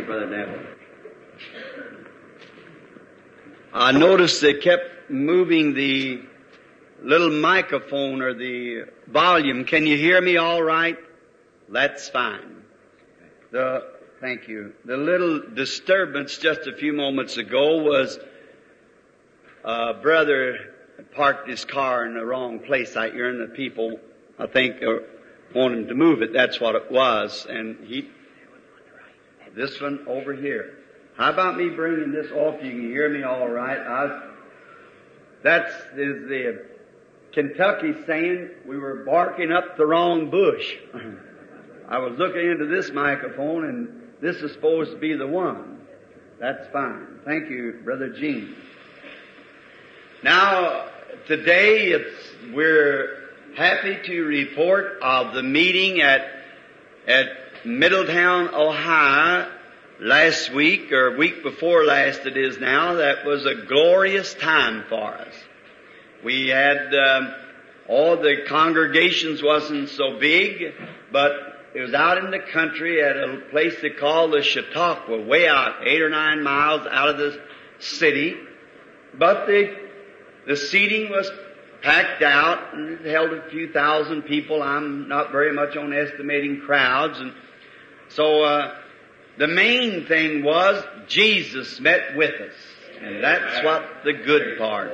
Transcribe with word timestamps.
you, 0.00 0.06
Brother 0.06 0.26
Neville. 0.26 0.66
I 3.72 3.92
noticed 3.92 4.40
they 4.40 4.54
kept 4.54 5.10
moving 5.10 5.74
the 5.74 6.22
little 7.02 7.30
microphone 7.30 8.20
or 8.22 8.34
the 8.34 8.86
volume. 9.06 9.64
Can 9.64 9.86
you 9.86 9.96
hear 9.96 10.20
me 10.20 10.36
all 10.36 10.62
right? 10.62 10.96
That's 11.68 12.08
fine. 12.08 12.62
The, 13.52 13.82
thank 14.20 14.48
you. 14.48 14.72
The 14.84 14.96
little 14.96 15.42
disturbance 15.54 16.36
just 16.38 16.66
a 16.66 16.74
few 16.74 16.92
moments 16.92 17.36
ago 17.36 17.82
was 17.82 18.18
a 19.64 19.94
brother 19.94 20.74
parked 21.14 21.48
his 21.48 21.64
car 21.64 22.06
in 22.06 22.14
the 22.14 22.24
wrong 22.24 22.58
place 22.60 22.96
out 22.96 23.12
here 23.12 23.28
and 23.28 23.40
the 23.40 23.54
people, 23.54 23.98
I 24.38 24.46
think, 24.46 24.82
are 24.82 25.04
wanting 25.54 25.88
to 25.88 25.94
move 25.94 26.22
it. 26.22 26.32
That's 26.32 26.60
what 26.60 26.74
it 26.74 26.90
was. 26.90 27.46
And 27.48 27.86
he, 27.86 28.08
this 29.54 29.80
one 29.80 30.04
over 30.08 30.34
here. 30.34 30.78
How 31.16 31.30
about 31.30 31.56
me 31.56 31.68
bringing 31.70 32.12
this 32.12 32.30
off? 32.32 32.62
You 32.62 32.70
can 32.70 32.90
hear 32.90 33.08
me 33.08 33.22
all 33.22 33.48
right. 33.48 33.78
I, 33.78 34.30
that's 35.42 35.72
is 35.96 36.28
the 36.28 36.66
Kentucky 37.32 37.94
saying 38.06 38.50
we 38.66 38.78
were 38.78 39.04
barking 39.04 39.52
up 39.52 39.76
the 39.76 39.86
wrong 39.86 40.30
bush. 40.30 40.76
I 41.88 41.98
was 41.98 42.18
looking 42.18 42.50
into 42.50 42.66
this 42.66 42.90
microphone 42.92 43.64
and 43.64 44.02
this 44.20 44.36
is 44.36 44.52
supposed 44.52 44.92
to 44.92 44.98
be 44.98 45.14
the 45.14 45.26
one. 45.26 45.80
That's 46.38 46.66
fine. 46.72 47.20
Thank 47.24 47.50
you, 47.50 47.80
Brother 47.84 48.10
Gene. 48.10 48.54
Now, 50.22 50.88
today 51.26 51.88
it's, 51.88 52.54
we're 52.54 53.30
happy 53.56 53.98
to 54.04 54.22
report 54.22 54.98
of 55.02 55.34
the 55.34 55.42
meeting 55.42 56.00
at, 56.00 56.22
at 57.06 57.26
Middletown, 57.64 58.54
Ohio 58.54 59.50
last 60.00 60.52
week 60.52 60.92
or 60.92 61.16
week 61.18 61.42
before 61.42 61.84
last 61.84 62.20
it 62.24 62.36
is 62.36 62.58
now. 62.58 62.94
That 62.94 63.26
was 63.26 63.44
a 63.44 63.66
glorious 63.66 64.32
time 64.34 64.84
for 64.88 65.12
us. 65.14 65.34
We 66.24 66.48
had, 66.48 66.94
um, 66.94 67.34
all 67.86 68.16
the 68.16 68.44
congregations 68.46 69.42
wasn't 69.42 69.90
so 69.90 70.18
big, 70.18 70.74
but 71.12 71.32
it 71.74 71.80
was 71.82 71.92
out 71.92 72.18
in 72.18 72.30
the 72.30 72.38
country 72.38 73.02
at 73.02 73.16
a 73.16 73.42
place 73.50 73.74
they 73.82 73.90
call 73.90 74.28
the 74.28 74.42
Chautauqua, 74.42 75.20
way 75.22 75.46
out, 75.46 75.86
eight 75.86 76.00
or 76.00 76.08
nine 76.08 76.42
miles 76.42 76.86
out 76.90 77.10
of 77.10 77.18
the 77.18 77.40
city. 77.78 78.36
But 79.18 79.46
the, 79.46 79.76
the 80.46 80.56
seating 80.56 81.10
was 81.10 81.30
packed 81.82 82.22
out 82.22 82.74
and 82.74 83.00
it 83.00 83.10
held 83.10 83.32
a 83.32 83.48
few 83.50 83.72
thousand 83.72 84.22
people. 84.22 84.62
I'm 84.62 85.08
not 85.08 85.30
very 85.30 85.52
much 85.52 85.76
on 85.76 85.92
estimating 85.92 86.60
crowds. 86.60 87.18
And 87.18 87.32
so, 88.10 88.42
uh, 88.42 88.74
the 89.38 89.48
main 89.48 90.06
thing 90.06 90.44
was 90.44 90.84
Jesus 91.08 91.80
met 91.80 92.16
with 92.16 92.34
us. 92.40 92.54
And 93.00 93.24
that's 93.24 93.64
what 93.64 94.04
the 94.04 94.12
good 94.12 94.58
part. 94.58 94.92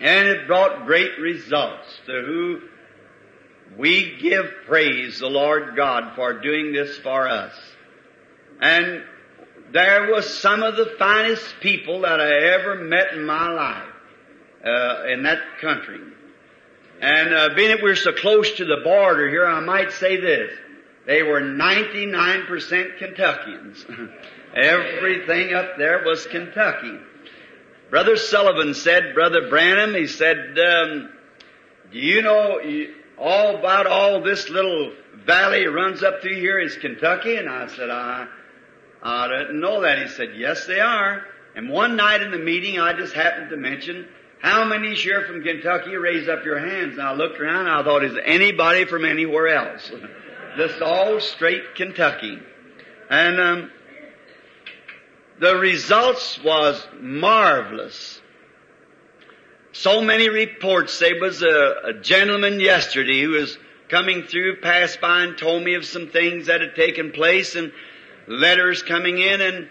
And 0.00 0.28
it 0.28 0.46
brought 0.46 0.86
great 0.86 1.18
results 1.20 1.86
to 2.06 2.12
who 2.12 2.60
we 3.76 4.16
give 4.18 4.46
praise 4.66 5.18
the 5.18 5.26
Lord 5.26 5.76
God 5.76 6.14
for 6.16 6.40
doing 6.40 6.72
this 6.72 6.96
for 6.98 7.28
us. 7.28 7.52
And 8.62 9.04
there 9.72 10.10
was 10.10 10.38
some 10.38 10.62
of 10.62 10.76
the 10.76 10.94
finest 10.98 11.54
people 11.60 12.00
that 12.02 12.20
I 12.20 12.54
ever 12.54 12.76
met 12.76 13.12
in 13.12 13.26
my 13.26 13.50
life 13.50 13.92
uh, 14.64 15.08
in 15.12 15.24
that 15.24 15.40
country. 15.60 16.00
And 17.00 17.34
uh, 17.34 17.54
being 17.54 17.68
that 17.68 17.82
we're 17.82 17.94
so 17.94 18.12
close 18.12 18.50
to 18.54 18.64
the 18.64 18.78
border 18.82 19.28
here, 19.28 19.46
I 19.46 19.60
might 19.60 19.92
say 19.92 20.18
this. 20.18 20.50
They 21.08 21.22
were 21.22 21.40
99% 21.40 22.98
Kentuckians. 22.98 23.86
Everything 24.54 25.54
up 25.54 25.78
there 25.78 26.02
was 26.04 26.26
Kentucky. 26.26 26.98
Brother 27.88 28.16
Sullivan 28.16 28.74
said, 28.74 29.14
Brother 29.14 29.48
Branham, 29.48 29.94
he 29.94 30.06
said, 30.06 30.58
um, 30.58 31.08
do 31.90 31.98
you 31.98 32.20
know 32.20 32.60
all 33.16 33.56
about 33.56 33.86
all 33.86 34.22
this 34.22 34.50
little 34.50 34.92
valley 35.24 35.66
runs 35.66 36.02
up 36.02 36.20
through 36.20 36.34
here 36.34 36.58
is 36.58 36.76
Kentucky? 36.76 37.36
And 37.36 37.48
I 37.48 37.68
said, 37.68 37.88
I, 37.88 38.26
I 39.02 39.28
didn't 39.28 39.60
know 39.60 39.80
that. 39.80 40.02
He 40.02 40.08
said, 40.08 40.34
yes, 40.36 40.66
they 40.66 40.80
are. 40.80 41.24
And 41.56 41.70
one 41.70 41.96
night 41.96 42.20
in 42.20 42.32
the 42.32 42.38
meeting, 42.38 42.78
I 42.78 42.92
just 42.92 43.14
happened 43.14 43.48
to 43.48 43.56
mention, 43.56 44.06
how 44.42 44.62
many 44.64 44.94
here 44.94 45.24
from 45.26 45.42
Kentucky 45.42 45.96
raise 45.96 46.28
up 46.28 46.44
your 46.44 46.58
hands? 46.58 46.98
And 46.98 47.02
I 47.02 47.14
looked 47.14 47.40
around 47.40 47.66
and 47.66 47.70
I 47.70 47.82
thought, 47.82 48.04
is 48.04 48.18
anybody 48.26 48.84
from 48.84 49.06
anywhere 49.06 49.48
else? 49.48 49.90
this 50.58 50.82
all 50.82 51.20
straight 51.20 51.74
Kentucky. 51.76 52.38
And, 53.08 53.40
um, 53.40 53.70
the 55.40 55.56
results 55.56 56.42
was 56.42 56.84
marvelous. 57.00 58.20
So 59.72 60.02
many 60.02 60.28
reports. 60.28 60.98
There 60.98 61.20
was 61.20 61.42
a, 61.42 61.74
a, 61.84 61.92
gentleman 62.00 62.58
yesterday 62.58 63.22
who 63.22 63.30
was 63.30 63.56
coming 63.88 64.24
through, 64.24 64.60
passed 64.60 65.00
by 65.00 65.22
and 65.22 65.38
told 65.38 65.62
me 65.62 65.74
of 65.74 65.84
some 65.84 66.08
things 66.08 66.48
that 66.48 66.60
had 66.60 66.74
taken 66.74 67.12
place 67.12 67.54
and 67.54 67.72
letters 68.26 68.82
coming 68.82 69.18
in 69.18 69.40
and 69.40 69.68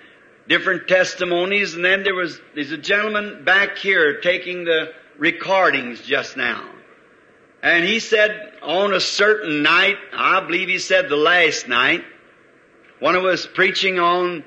different 0.48 0.88
testimonies. 0.88 1.74
And 1.74 1.84
then 1.84 2.04
there 2.04 2.16
was, 2.16 2.40
there's 2.56 2.72
a 2.72 2.78
gentleman 2.78 3.44
back 3.44 3.78
here 3.78 4.22
taking 4.22 4.64
the 4.64 4.94
recordings 5.18 6.02
just 6.02 6.38
now. 6.38 6.77
And 7.68 7.84
he 7.84 8.00
said 8.00 8.54
on 8.62 8.94
a 8.94 9.00
certain 9.02 9.62
night, 9.62 9.98
I 10.14 10.40
believe 10.40 10.70
he 10.70 10.80
said 10.80 11.10
the 11.10 11.18
last 11.18 11.68
night, 11.68 12.02
one 13.00 13.14
of 13.16 13.26
us 13.26 13.46
preaching 13.46 14.00
on 14.00 14.46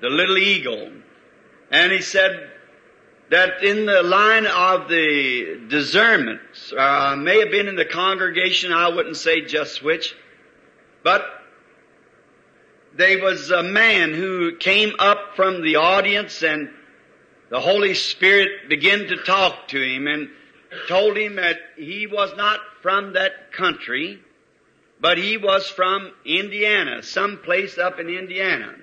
the 0.00 0.08
little 0.08 0.38
eagle. 0.38 0.92
And 1.72 1.90
he 1.90 2.00
said 2.00 2.48
that 3.28 3.64
in 3.64 3.86
the 3.86 4.04
line 4.04 4.46
of 4.46 4.88
the 4.88 5.62
discernments, 5.66 6.72
uh, 6.72 7.16
may 7.18 7.40
have 7.40 7.50
been 7.50 7.66
in 7.66 7.74
the 7.74 7.84
congregation, 7.84 8.72
I 8.72 8.88
wouldn't 8.88 9.16
say 9.16 9.40
just 9.40 9.82
which, 9.82 10.14
but 11.02 11.26
there 12.96 13.20
was 13.20 13.50
a 13.50 13.64
man 13.64 14.14
who 14.14 14.56
came 14.58 14.92
up 15.00 15.34
from 15.34 15.62
the 15.62 15.74
audience 15.74 16.44
and 16.44 16.70
the 17.48 17.58
Holy 17.58 17.94
Spirit 17.94 18.68
began 18.68 19.08
to 19.08 19.16
talk 19.24 19.66
to 19.68 19.82
him 19.82 20.06
and 20.06 20.28
told 20.88 21.16
him 21.16 21.36
that 21.36 21.58
he 21.76 22.06
was 22.06 22.30
not 22.36 22.60
from 22.82 23.14
that 23.14 23.52
country, 23.52 24.20
but 25.00 25.18
he 25.18 25.36
was 25.36 25.68
from 25.68 26.12
Indiana, 26.24 27.02
some 27.02 27.38
place 27.38 27.78
up 27.78 27.98
in 27.98 28.08
Indiana 28.08 28.74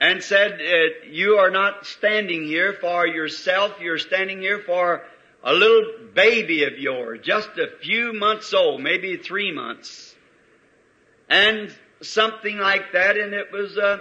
and 0.00 0.22
said, 0.22 0.60
uh, 0.60 1.06
you 1.10 1.36
are 1.38 1.50
not 1.50 1.86
standing 1.86 2.44
here 2.44 2.72
for 2.72 3.06
yourself, 3.06 3.80
you're 3.80 3.98
standing 3.98 4.40
here 4.40 4.60
for 4.60 5.02
a 5.42 5.52
little 5.52 5.92
baby 6.14 6.64
of 6.64 6.78
yours, 6.78 7.20
just 7.22 7.50
a 7.58 7.68
few 7.80 8.12
months 8.12 8.54
old, 8.54 8.80
maybe 8.80 9.16
three 9.16 9.52
months. 9.52 10.14
And 11.28 11.74
something 12.00 12.58
like 12.58 12.92
that, 12.92 13.16
and 13.16 13.34
it 13.34 13.50
was 13.52 13.76
uh, 13.76 13.98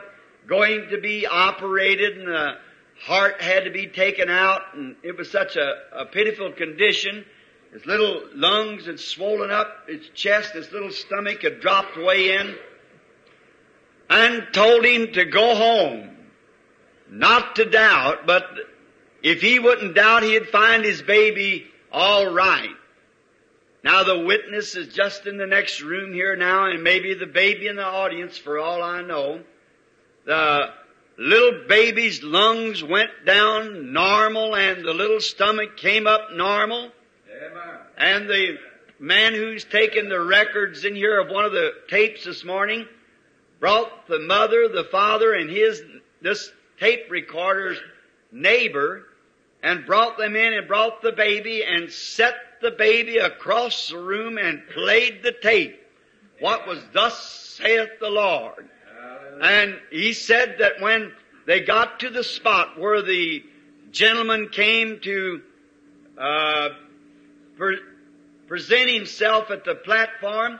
going 0.47 0.89
to 0.89 1.01
be 1.01 1.25
operated, 1.25 2.17
and 2.17 2.28
the 2.28 2.57
heart 3.02 3.41
had 3.41 3.66
to 3.66 3.72
be 3.72 3.88
taken 3.88 4.30
out, 4.30 4.62
and 4.74 4.96
it 5.03 5.18
was 5.18 5.30
such 5.31 5.56
a, 5.56 5.74
a 5.94 6.06
pitiful 6.06 6.52
condition. 6.52 7.25
His 7.74 7.85
little 7.85 8.24
lungs 8.34 8.85
had 8.85 9.00
swollen 9.00 9.52
up, 9.52 9.88
his 9.88 10.08
chest, 10.13 10.53
his 10.53 10.72
little 10.72 10.91
stomach 10.91 11.41
had 11.44 11.59
dropped 11.59 11.97
way 11.97 12.35
in 12.35 12.56
and 14.09 14.47
told 14.53 14.85
him 14.85 15.13
to 15.13 15.25
go 15.25 15.56
home. 15.56 16.16
Not 17.09 17.56
to 17.56 17.66
doubt, 17.66 18.25
but 18.25 18.44
if 19.24 19.41
he 19.41 19.59
wouldn't 19.59 19.96
doubt, 19.96 20.24
he'd 20.24 20.50
find 20.50 20.84
his 20.84 21.02
baby 21.02 21.68
all 21.91 22.28
right. 22.28 22.75
Now 23.84 24.03
the 24.03 24.19
witness 24.19 24.75
is 24.75 24.94
just 24.94 25.28
in 25.28 25.38
the 25.38 25.47
next 25.47 25.81
room 25.81 26.14
here 26.14 26.35
now, 26.35 26.66
and 26.69 26.84
maybe 26.84 27.14
the 27.14 27.25
baby 27.25 27.68
in 27.68 27.75
the 27.75 27.85
audience 27.85 28.38
for 28.38 28.59
all 28.59 28.84
I 28.84 29.02
know. 29.02 29.41
The 30.25 30.73
little 31.17 31.67
baby's 31.67 32.23
lungs 32.23 32.84
went 32.84 33.09
down 33.25 33.91
normal 33.91 34.55
and 34.55 34.84
the 34.84 34.93
little 34.93 35.19
stomach 35.19 35.78
came 35.78 36.08
up 36.08 36.31
normal. 36.34 36.91
Amen. 37.29 37.78
And 37.97 38.29
the 38.29 38.58
man 38.99 39.34
who's 39.34 39.64
taken 39.64 40.09
the 40.09 40.19
records 40.19 40.85
in 40.85 40.96
here 40.96 41.19
of 41.19 41.29
one 41.29 41.46
of 41.46 41.52
the 41.52 41.72
tapes 41.90 42.25
this 42.25 42.43
morning 42.43 42.85
brought 43.59 44.08
the 44.08 44.19
mother, 44.19 44.67
the 44.67 44.85
father, 44.85 45.34
and 45.34 45.49
his, 45.49 45.81
this 46.22 46.52
tape 46.79 47.09
recorder's 47.09 47.78
neighbor, 48.31 49.05
and 49.64 49.85
brought 49.85 50.17
them 50.17 50.35
in 50.35 50.53
and 50.53 50.67
brought 50.67 51.02
the 51.02 51.11
baby 51.11 51.64
and 51.64 51.91
set 51.91 52.35
the 52.61 52.72
baby 52.72 53.17
across 53.17 53.90
the 53.90 53.97
room 53.97 54.37
and 54.37 54.61
played 54.73 55.23
the 55.23 55.31
tape. 55.31 55.81
What 56.40 56.67
was 56.67 56.79
thus 56.93 57.58
saith 57.58 57.99
the 57.99 58.09
Lord. 58.09 58.69
And 59.41 59.79
he 59.91 60.13
said 60.13 60.57
that 60.59 60.81
when 60.81 61.11
they 61.45 61.61
got 61.61 62.01
to 62.01 62.09
the 62.09 62.23
spot 62.23 62.79
where 62.79 63.01
the 63.01 63.43
gentleman 63.91 64.49
came 64.49 64.99
to 65.01 65.41
uh, 66.17 66.69
pre- 67.57 67.79
present 68.47 68.89
himself 68.89 69.51
at 69.51 69.63
the 69.63 69.75
platform, 69.75 70.59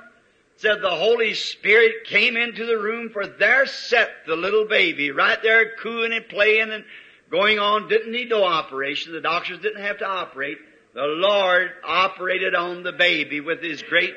said 0.57 0.81
the 0.81 0.89
Holy 0.89 1.33
Spirit 1.33 2.06
came 2.06 2.35
into 2.35 2.65
the 2.65 2.77
room 2.77 3.09
for 3.09 3.27
there 3.27 3.65
sat 3.65 4.09
the 4.25 4.35
little 4.35 4.65
baby 4.65 5.12
right 5.12 5.41
there 5.44 5.75
cooing 5.77 6.13
and 6.13 6.27
playing 6.27 6.71
and 6.71 6.83
going 7.30 7.59
on. 7.59 7.88
Didn't 7.88 8.12
need 8.12 8.30
no 8.30 8.44
operation. 8.44 9.13
The 9.13 9.21
doctors 9.21 9.59
didn't 9.59 9.83
have 9.83 10.00
to 10.00 10.07
operate. 10.07 10.57
The 10.94 11.03
Lord 11.03 11.71
operated 11.83 12.56
on 12.56 12.83
the 12.83 12.91
baby 12.91 13.39
with 13.39 13.62
His 13.62 13.83
great, 13.83 14.15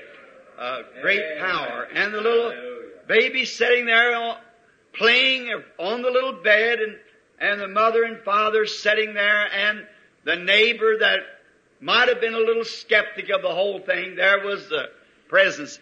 uh, 0.59 0.83
great 1.03 1.39
power. 1.39 1.87
And 1.93 2.15
the 2.15 2.21
little 2.21 2.53
baby 3.07 3.45
sitting 3.45 3.85
there 3.87 4.39
playing 4.93 5.53
on 5.79 6.03
the 6.03 6.11
little 6.11 6.43
bed 6.43 6.79
and, 6.81 6.99
and 7.41 7.61
the 7.61 7.69
mother 7.69 8.05
and 8.05 8.21
father 8.23 8.67
sitting 8.67 9.15
there 9.15 9.53
and 9.53 9.87
the 10.25 10.37
neighbor 10.37 10.99
that 10.99 11.21
might 11.81 12.09
have 12.09 12.21
been 12.21 12.35
a 12.35 12.39
little 12.39 12.65
skeptic 12.65 13.31
of 13.31 13.43
the 13.43 13.49
whole 13.49 13.81
thing, 13.81 14.17
there 14.17 14.45
was 14.45 14.69
the 14.69 14.91
presence. 15.29 15.79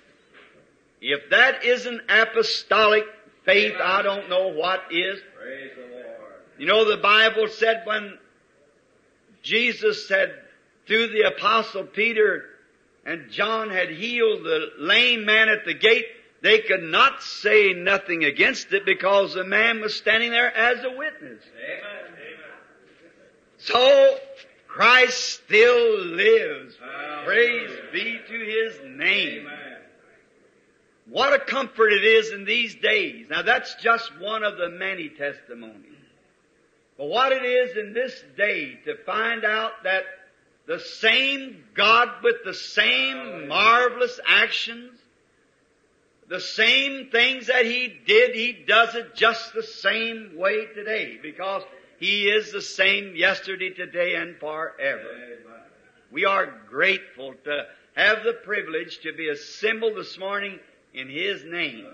If 1.01 1.31
that 1.31 1.65
isn't 1.65 2.03
apostolic 2.09 3.05
faith, 3.45 3.75
I 3.83 4.03
don't 4.03 4.29
know 4.29 4.49
what 4.49 4.85
is. 4.91 5.21
Praise 5.37 5.71
the 5.77 5.95
Lord. 5.95 6.07
You 6.59 6.67
know, 6.67 6.89
the 6.89 6.99
Bible 6.99 7.49
said 7.49 7.83
when 7.85 8.19
Jesus 9.43 10.07
said 10.09 10.35
through 10.87 11.09
the 11.09 11.23
apostle 11.23 11.85
Peter 11.85 12.45
and 13.05 13.31
John 13.31 13.71
had 13.71 13.91
healed 13.91 14.45
the 14.45 14.73
lame 14.79 15.25
man 15.25 15.49
at 15.49 15.65
the 15.65 15.75
gate, 15.75 16.07
they 16.41 16.61
could 16.61 16.83
not 16.83 17.23
say 17.23 17.73
nothing 17.73 18.25
against 18.25 18.73
it 18.73 18.85
because 18.85 19.35
the 19.35 19.45
man 19.45 19.81
was 19.81 19.95
standing 19.95 20.31
there 20.31 20.55
as 20.57 20.85
a 20.85 20.91
witness. 20.91 21.43
Amen. 21.57 22.09
So, 23.59 24.19
Christ 24.69 25.43
still 25.45 26.05
lives. 26.05 26.77
Hallelujah. 26.79 27.25
Praise 27.25 27.79
be 27.93 28.21
to 28.29 28.45
His 28.45 28.79
name. 28.97 29.41
Amen. 29.41 29.69
What 31.11 31.33
a 31.33 31.39
comfort 31.39 31.93
it 31.93 32.05
is 32.05 32.33
in 32.33 32.45
these 32.45 32.75
days. 32.75 33.27
Now 33.31 33.43
that's 33.43 33.75
just 33.77 34.11
one 34.21 34.45
of 34.45 34.59
the 34.59 34.69
many 34.69 35.09
testimonies. 35.09 35.85
But 36.99 37.07
what 37.07 37.33
it 37.33 37.45
is 37.45 37.77
in 37.77 37.95
this 37.95 38.23
day 38.37 38.79
to 38.85 38.97
find 39.07 39.45
out 39.45 39.85
that 39.85 40.05
the 40.67 40.79
same 40.79 41.65
God 41.75 42.09
with 42.23 42.45
the 42.45 42.53
same 42.53 43.49
marvelous 43.49 44.21
actions, 44.27 44.98
the 46.29 46.41
same 46.41 47.09
things 47.11 47.47
that 47.47 47.65
He 47.65 47.93
did, 48.07 48.35
He 48.35 48.53
does 48.53 48.95
it 48.95 49.15
just 49.15 49.55
the 49.55 49.63
same 49.63 50.33
way 50.37 50.67
today 50.75 51.19
because 51.23 51.63
He 51.99 52.25
is 52.25 52.53
the 52.53 52.63
same 52.63 53.17
yesterday, 53.17 53.71
today, 53.71 54.15
and 54.15 54.37
forever. 54.37 55.09
We 56.11 56.25
are 56.25 56.47
grateful 56.69 57.35
to 57.45 57.67
have 57.95 58.23
the 58.25 58.35
privilege 58.45 59.01
to 59.01 59.13
be 59.13 59.29
assembled 59.29 59.97
this 59.97 60.19
morning 60.19 60.59
in 60.95 61.09
His 61.09 61.45
name. 61.45 61.87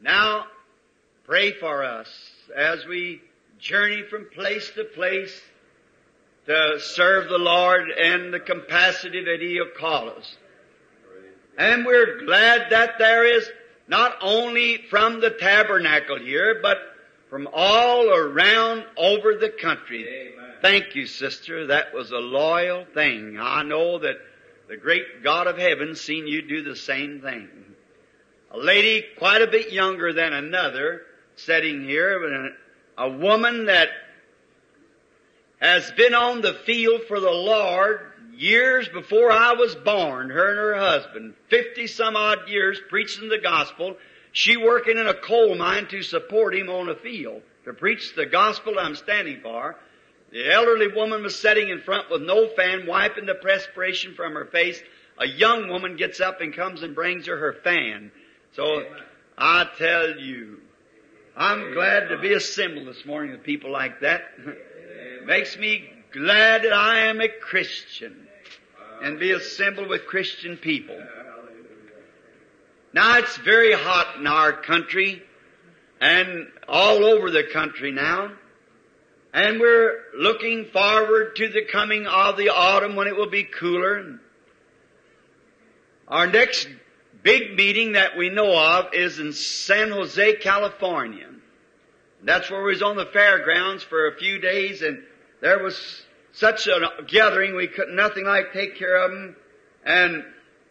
Now, 0.00 0.46
pray 1.24 1.52
for 1.52 1.84
us 1.84 2.08
as 2.56 2.86
we 2.86 3.20
journey 3.58 4.02
from 4.08 4.28
place 4.34 4.70
to 4.74 4.84
place 4.84 5.40
to 6.46 6.80
serve 6.80 7.28
the 7.28 7.38
Lord 7.38 7.88
in 7.90 8.32
the 8.32 8.40
capacity 8.40 9.24
that 9.24 9.40
He'll 9.40 9.70
call 9.78 10.10
us. 10.10 10.36
And 11.58 11.84
we're 11.84 12.24
glad 12.24 12.70
that 12.70 12.98
there 12.98 13.24
is 13.24 13.48
not 13.88 14.16
only 14.20 14.78
from 14.88 15.20
the 15.20 15.30
tabernacle 15.30 16.18
here, 16.18 16.60
but 16.62 16.78
from 17.28 17.48
all 17.52 18.10
around 18.10 18.84
over 18.96 19.34
the 19.34 19.48
country. 19.48 20.32
Amen. 20.34 20.50
Thank 20.62 20.94
you, 20.94 21.06
sister. 21.06 21.66
That 21.66 21.92
was 21.92 22.10
a 22.10 22.18
loyal 22.18 22.86
thing. 22.94 23.38
I 23.40 23.62
know 23.62 23.98
that 23.98 24.16
the 24.68 24.76
great 24.76 25.22
God 25.22 25.46
of 25.46 25.58
heaven 25.58 25.96
seen 25.96 26.26
you 26.26 26.42
do 26.42 26.62
the 26.62 26.76
same 26.76 27.20
thing. 27.20 27.48
A 28.52 28.58
lady 28.58 29.04
quite 29.18 29.42
a 29.42 29.46
bit 29.46 29.72
younger 29.72 30.12
than 30.12 30.32
another 30.32 31.02
sitting 31.36 31.84
here, 31.84 32.20
but 32.96 33.04
a, 33.04 33.08
a 33.08 33.18
woman 33.18 33.66
that 33.66 33.88
has 35.60 35.90
been 35.92 36.14
on 36.14 36.42
the 36.42 36.54
field 36.54 37.02
for 37.08 37.18
the 37.18 37.30
Lord 37.30 38.11
years 38.42 38.88
before 38.88 39.30
I 39.30 39.52
was 39.52 39.74
born, 39.76 40.28
her 40.30 40.48
and 40.48 40.58
her 40.58 40.74
husband, 40.74 41.34
50 41.48 41.86
some 41.86 42.16
odd 42.16 42.48
years 42.48 42.80
preaching 42.88 43.28
the 43.28 43.38
gospel, 43.38 43.96
she 44.32 44.56
working 44.56 44.98
in 44.98 45.06
a 45.06 45.14
coal 45.14 45.54
mine 45.54 45.86
to 45.88 46.02
support 46.02 46.54
him 46.54 46.68
on 46.68 46.88
a 46.88 46.96
field, 46.96 47.42
to 47.64 47.72
preach 47.72 48.14
the 48.16 48.26
gospel 48.26 48.74
I'm 48.78 48.96
standing 48.96 49.40
for. 49.42 49.76
The 50.32 50.52
elderly 50.52 50.88
woman 50.88 51.22
was 51.22 51.38
sitting 51.38 51.68
in 51.68 51.82
front 51.82 52.10
with 52.10 52.22
no 52.22 52.48
fan, 52.48 52.86
wiping 52.86 53.26
the 53.26 53.34
perspiration 53.36 54.14
from 54.14 54.32
her 54.32 54.46
face. 54.46 54.82
A 55.18 55.26
young 55.26 55.68
woman 55.68 55.96
gets 55.96 56.20
up 56.20 56.40
and 56.40 56.52
comes 56.52 56.82
and 56.82 56.94
brings 56.94 57.26
her 57.26 57.36
her 57.36 57.52
fan. 57.62 58.10
So 58.56 58.84
I 59.38 59.68
tell 59.78 60.18
you, 60.18 60.60
I'm 61.36 61.74
glad 61.74 62.08
to 62.08 62.18
be 62.18 62.32
assembled 62.32 62.88
this 62.88 63.06
morning 63.06 63.32
with 63.32 63.44
people 63.44 63.70
like 63.70 64.00
that. 64.00 64.22
Makes 65.26 65.56
me 65.58 65.88
glad 66.12 66.64
that 66.64 66.72
I 66.72 67.06
am 67.06 67.20
a 67.20 67.28
Christian 67.28 68.28
and 69.02 69.18
be 69.18 69.32
assembled 69.32 69.88
with 69.88 70.06
Christian 70.06 70.56
people. 70.56 70.96
Now 72.94 73.18
it's 73.18 73.36
very 73.38 73.72
hot 73.72 74.16
in 74.18 74.26
our 74.26 74.52
country 74.52 75.22
and 76.00 76.48
all 76.68 77.04
over 77.04 77.30
the 77.30 77.44
country 77.52 77.90
now. 77.90 78.32
And 79.34 79.60
we're 79.60 79.98
looking 80.16 80.66
forward 80.66 81.36
to 81.36 81.48
the 81.48 81.64
coming 81.64 82.06
of 82.06 82.36
the 82.36 82.50
autumn 82.50 82.96
when 82.96 83.08
it 83.08 83.16
will 83.16 83.30
be 83.30 83.44
cooler. 83.44 84.20
Our 86.06 86.26
next 86.26 86.68
big 87.22 87.56
meeting 87.56 87.92
that 87.92 88.16
we 88.16 88.28
know 88.28 88.56
of 88.56 88.92
is 88.92 89.18
in 89.18 89.32
San 89.32 89.90
Jose, 89.90 90.36
California. 90.36 91.28
That's 92.22 92.50
where 92.50 92.62
we 92.62 92.72
was 92.72 92.82
on 92.82 92.96
the 92.96 93.06
fairgrounds 93.06 93.82
for 93.82 94.08
a 94.08 94.16
few 94.16 94.38
days 94.38 94.82
and 94.82 95.02
there 95.40 95.60
was 95.60 96.02
such 96.32 96.66
a 96.66 97.02
gathering 97.06 97.54
we 97.54 97.68
could 97.68 97.88
nothing 97.90 98.24
like 98.24 98.52
take 98.52 98.76
care 98.76 99.04
of 99.04 99.10
them. 99.10 99.36
And 99.84 100.24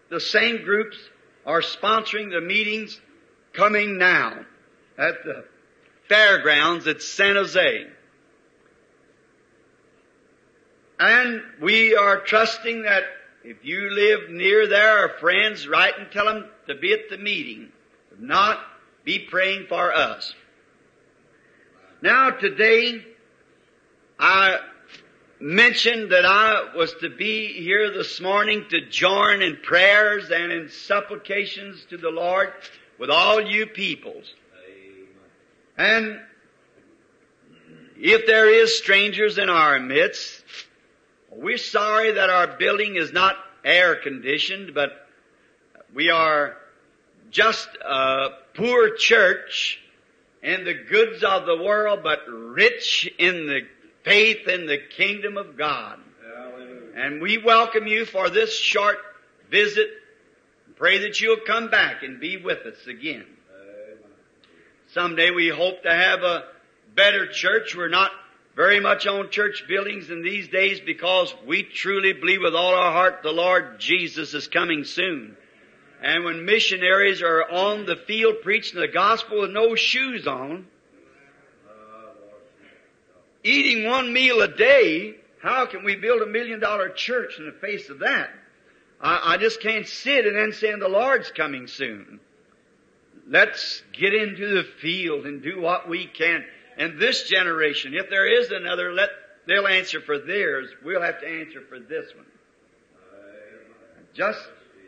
the 0.09 0.19
same 0.19 0.63
groups 0.63 0.97
are 1.45 1.61
sponsoring 1.61 2.31
the 2.31 2.41
meetings 2.41 2.99
coming 3.53 3.97
now 3.97 4.45
at 4.97 5.23
the 5.23 5.45
fairgrounds 6.07 6.87
at 6.87 7.01
San 7.01 7.35
Jose. 7.35 7.87
And 10.99 11.41
we 11.61 11.95
are 11.95 12.19
trusting 12.19 12.83
that 12.83 13.03
if 13.43 13.57
you 13.63 13.89
live 13.89 14.29
near 14.29 14.67
there 14.67 15.05
or 15.05 15.09
friends, 15.19 15.67
write 15.67 15.97
and 15.97 16.11
tell 16.11 16.25
them 16.25 16.45
to 16.67 16.75
be 16.75 16.93
at 16.93 17.09
the 17.09 17.17
meeting. 17.17 17.69
If 18.11 18.19
not, 18.19 18.59
be 19.03 19.17
praying 19.17 19.65
for 19.67 19.91
us. 19.91 20.35
Now 22.03 22.29
today, 22.29 23.03
I 24.19 24.59
mentioned 25.41 26.11
that 26.11 26.23
I 26.23 26.75
was 26.75 26.93
to 27.01 27.09
be 27.09 27.47
here 27.47 27.91
this 27.91 28.21
morning 28.21 28.65
to 28.69 28.81
join 28.81 29.41
in 29.41 29.57
prayers 29.57 30.29
and 30.29 30.51
in 30.51 30.69
supplications 30.69 31.83
to 31.89 31.97
the 31.97 32.09
Lord 32.09 32.53
with 32.99 33.09
all 33.09 33.41
you 33.41 33.65
peoples. 33.65 34.31
And 35.77 36.19
if 37.97 38.27
there 38.27 38.53
is 38.53 38.77
strangers 38.77 39.39
in 39.39 39.49
our 39.49 39.79
midst, 39.79 40.43
we're 41.31 41.57
sorry 41.57 42.11
that 42.11 42.29
our 42.29 42.57
building 42.57 42.95
is 42.95 43.11
not 43.11 43.35
air 43.63 43.95
conditioned, 43.95 44.75
but 44.75 45.07
we 45.93 46.11
are 46.11 46.57
just 47.31 47.69
a 47.83 48.29
poor 48.53 48.95
church 48.95 49.79
in 50.43 50.65
the 50.65 50.73
goods 50.73 51.23
of 51.23 51.47
the 51.47 51.57
world, 51.57 52.01
but 52.03 52.19
rich 52.27 53.11
in 53.17 53.47
the 53.47 53.61
faith 54.03 54.47
in 54.47 54.65
the 54.65 54.77
kingdom 54.77 55.37
of 55.37 55.57
God. 55.57 55.99
Hallelujah. 56.23 56.81
And 56.95 57.21
we 57.21 57.37
welcome 57.37 57.87
you 57.87 58.05
for 58.05 58.29
this 58.29 58.57
short 58.57 58.97
visit. 59.49 59.89
Pray 60.75 60.99
that 60.99 61.21
you'll 61.21 61.37
come 61.45 61.69
back 61.69 62.03
and 62.03 62.19
be 62.19 62.37
with 62.37 62.65
us 62.65 62.87
again. 62.87 63.25
Amen. 63.53 63.97
Someday 64.87 65.31
we 65.31 65.49
hope 65.49 65.83
to 65.83 65.93
have 65.93 66.23
a 66.23 66.45
better 66.95 67.27
church. 67.27 67.75
We're 67.75 67.89
not 67.89 68.11
very 68.55 68.79
much 68.79 69.07
on 69.07 69.29
church 69.29 69.65
buildings 69.67 70.09
in 70.09 70.23
these 70.23 70.47
days 70.47 70.79
because 70.79 71.33
we 71.45 71.63
truly 71.63 72.13
believe 72.13 72.41
with 72.41 72.55
all 72.55 72.73
our 72.73 72.91
heart 72.91 73.21
the 73.23 73.31
Lord 73.31 73.79
Jesus 73.79 74.33
is 74.33 74.47
coming 74.47 74.83
soon. 74.83 75.37
And 76.01 76.25
when 76.25 76.45
missionaries 76.45 77.21
are 77.21 77.43
on 77.49 77.85
the 77.85 77.95
field 77.95 78.37
preaching 78.41 78.79
the 78.79 78.87
gospel 78.87 79.41
with 79.41 79.51
no 79.51 79.75
shoes 79.75 80.25
on. 80.27 80.67
Eating 83.43 83.87
one 83.87 84.13
meal 84.13 84.41
a 84.41 84.47
day, 84.47 85.15
how 85.41 85.65
can 85.65 85.83
we 85.83 85.95
build 85.95 86.21
a 86.21 86.27
million 86.27 86.59
dollar 86.59 86.89
church 86.89 87.39
in 87.39 87.45
the 87.45 87.51
face 87.51 87.89
of 87.89 87.99
that? 87.99 88.29
I, 89.01 89.33
I 89.33 89.37
just 89.37 89.61
can't 89.61 89.87
sit 89.87 90.25
and 90.25 90.35
then 90.35 90.53
saying 90.53 90.79
the 90.79 90.89
Lord's 90.89 91.31
coming 91.31 91.67
soon. 91.67 92.19
Let's 93.27 93.83
get 93.93 94.13
into 94.13 94.55
the 94.55 94.63
field 94.63 95.25
and 95.25 95.41
do 95.41 95.59
what 95.61 95.87
we 95.89 96.05
can. 96.05 96.43
And 96.77 96.99
this 96.99 97.29
generation, 97.29 97.93
if 97.93 98.09
there 98.09 98.27
is 98.27 98.51
another, 98.51 98.91
let, 98.91 99.09
they'll 99.47 99.67
answer 99.67 100.01
for 100.01 100.19
theirs. 100.19 100.69
We'll 100.83 101.01
have 101.01 101.21
to 101.21 101.27
answer 101.27 101.61
for 101.67 101.79
this 101.79 102.13
one. 102.15 102.25
Just 104.13 104.39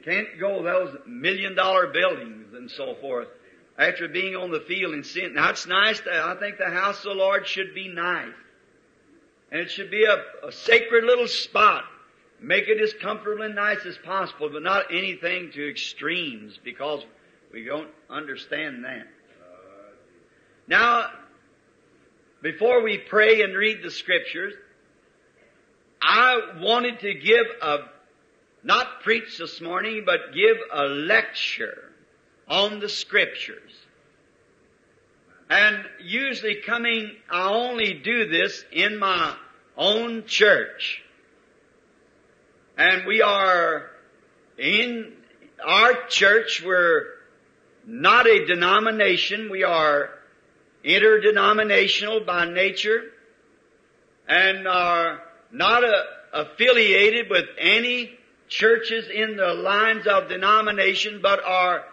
can't 0.03 0.27
go 0.39 0.62
those 0.63 0.98
million 1.07 1.55
dollar 1.55 1.88
buildings 1.88 2.53
and 2.53 2.69
so 2.69 2.95
forth 2.95 3.27
after 3.77 4.07
being 4.07 4.36
on 4.36 4.51
the 4.51 4.60
field 4.60 4.93
and 4.93 5.05
seeing. 5.05 5.33
Now 5.33 5.50
it's 5.50 5.65
nice 5.65 6.01
that 6.01 6.13
I 6.13 6.36
think 6.36 6.57
the 6.57 6.69
house 6.69 6.98
of 6.98 7.03
the 7.03 7.13
Lord 7.13 7.48
should 7.48 7.74
be 7.74 7.88
nice. 7.88 8.33
And 9.53 9.62
it 9.62 9.69
should 9.69 9.91
be 9.91 10.03
a, 10.03 10.48
a 10.48 10.51
sacred 10.51 11.03
little 11.03 11.27
spot. 11.27 11.83
Make 12.41 12.67
it 12.67 12.81
as 12.81 12.91
comfortable 13.00 13.43
and 13.43 13.53
nice 13.53 13.86
as 13.86 13.98
possible, 14.00 14.50
but 14.51 14.63
not 14.63 14.86
anything 14.91 15.51
to 15.51 15.69
extremes 15.69 16.60
because 16.62 17.05
we 17.53 17.63
don't 17.63 17.91
understand 18.10 18.83
that. 18.83 19.07
Now, 20.67 21.05
before 22.41 22.81
we 22.81 22.98
pray 22.98 23.43
and 23.43 23.55
read 23.55 23.83
the 23.83 23.91
scriptures, 23.91 24.55
I 26.01 26.39
wanted 26.60 27.00
to 27.01 27.13
give 27.13 27.45
a, 27.62 27.77
not 28.63 29.03
preach 29.03 29.38
this 29.38 29.62
morning, 29.62 30.01
but 30.03 30.33
give 30.33 30.57
a 30.74 30.86
lecture 30.86 31.91
on 32.48 32.79
the 32.79 32.89
scriptures. 32.89 33.72
And 35.48 35.86
usually 36.01 36.55
coming, 36.55 37.12
I 37.29 37.50
only 37.51 37.93
do 37.93 38.27
this 38.27 38.65
in 38.72 38.98
my 38.98 39.36
own 39.77 40.25
church. 40.25 41.01
And 42.77 43.05
we 43.05 43.21
are 43.21 43.89
in 44.57 45.13
our 45.65 46.07
church, 46.07 46.63
we're 46.65 47.05
not 47.85 48.27
a 48.27 48.45
denomination, 48.45 49.49
we 49.49 49.63
are 49.63 50.09
interdenominational 50.83 52.21
by 52.21 52.45
nature 52.45 53.03
and 54.27 54.67
are 54.67 55.21
not 55.51 55.83
a, 55.83 56.03
affiliated 56.33 57.29
with 57.29 57.45
any 57.57 58.11
churches 58.47 59.05
in 59.13 59.37
the 59.37 59.53
lines 59.53 60.07
of 60.07 60.29
denomination, 60.29 61.19
but 61.21 61.43
are 61.43 61.83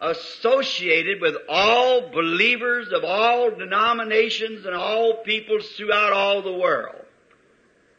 associated 0.00 1.20
with 1.20 1.34
all 1.48 2.10
believers 2.10 2.88
of 2.92 3.04
all 3.04 3.50
denominations 3.50 4.64
and 4.64 4.74
all 4.74 5.22
peoples 5.24 5.68
throughout 5.76 6.12
all 6.12 6.42
the 6.42 6.52
world. 6.52 7.04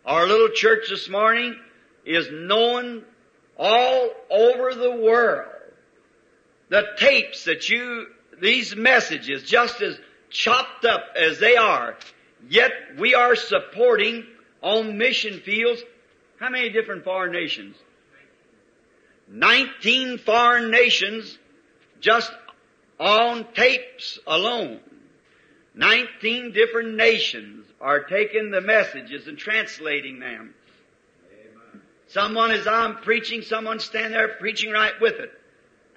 Our 0.05 0.25
little 0.25 0.49
church 0.49 0.89
this 0.89 1.07
morning 1.09 1.59
is 2.05 2.27
known 2.31 3.03
all 3.55 4.09
over 4.31 4.73
the 4.73 4.95
world. 4.95 5.47
The 6.69 6.83
tapes 6.97 7.45
that 7.45 7.69
you, 7.69 8.07
these 8.41 8.75
messages, 8.75 9.43
just 9.43 9.79
as 9.81 9.99
chopped 10.31 10.85
up 10.85 11.01
as 11.15 11.37
they 11.37 11.55
are, 11.55 11.97
yet 12.49 12.71
we 12.97 13.13
are 13.13 13.35
supporting 13.35 14.25
on 14.63 14.97
mission 14.97 15.39
fields, 15.41 15.83
how 16.39 16.49
many 16.49 16.69
different 16.69 17.03
foreign 17.03 17.31
nations? 17.31 17.75
19 19.27 20.17
foreign 20.17 20.71
nations 20.71 21.37
just 21.99 22.31
on 22.99 23.45
tapes 23.53 24.17
alone. 24.25 24.79
19 25.75 26.53
different 26.53 26.95
nations 26.95 27.65
are 27.81 28.01
taking 28.01 28.51
the 28.51 28.61
messages 28.61 29.27
and 29.27 29.37
translating 29.37 30.19
them. 30.19 30.53
Someone, 32.07 32.51
as 32.51 32.67
I'm 32.67 32.97
preaching, 32.97 33.41
someone 33.41 33.79
stand 33.79 34.13
there 34.13 34.27
preaching 34.27 34.71
right 34.71 34.93
with 34.99 35.15
it. 35.15 35.31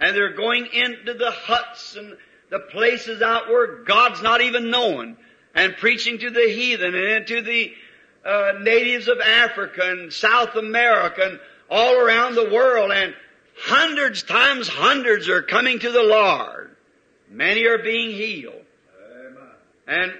And 0.00 0.16
they're 0.16 0.34
going 0.34 0.66
into 0.66 1.14
the 1.14 1.30
huts 1.30 1.96
and 1.96 2.16
the 2.50 2.60
places 2.60 3.20
out 3.20 3.48
where 3.48 3.82
God's 3.84 4.22
not 4.22 4.40
even 4.40 4.70
known 4.70 5.16
and 5.54 5.76
preaching 5.76 6.18
to 6.18 6.30
the 6.30 6.48
heathen 6.48 6.94
and 6.94 7.26
to 7.26 7.42
the 7.42 7.72
uh, 8.24 8.52
natives 8.60 9.08
of 9.08 9.20
Africa 9.20 9.82
and 9.84 10.12
South 10.12 10.56
America 10.56 11.22
and 11.24 11.40
all 11.70 11.98
around 11.98 12.34
the 12.34 12.50
world 12.50 12.92
and 12.92 13.14
hundreds 13.58 14.22
times 14.22 14.68
hundreds 14.68 15.28
are 15.28 15.42
coming 15.42 15.78
to 15.78 15.90
the 15.90 16.02
Lord. 16.02 16.76
Many 17.30 17.66
are 17.66 17.78
being 17.78 18.10
healed. 18.10 18.62
And 19.86 20.12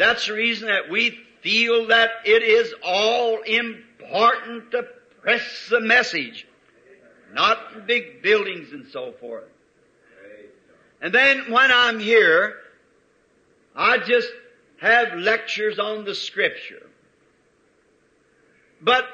that's 0.00 0.26
the 0.26 0.32
reason 0.32 0.68
that 0.68 0.90
we 0.90 1.18
feel 1.42 1.88
that 1.88 2.10
it 2.24 2.42
is 2.42 2.74
all 2.82 3.40
important 3.42 4.70
to 4.70 4.84
press 5.20 5.68
the 5.70 5.80
message, 5.80 6.46
not 7.34 7.86
big 7.86 8.22
buildings 8.22 8.72
and 8.72 8.86
so 8.88 9.12
forth. 9.12 9.44
And 11.02 11.14
then 11.14 11.50
when 11.50 11.70
I'm 11.72 11.98
here, 11.98 12.56
I 13.76 13.98
just 13.98 14.28
have 14.80 15.14
lectures 15.14 15.78
on 15.78 16.04
the 16.04 16.14
scripture. 16.14 16.86
But 18.80 19.04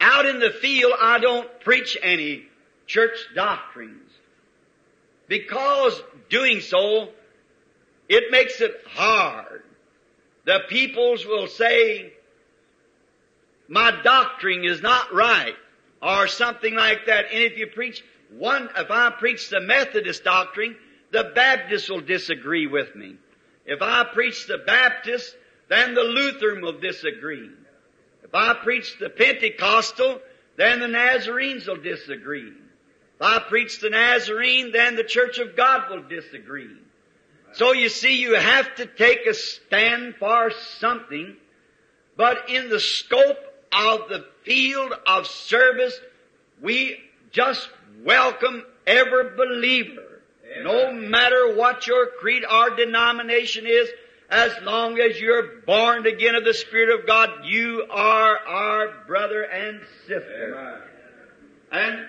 out 0.00 0.26
in 0.26 0.40
the 0.40 0.50
field, 0.50 0.92
I 1.00 1.18
don't 1.18 1.60
preach 1.60 1.98
any 2.02 2.44
church 2.86 3.18
doctrines. 3.34 4.10
Because 5.28 6.02
doing 6.28 6.60
so, 6.60 7.08
it 8.08 8.30
makes 8.30 8.60
it 8.60 8.74
hard. 8.88 9.62
The 10.44 10.60
peoples 10.68 11.24
will 11.24 11.46
say, 11.46 12.12
my 13.68 14.02
doctrine 14.02 14.64
is 14.64 14.82
not 14.82 15.14
right, 15.14 15.54
or 16.02 16.28
something 16.28 16.74
like 16.74 17.06
that. 17.06 17.26
And 17.32 17.42
if 17.42 17.56
you 17.56 17.66
preach 17.68 18.04
one, 18.30 18.68
if 18.76 18.90
I 18.90 19.10
preach 19.10 19.48
the 19.48 19.60
Methodist 19.60 20.24
doctrine, 20.24 20.76
the 21.12 21.32
Baptists 21.34 21.88
will 21.88 22.00
disagree 22.00 22.66
with 22.66 22.94
me. 22.94 23.16
If 23.64 23.80
I 23.80 24.04
preach 24.12 24.46
the 24.46 24.58
Baptist, 24.58 25.34
then 25.68 25.94
the 25.94 26.02
Lutheran 26.02 26.60
will 26.60 26.78
disagree. 26.78 27.50
If 28.22 28.34
I 28.34 28.54
preach 28.54 28.98
the 28.98 29.08
Pentecostal, 29.08 30.20
then 30.56 30.80
the 30.80 30.88
Nazarenes 30.88 31.66
will 31.66 31.76
disagree. 31.76 32.48
If 32.48 33.22
I 33.22 33.38
preach 33.38 33.80
the 33.80 33.90
Nazarene, 33.90 34.72
then 34.72 34.96
the 34.96 35.04
Church 35.04 35.38
of 35.38 35.56
God 35.56 35.88
will 35.90 36.02
disagree. 36.02 36.76
So 37.54 37.72
you 37.72 37.88
see, 37.88 38.16
you 38.16 38.34
have 38.34 38.74
to 38.76 38.86
take 38.86 39.26
a 39.26 39.34
stand 39.34 40.16
for 40.16 40.50
something, 40.78 41.36
but 42.16 42.50
in 42.50 42.68
the 42.68 42.80
scope 42.80 43.38
of 43.72 44.08
the 44.08 44.24
field 44.44 44.92
of 45.06 45.26
service, 45.26 45.98
we 46.60 46.98
just 47.30 47.68
welcome 48.04 48.64
every 48.86 49.36
believer, 49.36 50.22
no 50.62 50.92
matter 50.92 51.54
what 51.54 51.86
your 51.86 52.06
creed 52.18 52.42
or 52.44 52.70
denomination 52.70 53.66
is, 53.66 53.88
as 54.30 54.52
long 54.62 54.98
as 54.98 55.20
you're 55.20 55.60
born 55.66 56.06
again 56.06 56.34
of 56.34 56.44
the 56.44 56.54
Spirit 56.54 56.98
of 56.98 57.06
God, 57.06 57.44
you 57.44 57.86
are 57.88 58.36
our 58.36 59.04
brother 59.06 59.42
and 59.42 59.80
sister. 60.08 60.82
And 61.70 62.06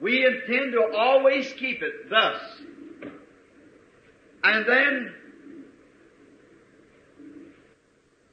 we 0.00 0.24
intend 0.24 0.72
to 0.72 0.92
always 0.96 1.52
keep 1.54 1.82
it 1.82 2.08
thus. 2.08 2.40
And 4.50 4.64
then, 4.66 5.14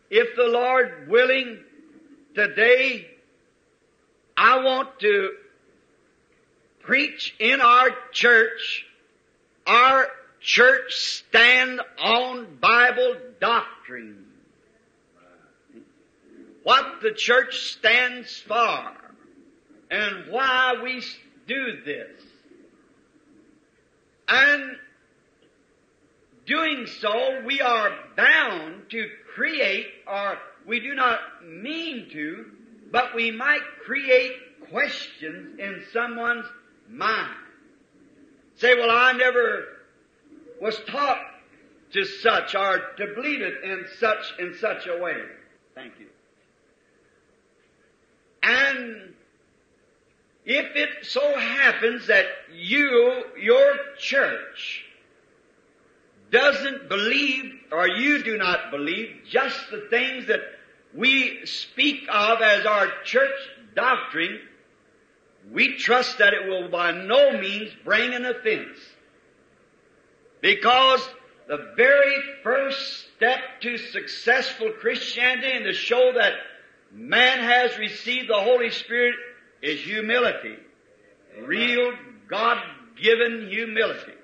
if 0.10 0.34
the 0.38 0.46
Lord 0.46 1.10
willing, 1.10 1.60
today, 2.34 3.06
I 4.38 4.64
want 4.64 4.98
to 5.02 5.32
preach 6.80 7.36
in 7.38 7.60
our 7.60 7.90
church, 8.14 8.86
our 9.68 10.08
church 10.40 10.94
stand 10.94 11.82
on 12.02 12.60
Bible 12.62 13.18
doctrine. 13.42 14.26
What 16.64 17.02
the 17.02 17.12
church 17.12 17.74
stands 17.74 18.40
for 18.40 18.94
and 19.92 20.32
why 20.32 20.76
we 20.82 21.04
do 21.46 21.82
this. 21.84 22.22
And 24.30 24.78
doing 26.46 26.86
so, 27.00 27.42
we 27.46 27.62
are 27.62 27.92
bound 28.16 28.90
to 28.92 29.10
create, 29.34 29.88
or 30.08 30.38
we 30.66 30.80
do 30.80 30.94
not 30.94 31.20
mean 31.44 32.10
to, 32.12 32.46
but 32.92 33.16
we 33.16 33.32
might 33.32 33.62
create 33.84 34.34
questions 34.70 35.60
in 35.60 35.84
someone's 35.92 36.46
mind. 36.90 37.36
Say, 38.56 38.76
well, 38.76 38.92
I 38.92 39.14
never 39.14 39.66
was 40.62 40.80
taught 40.88 41.22
to 41.94 42.06
such, 42.06 42.56
or 42.56 42.80
to 42.98 43.08
believe 43.16 43.42
it 43.42 43.64
in 43.64 43.86
such, 44.00 44.34
in 44.40 44.56
such 44.60 44.88
a 44.88 45.02
way. 45.02 45.18
Thank 45.76 45.94
you. 46.00 46.08
And 48.42 49.14
if 50.46 50.76
it 50.76 51.06
so 51.06 51.38
happens 51.38 52.08
that 52.08 52.26
you, 52.54 53.24
your 53.42 53.76
church, 53.98 54.85
doesn't 56.32 56.90
believe, 56.90 57.54
or 57.72 57.88
you 57.88 58.24
do 58.24 58.38
not 58.38 58.72
believe, 58.72 59.22
just 59.30 59.58
the 59.72 59.88
things 59.90 60.28
that 60.28 60.42
we 60.94 61.46
speak 61.46 62.08
of 62.12 62.42
as 62.42 62.66
our 62.66 62.88
church 63.04 63.30
doctrine, 63.76 64.40
we 65.52 65.78
trust 65.78 66.18
that 66.18 66.34
it 66.34 66.48
will 66.48 66.70
by 66.70 66.92
no 66.92 67.40
means 67.40 67.72
bring 67.84 68.14
an 68.14 68.26
offense. 68.26 68.78
Because 70.42 71.08
the 71.48 71.74
very 71.76 72.18
first 72.44 73.06
step 73.16 73.40
to 73.62 73.78
successful 73.78 74.72
Christianity 74.80 75.52
and 75.52 75.66
to 75.66 75.74
show 75.74 76.14
that 76.16 76.34
man 76.92 77.40
has 77.40 77.78
received 77.78 78.30
the 78.30 78.40
Holy 78.40 78.72
Spirit 78.72 79.16
is 79.62 79.80
humility. 79.80 80.58
real 81.42 81.94
God-given 82.28 83.50
humility. 83.50 84.15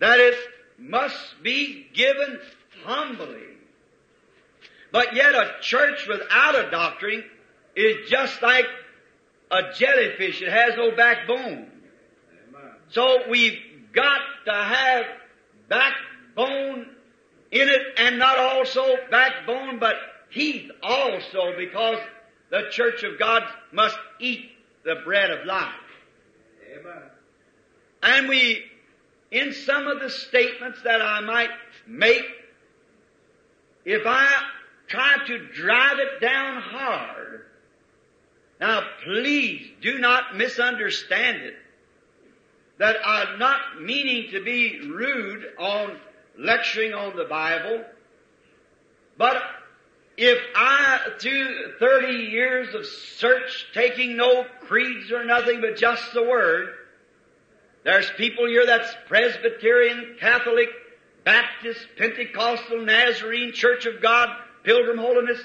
That 0.00 0.18
it 0.18 0.34
must 0.78 1.42
be 1.42 1.86
given 1.92 2.40
humbly. 2.84 3.46
But 4.92 5.14
yet 5.14 5.34
a 5.34 5.52
church 5.60 6.06
without 6.08 6.54
a 6.56 6.70
doctrine 6.70 7.24
is 7.76 8.08
just 8.08 8.42
like 8.42 8.66
a 9.50 9.72
jellyfish. 9.74 10.42
It 10.42 10.50
has 10.50 10.76
no 10.76 10.90
backbone. 10.96 11.70
Amen. 12.48 12.70
So 12.88 13.28
we've 13.28 13.58
got 13.92 14.20
to 14.46 14.52
have 14.52 15.04
backbone 15.68 16.86
in 17.50 17.68
it 17.68 17.82
and 17.96 18.18
not 18.18 18.38
also 18.38 18.84
backbone 19.10 19.78
but 19.78 19.94
teeth 20.32 20.70
also 20.82 21.52
because 21.56 21.98
the 22.50 22.62
church 22.70 23.02
of 23.02 23.18
God 23.18 23.42
must 23.72 23.96
eat 24.18 24.50
the 24.84 24.96
bread 25.04 25.30
of 25.30 25.46
life. 25.46 25.74
Amen. 26.72 27.02
And 28.02 28.28
we, 28.28 28.64
in 29.30 29.52
some 29.52 29.86
of 29.86 30.00
the 30.00 30.10
statements 30.10 30.82
that 30.82 31.00
I 31.00 31.20
might 31.20 31.50
make, 31.86 32.24
if 33.84 34.02
I 34.06 34.28
try 34.88 35.16
to 35.26 35.38
drive 35.48 35.98
it 35.98 36.20
down 36.20 36.60
hard, 36.60 37.46
now 38.60 38.82
please 39.04 39.70
do 39.80 39.98
not 39.98 40.36
misunderstand 40.36 41.38
it. 41.38 41.54
That 42.78 42.96
I'm 43.04 43.38
not 43.38 43.80
meaning 43.80 44.32
to 44.32 44.42
be 44.42 44.80
rude 44.88 45.44
on 45.58 45.98
lecturing 46.38 46.92
on 46.92 47.16
the 47.16 47.24
Bible, 47.24 47.84
but 49.16 49.42
if 50.16 50.38
I, 50.54 50.98
through 51.18 51.74
30 51.78 52.12
years 52.12 52.74
of 52.74 52.84
search, 52.84 53.68
taking 53.72 54.16
no 54.16 54.44
creeds 54.60 55.12
or 55.12 55.24
nothing 55.24 55.60
but 55.60 55.76
just 55.76 56.12
the 56.12 56.22
Word, 56.22 56.74
there's 57.84 58.10
people 58.16 58.46
here 58.46 58.66
that's 58.66 58.94
Presbyterian, 59.08 60.16
Catholic, 60.20 60.68
Baptist, 61.24 61.86
Pentecostal, 61.96 62.84
Nazarene, 62.84 63.52
Church 63.52 63.86
of 63.86 64.02
God, 64.02 64.28
Pilgrim 64.64 64.98
Holiness. 64.98 65.40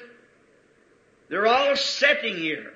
They're 1.29 1.47
all 1.47 1.75
sitting 1.75 2.37
here. 2.37 2.73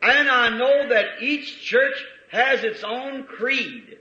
And 0.00 0.28
I 0.28 0.56
know 0.56 0.88
that 0.90 1.22
each 1.22 1.60
church 1.62 2.04
has 2.30 2.62
its 2.62 2.84
own 2.84 3.24
creed. 3.24 3.98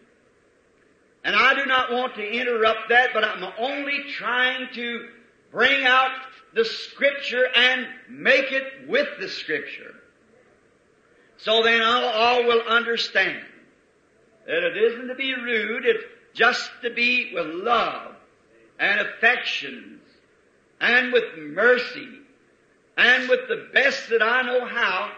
And 1.23 1.35
I 1.35 1.55
do 1.55 1.65
not 1.65 1.91
want 1.91 2.15
to 2.15 2.23
interrupt 2.23 2.89
that, 2.89 3.09
but 3.13 3.23
I'm 3.23 3.51
only 3.57 4.03
trying 4.11 4.67
to 4.73 5.09
bring 5.51 5.85
out 5.85 6.11
the 6.53 6.65
Scripture 6.65 7.47
and 7.55 7.87
make 8.09 8.51
it 8.51 8.87
with 8.87 9.07
the 9.19 9.27
Scripture. 9.27 9.95
So 11.37 11.63
then 11.63 11.81
all, 11.81 12.05
all 12.05 12.43
will 12.45 12.61
understand 12.61 13.43
that 14.47 14.63
it 14.63 14.77
isn't 14.77 15.09
to 15.09 15.15
be 15.15 15.33
rude, 15.33 15.85
it's 15.85 16.03
just 16.33 16.71
to 16.81 16.89
be 16.89 17.31
with 17.33 17.47
love 17.47 18.15
and 18.79 19.01
affections 19.01 19.99
and 20.79 21.11
with 21.11 21.37
mercy 21.37 22.07
and 22.97 23.27
with 23.29 23.41
the 23.49 23.67
best 23.73 24.09
that 24.09 24.23
I 24.23 24.43
know 24.43 24.65
how 24.65 25.11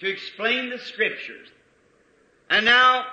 to 0.00 0.06
explain 0.06 0.68
the 0.68 0.78
Scriptures. 0.78 1.48
And 2.50 2.66
now, 2.66 3.06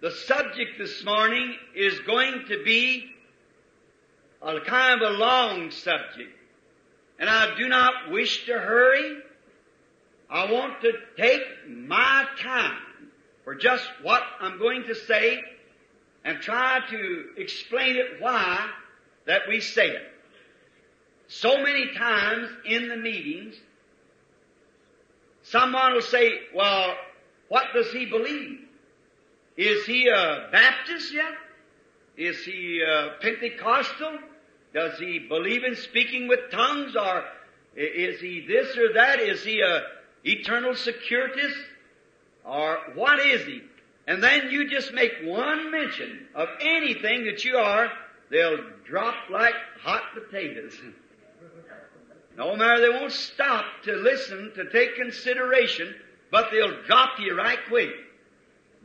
the 0.00 0.12
subject 0.12 0.78
this 0.78 1.04
morning 1.04 1.56
is 1.74 1.98
going 2.00 2.44
to 2.48 2.62
be 2.62 3.10
a 4.40 4.60
kind 4.60 5.02
of 5.02 5.14
a 5.14 5.18
long 5.18 5.70
subject. 5.72 6.30
And 7.18 7.28
I 7.28 7.56
do 7.58 7.68
not 7.68 8.10
wish 8.10 8.46
to 8.46 8.52
hurry. 8.52 9.18
I 10.30 10.50
want 10.50 10.80
to 10.82 10.92
take 11.18 11.42
my 11.68 12.24
time 12.40 12.78
for 13.50 13.56
just 13.56 13.84
what 14.02 14.22
I'm 14.38 14.60
going 14.60 14.84
to 14.84 14.94
say 14.94 15.42
and 16.24 16.38
try 16.40 16.78
to 16.88 17.24
explain 17.36 17.96
it 17.96 18.20
why 18.20 18.64
that 19.26 19.40
we 19.48 19.58
say 19.60 19.88
it. 19.88 20.02
So 21.26 21.60
many 21.60 21.92
times 21.96 22.48
in 22.64 22.86
the 22.86 22.96
meetings, 22.96 23.56
someone 25.42 25.94
will 25.94 26.00
say, 26.00 26.30
well, 26.54 26.94
what 27.48 27.64
does 27.74 27.90
he 27.90 28.06
believe? 28.06 28.60
Is 29.56 29.84
he 29.84 30.06
a 30.06 30.48
Baptist 30.52 31.12
yet? 31.12 31.34
Is 32.16 32.44
he 32.44 32.80
a 32.82 33.16
Pentecostal? 33.20 34.16
Does 34.72 34.96
he 35.00 35.18
believe 35.18 35.64
in 35.64 35.74
speaking 35.74 36.28
with 36.28 36.52
tongues 36.52 36.94
or 36.94 37.24
is 37.74 38.20
he 38.20 38.46
this 38.46 38.78
or 38.78 38.92
that? 38.92 39.18
Is 39.18 39.42
he 39.42 39.60
a 39.60 39.82
eternal 40.22 40.74
securitist? 40.74 41.64
Or 42.50 42.78
what 42.96 43.20
is 43.20 43.46
he? 43.46 43.62
And 44.08 44.20
then 44.20 44.50
you 44.50 44.68
just 44.68 44.92
make 44.92 45.12
one 45.22 45.70
mention 45.70 46.26
of 46.34 46.48
anything 46.60 47.26
that 47.26 47.44
you 47.44 47.56
are, 47.56 47.92
they'll 48.28 48.58
drop 48.84 49.14
like 49.30 49.54
hot 49.80 50.02
potatoes. 50.14 50.76
No 52.36 52.56
matter, 52.56 52.80
they 52.80 52.88
won't 52.88 53.12
stop 53.12 53.64
to 53.84 53.92
listen, 53.92 54.50
to 54.56 54.68
take 54.70 54.96
consideration, 54.96 55.94
but 56.32 56.48
they'll 56.50 56.82
drop 56.88 57.20
you 57.20 57.36
right 57.36 57.58
quick. 57.68 57.90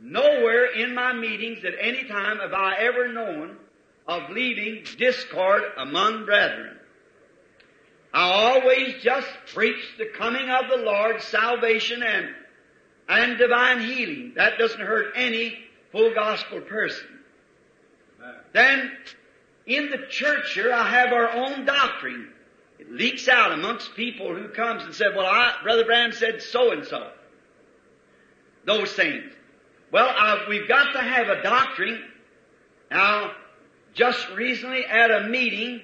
Nowhere 0.00 0.66
in 0.66 0.94
my 0.94 1.12
meetings 1.12 1.64
at 1.64 1.74
any 1.80 2.04
time 2.04 2.38
have 2.38 2.52
I 2.52 2.76
ever 2.76 3.12
known 3.12 3.56
of 4.06 4.30
leaving 4.30 4.84
discord 4.96 5.62
among 5.76 6.24
brethren. 6.24 6.76
I 8.14 8.30
always 8.30 9.02
just 9.02 9.28
preach 9.52 9.82
the 9.98 10.06
coming 10.16 10.48
of 10.48 10.70
the 10.70 10.84
Lord, 10.84 11.20
salvation 11.20 12.04
and, 12.04 12.28
and 13.08 13.38
divine 13.38 13.80
healing. 13.80 14.32
That 14.36 14.58
doesn't 14.58 14.80
hurt 14.80 15.12
any 15.16 15.58
full 15.92 16.14
gospel 16.14 16.60
person. 16.60 17.06
Amen. 18.20 18.34
Then, 18.52 18.92
in 19.66 19.90
the 19.90 20.06
church 20.08 20.54
here, 20.54 20.72
I 20.72 20.88
have 20.88 21.12
our 21.12 21.30
own 21.30 21.64
doctrine. 21.64 22.28
It 22.78 22.92
leaks 22.92 23.28
out 23.28 23.52
amongst 23.52 23.94
people 23.94 24.34
who 24.34 24.48
comes 24.48 24.84
and 24.84 24.94
said, 24.94 25.08
well, 25.16 25.26
I, 25.26 25.54
Brother 25.62 25.84
Branham 25.84 26.12
said 26.12 26.42
so 26.42 26.72
and 26.72 26.84
so. 26.84 27.10
Those 28.64 28.92
things. 28.92 29.32
Well, 29.92 30.08
I, 30.08 30.44
we've 30.48 30.68
got 30.68 30.92
to 30.92 31.00
have 31.00 31.28
a 31.28 31.42
doctrine. 31.42 32.02
Now, 32.90 33.32
just 33.94 34.28
recently 34.30 34.84
at 34.84 35.10
a 35.10 35.28
meeting, 35.28 35.82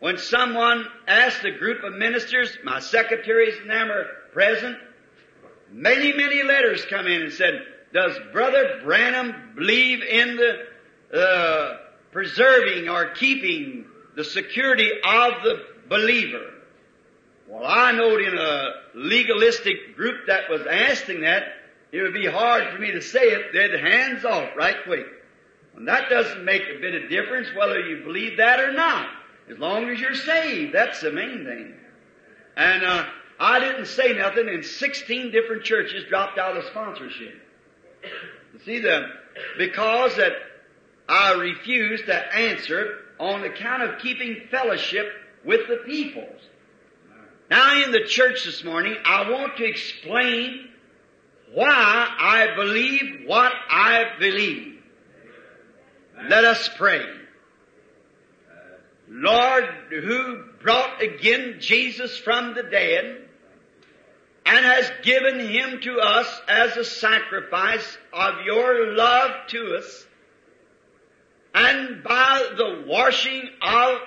when 0.00 0.18
someone 0.18 0.86
asked 1.06 1.44
a 1.44 1.52
group 1.52 1.82
of 1.84 1.94
ministers, 1.94 2.58
my 2.64 2.80
secretaries 2.80 3.54
and 3.60 3.70
them 3.70 3.90
are 3.90 4.06
present, 4.32 4.76
many, 5.72 6.12
many 6.12 6.42
letters 6.42 6.84
come 6.88 7.06
in 7.06 7.22
and 7.22 7.32
said, 7.32 7.62
does 7.92 8.18
Brother 8.32 8.80
Branham 8.84 9.52
believe 9.54 10.02
in 10.02 10.36
the 10.36 11.18
uh, 11.18 11.76
preserving 12.12 12.88
or 12.88 13.10
keeping 13.10 13.86
the 14.14 14.24
security 14.24 14.90
of 14.90 15.42
the 15.42 15.62
believer? 15.88 16.52
Well, 17.48 17.64
I 17.64 17.92
know 17.92 18.18
in 18.18 18.36
a 18.36 18.72
legalistic 18.94 19.96
group 19.96 20.26
that 20.26 20.50
was 20.50 20.62
asking 20.68 21.20
that, 21.20 21.44
it 21.92 22.02
would 22.02 22.14
be 22.14 22.26
hard 22.26 22.74
for 22.74 22.80
me 22.80 22.90
to 22.92 23.00
say 23.00 23.20
it. 23.20 23.52
They'd 23.52 23.78
hands 23.78 24.24
off 24.24 24.56
right 24.56 24.76
quick. 24.84 25.06
And 25.76 25.86
that 25.88 26.08
doesn't 26.08 26.44
make 26.44 26.62
a 26.62 26.80
bit 26.80 27.02
of 27.02 27.08
difference 27.08 27.48
whether 27.56 27.78
you 27.78 28.02
believe 28.02 28.38
that 28.38 28.60
or 28.60 28.72
not. 28.72 29.08
As 29.48 29.58
long 29.58 29.88
as 29.88 30.00
you're 30.00 30.14
saved, 30.14 30.74
that's 30.74 31.00
the 31.00 31.12
main 31.12 31.44
thing. 31.44 31.74
And 32.56 32.84
uh, 32.84 33.04
I 33.38 33.60
didn't 33.60 33.86
say 33.86 34.14
nothing, 34.14 34.48
and 34.48 34.64
16 34.64 35.30
different 35.30 35.64
churches 35.64 36.04
dropped 36.08 36.38
out 36.38 36.56
of 36.56 36.64
sponsorship. 36.64 37.34
See 38.64 38.80
them? 38.80 39.10
because 39.58 40.16
that 40.16 40.32
I 41.08 41.34
refused 41.34 42.06
to 42.06 42.34
answer 42.34 42.98
on 43.18 43.44
account 43.44 43.82
of 43.82 44.00
keeping 44.00 44.42
fellowship 44.50 45.12
with 45.44 45.68
the 45.68 45.76
peoples. 45.86 46.40
Now 47.50 47.82
in 47.82 47.92
the 47.92 48.04
church 48.04 48.44
this 48.44 48.64
morning, 48.64 48.96
I 49.04 49.30
want 49.30 49.56
to 49.58 49.64
explain 49.64 50.68
why 51.54 51.68
I 51.70 52.54
believe 52.56 53.26
what 53.26 53.52
I 53.70 54.04
believe. 54.18 54.82
Let 56.28 56.44
us 56.44 56.68
pray. 56.76 57.04
Lord, 59.08 59.64
who 59.90 60.42
brought 60.60 61.00
again 61.00 61.58
Jesus 61.60 62.18
from 62.18 62.54
the 62.54 62.64
dead 62.64 63.25
and 64.46 64.64
has 64.64 64.90
given 65.02 65.40
him 65.40 65.80
to 65.80 65.98
us 65.98 66.40
as 66.48 66.76
a 66.76 66.84
sacrifice 66.84 67.98
of 68.12 68.42
your 68.44 68.94
love 68.94 69.32
to 69.48 69.76
us, 69.76 70.06
and 71.52 72.02
by 72.04 72.48
the 72.56 72.84
washing 72.86 73.48
of 73.60 73.98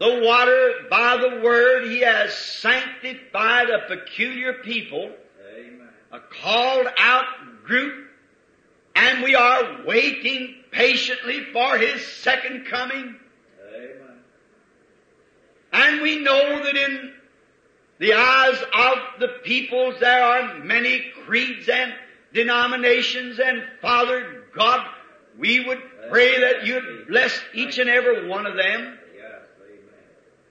the 0.00 0.20
water, 0.24 0.72
by 0.90 1.18
the 1.18 1.42
word, 1.42 1.84
he 1.84 2.00
has 2.00 2.34
sanctified 2.34 3.68
a 3.70 3.86
peculiar 3.86 4.54
people, 4.54 5.12
Amen. 5.54 5.88
a 6.10 6.18
called 6.18 6.86
out 6.98 7.26
group, 7.64 8.08
and 8.96 9.22
we 9.22 9.34
are 9.36 9.84
waiting 9.86 10.56
patiently 10.72 11.44
for 11.52 11.76
his 11.76 12.04
second 12.04 12.66
coming. 12.66 13.14
Amen. 13.74 14.16
And 15.72 16.00
we 16.00 16.18
know 16.20 16.64
that 16.64 16.76
in 16.76 17.12
the 18.00 18.14
eyes 18.14 18.60
of 18.60 19.20
the 19.20 19.28
peoples. 19.44 19.94
There 20.00 20.24
are 20.24 20.58
many 20.58 21.12
creeds 21.24 21.68
and 21.68 21.94
denominations 22.34 23.38
and 23.38 23.62
Father 23.80 24.44
God, 24.52 24.84
we 25.38 25.64
would 25.64 25.78
pray 26.10 26.40
that 26.40 26.66
you'd 26.66 27.06
bless 27.06 27.40
each 27.54 27.78
and 27.78 27.88
every 27.88 28.28
one 28.28 28.46
of 28.46 28.56
them 28.56 28.98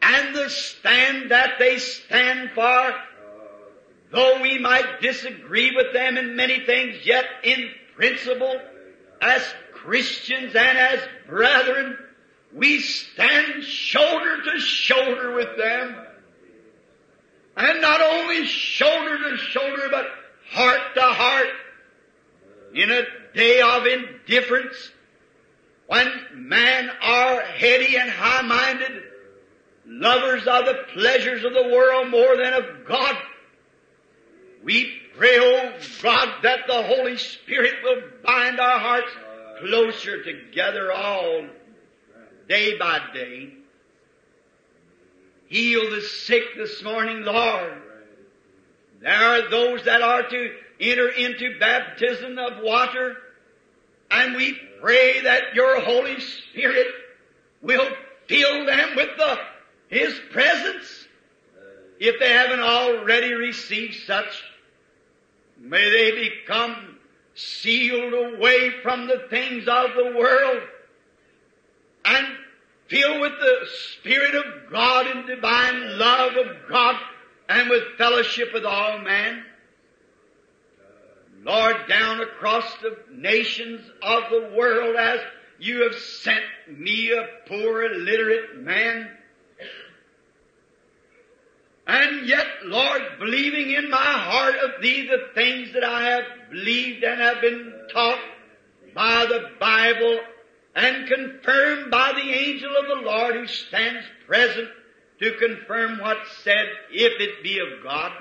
and 0.02 0.36
the 0.36 0.50
stand 0.50 1.32
that 1.32 1.60
they 1.60 1.78
stand 1.78 2.52
for, 2.52 2.96
though 4.12 4.42
we 4.42 4.58
might 4.58 5.02
disagree 5.02 5.76
with 5.76 5.94
them 5.94 6.18
in 6.18 6.36
many 6.36 6.66
things, 6.66 7.06
yet 7.06 7.26
in 7.44 7.70
principle, 7.96 8.60
as 9.22 9.42
Christians 9.74 10.56
and 10.56 10.78
as 10.78 11.00
brethren, 11.28 11.98
we 12.54 12.80
stand 12.80 13.64
shoulder 13.64 14.42
to 14.44 14.60
shoulder 14.60 15.36
with 15.36 15.58
them. 15.58 15.96
And 17.60 17.82
not 17.82 18.02
only 18.02 18.46
shoulder 18.46 19.18
to 19.18 19.38
shoulder, 19.38 19.90
but 19.92 20.08
heart 20.50 20.80
to 20.96 21.02
heart. 21.02 21.48
In 22.74 22.90
a 22.90 23.02
day 23.36 23.60
of 23.60 23.86
indifference, 23.86 24.92
when 25.88 26.08
men 26.36 26.90
are 27.02 27.42
heady 27.42 27.98
and 27.98 28.10
high-minded, 28.10 29.04
lovers 29.86 30.48
of 30.48 30.66
the 30.68 30.86
pleasures 30.94 31.44
of 31.44 31.54
the 31.54 31.68
world 31.70 32.10
more 32.10 32.38
than 32.38 32.54
of 32.54 32.64
God, 32.88 33.18
we 34.64 34.94
pray, 35.18 35.38
oh 35.38 35.74
God, 36.02 36.30
that 36.44 36.60
the 36.66 36.82
Holy 36.82 37.18
Spirit 37.18 37.74
will 37.84 38.04
bind 38.24 38.62
our 38.62 38.80
hearts 38.80 39.12
closer 39.60 40.24
together 40.24 40.94
all 40.94 41.46
day 42.48 42.78
by 42.78 43.02
day. 43.14 43.59
Heal 45.50 45.90
the 45.90 46.02
sick 46.02 46.44
this 46.56 46.84
morning, 46.84 47.24
Lord. 47.24 47.74
There 49.02 49.12
are 49.12 49.50
those 49.50 49.84
that 49.86 50.04
are 50.04 50.22
to 50.22 50.56
enter 50.80 51.10
into 51.10 51.58
baptism 51.60 52.38
of 52.38 52.62
water, 52.62 53.18
and 54.12 54.36
we 54.36 54.60
pray 54.80 55.22
that 55.22 55.56
your 55.56 55.82
Holy 55.82 56.20
Spirit 56.20 56.88
will 57.64 57.88
fill 58.28 58.66
them 58.68 58.96
with 58.96 59.10
the, 59.18 59.40
His 59.88 60.20
presence. 60.32 61.08
If 62.00 62.20
they 62.20 62.30
haven't 62.30 62.62
already 62.62 63.34
received 63.34 64.06
such, 64.06 64.44
may 65.60 65.90
they 65.90 66.30
become 66.30 67.00
sealed 67.34 68.14
away 68.14 68.82
from 68.84 69.08
the 69.08 69.26
things 69.32 69.68
of 69.68 69.96
the 69.96 70.14
world 70.16 70.62
and 72.06 72.28
filled 72.90 73.22
with 73.22 73.34
the 73.40 73.68
Spirit 73.94 74.36
of 74.36 74.72
God 74.72 75.08
and 75.08 75.28
divine 75.28 75.98
love 75.98 76.34
of 76.36 76.70
God 76.70 76.96
and 77.48 77.70
with 77.70 77.84
fellowship 77.98 78.50
with 78.54 78.66
all 78.66 79.00
men. 79.00 79.44
Uh, 80.80 81.44
Lord, 81.44 81.76
down 81.88 82.22
across 82.22 82.66
the 82.82 82.98
nations 83.12 83.82
of 84.02 84.24
the 84.32 84.54
world 84.58 84.96
as 84.96 85.20
you 85.60 85.84
have 85.84 85.96
sent 86.00 86.44
me 86.68 87.12
a 87.12 87.28
poor 87.48 87.84
illiterate 87.84 88.62
man. 88.62 89.10
And 91.86 92.28
yet, 92.28 92.46
Lord, 92.66 93.02
believing 93.20 93.72
in 93.72 93.90
my 93.90 93.98
heart 93.98 94.56
of 94.56 94.82
Thee 94.82 95.08
the 95.08 95.34
things 95.34 95.74
that 95.74 95.84
I 95.84 96.04
have 96.12 96.24
believed 96.52 97.04
and 97.04 97.20
have 97.20 97.42
been 97.42 97.74
taught 97.92 98.20
by 98.94 99.26
the 99.26 99.50
Bible 99.60 100.20
and 100.80 101.08
confirmed 101.08 101.92
by 101.92 102.14
the 102.14 102.32
angel 102.32 102.72
of 102.80 102.88
the 102.88 103.06
Lord 103.06 103.36
who 103.36 103.48
stands 103.48 104.06
present 104.26 104.70
to 105.20 105.34
confirm 105.34 106.00
what's 106.00 106.38
said, 106.44 106.68
if 106.90 107.20
it 107.20 107.44
be 107.44 107.60
of 107.60 107.84
God. 107.84 108.14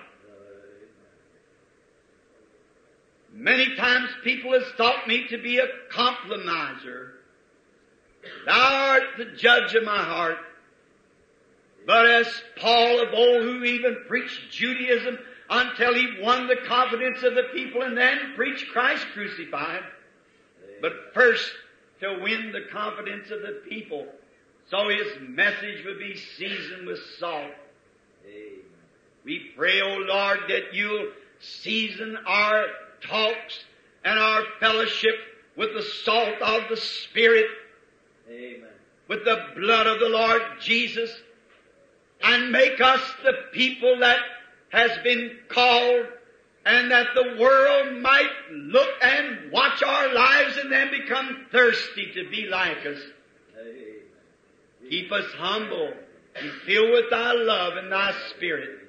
Many 3.32 3.76
times 3.76 4.10
people 4.24 4.52
have 4.54 4.74
thought 4.76 5.06
me 5.06 5.28
to 5.28 5.38
be 5.38 5.58
a 5.58 5.68
compromiser. 5.88 7.12
Thou 8.44 8.88
art 8.90 9.04
the 9.16 9.36
judge 9.36 9.74
of 9.76 9.84
my 9.84 10.02
heart. 10.02 10.38
But 11.86 12.06
as 12.06 12.42
Paul 12.56 13.00
of 13.00 13.14
old, 13.14 13.42
who 13.44 13.62
even 13.62 14.04
preached 14.08 14.50
Judaism 14.50 15.16
until 15.48 15.94
he 15.94 16.20
won 16.20 16.48
the 16.48 16.56
confidence 16.66 17.22
of 17.22 17.36
the 17.36 17.44
people 17.54 17.82
and 17.82 17.96
then 17.96 18.32
preached 18.34 18.68
Christ 18.72 19.06
crucified, 19.14 19.84
but 20.82 20.92
first 21.14 21.48
to 22.00 22.20
win 22.22 22.52
the 22.52 22.66
confidence 22.72 23.30
of 23.30 23.42
the 23.42 23.62
people, 23.68 24.06
so 24.70 24.88
his 24.88 25.06
message 25.20 25.84
would 25.84 25.98
be 25.98 26.16
seasoned 26.16 26.86
with 26.86 26.98
salt. 27.18 27.52
Amen. 28.26 28.60
We 29.24 29.50
pray, 29.56 29.80
O 29.80 29.96
Lord, 29.96 30.40
that 30.48 30.74
you'll 30.74 31.10
season 31.40 32.16
our 32.26 32.66
talks 33.00 33.64
and 34.04 34.18
our 34.18 34.42
fellowship 34.60 35.14
with 35.56 35.74
the 35.74 35.82
salt 35.82 36.40
of 36.40 36.62
the 36.68 36.76
Spirit, 36.76 37.46
Amen. 38.30 38.68
with 39.08 39.24
the 39.24 39.38
blood 39.56 39.86
of 39.86 39.98
the 39.98 40.08
Lord 40.08 40.42
Jesus, 40.60 41.10
and 42.22 42.52
make 42.52 42.80
us 42.80 43.00
the 43.24 43.34
people 43.52 43.98
that 44.00 44.18
has 44.70 44.90
been 45.02 45.36
called 45.48 46.06
and 46.68 46.90
that 46.90 47.06
the 47.14 47.36
world 47.40 47.96
might 48.02 48.30
look 48.52 48.90
and 49.00 49.50
watch 49.50 49.82
our 49.82 50.12
lives 50.12 50.58
and 50.58 50.70
then 50.70 50.90
become 50.90 51.46
thirsty 51.50 52.12
to 52.12 52.28
be 52.28 52.46
like 52.46 52.84
us. 52.84 53.00
Keep 54.90 55.10
us 55.10 55.24
humble 55.38 55.94
and 56.36 56.52
filled 56.66 56.90
with 56.90 57.08
thy 57.08 57.32
love 57.32 57.78
and 57.78 57.90
thy 57.90 58.12
spirit. 58.36 58.80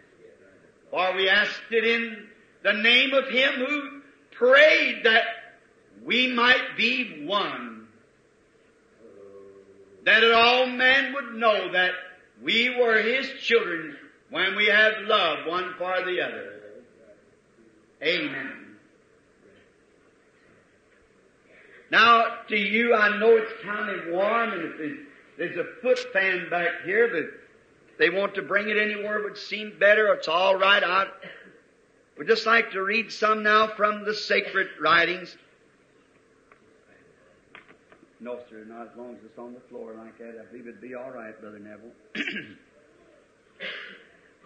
For 0.91 1.15
we 1.15 1.29
asked 1.29 1.71
it 1.71 1.85
in 1.85 2.27
the 2.63 2.73
name 2.73 3.13
of 3.13 3.29
him 3.29 3.53
who 3.53 4.01
prayed 4.31 5.05
that 5.05 5.23
we 6.03 6.33
might 6.33 6.75
be 6.75 7.23
one. 7.25 7.87
That 10.03 10.29
all 10.33 10.67
men 10.67 11.13
would 11.13 11.35
know 11.35 11.71
that 11.71 11.91
we 12.43 12.75
were 12.77 13.01
his 13.01 13.29
children 13.41 13.95
when 14.31 14.57
we 14.57 14.65
have 14.65 14.93
love 15.03 15.47
one 15.47 15.75
for 15.77 16.03
the 16.03 16.21
other. 16.21 16.58
Amen. 18.01 18.69
Now, 21.91 22.23
to 22.47 22.55
you, 22.55 22.95
I 22.95 23.17
know 23.19 23.35
it's 23.35 23.51
kind 23.63 23.89
of 23.89 24.13
warm, 24.13 24.51
and 24.53 24.61
if 24.63 24.77
there's, 24.77 24.97
there's 25.37 25.57
a 25.57 25.81
foot 25.81 25.99
fan 26.13 26.49
back 26.49 26.83
here, 26.85 27.09
but 27.11 27.25
they 27.97 28.09
want 28.09 28.35
to 28.35 28.41
bring 28.41 28.69
it 28.69 28.77
anywhere 28.77 29.23
would 29.23 29.37
seem 29.37 29.73
better. 29.79 30.13
It's 30.13 30.27
all 30.27 30.55
right. 30.55 30.83
I 30.83 31.07
would 32.17 32.27
just 32.27 32.45
like 32.45 32.71
to 32.71 32.83
read 32.83 33.11
some 33.11 33.43
now 33.43 33.67
from 33.67 34.05
the 34.05 34.13
sacred 34.13 34.67
writings. 34.79 35.35
No, 38.21 38.39
sir, 38.49 38.65
not 38.67 38.89
as 38.91 38.97
long 38.97 39.15
as 39.15 39.23
it's 39.23 39.39
on 39.39 39.53
the 39.53 39.61
floor 39.69 39.95
like 39.97 40.17
that. 40.17 40.37
I 40.39 40.45
believe 40.51 40.67
it'd 40.67 40.81
be 40.81 40.93
all 40.93 41.09
right, 41.09 41.39
Brother 41.39 41.59
Neville. 41.59 41.93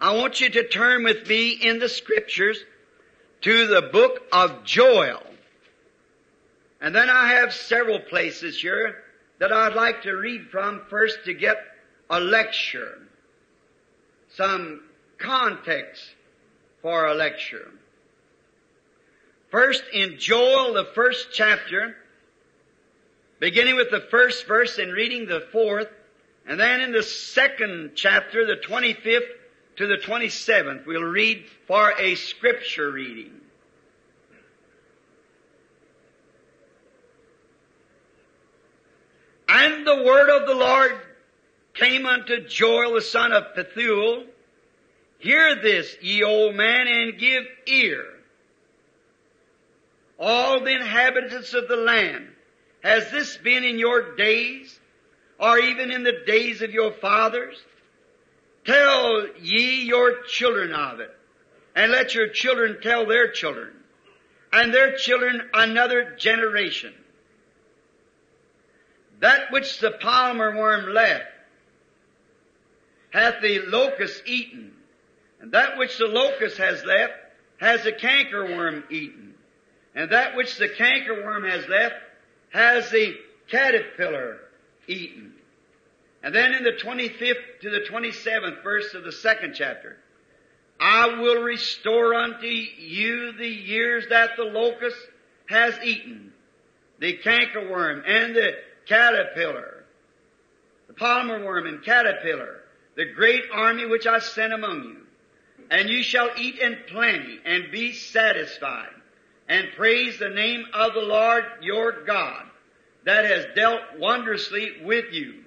I 0.00 0.14
want 0.14 0.40
you 0.40 0.48
to 0.50 0.68
turn 0.68 1.04
with 1.04 1.28
me 1.28 1.50
in 1.50 1.78
the 1.78 1.88
scriptures 1.88 2.58
to 3.44 3.66
the 3.66 3.82
book 3.82 4.22
of 4.32 4.64
Joel. 4.64 5.22
And 6.80 6.94
then 6.94 7.10
I 7.10 7.34
have 7.34 7.52
several 7.52 8.00
places 8.00 8.58
here 8.58 9.04
that 9.38 9.52
I'd 9.52 9.74
like 9.74 10.02
to 10.04 10.12
read 10.12 10.48
from 10.50 10.80
first 10.88 11.26
to 11.26 11.34
get 11.34 11.58
a 12.08 12.20
lecture, 12.20 12.98
some 14.34 14.80
context 15.18 16.02
for 16.80 17.04
a 17.04 17.14
lecture. 17.14 17.70
First 19.50 19.84
in 19.92 20.18
Joel, 20.18 20.72
the 20.72 20.86
first 20.94 21.28
chapter, 21.30 21.96
beginning 23.40 23.76
with 23.76 23.90
the 23.90 24.06
first 24.10 24.46
verse 24.46 24.78
and 24.78 24.90
reading 24.90 25.26
the 25.26 25.46
fourth, 25.52 25.88
and 26.46 26.58
then 26.58 26.80
in 26.80 26.92
the 26.92 27.02
second 27.02 27.92
chapter, 27.94 28.46
the 28.46 28.56
25th 28.56 29.43
to 29.76 29.86
the 29.86 29.96
27th, 29.96 30.86
we'll 30.86 31.02
read 31.02 31.44
for 31.66 31.92
a 31.98 32.14
scripture 32.14 32.90
reading. 32.90 33.32
And 39.48 39.86
the 39.86 40.02
word 40.02 40.30
of 40.30 40.48
the 40.48 40.54
Lord 40.54 40.92
came 41.74 42.06
unto 42.06 42.46
Joel 42.46 42.94
the 42.94 43.02
son 43.02 43.32
of 43.32 43.54
Pethuel, 43.54 44.26
Hear 45.18 45.54
this, 45.62 45.96
ye 46.02 46.22
old 46.22 46.54
man, 46.54 46.86
and 46.86 47.18
give 47.18 47.44
ear. 47.66 48.04
All 50.18 50.60
the 50.60 50.74
inhabitants 50.74 51.54
of 51.54 51.66
the 51.66 51.76
land, 51.76 52.28
has 52.82 53.10
this 53.10 53.36
been 53.38 53.64
in 53.64 53.78
your 53.78 54.16
days, 54.16 54.78
or 55.40 55.58
even 55.58 55.90
in 55.90 56.02
the 56.02 56.24
days 56.26 56.62
of 56.62 56.72
your 56.72 56.92
fathers? 56.92 57.56
Tell 58.64 59.26
ye 59.40 59.82
your 59.84 60.22
children 60.22 60.72
of 60.72 61.00
it, 61.00 61.14
and 61.76 61.92
let 61.92 62.14
your 62.14 62.28
children 62.28 62.78
tell 62.82 63.06
their 63.06 63.30
children, 63.30 63.72
and 64.52 64.72
their 64.72 64.96
children 64.96 65.42
another 65.52 66.14
generation. 66.18 66.94
That 69.20 69.50
which 69.50 69.80
the 69.80 69.90
palmerworm 69.90 70.92
left 70.92 71.26
hath 73.10 73.40
the 73.42 73.60
locust 73.60 74.22
eaten, 74.26 74.72
And 75.40 75.52
that 75.52 75.76
which 75.76 75.98
the 75.98 76.06
locust 76.06 76.56
has 76.56 76.82
left 76.84 77.12
has 77.58 77.84
the 77.84 77.92
cankerworm 77.92 78.90
eaten. 78.90 79.34
And 79.94 80.10
that 80.10 80.36
which 80.36 80.56
the 80.56 80.70
cankerworm 80.70 81.48
has 81.50 81.68
left 81.68 81.96
has 82.48 82.90
the 82.90 83.14
caterpillar 83.48 84.38
eaten. 84.88 85.33
And 86.24 86.34
then 86.34 86.54
in 86.54 86.64
the 86.64 86.72
25th 86.72 87.60
to 87.60 87.70
the 87.70 87.84
27th 87.90 88.62
verse 88.62 88.94
of 88.94 89.04
the 89.04 89.12
second 89.12 89.54
chapter, 89.54 89.98
I 90.80 91.20
will 91.20 91.42
restore 91.42 92.14
unto 92.14 92.46
you 92.46 93.32
the 93.32 93.46
years 93.46 94.06
that 94.08 94.30
the 94.38 94.44
locust 94.44 94.96
has 95.50 95.74
eaten, 95.84 96.32
the 96.98 97.18
cankerworm 97.18 98.04
and 98.06 98.34
the 98.34 98.52
caterpillar, 98.86 99.84
the 100.86 100.94
palmerworm 100.94 101.68
and 101.68 101.84
caterpillar, 101.84 102.62
the 102.96 103.12
great 103.14 103.44
army 103.52 103.84
which 103.84 104.06
I 104.06 104.18
sent 104.20 104.54
among 104.54 104.82
you. 104.82 104.96
And 105.70 105.90
you 105.90 106.02
shall 106.02 106.30
eat 106.38 106.58
in 106.58 106.78
plenty 106.88 107.38
and 107.44 107.70
be 107.70 107.92
satisfied 107.92 108.94
and 109.46 109.68
praise 109.76 110.18
the 110.18 110.30
name 110.30 110.64
of 110.72 110.94
the 110.94 111.02
Lord 111.02 111.44
your 111.60 112.04
God 112.06 112.46
that 113.04 113.26
has 113.26 113.44
dealt 113.54 113.82
wondrously 113.98 114.78
with 114.82 115.12
you. 115.12 115.43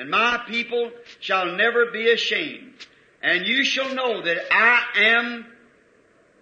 And 0.00 0.08
my 0.08 0.40
people 0.48 0.92
shall 1.18 1.56
never 1.56 1.90
be 1.90 2.10
ashamed. 2.10 2.72
And 3.22 3.46
you 3.46 3.64
shall 3.64 3.94
know 3.94 4.22
that 4.22 4.38
I 4.50 4.82
am 4.96 5.44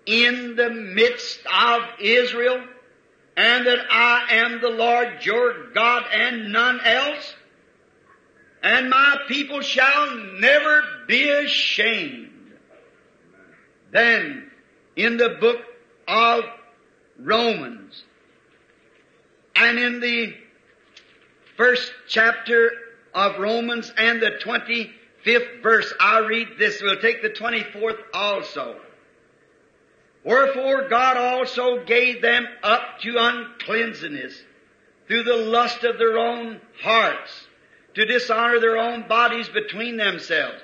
in 0.06 0.54
the 0.54 0.70
midst 0.70 1.40
of 1.52 1.82
Israel 1.98 2.62
and 3.36 3.66
that 3.66 3.80
I 3.90 4.26
am 4.30 4.60
the 4.60 4.68
Lord 4.68 5.26
your 5.26 5.72
God 5.72 6.04
and 6.12 6.52
none 6.52 6.80
else. 6.84 7.34
And 8.62 8.90
my 8.90 9.22
people 9.26 9.60
shall 9.60 10.14
never 10.38 10.84
be 11.08 11.28
ashamed. 11.28 12.52
Then, 13.90 14.52
in 14.94 15.16
the 15.16 15.30
book 15.30 15.64
of 16.06 16.44
Romans, 17.18 18.04
and 19.56 19.80
in 19.80 19.98
the 19.98 20.32
first 21.56 21.92
chapter 22.06 22.70
of 23.14 23.38
Romans 23.38 23.92
and 23.96 24.20
the 24.20 24.32
25th 24.42 25.62
verse, 25.62 25.92
I 26.00 26.18
read 26.20 26.48
this. 26.58 26.80
We'll 26.82 27.00
take 27.00 27.22
the 27.22 27.30
24th 27.30 27.98
also. 28.12 28.76
Wherefore 30.24 30.88
God 30.88 31.16
also 31.16 31.84
gave 31.84 32.20
them 32.20 32.46
up 32.62 33.00
to 33.00 33.14
uncleanness 33.16 34.42
through 35.06 35.22
the 35.22 35.36
lust 35.36 35.84
of 35.84 35.98
their 35.98 36.18
own 36.18 36.60
hearts 36.82 37.46
to 37.94 38.04
dishonor 38.04 38.60
their 38.60 38.76
own 38.76 39.08
bodies 39.08 39.48
between 39.48 39.96
themselves. 39.96 40.60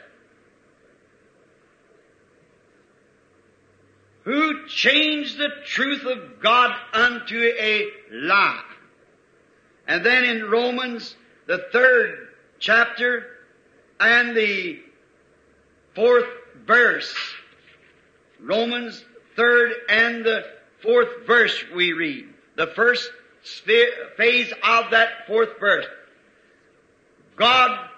Who 4.24 4.66
changed 4.68 5.38
the 5.38 5.50
truth 5.66 6.04
of 6.04 6.40
God 6.42 6.74
unto 6.92 7.38
a 7.58 7.88
lie. 8.10 8.62
And 9.86 10.04
then 10.04 10.24
in 10.24 10.50
Romans, 10.50 11.14
the 11.46 11.66
third 11.72 12.23
chapter 12.64 13.26
and 14.00 14.34
the 14.34 14.80
fourth 15.94 16.24
verse, 16.66 17.14
Romans 18.40 19.04
third 19.36 19.72
and 19.90 20.24
the 20.24 20.42
fourth 20.82 21.26
verse 21.26 21.62
we 21.74 21.92
read. 21.92 22.24
The 22.56 22.68
first 22.68 23.10
phase 24.16 24.50
of 24.62 24.92
that 24.92 25.26
fourth 25.26 25.60
verse. 25.60 25.84
God 27.36 27.90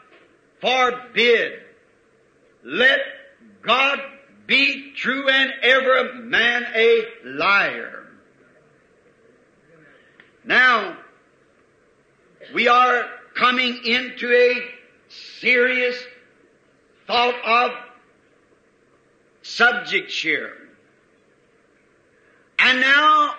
forbid. 0.61 1.61
Let 2.65 2.99
God 3.63 4.01
be 4.49 4.93
true 4.97 5.29
and 5.29 5.53
every 5.63 6.23
man 6.23 6.67
a 6.75 7.05
liar. 7.25 8.09
Now, 10.45 10.97
we 12.53 12.67
are 12.67 13.05
coming 13.37 13.85
into 13.85 14.33
a 14.33 14.61
serious 15.09 15.97
thought 17.07 17.35
of 17.45 17.71
subject 19.43 20.11
here. 20.11 20.53
And 22.59 22.81
now, 22.81 23.35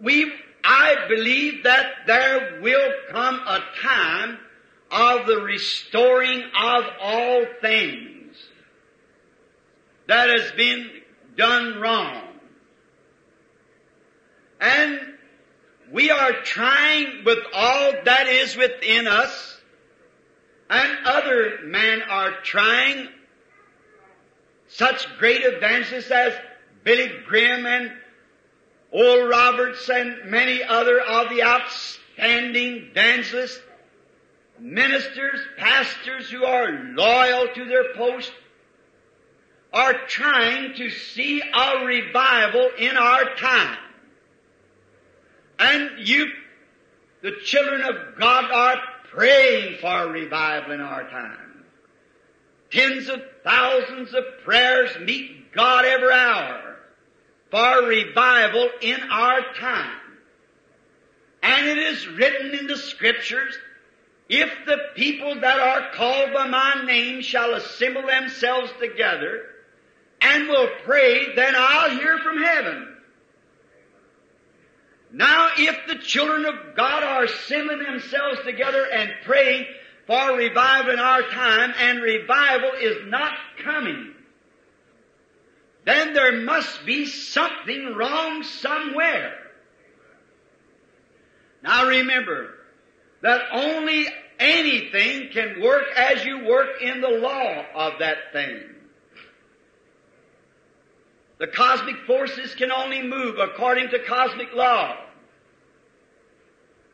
we, 0.00 0.32
I 0.64 1.06
believe 1.08 1.64
that 1.64 1.92
there 2.06 2.60
will 2.62 2.92
come 3.10 3.34
a 3.34 3.60
time 3.82 4.38
of 4.90 5.26
the 5.26 5.40
restoring 5.40 6.42
of 6.58 6.84
all 7.00 7.44
things 7.60 8.36
that 10.06 10.28
has 10.30 10.52
been 10.52 10.88
done 11.36 11.80
wrong. 11.80 12.22
And 14.60 15.11
we 15.92 16.10
are 16.10 16.32
trying 16.42 17.22
with 17.24 17.38
all 17.52 17.92
that 18.04 18.26
is 18.26 18.56
within 18.56 19.06
us, 19.06 19.60
and 20.70 20.90
other 21.04 21.58
men 21.64 22.00
are 22.08 22.32
trying 22.42 23.08
such 24.68 25.06
great 25.18 25.42
evangelists 25.44 26.10
as 26.10 26.32
Billy 26.82 27.12
Graham 27.26 27.66
and 27.66 27.92
Oral 28.90 29.28
Roberts 29.28 29.88
and 29.90 30.30
many 30.30 30.62
other 30.62 30.98
of 30.98 31.28
the 31.28 31.42
outstanding 31.42 32.88
evangelists, 32.90 33.60
ministers, 34.58 35.40
pastors 35.58 36.30
who 36.30 36.44
are 36.44 36.72
loyal 36.94 37.48
to 37.54 37.64
their 37.66 37.92
post, 37.94 38.32
are 39.74 39.94
trying 40.06 40.74
to 40.74 40.88
see 40.88 41.42
a 41.42 41.84
revival 41.84 42.70
in 42.78 42.96
our 42.96 43.34
time. 43.36 43.78
And 45.62 46.08
you, 46.08 46.26
the 47.22 47.36
children 47.44 47.82
of 47.82 48.18
God, 48.18 48.50
are 48.50 48.82
praying 49.12 49.78
for 49.80 50.08
revival 50.08 50.72
in 50.72 50.80
our 50.80 51.08
time. 51.08 51.64
Tens 52.72 53.08
of 53.08 53.22
thousands 53.44 54.12
of 54.12 54.24
prayers 54.44 54.90
meet 55.06 55.52
God 55.52 55.84
every 55.84 56.12
hour 56.12 56.76
for 57.52 57.86
revival 57.86 58.70
in 58.80 59.00
our 59.08 59.40
time. 59.54 60.00
And 61.44 61.66
it 61.66 61.78
is 61.78 62.08
written 62.08 62.58
in 62.58 62.66
the 62.66 62.76
scriptures, 62.76 63.56
if 64.28 64.50
the 64.66 64.78
people 64.96 65.40
that 65.40 65.60
are 65.60 65.92
called 65.94 66.32
by 66.32 66.48
my 66.48 66.82
name 66.86 67.22
shall 67.22 67.54
assemble 67.54 68.06
themselves 68.06 68.72
together 68.80 69.42
and 70.22 70.48
will 70.48 70.70
pray, 70.84 71.36
then 71.36 71.54
I'll 71.56 71.90
hear 71.90 72.18
from 72.18 72.42
heaven. 72.42 72.91
Now, 75.12 75.50
if 75.58 75.86
the 75.86 75.96
children 75.96 76.46
of 76.46 76.74
God 76.74 77.02
are 77.02 77.24
assembling 77.24 77.82
themselves 77.82 78.40
together 78.44 78.86
and 78.90 79.12
praying 79.24 79.66
for 80.06 80.36
revival 80.36 80.92
in 80.92 80.98
our 80.98 81.22
time, 81.22 81.74
and 81.78 82.00
revival 82.00 82.70
is 82.80 82.96
not 83.06 83.32
coming, 83.62 84.14
then 85.84 86.14
there 86.14 86.40
must 86.40 86.84
be 86.86 87.06
something 87.06 87.94
wrong 87.94 88.42
somewhere. 88.42 89.34
Now 91.62 91.86
remember 91.86 92.54
that 93.20 93.42
only 93.52 94.08
anything 94.38 95.28
can 95.32 95.60
work 95.60 95.84
as 95.96 96.24
you 96.24 96.44
work 96.44 96.80
in 96.80 97.00
the 97.00 97.08
law 97.08 97.64
of 97.74 97.98
that 98.00 98.32
thing. 98.32 98.71
The 101.42 101.48
cosmic 101.48 101.96
forces 102.06 102.54
can 102.54 102.70
only 102.70 103.02
move 103.02 103.40
according 103.40 103.90
to 103.90 103.98
cosmic 104.04 104.54
law. 104.54 104.96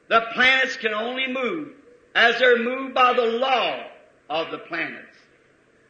The 0.08 0.22
planets 0.32 0.78
can 0.78 0.94
only 0.94 1.26
move 1.26 1.72
as 2.14 2.38
they're 2.38 2.56
moved 2.56 2.94
by 2.94 3.12
the 3.12 3.26
law 3.26 3.84
of 4.30 4.50
the 4.50 4.56
planets. 4.56 5.14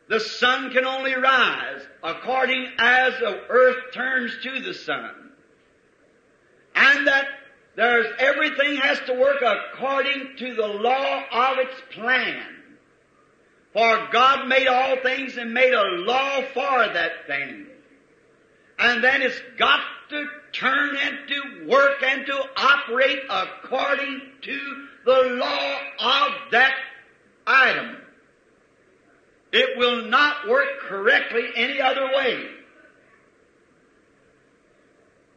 The 0.08 0.18
sun 0.18 0.72
can 0.72 0.84
only 0.84 1.14
rise 1.14 1.82
according 2.02 2.72
as 2.80 3.12
the 3.20 3.42
earth 3.48 3.94
turns 3.94 4.36
to 4.42 4.60
the 4.60 4.74
sun. 4.74 5.30
And 6.74 7.06
that 7.06 7.28
there's 7.76 8.12
everything 8.18 8.74
has 8.78 8.98
to 9.06 9.14
work 9.14 9.40
according 9.40 10.34
to 10.38 10.54
the 10.54 10.66
law 10.66 11.22
of 11.30 11.58
its 11.58 11.80
plan. 11.92 12.56
For 13.72 14.08
God 14.10 14.48
made 14.48 14.66
all 14.66 14.96
things 14.96 15.36
and 15.36 15.54
made 15.54 15.74
a 15.74 16.02
law 16.02 16.42
for 16.52 16.92
that 16.92 17.28
thing. 17.28 17.67
And 18.78 19.02
then 19.02 19.22
it's 19.22 19.40
got 19.58 19.80
to 20.10 20.26
turn 20.52 20.96
and 20.96 21.18
to 21.28 21.66
work 21.68 22.02
and 22.02 22.24
to 22.26 22.44
operate 22.56 23.20
according 23.28 24.22
to 24.42 24.86
the 25.04 25.36
law 25.40 25.78
of 26.00 26.32
that 26.52 26.74
item. 27.46 27.96
It 29.52 29.78
will 29.78 30.04
not 30.04 30.48
work 30.48 30.80
correctly 30.88 31.48
any 31.56 31.80
other 31.80 32.06
way. 32.06 32.46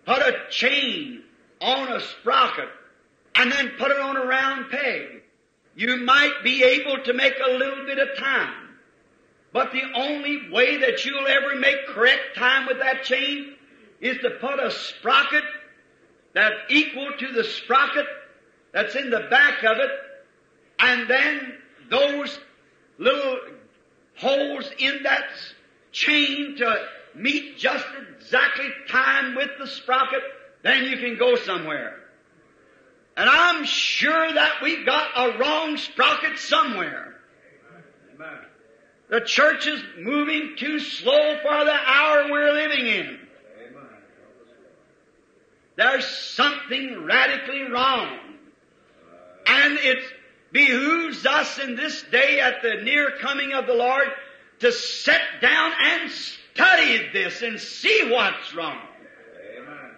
Put 0.06 0.19
a 0.19 0.49
chain 0.49 1.23
on 1.62 1.93
a 1.93 1.99
sprocket 2.01 2.69
and 3.36 3.51
then 3.51 3.71
put 3.77 3.91
it 3.91 3.99
on 3.99 4.17
a 4.17 4.25
round 4.25 4.69
peg. 4.69 5.23
You 5.75 5.97
might 5.97 6.43
be 6.43 6.63
able 6.63 7.04
to 7.04 7.13
make 7.13 7.36
a 7.39 7.51
little 7.51 7.86
bit 7.86 7.97
of 7.97 8.17
time. 8.17 8.61
But 9.53 9.71
the 9.71 9.83
only 9.95 10.49
way 10.49 10.77
that 10.77 11.03
you'll 11.05 11.27
ever 11.27 11.55
make 11.55 11.87
correct 11.87 12.37
time 12.37 12.67
with 12.67 12.79
that 12.79 13.03
chain 13.03 13.53
is 13.99 14.17
to 14.19 14.29
put 14.39 14.59
a 14.59 14.71
sprocket 14.71 15.43
that's 16.33 16.55
equal 16.69 17.11
to 17.19 17.31
the 17.33 17.43
sprocket 17.43 18.05
that's 18.71 18.95
in 18.95 19.09
the 19.09 19.27
back 19.29 19.63
of 19.63 19.77
it, 19.77 19.89
and 20.79 21.09
then 21.09 21.53
those 21.89 22.39
little 22.97 23.37
holes 24.15 24.69
in 24.79 25.03
that 25.03 25.25
chain 25.91 26.55
to 26.57 26.87
meet 27.13 27.57
just 27.57 27.85
exactly 28.17 28.69
time 28.87 29.35
with 29.35 29.49
the 29.59 29.67
sprocket, 29.67 30.21
then 30.63 30.85
you 30.85 30.97
can 30.97 31.17
go 31.17 31.35
somewhere. 31.35 31.97
And 33.17 33.29
I'm 33.29 33.65
sure 33.65 34.33
that 34.33 34.61
we've 34.63 34.85
got 34.85 35.09
a 35.15 35.37
wrong 35.37 35.75
sprocket 35.75 36.39
somewhere. 36.39 37.15
Amen. 38.15 38.37
The 39.12 39.19
church 39.19 39.67
is 39.67 39.84
moving 40.00 40.56
too 40.58 40.80
slow 40.80 41.38
for 41.43 41.65
the 41.65 41.74
hour 41.74 42.32
we're 42.32 42.54
living 42.54 42.88
in. 42.88 43.19
There's 45.76 46.08
something 46.08 47.04
radically 47.04 47.63
wrong. 47.63 48.19
And 49.45 49.78
it 49.80 50.02
behooves 50.54 51.26
us 51.26 51.60
in 51.60 51.76
this 51.76 52.04
day 52.04 52.39
at 52.39 52.62
the 52.62 52.84
near 52.84 53.17
coming 53.19 53.52
of 53.52 53.65
the 53.67 53.74
Lord 53.74 54.08
to 54.60 54.71
sit 54.71 55.21
down 55.41 55.74
and 55.78 56.10
study 56.10 57.10
this 57.12 57.41
and 57.41 57.60
see 57.60 58.10
what's 58.10 58.56
wrong. 58.56 58.80
Amen. 59.58 59.91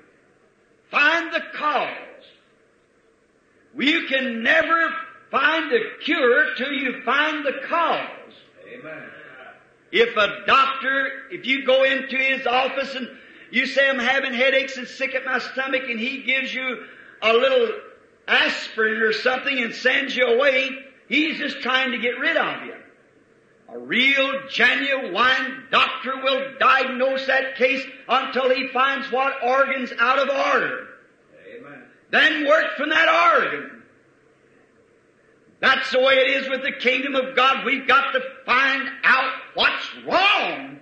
Find 0.89 1.31
the 1.31 1.43
cause. 1.53 1.89
You 3.77 4.07
can 4.07 4.41
never 4.41 4.91
find 5.29 5.71
the 5.71 5.81
cure 6.03 6.55
till 6.55 6.71
you 6.71 7.03
find 7.03 7.45
the 7.45 7.61
cause. 7.67 8.22
Amen. 8.73 9.03
If 9.91 10.17
a 10.17 10.45
doctor, 10.47 11.11
if 11.31 11.45
you 11.45 11.65
go 11.65 11.83
into 11.83 12.17
his 12.17 12.47
office 12.47 12.95
and 12.95 13.07
you 13.51 13.67
say, 13.67 13.87
I'm 13.87 13.99
having 13.99 14.33
headaches 14.33 14.77
and 14.77 14.87
sick 14.87 15.13
at 15.13 15.23
my 15.23 15.37
stomach, 15.37 15.83
and 15.87 15.99
he 15.99 16.23
gives 16.23 16.53
you 16.53 16.85
a 17.21 17.33
little 17.33 17.69
aspirin 18.27 19.01
or 19.01 19.13
something 19.13 19.57
and 19.59 19.75
sends 19.75 20.15
you 20.15 20.25
away, 20.25 20.71
he's 21.07 21.37
just 21.37 21.61
trying 21.61 21.91
to 21.91 21.99
get 21.99 22.17
rid 22.19 22.37
of 22.37 22.65
you. 22.65 22.73
A 23.69 23.77
real, 23.77 24.47
genuine 24.49 25.67
doctor 25.71 26.15
will 26.23 26.53
diagnose 26.59 27.27
that 27.27 27.55
case 27.55 27.85
until 28.07 28.49
he 28.49 28.67
finds 28.69 29.11
what 29.11 29.43
organ's 29.43 29.91
out 29.99 30.19
of 30.19 30.29
order. 30.29 30.87
Amen. 31.55 31.83
Then 32.09 32.47
work 32.47 32.75
from 32.77 32.89
that 32.89 33.39
organ. 33.41 33.82
That's 35.63 35.91
the 35.91 35.99
way 36.01 36.15
it 36.15 36.43
is 36.43 36.49
with 36.49 36.61
the 36.61 36.73
kingdom 36.73 37.15
of 37.15 37.37
God. 37.37 37.63
We've 37.63 37.87
got 37.87 38.11
to 38.11 38.19
find 38.45 38.85
out 39.05 39.31
what's 39.53 39.95
wrong. 40.05 40.77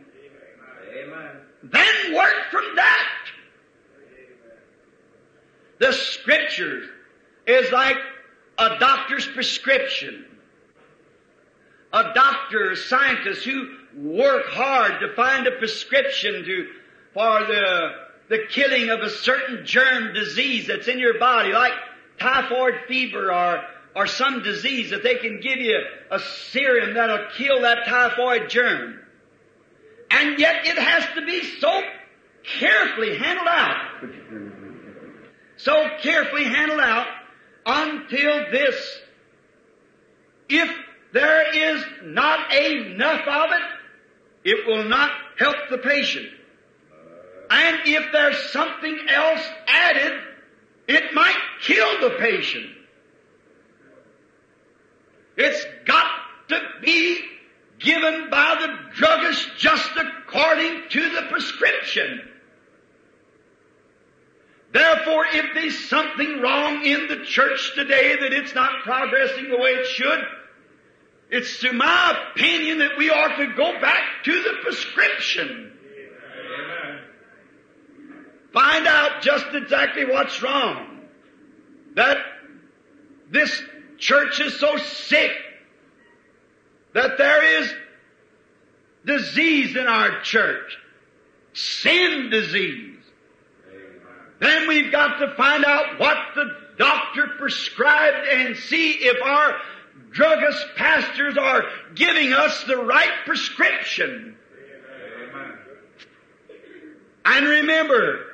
Amen. 0.91 1.31
Then 1.61 2.15
work 2.15 2.33
from 2.49 2.63
that. 2.77 3.07
The 5.77 5.93
scriptures 5.93 6.89
is 7.45 7.71
like 7.71 7.97
a 8.57 8.79
doctor's 8.79 9.27
prescription. 9.27 10.25
A 11.93 12.15
doctor, 12.15 12.71
a 12.71 12.75
scientist 12.75 13.43
who 13.45 13.77
work 13.95 14.47
hard 14.47 14.99
to 15.01 15.13
find 15.13 15.45
a 15.45 15.51
prescription 15.51 16.43
to, 16.43 16.67
for 17.13 17.41
the, 17.41 17.89
the 18.29 18.39
killing 18.49 18.89
of 18.89 19.01
a 19.01 19.11
certain 19.11 19.63
germ 19.63 20.15
disease 20.15 20.65
that's 20.65 20.87
in 20.87 20.97
your 20.97 21.19
body, 21.19 21.51
like 21.51 21.73
typhoid 22.17 22.73
fever 22.87 23.31
or, 23.31 23.63
or 23.95 24.07
some 24.07 24.43
disease 24.43 24.91
that 24.91 25.03
they 25.03 25.15
can 25.15 25.39
give 25.41 25.57
you 25.57 25.79
a 26.09 26.19
serum 26.51 26.93
that'll 26.93 27.27
kill 27.35 27.61
that 27.61 27.85
typhoid 27.87 28.49
germ. 28.49 28.99
And 30.09 30.39
yet 30.39 30.65
it 30.65 30.77
has 30.77 31.05
to 31.15 31.25
be 31.25 31.43
so 31.59 31.81
carefully 32.43 33.17
handled 33.17 33.47
out. 33.47 33.75
So 35.57 35.89
carefully 36.01 36.45
handled 36.45 36.79
out 36.79 37.07
until 37.65 38.51
this. 38.51 38.99
If 40.49 40.69
there 41.13 41.75
is 41.75 41.83
not 42.03 42.53
enough 42.53 43.27
of 43.27 43.51
it, 43.51 43.61
it 44.43 44.67
will 44.67 44.85
not 44.85 45.11
help 45.37 45.55
the 45.69 45.77
patient. 45.77 46.27
And 47.49 47.81
if 47.85 48.11
there's 48.11 48.51
something 48.51 48.97
else 49.09 49.45
added, 49.67 50.21
it 50.87 51.13
might 51.13 51.37
kill 51.61 52.01
the 52.01 52.15
patient. 52.17 52.65
It's 55.37 55.65
got 55.85 56.07
to 56.49 56.59
be 56.81 57.19
given 57.79 58.29
by 58.29 58.57
the 58.59 58.95
druggist 58.95 59.49
just 59.57 59.89
according 59.97 60.89
to 60.89 61.09
the 61.09 61.21
prescription. 61.29 62.27
Therefore, 64.73 65.25
if 65.33 65.53
there's 65.53 65.89
something 65.89 66.39
wrong 66.41 66.85
in 66.85 67.07
the 67.07 67.25
church 67.25 67.73
today 67.75 68.15
that 68.21 68.31
it's 68.31 68.55
not 68.55 68.83
progressing 68.83 69.49
the 69.49 69.57
way 69.57 69.71
it 69.71 69.87
should, 69.87 70.19
it's 71.29 71.59
to 71.59 71.73
my 71.73 72.29
opinion 72.31 72.79
that 72.79 72.97
we 72.97 73.09
ought 73.09 73.37
to 73.37 73.47
go 73.55 73.79
back 73.81 74.23
to 74.23 74.43
the 74.43 74.53
prescription. 74.63 75.71
Amen. 76.53 76.99
Find 78.53 78.87
out 78.87 79.21
just 79.21 79.45
exactly 79.53 80.05
what's 80.05 80.41
wrong. 80.41 81.01
That 81.95 82.17
this 83.29 83.61
church 84.01 84.41
is 84.41 84.59
so 84.59 84.77
sick 84.77 85.31
that 86.93 87.17
there 87.17 87.61
is 87.61 87.73
disease 89.05 89.77
in 89.77 89.87
our 89.87 90.21
church. 90.21 90.77
Sin 91.53 92.29
disease. 92.29 92.97
Then 94.39 94.67
we've 94.67 94.91
got 94.91 95.19
to 95.19 95.35
find 95.35 95.63
out 95.63 95.99
what 95.99 96.17
the 96.35 96.57
doctor 96.77 97.27
prescribed 97.37 98.27
and 98.27 98.57
see 98.57 98.91
if 98.93 99.21
our 99.23 99.57
druggist 100.11 100.65
pastors 100.75 101.37
are 101.37 101.63
giving 101.93 102.33
us 102.33 102.63
the 102.63 102.77
right 102.77 103.11
prescription. 103.25 104.35
And 107.23 107.45
remember, 107.45 108.25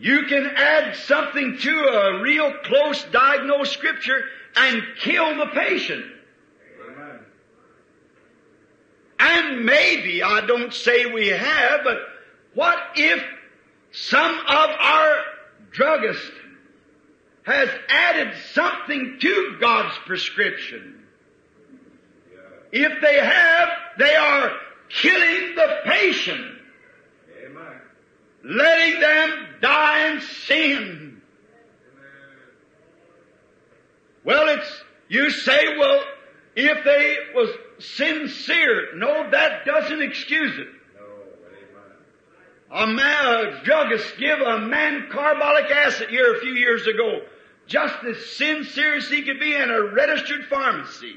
you 0.00 0.22
can 0.22 0.46
add 0.56 0.96
something 0.96 1.58
to 1.58 1.78
a 1.78 2.22
real 2.22 2.52
close 2.64 3.04
diagnosed 3.12 3.74
scripture 3.74 4.24
and 4.56 4.82
kill 5.00 5.36
the 5.36 5.46
patient. 5.46 6.04
Amen. 6.88 7.18
And 9.18 9.64
maybe, 9.64 10.22
I 10.22 10.46
don't 10.46 10.72
say 10.72 11.06
we 11.06 11.28
have, 11.28 11.80
but 11.84 11.98
what 12.54 12.78
if 12.96 13.22
some 13.92 14.38
of 14.38 14.70
our 14.80 15.16
druggist 15.72 16.32
has 17.44 17.68
added 17.88 18.34
something 18.52 19.18
to 19.20 19.56
God's 19.60 19.96
prescription? 20.06 21.02
If 22.72 23.00
they 23.02 23.20
have, 23.20 23.68
they 23.98 24.16
are 24.16 24.52
killing 24.88 25.54
the 25.54 25.76
patient, 25.84 26.58
Amen. 27.44 27.72
letting 28.44 29.00
them 29.00 29.46
die 29.60 30.10
in 30.10 30.20
sin. 30.20 31.13
Well, 34.24 34.56
it's, 34.56 34.82
you 35.08 35.30
say, 35.30 35.76
well, 35.78 36.02
if 36.56 36.84
they 36.84 37.16
was 37.34 37.50
sincere, 37.78 38.96
no, 38.96 39.30
that 39.30 39.64
doesn't 39.64 40.02
excuse 40.02 40.58
it. 40.58 40.68
A 42.70 42.86
man, 42.86 43.24
a 43.24 43.64
druggist 43.64 44.18
give 44.18 44.40
a 44.40 44.58
man 44.58 45.08
carbolic 45.10 45.70
acid 45.70 46.08
here 46.08 46.34
a 46.34 46.40
few 46.40 46.54
years 46.54 46.86
ago, 46.86 47.20
just 47.66 47.94
as 48.04 48.24
sincere 48.36 48.96
as 48.96 49.08
he 49.08 49.22
could 49.22 49.38
be 49.38 49.54
in 49.54 49.70
a 49.70 49.92
registered 49.92 50.46
pharmacy. 50.46 51.16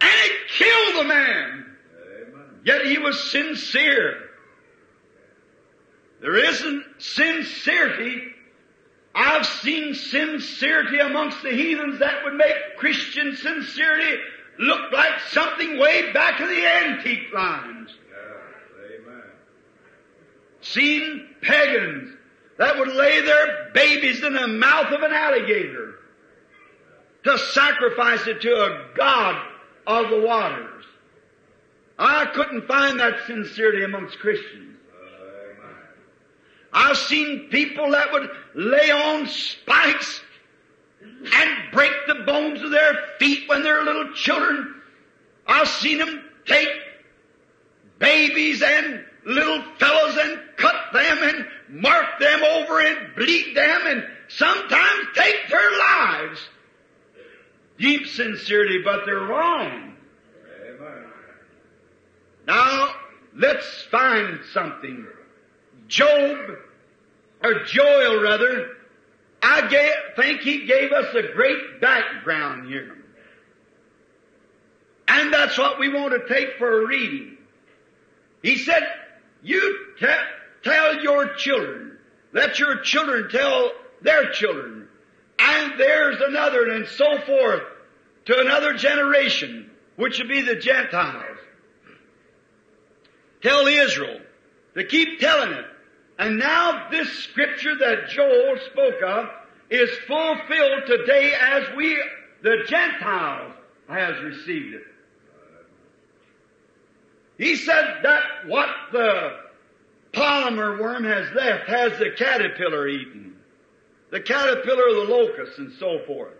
And 0.00 0.10
it 0.10 0.32
killed 0.48 1.04
the 1.04 1.08
man. 1.08 1.66
Amen. 2.22 2.44
Yet 2.64 2.86
he 2.86 2.98
was 2.98 3.30
sincere. 3.30 4.30
There 6.20 6.36
isn't 6.36 6.84
sincerity. 6.98 8.22
I've 9.18 9.46
seen 9.46 9.94
sincerity 9.94 11.00
amongst 11.00 11.42
the 11.42 11.50
heathens 11.50 11.98
that 11.98 12.22
would 12.22 12.34
make 12.34 12.76
Christian 12.76 13.34
sincerity 13.34 14.16
look 14.60 14.92
like 14.92 15.18
something 15.30 15.76
way 15.76 16.12
back 16.12 16.40
in 16.40 16.46
the 16.46 16.66
antique 16.66 17.32
lines. 17.34 17.90
Amen. 18.86 19.22
Seen 20.60 21.26
pagans 21.42 22.14
that 22.58 22.78
would 22.78 22.94
lay 22.94 23.20
their 23.22 23.70
babies 23.74 24.22
in 24.22 24.34
the 24.34 24.46
mouth 24.46 24.92
of 24.92 25.02
an 25.02 25.12
alligator 25.12 25.96
to 27.24 27.38
sacrifice 27.38 28.24
it 28.28 28.40
to 28.42 28.52
a 28.52 28.86
god 28.96 29.42
of 29.88 30.10
the 30.10 30.20
waters. 30.20 30.84
I 31.98 32.26
couldn't 32.26 32.68
find 32.68 33.00
that 33.00 33.26
sincerity 33.26 33.82
amongst 33.82 34.20
Christians. 34.20 34.67
I've 36.72 36.96
seen 36.96 37.48
people 37.50 37.90
that 37.92 38.12
would 38.12 38.30
lay 38.54 38.90
on 38.90 39.26
spikes 39.26 40.20
and 41.00 41.50
break 41.72 41.92
the 42.06 42.22
bones 42.26 42.62
of 42.62 42.70
their 42.70 42.94
feet 43.18 43.48
when 43.48 43.62
they're 43.62 43.84
little 43.84 44.12
children. 44.12 44.74
I've 45.46 45.68
seen 45.68 45.98
them 45.98 46.24
take 46.46 46.68
babies 47.98 48.62
and 48.62 49.04
little 49.24 49.62
fellows 49.78 50.16
and 50.20 50.40
cut 50.56 50.74
them 50.92 51.18
and 51.22 51.46
mark 51.68 52.18
them 52.20 52.42
over 52.42 52.80
and 52.80 53.14
bleed 53.16 53.56
them 53.56 53.80
and 53.86 54.04
sometimes 54.28 55.06
take 55.14 55.48
their 55.48 55.78
lives. 55.78 56.40
Deep 57.78 58.06
sincerity, 58.06 58.82
but 58.82 59.02
they're 59.06 59.20
wrong. 59.20 59.94
Now, 62.46 62.94
let's 63.36 63.82
find 63.90 64.40
something. 64.52 65.06
Job, 65.88 66.38
or 67.42 67.64
Joel 67.64 68.22
rather, 68.22 68.76
I 69.42 69.68
gave, 69.68 69.92
think 70.16 70.40
he 70.42 70.66
gave 70.66 70.92
us 70.92 71.14
a 71.14 71.32
great 71.34 71.80
background 71.80 72.68
here. 72.68 72.96
And 75.08 75.32
that's 75.32 75.56
what 75.56 75.78
we 75.78 75.88
want 75.88 76.12
to 76.12 76.32
take 76.32 76.58
for 76.58 76.82
a 76.82 76.86
reading. 76.86 77.38
He 78.42 78.58
said, 78.58 78.86
you 79.42 79.86
te- 79.98 80.06
tell 80.62 81.02
your 81.02 81.34
children, 81.34 81.98
let 82.32 82.58
your 82.58 82.80
children 82.82 83.30
tell 83.30 83.72
their 84.02 84.30
children, 84.32 84.86
and 85.38 85.72
there's 85.78 86.20
another, 86.20 86.70
and 86.70 86.86
so 86.88 87.18
forth, 87.20 87.62
to 88.26 88.38
another 88.40 88.74
generation, 88.74 89.70
which 89.96 90.18
would 90.18 90.28
be 90.28 90.42
the 90.42 90.56
Gentiles. 90.56 91.38
Tell 93.42 93.66
Israel 93.66 94.20
to 94.74 94.84
keep 94.84 95.20
telling 95.20 95.52
it. 95.52 95.64
And 96.18 96.38
now 96.38 96.88
this 96.90 97.08
scripture 97.20 97.76
that 97.78 98.08
Joel 98.08 98.58
spoke 98.72 99.02
of 99.06 99.26
is 99.70 99.90
fulfilled 100.06 100.82
today 100.86 101.32
as 101.40 101.64
we, 101.76 101.96
the 102.42 102.64
Gentiles, 102.66 103.54
has 103.88 104.20
received 104.22 104.74
it. 104.74 104.82
He 107.38 107.54
said 107.54 108.00
that 108.02 108.22
what 108.46 108.68
the 108.90 109.30
palmerworm 110.12 111.04
has 111.04 111.32
left 111.34 111.68
has 111.68 111.98
the 111.98 112.10
caterpillar 112.16 112.88
eaten. 112.88 113.36
The 114.10 114.20
caterpillar 114.20 114.88
of 114.88 115.08
the 115.08 115.14
locust 115.14 115.58
and 115.58 115.72
so 115.74 116.00
forth. 116.06 116.34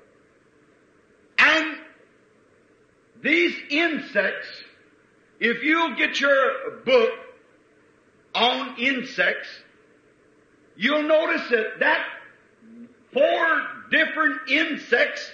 And 1.38 1.76
these 3.22 3.54
insects, 3.70 4.48
if 5.38 5.62
you'll 5.62 5.94
get 5.94 6.20
your 6.20 6.80
book 6.84 7.10
on 8.34 8.76
insects, 8.78 9.48
you'll 10.78 11.02
notice 11.02 11.42
that 11.50 11.80
that 11.80 12.06
four 13.12 13.62
different 13.90 14.48
insects 14.48 15.28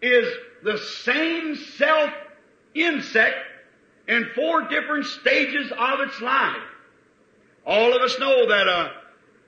is 0.00 0.26
the 0.62 0.78
same 0.78 1.56
self 1.56 2.10
insect 2.74 3.36
in 4.08 4.30
four 4.34 4.68
different 4.68 5.04
stages 5.06 5.72
of 5.76 6.00
its 6.00 6.20
life. 6.20 6.62
All 7.66 7.94
of 7.94 8.00
us 8.00 8.18
know 8.20 8.48
that 8.48 8.68
a, 8.68 8.92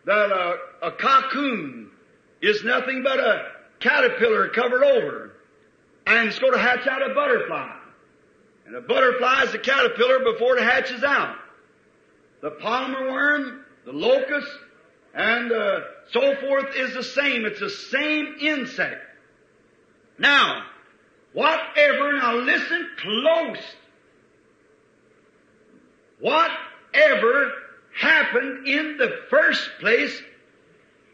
that 0.07 0.33
a, 0.33 0.87
a 0.89 0.93
cocoon 0.93 1.91
is 2.43 2.65
nothing 2.65 3.03
but 3.05 3.21
a 3.21 3.53
caterpillar 3.79 4.49
covered 4.49 4.83
over. 4.83 5.33
And 6.07 6.29
it's 6.29 6.39
going 6.39 6.55
to 6.55 6.59
hatch 6.59 6.87
out 6.87 7.09
a 7.09 7.15
butterfly. 7.15 7.77
And 8.67 8.75
a 8.75 8.81
butterfly 8.81 9.45
is 9.45 9.55
a 9.55 9.59
caterpillar 9.59 10.33
before 10.33 10.57
it 10.57 10.63
hatches 10.63 11.05
out. 11.05 11.37
The 12.41 12.51
palmerworm, 12.51 13.61
the 13.85 13.93
locust, 13.93 14.49
and 15.15 15.53
uh, 15.53 15.81
so 16.11 16.37
forth 16.37 16.75
is 16.77 16.95
the 16.95 17.03
same. 17.03 17.45
It's 17.45 17.61
the 17.61 17.71
same 17.71 18.37
insect. 18.41 19.03
Now, 20.19 20.65
whatever, 21.33 22.13
now 22.17 22.37
listen 22.37 22.89
close. 22.99 23.59
Whatever 26.21 27.53
happened 27.97 28.67
in 28.67 28.97
the 28.97 29.21
first 29.31 29.71
place 29.81 30.23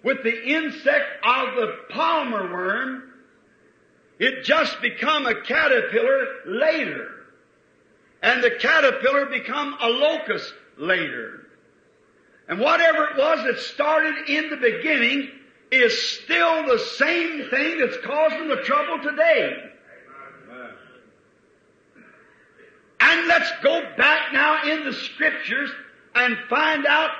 with 0.03 0.23
the 0.23 0.45
insect 0.49 1.25
of 1.25 1.55
the 1.57 1.79
palmerworm, 1.91 3.03
it 4.19 4.45
just 4.45 4.81
become 4.81 5.27
a 5.27 5.41
caterpillar 5.43 6.27
later. 6.47 7.11
And 8.23 8.43
the 8.43 8.53
caterpillar 8.53 9.27
become 9.27 9.77
a 9.81 9.89
locust 9.89 10.53
later. 10.79 11.44
And 12.49 12.61
whatever 12.61 13.09
it 13.09 13.17
was 13.17 13.45
that 13.45 13.59
started 13.59 14.29
in 14.29 14.51
the 14.51 14.57
beginning 14.57 15.31
is 15.71 16.11
still 16.19 16.67
the 16.67 16.79
same 16.79 17.49
thing 17.49 17.79
that's 17.79 17.97
causing 18.05 18.49
the 18.49 18.63
trouble 18.63 19.03
today. 19.03 19.71
And 23.01 23.27
let's 23.29 23.51
go 23.63 23.83
back 23.97 24.33
now 24.33 24.63
in 24.71 24.85
the 24.85 24.93
scriptures 24.93 25.71
and 26.15 26.37
find 26.49 26.87
out 26.87 27.11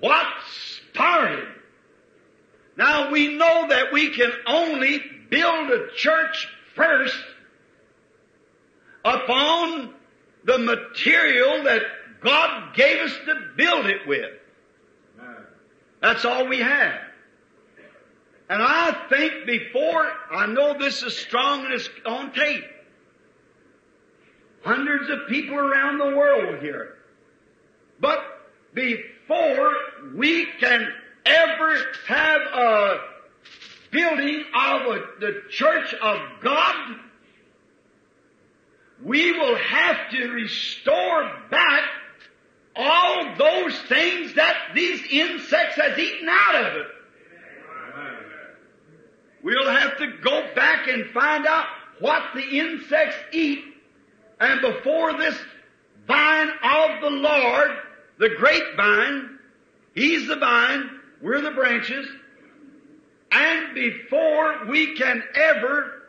what 0.00 0.26
started. 0.90 1.48
Now 2.76 3.10
we 3.10 3.36
know 3.36 3.68
that 3.68 3.92
we 3.92 4.10
can 4.10 4.30
only 4.46 5.02
build 5.30 5.70
a 5.70 5.88
church 5.94 6.48
first 6.74 7.16
upon 9.04 9.94
the 10.44 10.58
material 10.58 11.64
that 11.64 11.82
God 12.20 12.74
gave 12.74 12.98
us 13.00 13.12
to 13.26 13.34
build 13.56 13.86
it 13.86 14.06
with. 14.06 14.30
That's 16.02 16.24
all 16.24 16.48
we 16.48 16.58
have. 16.58 17.00
And 18.50 18.60
I 18.60 19.06
think 19.08 19.46
before, 19.46 20.06
I 20.30 20.46
know 20.46 20.76
this 20.76 21.02
is 21.02 21.16
strong 21.16 21.64
and 21.64 21.72
it's 21.72 21.88
on 22.04 22.32
tape. 22.32 22.64
Hundreds 24.62 25.08
of 25.08 25.28
people 25.28 25.56
around 25.56 25.98
the 25.98 26.16
world 26.16 26.52
will 26.52 26.60
hear 26.60 26.82
it. 26.82 26.90
But 28.00 28.18
before 28.74 29.74
we 30.14 30.46
can 30.60 30.86
ever 31.24 31.76
have 32.08 32.40
a 32.52 32.98
building 33.90 34.44
of 34.54 34.82
a, 34.82 35.02
the 35.20 35.42
church 35.48 35.94
of 35.94 36.18
God, 36.42 36.74
we 39.04 39.32
will 39.32 39.56
have 39.56 40.10
to 40.10 40.28
restore 40.28 41.30
back 41.50 41.82
all 42.74 43.36
those 43.36 43.78
things 43.82 44.34
that 44.34 44.56
these 44.74 45.00
insects 45.10 45.76
has 45.76 45.98
eaten 45.98 46.28
out 46.28 46.54
of 46.54 46.76
it. 46.76 46.86
We'll 49.42 49.70
have 49.70 49.98
to 49.98 50.06
go 50.22 50.48
back 50.54 50.88
and 50.88 51.10
find 51.10 51.46
out 51.46 51.66
what 51.98 52.22
the 52.34 52.58
insects 52.58 53.16
eat. 53.32 53.64
And 54.40 54.60
before 54.60 55.18
this 55.18 55.36
vine 56.06 56.48
of 56.48 57.00
the 57.00 57.10
Lord, 57.10 57.70
the 58.18 58.30
grapevine, 58.30 59.38
He's 59.94 60.26
the 60.26 60.36
vine, 60.36 60.88
we're 61.20 61.42
the 61.42 61.50
branches, 61.50 62.08
and 63.30 63.74
before 63.74 64.66
we 64.66 64.94
can 64.96 65.22
ever 65.34 66.02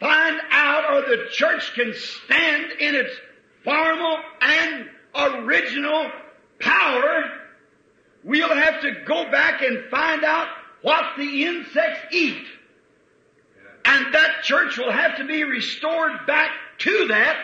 find 0.00 0.40
out 0.50 0.92
or 0.92 1.00
the 1.08 1.28
church 1.30 1.74
can 1.74 1.92
stand 1.94 2.72
in 2.78 2.94
its 2.94 3.14
formal 3.68 4.18
and 4.40 4.88
original 5.14 6.10
power, 6.58 7.24
we'll 8.24 8.54
have 8.54 8.80
to 8.80 8.92
go 9.06 9.30
back 9.30 9.60
and 9.62 9.90
find 9.90 10.24
out 10.24 10.48
what 10.80 11.04
the 11.18 11.44
insects 11.44 12.00
eat. 12.12 12.46
And 13.84 14.14
that 14.14 14.42
church 14.42 14.78
will 14.78 14.92
have 14.92 15.18
to 15.18 15.26
be 15.26 15.44
restored 15.44 16.26
back 16.26 16.50
to 16.78 17.08
that, 17.08 17.36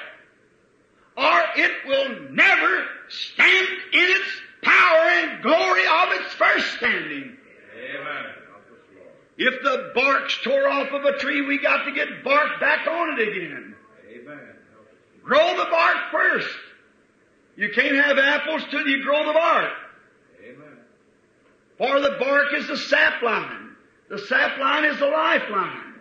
or 1.17 1.43
it 1.57 1.73
will 1.87 2.31
never 2.31 2.85
stand 3.09 3.69
in 3.93 4.09
its 4.09 4.41
power 4.63 4.99
and 4.99 5.43
glory 5.43 5.87
of 5.87 6.21
its 6.21 6.33
first 6.35 6.73
standing. 6.77 7.37
Amen. 7.77 8.25
Help 8.49 8.63
us, 8.73 8.81
Lord. 8.97 9.11
If 9.37 9.63
the 9.63 9.93
bark's 9.95 10.39
tore 10.43 10.69
off 10.69 10.89
of 10.91 11.05
a 11.05 11.19
tree, 11.19 11.43
we 11.43 11.59
got 11.59 11.85
to 11.85 11.93
get 11.93 12.25
bark 12.25 12.61
back 12.61 12.87
on 12.87 13.19
it 13.19 13.29
again. 13.29 13.74
Amen. 15.25 15.39
Grow 15.39 15.65
the 15.65 15.71
bark 15.71 15.97
first. 16.13 16.55
You 17.57 17.71
can't 17.75 17.97
have 17.97 18.19
apples 18.19 18.63
till 18.71 18.87
you 18.87 19.03
grow 19.03 19.27
the 19.27 19.33
bark. 19.33 19.73
Amen. 20.45 20.79
For 21.79 22.01
the 22.01 22.17
bark 22.19 22.53
is 22.55 22.67
the 22.67 22.75
sapline. 22.75 23.71
The 24.09 24.17
sapline 24.17 24.91
is 24.93 24.99
the 24.99 25.07
lifeline. 25.07 25.95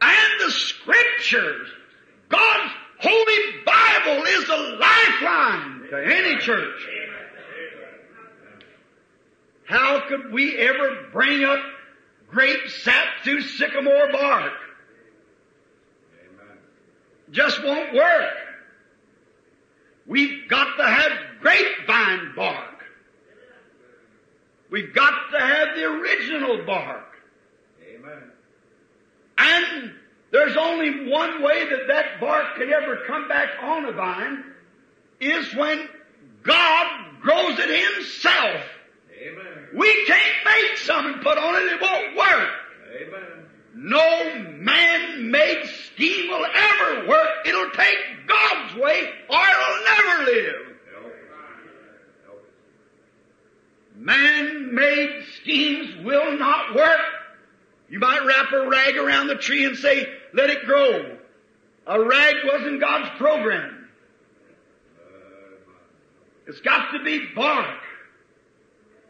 And 0.00 0.40
the 0.40 0.50
scriptures, 0.50 1.68
God's 2.28 2.72
Holy 3.00 3.62
Bible 3.64 4.24
is 4.24 4.46
the 4.46 4.78
lifeline 4.80 5.88
to 5.90 6.04
any 6.04 6.38
church. 6.40 6.80
How 9.64 10.00
could 10.08 10.32
we 10.32 10.56
ever 10.58 11.08
bring 11.12 11.44
up 11.44 11.58
grape 12.28 12.68
sap 12.68 13.06
through 13.24 13.42
sycamore 13.42 14.12
bark? 14.12 14.52
Just 17.30 17.62
won't 17.64 17.94
work. 17.94 18.34
We've 20.06 20.48
got 20.48 20.76
to 20.76 20.84
have 20.84 21.12
grapevine 21.40 22.32
bark. 22.36 22.84
We've 24.70 24.94
got 24.94 25.30
to 25.32 25.38
have 25.38 25.76
the 25.76 25.84
original 25.84 26.64
bark. 26.64 27.04
Amen. 27.88 28.22
And 29.38 29.92
there's 30.30 30.56
only 30.56 31.10
one 31.10 31.42
way 31.42 31.68
that 31.68 31.88
that 31.88 32.20
bark 32.20 32.56
can 32.56 32.72
ever 32.72 33.04
come 33.06 33.28
back 33.28 33.50
on 33.62 33.84
a 33.86 33.92
vine, 33.92 34.44
is 35.20 35.54
when 35.54 35.88
God 36.42 37.20
grows 37.20 37.58
it 37.58 37.94
Himself. 37.94 38.62
Amen. 39.20 39.68
We 39.74 40.06
can't 40.06 40.44
make 40.44 40.78
something 40.78 41.14
and 41.14 41.22
put 41.22 41.38
on 41.38 41.54
it, 41.56 41.72
it 41.72 41.80
won't 41.80 42.16
work. 42.16 42.48
Amen. 43.00 43.45
No 43.78 44.40
man-made 44.58 45.66
scheme 45.66 46.30
will 46.30 46.46
ever 46.46 47.06
work. 47.08 47.28
It'll 47.44 47.70
take 47.72 47.98
God's 48.26 48.74
way 48.76 49.02
or 49.28 49.38
it'll 49.38 49.84
never 49.84 50.24
live. 50.24 50.54
Man-made 53.96 55.24
schemes 55.36 56.04
will 56.06 56.38
not 56.38 56.74
work. 56.74 57.00
You 57.90 57.98
might 57.98 58.24
wrap 58.24 58.50
a 58.52 58.66
rag 58.66 58.96
around 58.96 59.26
the 59.26 59.34
tree 59.34 59.66
and 59.66 59.76
say, 59.76 60.08
let 60.32 60.48
it 60.48 60.64
grow. 60.64 61.18
A 61.86 62.02
rag 62.02 62.34
wasn't 62.46 62.80
God's 62.80 63.10
program. 63.18 63.88
It's 66.46 66.60
got 66.60 66.92
to 66.92 67.04
be 67.04 67.26
bark. 67.34 67.78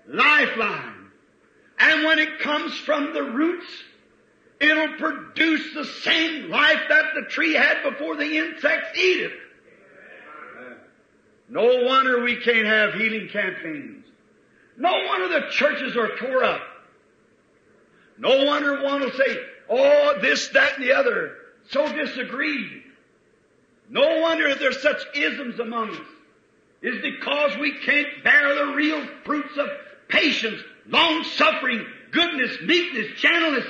Lifeline. 0.08 1.10
And 1.78 2.04
when 2.04 2.18
it 2.18 2.40
comes 2.40 2.74
from 2.78 3.12
the 3.12 3.22
roots, 3.22 3.66
it'll 4.60 4.94
produce 4.98 5.74
the 5.74 5.84
same 5.84 6.50
life 6.50 6.80
that 6.88 7.04
the 7.14 7.28
tree 7.28 7.54
had 7.54 7.82
before 7.82 8.16
the 8.16 8.36
insects 8.38 8.98
eat 8.98 9.20
it. 9.22 9.32
No 11.48 11.84
wonder 11.84 12.22
we 12.22 12.36
can't 12.36 12.66
have 12.66 12.94
healing 12.94 13.28
campaigns. 13.28 14.04
No 14.76 14.92
wonder 15.08 15.28
the 15.28 15.48
churches 15.50 15.96
are 15.96 16.16
tore 16.16 16.44
up. 16.44 16.60
No 18.18 18.44
wonder 18.44 18.82
one 18.82 19.00
will 19.00 19.12
say, 19.12 19.38
oh, 19.68 20.18
this, 20.20 20.48
that, 20.48 20.74
and 20.76 20.84
the 20.84 20.92
other. 20.92 21.36
So 21.70 21.92
disagreed. 21.92 22.82
No 23.88 24.20
wonder 24.20 24.54
there's 24.54 24.82
such 24.82 25.02
isms 25.14 25.60
among 25.60 25.90
us. 25.90 26.00
Is 26.82 27.00
because 27.02 27.56
we 27.58 27.78
can't 27.78 28.22
bear 28.22 28.54
the 28.54 28.74
real 28.74 29.06
fruits 29.24 29.56
of 29.56 29.68
patience, 30.08 30.60
long 30.88 31.24
suffering, 31.24 31.86
goodness, 32.10 32.58
meekness, 32.62 33.18
gentleness. 33.18 33.66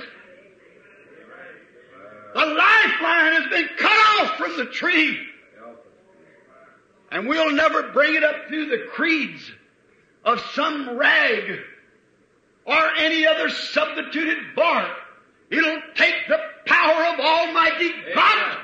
The 2.35 2.45
lifeline 2.45 3.33
has 3.33 3.49
been 3.51 3.69
cut 3.79 4.21
off 4.21 4.37
from 4.37 4.57
the 4.57 4.67
tree. 4.67 5.19
And 7.11 7.29
we'll 7.29 7.53
never 7.53 7.93
bring 7.93 8.15
it 8.15 8.25
up 8.25 8.49
through 8.49 8.67
the 8.67 8.87
creeds 8.93 9.51
of 10.25 10.41
some 10.55 10.99
rag 10.99 11.61
or 12.67 12.95
any 12.99 13.27
other 13.27 13.49
substituted 13.49 14.39
bark. 14.57 14.91
It'll 15.51 15.81
take 15.95 16.15
the 16.29 16.39
power 16.67 17.05
of 17.15 17.21
Almighty 17.21 17.93
God 18.15 18.59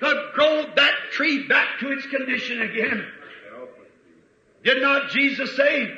to 0.00 0.30
grow 0.34 0.64
that 0.74 0.94
tree 1.12 1.46
back 1.46 1.78
to 1.80 1.92
its 1.92 2.06
condition 2.06 2.62
again. 2.62 3.06
Did 4.64 4.80
not 4.80 5.10
Jesus 5.10 5.54
say, 5.56 5.94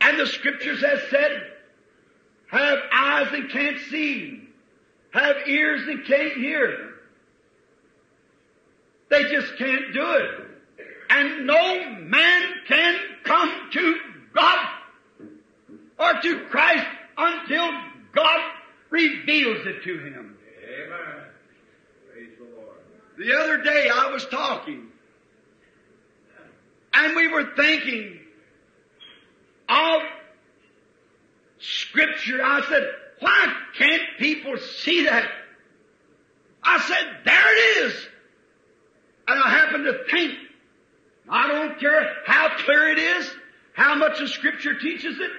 and 0.00 0.18
the 0.18 0.26
scriptures 0.26 0.80
has 0.82 1.00
said, 1.10 1.52
have 2.48 2.78
eyes 2.92 3.28
and 3.32 3.48
can't 3.50 3.78
see, 3.90 4.47
have 5.10 5.36
ears 5.46 5.86
and 5.88 6.04
can't 6.04 6.34
hear. 6.34 6.94
They 9.08 9.22
just 9.24 9.56
can't 9.56 9.92
do 9.92 10.12
it. 10.12 10.30
And 11.10 11.46
no 11.46 11.90
man 12.00 12.42
can 12.66 12.98
come 13.24 13.70
to 13.72 13.96
God 14.34 14.66
or 15.98 16.20
to 16.20 16.44
Christ 16.50 16.86
until 17.16 17.70
God 18.12 18.40
reveals 18.90 19.66
it 19.66 19.82
to 19.84 19.98
him. 19.98 20.36
Amen. 20.62 21.24
Praise 22.12 22.30
the 22.38 22.44
Lord. 22.56 22.76
The 23.16 23.34
other 23.34 23.62
day 23.62 23.90
I 23.92 24.10
was 24.10 24.26
talking 24.26 24.88
and 26.92 27.16
we 27.16 27.28
were 27.28 27.54
thinking 27.56 28.18
of 29.68 30.02
scripture. 31.58 32.42
I 32.42 32.60
said, 32.68 32.82
why 33.20 33.54
can't 33.76 34.02
people 34.18 34.56
see 34.58 35.04
that? 35.04 35.28
I 36.62 36.80
said, 36.80 37.18
there 37.24 37.56
it 37.56 37.86
is. 37.86 38.08
And 39.28 39.42
I 39.42 39.50
happen 39.50 39.84
to 39.84 40.04
think, 40.10 40.34
I 41.28 41.46
don't 41.48 41.78
care 41.78 42.14
how 42.26 42.48
clear 42.64 42.90
it 42.90 42.98
is, 42.98 43.30
how 43.74 43.94
much 43.94 44.18
the 44.18 44.28
scripture 44.28 44.78
teaches 44.78 45.18
it, 45.18 45.30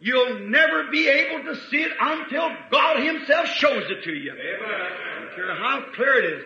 you'll 0.00 0.40
never 0.40 0.90
be 0.90 1.08
able 1.08 1.44
to 1.44 1.60
see 1.70 1.78
it 1.78 1.92
until 1.98 2.50
God 2.70 3.02
Himself 3.02 3.46
shows 3.48 3.84
it 3.90 4.04
to 4.04 4.12
you. 4.12 4.32
Amen. 4.32 4.70
I 4.70 5.20
don't 5.20 5.34
care 5.34 5.54
how 5.54 5.84
clear 5.94 6.18
it 6.18 6.38
is. 6.38 6.44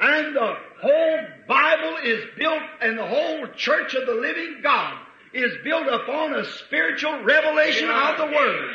And 0.00 0.36
the 0.36 0.56
whole 0.80 1.18
Bible 1.48 1.96
is 2.04 2.24
built, 2.38 2.62
and 2.80 2.98
the 2.98 3.06
whole 3.06 3.46
church 3.56 3.94
of 3.94 4.06
the 4.06 4.14
living 4.14 4.60
God 4.62 4.98
is 5.32 5.52
built 5.64 5.86
upon 5.86 6.34
a 6.34 6.44
spiritual 6.44 7.22
revelation 7.22 7.90
of 7.90 8.18
the 8.18 8.26
Word. 8.26 8.70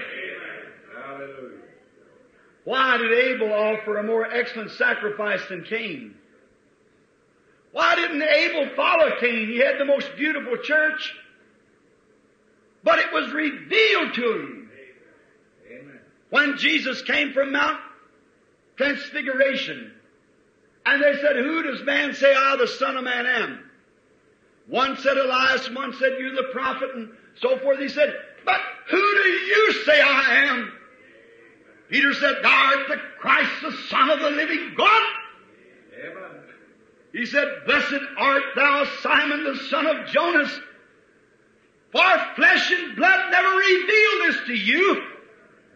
Why 2.63 2.97
did 2.97 3.11
Abel 3.11 3.51
offer 3.53 3.97
a 3.97 4.03
more 4.03 4.25
excellent 4.25 4.71
sacrifice 4.71 5.41
than 5.49 5.63
Cain? 5.63 6.15
Why 7.71 7.95
didn't 7.95 8.21
Abel 8.21 8.75
follow 8.75 9.11
Cain? 9.19 9.47
He 9.47 9.59
had 9.59 9.79
the 9.79 9.85
most 9.85 10.09
beautiful 10.17 10.57
church. 10.57 11.13
But 12.83 12.99
it 12.99 13.13
was 13.13 13.31
revealed 13.31 14.13
to 14.15 14.33
him 14.33 14.71
Amen. 15.71 15.99
when 16.29 16.57
Jesus 16.57 17.01
came 17.03 17.33
from 17.33 17.51
Mount 17.51 17.79
Transfiguration. 18.77 19.91
And 20.85 21.03
they 21.03 21.19
said, 21.21 21.35
Who 21.35 21.63
does 21.63 21.83
man 21.83 22.13
say 22.13 22.33
I, 22.33 22.55
the 22.57 22.67
Son 22.67 22.97
of 22.97 23.03
Man, 23.03 23.25
am? 23.25 23.59
One 24.67 24.97
said 24.97 25.17
Elias, 25.17 25.69
one 25.71 25.93
said, 25.99 26.13
You're 26.19 26.35
the 26.35 26.49
prophet, 26.51 26.89
and 26.95 27.09
so 27.39 27.59
forth. 27.59 27.79
He 27.79 27.89
said, 27.89 28.13
But 28.45 28.59
who 28.89 28.97
do 28.97 29.29
you 29.29 29.73
say 29.85 30.01
I 30.01 30.45
am? 30.47 30.73
Peter 31.91 32.13
said, 32.13 32.37
Thou 32.41 32.49
art 32.49 32.87
the 32.87 32.97
Christ, 33.19 33.51
the 33.61 33.77
Son 33.89 34.09
of 34.09 34.19
the 34.19 34.31
living 34.31 34.73
God. 34.77 35.01
Amen. 35.99 36.41
He 37.11 37.25
said, 37.25 37.47
Blessed 37.65 38.01
art 38.17 38.43
thou, 38.55 38.85
Simon, 39.01 39.43
the 39.43 39.57
son 39.69 39.85
of 39.85 40.07
Jonas, 40.07 40.49
for 41.91 42.25
flesh 42.35 42.71
and 42.71 42.95
blood 42.95 43.31
never 43.31 43.57
revealed 43.57 44.21
this 44.21 44.37
to 44.47 44.53
you. 44.53 45.03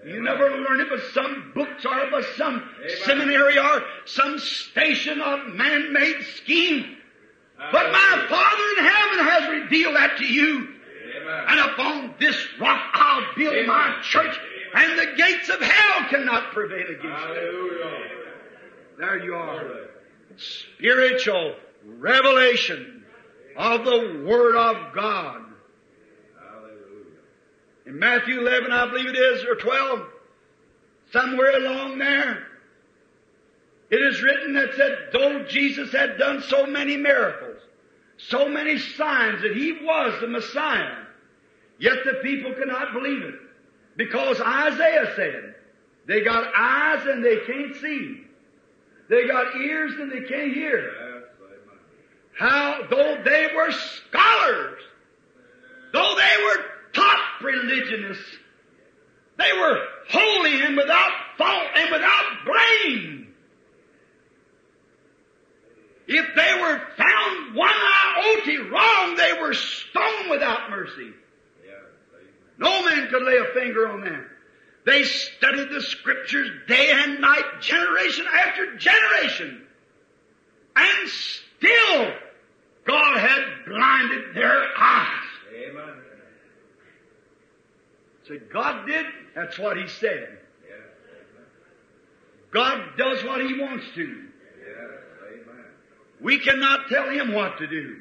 You 0.05 0.23
never 0.23 0.49
learned 0.49 0.81
it 0.81 0.87
but 0.89 1.01
some 1.13 1.51
books 1.53 1.85
are 1.85 2.09
by 2.11 2.21
some 2.37 2.63
seminary 3.03 3.57
or 3.57 3.83
some 4.05 4.39
station 4.39 5.19
of 5.19 5.47
man-made 5.55 6.23
scheme. 6.37 6.95
But 7.57 7.91
my 7.91 8.25
Father 8.29 8.63
in 8.77 8.85
heaven 8.85 9.25
has 9.25 9.63
revealed 9.63 9.95
that 9.95 10.17
to 10.19 10.25
you. 10.25 10.69
Amen. 11.17 11.45
And 11.49 11.59
upon 11.59 12.15
this 12.19 12.37
rock 12.59 12.81
I'll 12.93 13.35
build 13.35 13.65
my 13.65 13.99
church, 14.03 14.39
and 14.75 14.99
the 14.99 15.15
gates 15.15 15.49
of 15.49 15.61
hell 15.61 16.09
cannot 16.09 16.51
prevail 16.51 16.85
against 16.87 17.25
it. 17.29 18.11
There 18.97 19.23
you 19.23 19.35
are. 19.35 19.87
Spiritual 20.35 21.55
revelation 21.85 23.05
of 23.55 23.85
the 23.85 24.23
Word 24.25 24.55
of 24.55 24.93
God. 24.93 25.41
Hallelujah. 26.37 27.21
In 27.85 27.99
Matthew 27.99 28.41
11, 28.41 28.71
I 28.71 28.89
believe 28.89 29.07
it 29.07 29.17
is, 29.17 29.45
or 29.45 29.55
12, 29.55 30.07
somewhere 31.13 31.55
along 31.57 31.97
there, 31.99 32.47
it 33.89 34.01
is 34.01 34.21
written 34.21 34.55
that 34.55 34.73
said, 34.75 35.09
though 35.13 35.43
Jesus 35.43 35.91
had 35.93 36.17
done 36.17 36.41
so 36.41 36.65
many 36.65 36.97
miracles, 36.97 37.61
so 38.17 38.49
many 38.49 38.77
signs 38.77 39.41
that 39.41 39.55
He 39.55 39.71
was 39.71 40.19
the 40.19 40.27
Messiah, 40.27 40.97
yet 41.79 41.97
the 42.03 42.19
people 42.23 42.53
could 42.53 42.67
not 42.67 42.91
believe 42.91 43.21
it. 43.21 43.35
Because 43.95 44.41
Isaiah 44.41 45.13
said, 45.15 45.55
they 46.07 46.21
got 46.21 46.51
eyes 46.55 47.05
and 47.05 47.23
they 47.23 47.37
can't 47.47 47.75
see. 47.77 48.21
They 49.09 49.27
got 49.27 49.55
ears 49.55 49.93
and 49.99 50.11
they 50.11 50.27
can't 50.27 50.53
hear. 50.53 50.91
How, 52.37 52.81
though 52.89 53.21
they 53.23 53.47
were 53.55 53.71
scholars, 53.71 54.81
though 55.93 56.15
they 56.17 56.43
were 56.43 56.65
top 56.93 57.19
religionists, 57.41 58.37
they 59.37 59.51
were 59.53 59.79
holy 60.09 60.61
and 60.61 60.75
without 60.75 61.11
fault 61.37 61.67
and 61.75 61.91
without 61.91 62.23
blame. 62.45 63.27
If 66.07 66.25
they 66.35 66.61
were 66.61 66.81
found 66.97 67.55
one 67.55 67.73
iota 67.73 68.69
wrong, 68.69 69.15
they 69.15 69.33
were 69.41 69.53
stoned 69.53 70.29
without 70.29 70.69
mercy. 70.69 71.11
No 72.57 72.83
man 72.83 73.09
could 73.09 73.23
lay 73.23 73.37
a 73.37 73.53
finger 73.53 73.89
on 73.89 74.01
them. 74.01 74.25
They 74.85 75.03
studied 75.03 75.69
the 75.71 75.81
scriptures 75.81 76.49
day 76.67 76.91
and 76.91 77.19
night, 77.19 77.43
generation 77.59 78.25
after 78.31 78.77
generation. 78.77 79.61
And 80.75 81.09
still, 81.09 82.13
God 82.85 83.17
had 83.17 83.43
blinded 83.65 84.35
their 84.35 84.63
eyes. 84.77 85.23
Amen. 85.55 85.93
So 88.27 88.39
God 88.51 88.85
did, 88.85 89.05
that's 89.33 89.57
what 89.57 89.77
He 89.77 89.87
said. 89.87 90.39
God 92.51 92.81
does 92.97 93.23
what 93.23 93.45
He 93.45 93.59
wants 93.59 93.85
to. 93.95 94.21
We 96.21 96.39
cannot 96.39 96.87
tell 96.89 97.09
Him 97.09 97.33
what 97.33 97.57
to 97.57 97.67
do. 97.67 97.97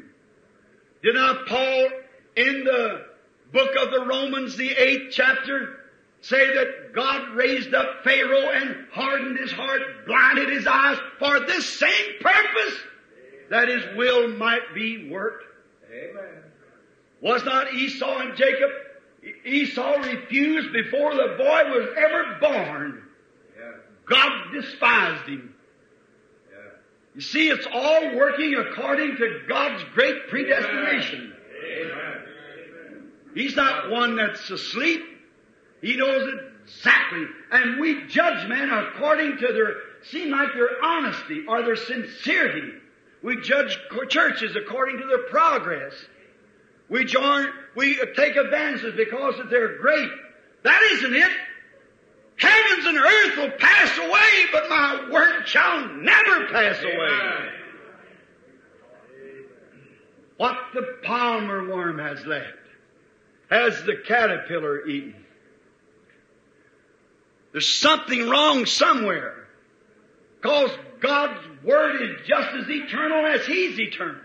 Did 1.02 1.14
not 1.16 1.46
Paul 1.46 1.88
in 2.36 2.64
the 2.64 3.13
book 3.54 3.70
of 3.80 3.92
the 3.92 4.04
Romans, 4.04 4.56
the 4.56 4.72
eighth 4.72 5.12
chapter, 5.12 5.78
say 6.20 6.54
that 6.54 6.92
God 6.92 7.34
raised 7.34 7.72
up 7.72 8.02
Pharaoh 8.02 8.50
and 8.50 8.86
hardened 8.92 9.38
his 9.38 9.52
heart, 9.52 9.80
blinded 10.06 10.50
his 10.50 10.66
eyes 10.66 10.98
for 11.18 11.40
this 11.40 11.78
same 11.78 12.18
purpose, 12.20 12.74
that 13.50 13.68
his 13.68 13.84
will 13.96 14.28
might 14.36 14.74
be 14.74 15.08
worked? 15.08 15.44
Amen. 15.90 16.42
Was 17.20 17.44
not 17.44 17.72
Esau 17.72 18.18
and 18.18 18.36
Jacob? 18.36 18.70
Esau 19.46 19.98
refused 20.02 20.72
before 20.72 21.14
the 21.14 21.36
boy 21.38 21.62
was 21.70 21.88
ever 21.96 22.36
born. 22.40 23.02
Yeah. 23.56 23.70
God 24.06 24.30
despised 24.52 25.28
him. 25.28 25.54
Yeah. 26.50 26.58
You 27.14 27.20
see, 27.20 27.48
it's 27.48 27.66
all 27.72 28.16
working 28.16 28.54
according 28.56 29.16
to 29.16 29.40
God's 29.48 29.84
great 29.94 30.28
predestination. 30.28 31.32
Amen. 31.64 32.33
He's 33.34 33.56
not 33.56 33.90
one 33.90 34.16
that's 34.16 34.48
asleep. 34.48 35.02
He 35.82 35.96
knows 35.96 36.32
exactly. 36.64 37.26
And 37.50 37.80
we 37.80 38.06
judge 38.06 38.48
men 38.48 38.70
according 38.70 39.38
to 39.38 39.52
their, 39.52 39.74
seem 40.10 40.30
like 40.30 40.54
their 40.54 40.82
honesty 40.82 41.44
or 41.46 41.62
their 41.62 41.76
sincerity. 41.76 42.72
We 43.22 43.40
judge 43.40 43.76
churches 44.08 44.56
according 44.56 44.98
to 44.98 45.06
their 45.06 45.24
progress. 45.24 45.94
We 46.88 47.04
join, 47.04 47.48
we 47.74 47.98
take 48.16 48.36
advances 48.36 48.94
because 48.96 49.34
they're 49.50 49.78
great. 49.78 50.10
That 50.62 50.80
isn't 50.92 51.14
it. 51.14 51.30
Heavens 52.36 52.86
and 52.86 52.98
earth 52.98 53.36
will 53.36 53.58
pass 53.58 53.98
away, 53.98 54.46
but 54.52 54.68
my 54.68 55.08
word 55.10 55.46
shall 55.46 55.88
never 55.88 56.46
pass 56.46 56.80
away. 56.82 56.92
Amen. 56.92 57.48
What 60.36 60.56
the 60.74 60.98
palmerworm 61.04 62.02
has 62.02 62.26
left 62.26 62.63
has 63.50 63.82
the 63.84 63.96
caterpillar 64.06 64.86
eaten. 64.86 65.14
There's 67.52 67.68
something 67.68 68.28
wrong 68.28 68.66
somewhere. 68.66 69.46
Because 70.40 70.70
God's 71.00 71.40
Word 71.62 72.02
is 72.02 72.26
just 72.26 72.48
as 72.54 72.68
eternal 72.68 73.24
as 73.26 73.46
He's 73.46 73.78
eternal. 73.78 74.20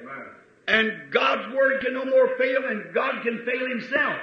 Amen. 0.00 0.26
And 0.66 1.12
God's 1.12 1.54
Word 1.54 1.80
can 1.82 1.94
no 1.94 2.04
more 2.04 2.36
fail 2.36 2.62
than 2.62 2.90
God 2.92 3.22
can 3.22 3.44
fail 3.46 3.68
Himself. 3.68 4.18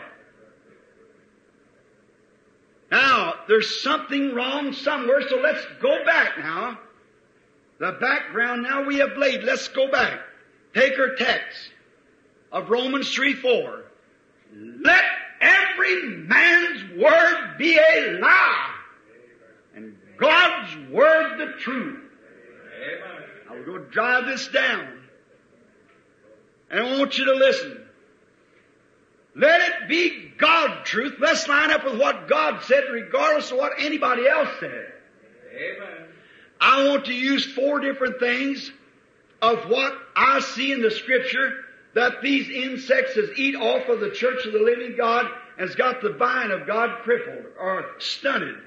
Now, 2.92 3.34
there's 3.48 3.82
something 3.82 4.36
wrong 4.36 4.74
somewhere, 4.74 5.28
so 5.28 5.38
let's 5.38 5.66
go 5.82 6.06
back 6.06 6.38
now. 6.38 6.78
The 7.80 7.98
background 8.00 8.64
now 8.64 8.84
we 8.84 8.98
have 8.98 9.18
laid. 9.18 9.44
Let's 9.44 9.68
go 9.70 9.90
back. 9.90 10.20
Take 10.74 11.00
our 11.00 11.16
text 11.16 11.58
of 12.52 12.70
Romans 12.70 13.12
3 13.14 13.34
4. 13.34 13.85
Let 14.56 15.04
every 15.42 16.18
man's 16.18 16.98
word 16.98 17.58
be 17.58 17.78
a 17.78 18.20
lie, 18.20 18.76
and 19.76 19.96
God's 20.18 20.90
word 20.90 21.40
the 21.40 21.60
truth. 21.60 22.00
Amen. 22.82 23.24
I 23.50 23.56
will 23.56 23.66
go 23.66 23.78
drive 23.80 24.28
this 24.28 24.48
down. 24.48 24.88
And 26.72 26.80
I 26.80 27.00
want 27.00 27.18
you 27.18 27.26
to 27.26 27.34
listen. 27.34 27.82
Let 29.36 29.62
it 29.62 29.90
be 29.90 30.32
God 30.38 30.86
truth. 30.86 31.16
Let's 31.20 31.48
line 31.48 31.72
up 31.72 31.84
with 31.84 32.00
what 32.00 32.30
God 32.30 32.64
said 32.64 32.86
regardless 32.92 33.52
of 33.52 33.58
what 33.58 33.74
anybody 33.78 34.28
else 34.28 34.50
said. 34.62 34.94
Amen. 35.54 36.08
I 36.62 36.88
want 36.88 37.06
to 37.06 37.14
use 37.14 37.46
four 37.46 37.82
different 37.82 38.20
things 38.20 38.72
of 39.42 39.70
what 39.70 39.94
I 40.16 40.40
see 40.40 40.72
in 40.72 40.82
the 40.82 40.92
scripture 40.92 41.65
that 41.96 42.22
these 42.22 42.50
insects 42.50 43.16
has 43.16 43.30
eat 43.38 43.56
off 43.56 43.88
of 43.88 44.02
the 44.02 44.12
church 44.12 44.46
of 44.46 44.54
the 44.54 44.60
living 44.60 44.96
God 44.98 45.26
has 45.58 45.74
got 45.76 46.02
the 46.02 46.12
vine 46.12 46.52
of 46.52 46.68
God 46.68 47.02
crippled 47.04 47.46
or 47.58 47.86
stunted. 48.00 48.58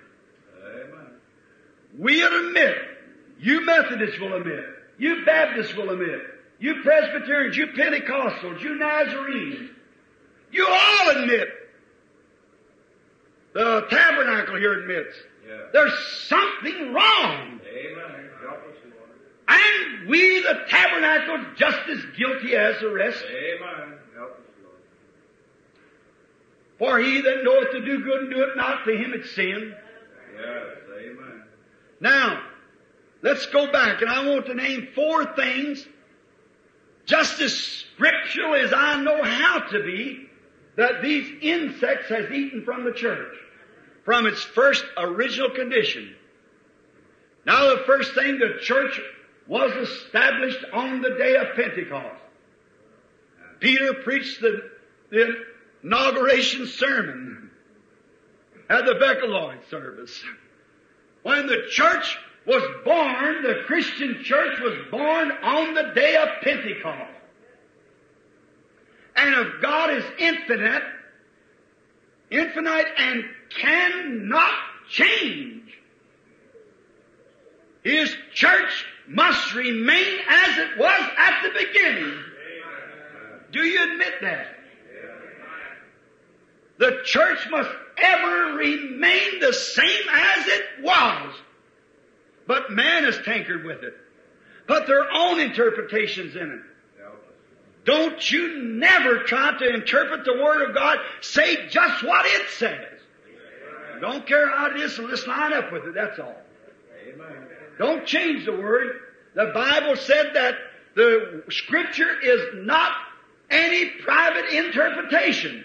Amen. 0.65 1.07
We'll 1.97 2.49
admit, 2.49 2.75
you 3.39 3.65
Methodists 3.65 4.19
will 4.19 4.35
admit, 4.35 4.65
you 4.99 5.25
Baptists 5.27 5.75
will 5.77 5.91
admit, 5.91 6.23
you 6.59 6.83
Presbyterians, 6.83 7.57
you 7.57 7.69
Pentecostals, 7.69 8.63
you 8.63 8.75
Nazarenes, 8.77 9.71
you 10.51 10.67
all 10.67 11.11
admit. 11.11 11.49
The 13.53 13.87
tabernacle 13.91 14.57
here 14.57 14.81
admits 14.81 15.15
Yeah. 15.47 15.57
there's 15.73 15.99
something 16.29 16.93
wrong. 16.93 17.61
Amen. 17.67 18.28
Help 19.49 19.61
us, 19.61 19.67
Lord. 19.99 20.01
And 20.01 20.09
we, 20.09 20.43
the 20.43 20.61
tabernacle, 20.69 21.45
just 21.57 21.89
as 21.89 21.99
guilty 22.17 22.55
as 22.55 22.81
the 22.81 22.91
rest. 22.91 23.25
Amen. 23.25 23.99
Help 24.17 24.33
us, 24.33 24.47
Lord. 24.63 24.77
For 26.79 26.99
he 26.99 27.21
that 27.21 27.45
knoweth 27.45 27.73
to 27.73 27.85
do 27.85 28.05
good 28.05 28.23
and 28.23 28.31
do 28.31 28.43
it 28.43 28.57
not, 28.57 28.85
to 28.85 28.97
him 28.97 29.13
it's 29.15 29.35
sin. 29.35 29.75
Yes. 30.37 30.65
Amen. 31.01 31.43
Now, 32.01 32.43
let's 33.23 33.47
go 33.47 33.71
back, 33.73 34.03
and 34.03 34.11
I 34.11 34.27
want 34.27 34.47
to 34.47 34.55
name 34.55 34.89
four 34.95 35.35
things, 35.35 35.87
just 37.07 37.41
as 37.41 37.55
scriptural 37.55 38.55
as 38.55 38.73
I 38.73 39.03
know 39.03 39.23
how 39.23 39.61
to 39.61 39.83
be, 39.83 40.29
that 40.77 41.03
these 41.03 41.29
insects 41.43 42.09
has 42.09 42.31
eaten 42.31 42.65
from 42.65 42.85
the 42.85 42.93
church, 42.93 43.35
from 44.05 44.27
its 44.27 44.43
first 44.43 44.85
original 44.97 45.51
condition. 45.51 46.15
Now, 47.45 47.75
the 47.75 47.83
first 47.85 48.15
thing, 48.15 48.39
the 48.39 48.59
church 48.61 49.01
was 49.49 49.73
established 49.89 50.65
on 50.73 51.01
the 51.01 51.17
day 51.19 51.35
of 51.37 51.57
Pentecost. 51.57 52.23
Peter 53.61 53.95
preached 54.05 54.41
the, 54.41 54.71
the 55.11 55.45
inauguration 55.83 56.67
sermon 56.67 57.51
at 58.69 58.85
the 58.85 58.93
Beckeloid 58.93 59.69
service. 59.71 60.23
When 61.23 61.47
the 61.47 61.67
church 61.71 62.19
was 62.47 62.63
born, 62.85 63.43
the 63.43 63.63
Christian 63.67 64.23
church 64.23 64.61
was 64.61 64.75
born 64.91 65.33
on 65.43 65.75
the 65.75 65.93
day 65.95 66.17
of 66.17 66.29
Pentecost. 66.43 67.15
And 69.17 69.35
if 69.35 69.63
God 69.63 69.91
is 69.91 70.05
infinite, 70.19 70.83
infinite 72.31 72.87
and 72.99 73.25
cannot 73.51 74.55
change, 74.89 75.63
His 77.83 78.15
church 78.33 78.87
must 79.09 79.55
remain 79.55 80.19
as 80.29 80.59
it 80.59 80.79
was 80.79 81.11
at 81.17 81.43
the 81.43 81.51
beginning. 81.51 82.15
Do 83.53 83.61
you 83.61 83.83
admit 83.83 84.15
that? 84.21 84.47
The 86.79 87.01
church 87.05 87.39
must 87.51 87.71
ever 87.97 88.57
remain 88.57 89.41
the 89.41 89.53
same 89.53 90.09
as 90.13 90.47
it 90.47 90.65
was. 90.83 91.35
But 92.47 92.71
man 92.71 93.05
has 93.05 93.19
tinkered 93.25 93.65
with 93.65 93.83
it. 93.83 93.95
Put 94.67 94.87
their 94.87 95.11
own 95.11 95.41
interpretations 95.41 96.37
in 96.37 96.51
it. 96.53 96.61
Don't 97.85 98.31
you 98.31 98.63
never 98.63 99.21
try 99.21 99.57
to 99.59 99.75
interpret 99.75 100.25
the 100.25 100.35
Word 100.35 100.69
of 100.69 100.75
God. 100.75 100.99
Say 101.23 101.69
just 101.69 102.05
what 102.05 102.27
it 102.27 102.49
says. 102.51 103.01
Don't 104.01 104.27
care 104.27 104.49
how 104.49 104.67
it 104.67 104.77
is, 104.77 104.95
so 104.95 105.05
let's 105.05 105.27
line 105.27 105.55
up 105.55 105.73
with 105.73 105.85
it, 105.85 105.95
that's 105.95 106.19
all. 106.19 106.37
Don't 107.79 108.07
change 108.07 108.45
the 108.45 108.53
Word. 108.53 109.01
The 109.35 109.53
Bible 109.55 109.97
said 109.97 110.31
that 110.35 110.55
the 110.95 111.45
Scripture 111.51 112.21
is 112.21 112.41
not 112.67 112.93
any 113.51 113.91
private 114.03 114.47
interpretation. 114.53 115.65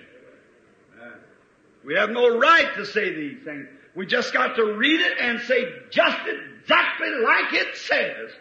We 1.84 1.96
have 1.96 2.12
no 2.12 2.38
right 2.38 2.74
to 2.76 2.86
say 2.86 3.14
these 3.14 3.44
things. 3.44 3.68
We 3.96 4.06
just 4.06 4.34
got 4.34 4.56
to 4.56 4.74
read 4.74 5.02
it 5.02 5.18
and 5.20 5.42
say 5.42 5.68
just 5.92 6.18
exactly 6.28 7.10
like 7.24 7.54
it 7.54 7.76
says. 7.76 8.32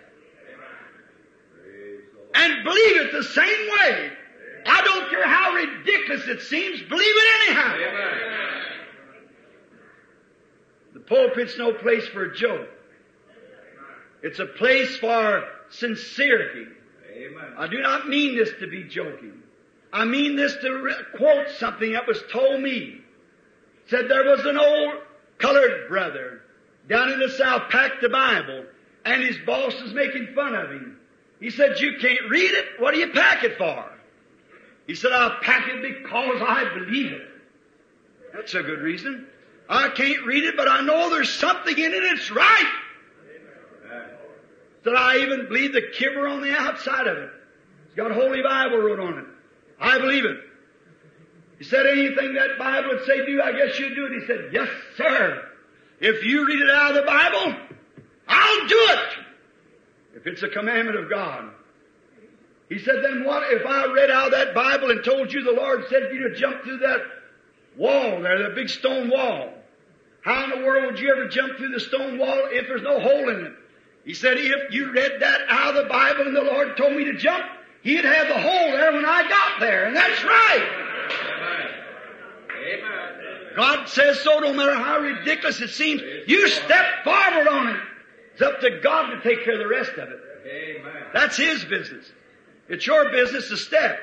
Praise 1.60 2.00
the 2.12 2.18
Lord. 2.18 2.30
And 2.34 2.64
believe 2.64 2.96
it 3.00 3.12
the 3.12 3.24
same 3.24 3.68
way. 3.80 4.12
I 4.64 4.82
don't 4.82 5.10
care 5.10 5.26
how 5.26 5.54
ridiculous 5.54 6.28
it 6.28 6.42
seems, 6.42 6.80
believe 6.82 7.14
it 7.16 7.48
anyhow. 7.48 7.74
Amen. 7.74 8.18
The 10.94 11.00
pulpit's 11.00 11.58
no 11.58 11.72
place 11.72 12.06
for 12.08 12.24
a 12.24 12.34
joke. 12.36 12.68
It's 14.22 14.38
a 14.38 14.46
place 14.46 14.96
for 14.98 15.44
sincerity. 15.70 16.66
Amen. 17.12 17.54
I 17.56 17.66
do 17.66 17.80
not 17.80 18.08
mean 18.08 18.36
this 18.36 18.50
to 18.60 18.66
be 18.66 18.84
joking. 18.84 19.42
I 19.92 20.04
mean 20.04 20.36
this 20.36 20.56
to 20.62 20.70
re- 20.70 20.94
quote 21.16 21.48
something 21.58 21.92
that 21.92 22.06
was 22.06 22.22
told 22.30 22.62
me. 22.62 23.00
Said 23.88 24.08
there 24.08 24.24
was 24.24 24.44
an 24.46 24.56
old 24.56 24.94
colored 25.38 25.88
brother 25.88 26.40
down 26.88 27.10
in 27.10 27.18
the 27.18 27.30
South 27.30 27.68
packed 27.70 28.00
the 28.00 28.08
Bible 28.08 28.64
and 29.04 29.22
his 29.22 29.36
boss 29.44 29.80
was 29.82 29.92
making 29.92 30.28
fun 30.34 30.54
of 30.54 30.70
him. 30.70 30.98
He 31.40 31.50
said, 31.50 31.80
you 31.80 31.98
can't 32.00 32.30
read 32.30 32.52
it. 32.52 32.66
What 32.78 32.94
do 32.94 33.00
you 33.00 33.10
pack 33.10 33.42
it 33.42 33.58
for? 33.58 33.84
He 34.86 34.94
said, 34.94 35.12
I 35.12 35.38
pack 35.42 35.68
it 35.68 35.82
because 35.82 36.40
I 36.40 36.72
believe 36.74 37.12
it. 37.12 37.28
That's 38.32 38.54
a 38.54 38.62
good 38.62 38.80
reason. 38.80 39.26
I 39.68 39.88
can't 39.90 40.24
read 40.24 40.44
it, 40.44 40.56
but 40.56 40.68
I 40.68 40.82
know 40.82 41.10
there's 41.10 41.32
something 41.32 41.76
in 41.76 41.92
it 41.92 42.02
that's 42.02 42.30
right. 42.30 42.72
That 44.84 44.96
I 44.96 45.18
even 45.18 45.46
believe 45.46 45.72
the 45.72 45.82
kibber 45.82 46.28
on 46.28 46.42
the 46.42 46.52
outside 46.52 47.06
of 47.06 47.16
it. 47.16 47.30
It's 47.86 47.94
got 47.94 48.10
Holy 48.10 48.42
Bible 48.42 48.78
wrote 48.78 49.00
on 49.00 49.18
it. 49.18 49.26
I 49.80 49.98
believe 49.98 50.24
it. 50.24 50.38
He 51.58 51.64
said, 51.64 51.86
anything 51.86 52.34
that 52.34 52.58
Bible 52.58 52.88
would 52.90 53.06
say 53.06 53.24
do, 53.24 53.40
I 53.40 53.52
guess 53.52 53.78
you'd 53.78 53.94
do 53.94 54.06
it. 54.06 54.20
He 54.20 54.26
said, 54.26 54.50
yes, 54.52 54.68
sir. 54.96 55.48
If 56.00 56.24
you 56.24 56.46
read 56.46 56.60
it 56.60 56.70
out 56.70 56.90
of 56.90 56.96
the 56.96 57.02
Bible, 57.02 57.56
I'll 58.26 58.66
do 58.66 58.88
it. 58.90 58.98
If 60.16 60.26
it's 60.26 60.42
a 60.42 60.48
commandment 60.48 60.98
of 60.98 61.08
God. 61.08 61.50
He 62.68 62.78
said, 62.78 62.96
then 63.04 63.24
what 63.24 63.44
if 63.52 63.64
I 63.66 63.86
read 63.92 64.10
out 64.10 64.26
of 64.26 64.32
that 64.32 64.54
Bible 64.54 64.90
and 64.90 65.04
told 65.04 65.32
you 65.32 65.44
the 65.44 65.52
Lord 65.52 65.84
said 65.88 66.08
for 66.08 66.14
you 66.14 66.28
to 66.30 66.34
jump 66.34 66.62
through 66.64 66.78
that 66.78 67.00
wall 67.76 68.22
there, 68.22 68.48
the 68.48 68.54
big 68.54 68.68
stone 68.68 69.10
wall? 69.10 69.52
How 70.22 70.44
in 70.44 70.50
the 70.50 70.66
world 70.66 70.86
would 70.86 70.98
you 70.98 71.12
ever 71.12 71.28
jump 71.28 71.58
through 71.58 71.70
the 71.70 71.80
stone 71.80 72.18
wall 72.18 72.48
if 72.50 72.66
there's 72.66 72.82
no 72.82 72.98
hole 72.98 73.28
in 73.28 73.46
it? 73.46 73.52
He 74.04 74.14
said, 74.14 74.36
if 74.36 74.72
you 74.72 74.92
read 74.92 75.20
that 75.20 75.42
out 75.48 75.76
of 75.76 75.84
the 75.84 75.88
Bible 75.88 76.26
and 76.26 76.34
the 76.34 76.42
Lord 76.42 76.76
told 76.76 76.96
me 76.96 77.04
to 77.04 77.14
jump, 77.16 77.44
He'd 77.82 78.04
have 78.04 78.28
the 78.28 78.40
hole 78.40 78.72
there 78.72 78.92
when 78.92 79.04
I 79.04 79.28
got 79.28 79.60
there. 79.60 79.86
And 79.86 79.96
that's 79.96 80.22
right. 80.22 80.68
Amen. 82.74 83.56
God 83.56 83.88
says 83.88 84.20
so 84.20 84.38
no 84.38 84.52
matter 84.52 84.74
how 84.74 84.98
ridiculous 84.98 85.60
it 85.60 85.70
seems. 85.70 86.00
You 86.26 86.48
step 86.48 86.84
forward 87.04 87.48
on 87.48 87.68
it. 87.68 87.80
It's 88.34 88.42
up 88.42 88.60
to 88.60 88.80
God 88.82 89.10
to 89.10 89.20
take 89.20 89.44
care 89.44 89.54
of 89.54 89.58
the 89.58 89.68
rest 89.68 89.92
of 89.92 90.08
it. 90.08 90.20
Amen. 90.46 91.02
That's 91.12 91.36
His 91.36 91.64
business. 91.64 92.06
It's 92.68 92.86
your 92.86 93.10
business 93.10 93.48
to 93.48 93.56
step. 93.56 93.98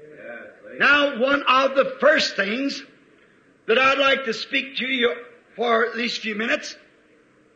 Yes. 0.00 0.78
Now, 0.78 1.20
one 1.20 1.42
of 1.46 1.74
the 1.74 1.96
first 2.00 2.34
things 2.34 2.82
that 3.66 3.78
I'd 3.78 3.98
like 3.98 4.24
to 4.24 4.34
speak 4.34 4.78
to 4.78 4.86
you 4.86 5.14
for 5.54 5.90
these 5.94 6.16
few 6.16 6.34
minutes, 6.34 6.76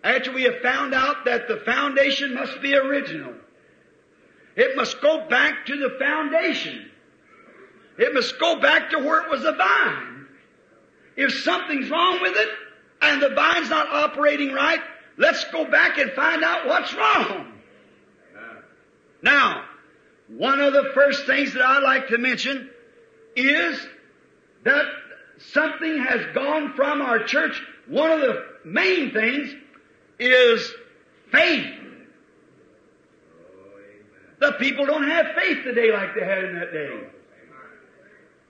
after 0.07 0.33
we 0.33 0.45
have 0.45 0.61
found 0.63 0.95
out 0.95 1.25
that 1.25 1.49
the 1.49 1.57
foundation 1.65 2.33
must 2.35 2.63
be 2.63 2.77
original. 2.77 3.35
It 4.55 4.77
must 4.77 5.01
go 5.01 5.29
back 5.29 5.67
to 5.67 5.77
the 5.77 5.97
foundation. 5.99 6.89
It 7.99 8.15
must 8.15 8.39
go 8.39 8.61
back 8.61 8.91
to 8.91 8.99
where 8.99 9.25
it 9.25 9.31
was 9.31 9.45
a 9.45 9.53
vine. 9.53 10.27
If 11.17 11.33
something's 11.43 11.91
wrong 11.91 12.21
with 12.23 12.37
it 12.37 12.49
and 13.03 13.21
the 13.21 13.31
vine's 13.31 13.69
not 13.69 13.89
operating 13.89 14.53
right, 14.53 14.81
let's 15.17 15.45
go 15.51 15.65
back 15.65 15.99
and 15.99 16.13
find 16.13 16.45
out 16.45 16.67
what's 16.67 16.95
wrong. 16.95 17.53
Now, 19.23 19.65
one 20.29 20.61
of 20.61 20.73
the 20.73 20.93
first 20.95 21.27
things 21.27 21.53
that 21.55 21.63
I'd 21.63 21.83
like 21.83 22.09
to 22.09 22.19
mention 22.19 22.71
is 23.35 23.85
that 24.63 24.85
something 25.53 25.99
has 25.99 26.21
gone 26.33 26.75
from 26.75 27.03
our 27.03 27.25
church. 27.25 27.61
One 27.89 28.13
of 28.13 28.21
the 28.21 28.45
main 28.65 29.13
things 29.13 29.55
is 30.19 30.73
faith. 31.33 31.75
The 34.39 34.53
people 34.53 34.87
don't 34.87 35.09
have 35.09 35.27
faith 35.35 35.65
today 35.65 35.93
like 35.93 36.15
they 36.15 36.25
had 36.25 36.45
in 36.45 36.55
that 36.55 36.73
day. 36.73 37.01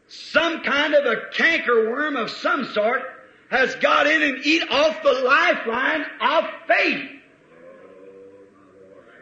Some 0.08 0.62
kind 0.62 0.94
of 0.94 1.04
a 1.04 1.30
canker 1.32 1.90
worm 1.90 2.16
of 2.16 2.30
some 2.30 2.64
sort 2.66 3.02
has 3.50 3.74
got 3.76 4.06
in 4.06 4.22
and 4.22 4.44
eat 4.44 4.62
off 4.68 5.02
the 5.02 5.12
lifeline 5.12 6.04
of 6.20 6.44
faith. 6.66 7.10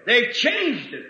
They've 0.06 0.32
changed 0.32 0.94
it. 0.94 1.06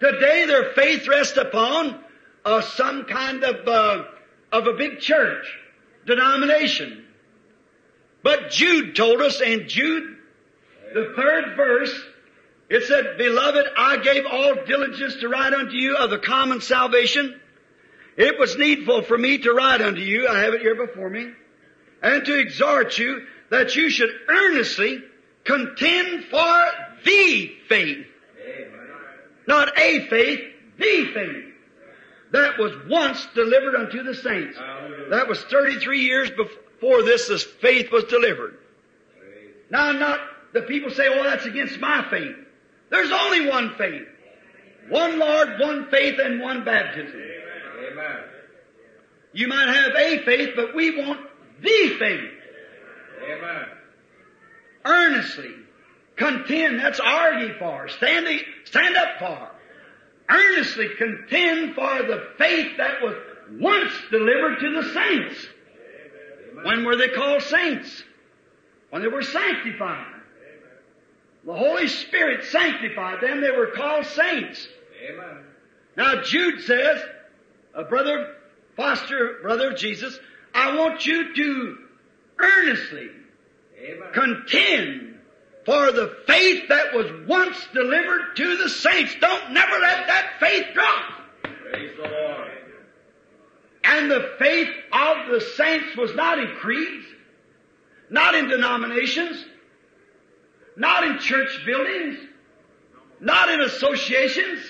Today 0.00 0.46
their 0.46 0.72
faith 0.74 1.06
rests 1.08 1.36
upon 1.36 1.98
uh, 2.44 2.60
some 2.60 3.04
kind 3.04 3.42
of 3.44 3.66
uh, 3.66 4.04
of 4.52 4.66
a 4.66 4.74
big 4.74 5.00
church 5.00 5.46
denomination. 6.06 7.04
But 8.22 8.50
Jude 8.50 8.96
told 8.96 9.20
us 9.20 9.40
in 9.40 9.68
Jude, 9.68 10.13
the 10.94 11.12
third 11.16 11.56
verse, 11.56 11.92
it 12.70 12.84
said, 12.84 13.18
Beloved, 13.18 13.66
I 13.76 13.98
gave 13.98 14.24
all 14.26 14.54
diligence 14.64 15.16
to 15.16 15.28
write 15.28 15.52
unto 15.52 15.72
you 15.72 15.96
of 15.96 16.10
the 16.10 16.18
common 16.18 16.60
salvation. 16.60 17.40
It 18.16 18.38
was 18.38 18.56
needful 18.56 19.02
for 19.02 19.18
me 19.18 19.38
to 19.38 19.52
write 19.52 19.82
unto 19.82 20.00
you, 20.00 20.28
I 20.28 20.40
have 20.40 20.54
it 20.54 20.60
here 20.60 20.76
before 20.76 21.10
me, 21.10 21.32
and 22.02 22.24
to 22.24 22.38
exhort 22.38 22.96
you 22.96 23.26
that 23.50 23.74
you 23.74 23.90
should 23.90 24.10
earnestly 24.28 25.02
contend 25.42 26.24
for 26.24 26.64
the 27.04 27.54
faith. 27.68 28.06
Amen. 28.40 28.70
Not 29.46 29.78
a 29.78 30.06
faith, 30.06 30.40
the 30.78 31.06
faith. 31.12 31.44
That 32.30 32.58
was 32.58 32.72
once 32.88 33.26
delivered 33.34 33.74
unto 33.74 34.02
the 34.02 34.14
saints. 34.14 34.56
Hallelujah. 34.56 35.10
That 35.10 35.28
was 35.28 35.42
33 35.44 36.00
years 36.00 36.30
before 36.30 37.02
this, 37.02 37.28
this 37.28 37.42
faith 37.42 37.92
was 37.92 38.04
delivered. 38.04 38.58
Now, 39.70 39.92
not 39.92 40.20
the 40.54 40.62
people 40.62 40.90
say, 40.90 41.06
"Oh, 41.08 41.22
that's 41.24 41.44
against 41.44 41.78
my 41.78 42.08
faith." 42.10 42.36
There's 42.88 43.10
only 43.10 43.48
one 43.48 43.74
faith, 43.76 44.06
one 44.88 45.18
Lord, 45.18 45.58
one 45.58 45.90
faith, 45.90 46.18
and 46.18 46.40
one 46.40 46.64
baptism. 46.64 47.20
Amen. 47.90 48.24
You 49.32 49.48
might 49.48 49.68
have 49.68 49.94
a 49.96 50.24
faith, 50.24 50.50
but 50.54 50.74
we 50.74 50.96
want 50.96 51.20
the 51.60 51.96
faith. 51.98 52.30
Amen. 53.24 53.66
Earnestly 54.84 55.54
contend. 56.16 56.78
That's 56.78 57.00
argue 57.00 57.58
for. 57.58 57.88
Stand, 57.88 58.28
stand 58.64 58.96
up 58.96 59.18
for. 59.18 59.50
Earnestly 60.28 60.88
contend 60.96 61.74
for 61.74 62.02
the 62.02 62.28
faith 62.38 62.76
that 62.78 63.02
was 63.02 63.16
once 63.58 63.92
delivered 64.10 64.60
to 64.60 64.82
the 64.82 64.92
saints. 64.94 65.46
When 66.62 66.84
were 66.84 66.96
they 66.96 67.08
called 67.08 67.42
saints? 67.42 68.04
When 68.90 69.02
they 69.02 69.08
were 69.08 69.22
sanctified. 69.22 70.13
The 71.46 71.54
Holy 71.54 71.88
Spirit 71.88 72.44
sanctified 72.46 73.20
them. 73.20 73.40
They 73.40 73.50
were 73.50 73.68
called 73.68 74.06
saints. 74.06 74.66
Amen. 75.08 75.44
Now 75.96 76.22
Jude 76.22 76.62
says, 76.62 77.02
uh, 77.74 77.84
brother 77.84 78.34
Foster, 78.76 79.38
brother 79.42 79.70
of 79.70 79.78
Jesus, 79.78 80.18
I 80.54 80.76
want 80.76 81.06
you 81.06 81.34
to 81.34 81.78
earnestly 82.38 83.08
Amen. 83.80 84.08
contend 84.12 85.18
for 85.64 85.92
the 85.92 86.16
faith 86.26 86.68
that 86.68 86.92
was 86.94 87.06
once 87.26 87.56
delivered 87.72 88.36
to 88.36 88.56
the 88.56 88.68
saints. 88.68 89.14
Don't 89.20 89.52
never 89.52 89.78
let 89.78 90.06
that 90.08 90.32
faith 90.40 90.66
drop. 90.74 91.04
Praise 91.42 91.92
the 91.96 92.08
Lord. 92.08 92.50
And 93.84 94.10
the 94.10 94.34
faith 94.38 94.70
of 94.92 95.30
the 95.30 95.40
saints 95.40 95.96
was 95.96 96.14
not 96.14 96.38
in 96.38 96.48
creeds, 96.56 97.06
not 98.10 98.34
in 98.34 98.48
denominations, 98.48 99.44
not 100.76 101.04
in 101.04 101.18
church 101.18 101.60
buildings, 101.64 102.18
not 103.20 103.48
in 103.48 103.60
associations, 103.60 104.60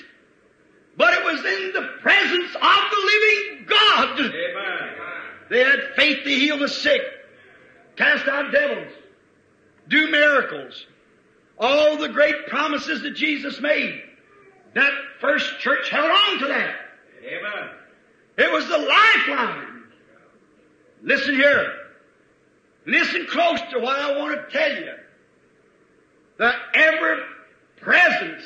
but 0.97 1.15
it 1.15 1.25
was 1.25 1.39
in 1.41 1.73
the 1.73 1.89
presence 2.01 2.55
of 2.55 2.61
the 2.91 3.11
living 3.13 3.67
God. 3.67 4.21
Amen. 4.21 4.95
They 5.51 5.61
had 5.61 5.81
faith 5.97 6.25
to 6.25 6.31
heal 6.31 6.59
the 6.59 6.69
sick, 6.69 7.03
cast 7.97 8.27
out 8.29 8.53
devils, 8.53 8.93
do 9.89 10.11
miracles. 10.11 10.87
All 11.59 11.97
the 11.97 12.09
great 12.09 12.49
promises 12.49 13.03
that 13.03 13.15
Jesus 13.15 13.61
made. 13.61 14.03
That 14.75 14.93
first 15.21 15.61
church 15.61 15.89
held 15.89 16.11
on 16.11 16.39
to 16.41 16.47
that. 16.49 16.75
Amen. 17.25 17.71
It 18.37 18.53
was 18.53 18.67
the 18.67 18.79
lifeline. 18.79 19.85
Listen 21.03 21.37
here. 21.37 21.73
Listen 22.87 23.27
close 23.31 23.61
to 23.73 23.79
what 23.79 23.99
I 23.99 24.19
want 24.19 24.35
to 24.35 24.57
tell 24.57 24.75
you. 24.75 24.95
The 26.37 26.53
ever 26.75 27.25
presence 27.81 28.45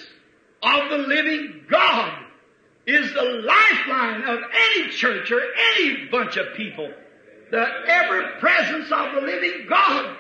of 0.62 0.90
the 0.90 0.98
living 0.98 1.64
God 1.70 2.12
is 2.86 3.12
the 3.12 3.22
lifeline 3.22 4.22
of 4.22 4.40
any 4.74 4.90
church 4.90 5.30
or 5.30 5.40
any 5.74 6.06
bunch 6.06 6.36
of 6.36 6.54
people. 6.54 6.90
The 7.50 7.66
ever 7.86 8.32
presence 8.40 8.90
of 8.92 9.14
the 9.14 9.20
living 9.22 9.66
God 9.68 10.16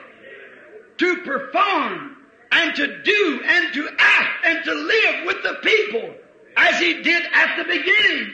to 0.98 1.16
perform 1.22 2.16
and 2.52 2.74
to 2.76 3.02
do 3.02 3.40
and 3.44 3.74
to 3.74 3.88
act 3.98 4.46
and 4.46 4.64
to 4.64 4.74
live 4.74 5.26
with 5.26 5.42
the 5.42 5.58
people 5.62 6.14
as 6.56 6.78
he 6.80 7.02
did 7.02 7.22
at 7.32 7.56
the 7.56 7.64
beginning. 7.64 8.32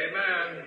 Amen. 0.00 0.64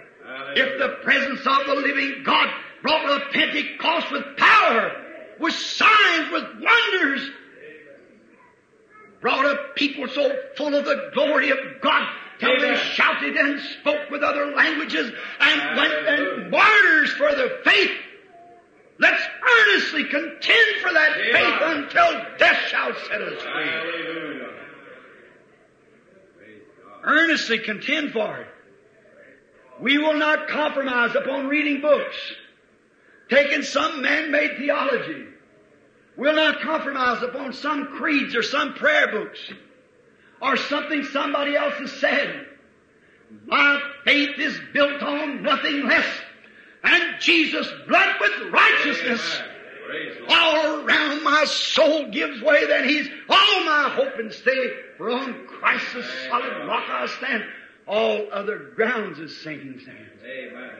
If 0.56 0.80
the 0.80 0.98
presence 1.04 1.40
of 1.40 1.66
the 1.68 1.76
living 1.76 2.24
God 2.24 2.50
brought 2.82 3.10
a 3.10 3.26
Pentecost 3.32 4.12
with 4.12 4.38
power, 4.38 5.04
with 5.40 5.54
signs, 5.54 6.32
with 6.32 6.46
wonders, 6.62 7.32
brought 9.22 9.46
a 9.46 9.58
people 9.76 10.08
so 10.08 10.32
full 10.56 10.76
of 10.76 10.86
the 10.86 11.12
glory 11.14 11.50
of 11.50 11.58
God 11.82 12.08
till 12.40 12.60
they 12.60 12.76
shouted 12.78 13.36
and 13.36 13.60
spoke 13.80 14.10
with 14.12 14.22
other 14.22 14.52
languages 14.56 15.12
and 15.40 15.78
went 15.78 15.94
and 16.08 16.52
martyrs 16.52 17.12
for 17.12 17.34
the 17.34 17.60
faith. 17.64 17.92
Let's 19.00 19.24
earnestly 19.60 20.06
contend 20.06 20.82
for 20.82 20.94
that 20.94 21.12
Amen. 21.12 21.34
faith 21.34 21.62
until 21.62 22.38
death 22.38 22.58
shall 22.70 22.94
set 23.08 23.22
us 23.22 23.42
free. 23.42 23.68
Hallelujah. 23.68 24.50
Praise 26.38 26.62
God. 26.84 27.02
Earnestly 27.04 27.60
contend 27.60 28.12
for 28.12 28.38
it. 28.38 28.48
We 29.80 30.00
will 30.00 30.16
not 30.16 30.48
compromise 30.48 31.16
upon 31.16 31.48
reading 31.48 31.82
books, 31.82 32.16
taking 33.30 33.62
some 33.62 34.02
man-made 34.02 34.58
theology. 34.58 35.26
We'll 36.18 36.36
not 36.36 36.62
compromise 36.62 37.22
upon 37.22 37.54
some 37.54 37.86
creeds 37.88 38.36
or 38.36 38.42
some 38.42 38.74
prayer 38.74 39.08
books 39.12 39.40
or 40.42 40.58
something 40.58 41.04
somebody 41.06 41.56
else 41.56 41.76
has 41.76 41.92
said. 41.94 42.48
My 43.46 43.82
faith 44.04 44.40
is 44.40 44.60
built 44.74 45.02
on 45.04 45.44
nothing 45.44 45.88
less 45.88 46.08
than 46.84 47.16
Jesus' 47.20 47.72
blood 47.88 48.16
with 48.20 48.52
righteousness. 48.52 49.42
Praise 49.88 50.16
the 50.16 50.20
Lord. 50.22 50.32
All 50.32 50.86
around 50.86 51.24
my 51.24 51.46
soul 51.46 52.10
gives 52.10 52.42
way, 52.42 52.66
then 52.66 52.88
He's 52.88 53.08
all 53.30 53.64
my 53.66 53.90
hope 53.96 54.18
and 54.18 54.34
stay. 54.34 54.72
For 54.98 55.12
on 55.12 55.46
Christ 55.46 55.86
the 55.94 56.04
solid 56.28 56.68
rock 56.68 56.90
I 56.90 57.06
stand. 57.08 57.44
All 57.88 58.28
other 58.32 58.72
grounds 58.76 59.20
is 59.20 59.38
sinking 59.38 59.80
sand. 59.86 60.10
Amen. 60.26 60.72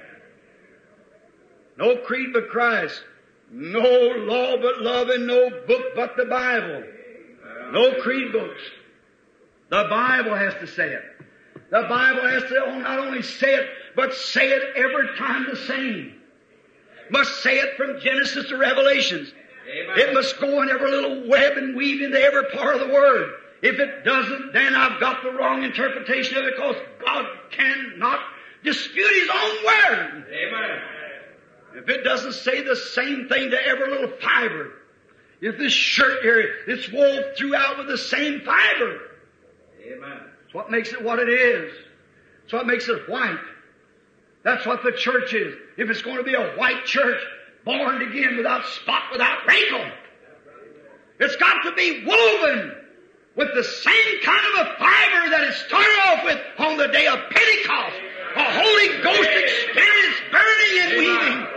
No 1.78 1.98
creed 1.98 2.34
but 2.34 2.50
Christ. 2.50 3.04
No 3.52 3.80
law 3.80 4.58
but 4.58 4.82
love 4.82 5.10
and 5.10 5.26
no 5.28 5.50
book 5.68 5.84
but 5.96 6.18
the 6.18 6.26
Bible. 6.26 6.84
No 7.72 8.02
creed 8.02 8.32
books. 8.32 8.62
The 9.70 9.88
Bible 9.90 10.36
has 10.36 10.54
to 10.56 10.68
say 10.68 10.90
it. 10.90 11.04
The 11.70 11.86
Bible 11.90 12.28
has 12.28 12.44
to 12.44 12.80
not 12.80 13.00
only 13.00 13.22
say 13.22 13.56
it, 13.56 13.70
but 13.96 14.14
say 14.14 14.50
it 14.50 14.76
every 14.76 15.18
time 15.18 15.48
the 15.50 15.58
same. 15.58 16.14
Must 17.10 17.42
say 17.42 17.60
it 17.60 17.76
from 17.76 18.00
Genesis 18.00 18.48
to 18.50 18.58
Revelations. 18.58 19.32
Amen. 19.70 20.00
It 20.00 20.14
must 20.14 20.40
go 20.40 20.62
in 20.62 20.70
every 20.70 20.92
little 20.92 21.28
web 21.28 21.58
and 21.58 21.76
weave 21.76 22.02
into 22.02 22.22
every 22.22 22.46
part 22.54 22.76
of 22.76 22.88
the 22.88 22.94
Word. 22.94 23.34
If 23.62 23.80
it 23.80 24.06
doesn't, 24.06 24.54
then 24.54 24.76
I've 24.76 25.00
got 25.00 25.24
the 25.24 25.32
wrong 25.32 25.64
interpretation 25.64 26.38
of 26.38 26.46
it 26.46 26.56
because 26.56 26.76
God 27.06 27.26
cannot 27.52 28.20
dispute 28.64 29.12
His 29.20 29.30
own 29.30 29.66
Word. 29.66 30.26
Amen. 30.32 30.82
If 31.78 31.90
it 31.90 32.04
doesn't 32.04 32.34
say 32.34 32.64
the 32.64 32.76
same 32.76 33.30
thing 33.30 33.52
to 33.52 33.68
every 33.68 33.92
little 33.92 34.10
fiber, 34.20 34.72
if 35.42 35.60
this 35.60 35.72
shirt 35.72 36.24
here, 36.24 36.44
it's 36.68 36.92
wove 36.92 37.38
throughout 37.38 37.78
with 37.78 37.88
the 37.88 38.00
same 38.00 38.42
fiber, 38.42 39.00
Amen. 39.86 40.22
it's 40.44 40.56
what 40.56 40.72
makes 40.72 40.92
it 40.92 41.04
what 41.04 41.20
it 41.20 41.30
is. 41.30 41.72
It's 42.46 42.54
what 42.54 42.66
makes 42.66 42.88
it 42.88 43.08
white. 43.08 43.38
That's 44.44 44.66
what 44.66 44.82
the 44.82 44.92
church 44.92 45.36
is. 45.36 45.54
If 45.78 45.92
it's 45.92 46.02
going 46.02 46.18
to 46.18 46.24
be 46.24 46.34
a 46.34 46.56
white 46.56 46.84
church, 46.86 47.22
born 47.64 48.02
again 48.02 48.38
without 48.38 48.66
spot, 48.66 49.04
without 49.12 49.46
wrinkle, 49.46 49.86
it's 51.20 51.36
got 51.36 51.62
to 51.64 51.74
be 51.74 52.06
woven 52.06 52.74
with 53.36 53.50
the 53.54 53.64
same 53.64 54.22
kind 54.24 54.46
of 54.46 54.66
a 54.66 54.70
fiber 54.80 55.30
that 55.30 55.44
it 55.44 55.54
started 55.54 56.00
off 56.08 56.24
with 56.24 56.40
on 56.58 56.78
the 56.78 56.88
day 56.88 57.06
of 57.06 57.20
Pentecost. 57.30 57.96
A 58.36 58.44
Holy 58.44 59.04
Ghost 59.04 59.30
experience 59.30 60.16
burning 60.32 60.80
and 60.82 60.98
weaving. 60.98 61.57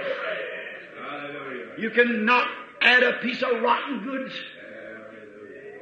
You 1.79 1.91
cannot 1.91 2.49
add 2.81 3.03
a 3.03 3.19
piece 3.19 3.43
of 3.43 3.63
rotten 3.63 4.05
goods. 4.05 4.35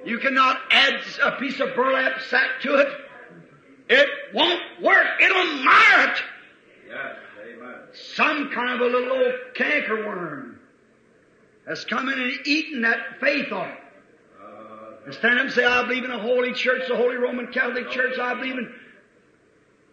You 0.05 0.19
cannot 0.19 0.59
add 0.71 1.01
a 1.23 1.33
piece 1.33 1.61
of 1.61 1.75
burlap 1.75 2.21
sack 2.23 2.61
to 2.63 2.77
it. 2.77 2.89
It 3.91 4.09
won't 4.35 4.61
work. 4.83 5.07
It'll 5.21 5.65
mar 5.65 6.09
it. 6.09 6.23
Some 8.15 8.51
kind 8.51 8.71
of 8.71 8.81
a 8.81 8.85
little 8.85 9.13
old 9.13 9.35
cankerworm 9.55 10.57
has 11.67 11.85
come 11.85 12.09
in 12.09 12.21
and 12.21 12.47
eaten 12.47 12.83
that 12.83 13.21
faith 13.21 13.53
off. 13.53 13.77
And 15.05 15.15
stand 15.15 15.39
up 15.39 15.47
and 15.47 15.55
say, 15.55 15.65
I 15.65 15.87
believe 15.87 16.05
in 16.05 16.11
a 16.11 16.19
holy 16.19 16.53
church, 16.53 16.83
the 16.87 16.97
Holy 16.97 17.17
Roman 17.17 17.51
Catholic 17.51 17.91
Church. 17.91 18.19
I 18.19 18.35
believe 18.35 18.59
in, 18.59 18.75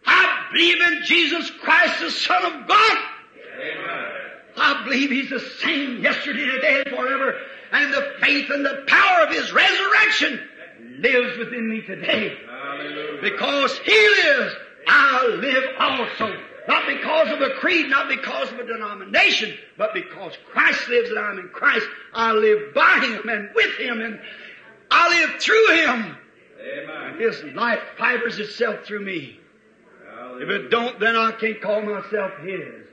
I 0.05 0.47
believe 0.51 0.81
in 0.81 1.03
Jesus 1.05 1.49
Christ, 1.61 2.01
the 2.01 2.11
Son 2.11 2.45
of 2.45 2.67
God. 2.67 2.97
I 4.58 4.84
believe 4.84 5.12
He's 5.12 5.30
the 5.30 5.39
same 5.39 6.01
yesterday, 6.01 6.45
today, 6.45 6.84
and 6.86 6.95
forever. 6.95 7.36
And 7.72 7.93
the 7.93 8.14
faith 8.22 8.49
and 8.49 8.66
the 8.66 8.84
power 8.88 9.24
of 9.26 9.34
His 9.34 9.51
resurrection 9.51 10.39
lives 10.99 11.38
within 11.38 11.70
me 11.70 11.82
today. 11.82 12.38
Hallelujah. 12.47 13.22
Because 13.22 13.78
He 13.80 14.10
lives, 14.24 14.56
I 14.88 15.28
live 15.39 15.64
also. 15.80 16.38
Not 16.68 16.88
because 16.88 17.32
of 17.32 17.41
a 17.41 17.51
creed, 17.56 17.89
not 17.89 18.10
because 18.10 18.51
of 18.51 18.60
a 18.60 18.66
denomination, 18.66 19.56
but 19.78 19.93
because 19.93 20.34
Christ 20.51 20.88
lives 20.89 21.10
and 21.10 21.20
I'm 21.20 21.38
in 21.38 21.49
Christ. 21.49 21.86
I 22.14 22.32
live 22.32 22.74
by 22.74 22.99
Him 23.01 23.30
and 23.30 23.49
with 23.53 23.76
Him 23.78 24.01
and 24.01 24.20
I 24.89 25.20
live 25.20 25.41
through 25.41 25.68
Him. 25.76 26.18
Amen. 26.60 27.20
His 27.20 27.43
life 27.56 27.80
fibers 27.97 28.39
itself 28.39 28.86
through 28.86 29.06
me. 29.06 29.39
If 30.38 30.49
it 30.49 30.70
don't, 30.70 30.99
then 30.99 31.16
I 31.16 31.32
can't 31.32 31.62
call 31.62 31.82
myself 31.82 32.32
His. 32.41 32.84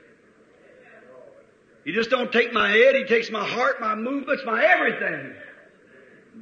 He 1.85 1.91
just 1.91 2.09
don't 2.09 2.31
take 2.31 2.53
my 2.53 2.69
head, 2.69 2.95
He 2.95 3.05
takes 3.05 3.29
my 3.29 3.45
heart, 3.45 3.81
my 3.81 3.95
movements, 3.95 4.43
my 4.45 4.63
everything. 4.63 5.33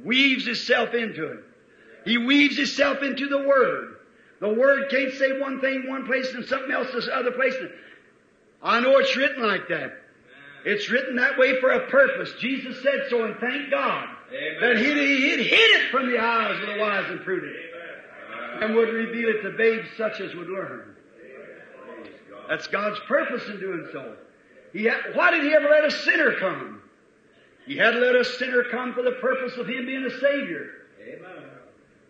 Weaves 0.04 0.46
Himself 0.46 0.94
into 0.94 1.26
it. 1.26 1.44
He 2.04 2.18
weaves 2.18 2.56
Himself 2.56 3.02
into 3.02 3.28
the 3.28 3.38
Word. 3.38 3.96
The 4.40 4.52
Word 4.52 4.90
can't 4.90 5.12
say 5.14 5.40
one 5.40 5.60
thing 5.60 5.88
one 5.88 6.06
place 6.06 6.32
and 6.34 6.44
something 6.44 6.70
else 6.70 6.88
this 6.92 7.08
other 7.12 7.32
place. 7.32 7.54
I 8.62 8.80
know 8.80 8.98
it's 8.98 9.16
written 9.16 9.46
like 9.46 9.68
that. 9.68 9.92
It's 10.64 10.88
written 10.90 11.16
that 11.16 11.38
way 11.38 11.60
for 11.60 11.70
a 11.70 11.88
purpose. 11.88 12.32
Jesus 12.38 12.80
said 12.82 13.06
so, 13.10 13.24
and 13.24 13.36
thank 13.38 13.70
God 13.70 14.08
that 14.60 14.76
Amen. 14.76 14.76
He'd, 14.76 14.96
He'd 14.96 15.46
hid 15.46 15.82
it 15.82 15.90
from 15.90 16.10
the 16.10 16.18
eyes 16.18 16.60
of 16.60 16.74
the 16.74 16.80
wise 16.80 17.10
and 17.10 17.20
prudent, 17.22 17.56
and 18.60 18.74
would 18.74 18.90
reveal 18.90 19.28
it 19.28 19.42
to 19.42 19.50
babes 19.50 19.88
such 19.96 20.20
as 20.20 20.34
would 20.34 20.48
learn. 20.48 20.94
That's 22.48 22.66
God's 22.68 23.00
purpose 23.08 23.48
in 23.48 23.58
doing 23.58 23.88
so. 23.92 24.16
He 24.72 24.84
had, 24.84 25.14
why 25.14 25.30
did 25.30 25.42
He 25.42 25.54
ever 25.54 25.68
let 25.68 25.84
a 25.84 25.90
sinner 25.90 26.36
come? 26.38 26.80
He 27.66 27.76
had 27.76 27.92
to 27.92 27.98
let 27.98 28.16
a 28.16 28.24
sinner 28.24 28.64
come 28.70 28.92
for 28.94 29.02
the 29.02 29.12
purpose 29.12 29.56
of 29.56 29.68
Him 29.68 29.86
being 29.86 30.04
a 30.04 30.10
Savior. 30.10 30.70
Amen. 31.00 31.42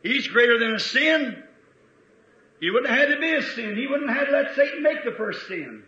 He's 0.02 0.28
greater 0.28 0.58
than 0.58 0.74
a 0.74 0.80
sin. 0.80 1.42
He 2.60 2.70
wouldn't 2.70 2.90
have 2.90 3.08
had 3.08 3.14
to 3.14 3.20
be 3.20 3.32
a 3.32 3.42
sin. 3.42 3.76
He 3.76 3.86
wouldn't 3.86 4.08
have 4.08 4.18
had 4.18 4.26
to 4.26 4.32
let 4.32 4.54
Satan 4.54 4.82
make 4.82 5.04
the 5.04 5.12
first 5.12 5.48
sin. 5.48 5.82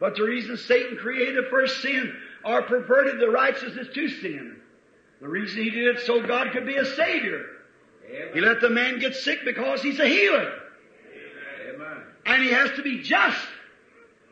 But 0.00 0.16
the 0.16 0.24
reason 0.24 0.56
Satan 0.56 0.98
created 0.98 1.36
the 1.36 1.48
first 1.48 1.80
sin 1.80 2.14
or 2.44 2.62
perverted 2.62 3.20
the 3.20 3.30
righteousness 3.30 3.88
to 3.94 4.08
sin, 4.08 4.56
the 5.20 5.28
reason 5.28 5.62
he 5.62 5.70
did 5.70 5.96
it 5.96 6.02
so 6.04 6.20
God 6.20 6.52
could 6.52 6.66
be 6.66 6.76
a 6.76 6.84
Savior. 6.84 7.46
He 8.34 8.40
let 8.40 8.60
the 8.60 8.68
man 8.68 8.98
get 8.98 9.14
sick 9.14 9.40
because 9.44 9.80
he's 9.80 9.98
a 9.98 10.06
healer. 10.06 10.52
Amen. 11.74 12.02
And 12.26 12.42
he 12.42 12.50
has 12.50 12.70
to 12.72 12.82
be 12.82 13.02
just. 13.02 13.38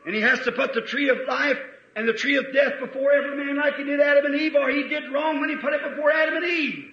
And 0.05 0.13
he 0.13 0.21
has 0.21 0.39
to 0.41 0.51
put 0.51 0.73
the 0.73 0.81
tree 0.81 1.09
of 1.09 1.17
life 1.27 1.57
and 1.95 2.07
the 2.07 2.13
tree 2.13 2.37
of 2.37 2.51
death 2.53 2.73
before 2.79 3.11
every 3.11 3.37
man 3.45 3.55
like 3.57 3.75
he 3.75 3.83
did 3.83 3.99
Adam 3.99 4.25
and 4.25 4.35
Eve, 4.35 4.55
or 4.55 4.69
he 4.69 4.87
did 4.87 5.11
wrong 5.11 5.39
when 5.39 5.49
he 5.49 5.55
put 5.55 5.73
it 5.73 5.81
before 5.83 6.11
Adam 6.11 6.37
and 6.37 6.45
Eve. 6.45 6.85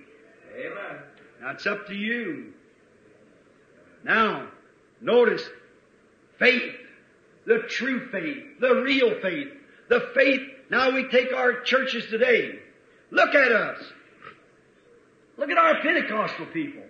Amen. 0.54 1.02
Now 1.40 1.50
it's 1.50 1.66
up 1.66 1.86
to 1.86 1.94
you. 1.94 2.52
Now, 4.04 4.48
notice 5.00 5.42
faith, 6.38 6.74
the 7.46 7.58
true 7.68 8.08
faith, 8.11 8.61
the 8.61 8.82
real 8.82 9.20
faith, 9.20 9.48
the 9.88 10.11
faith. 10.14 10.40
Now 10.70 10.90
we 10.90 11.08
take 11.08 11.32
our 11.32 11.61
churches 11.61 12.06
today. 12.11 12.58
Look 13.11 13.34
at 13.34 13.52
us. 13.52 13.82
Look 15.36 15.50
at 15.50 15.58
our 15.58 15.80
Pentecostal 15.80 16.46
people. 16.46 16.82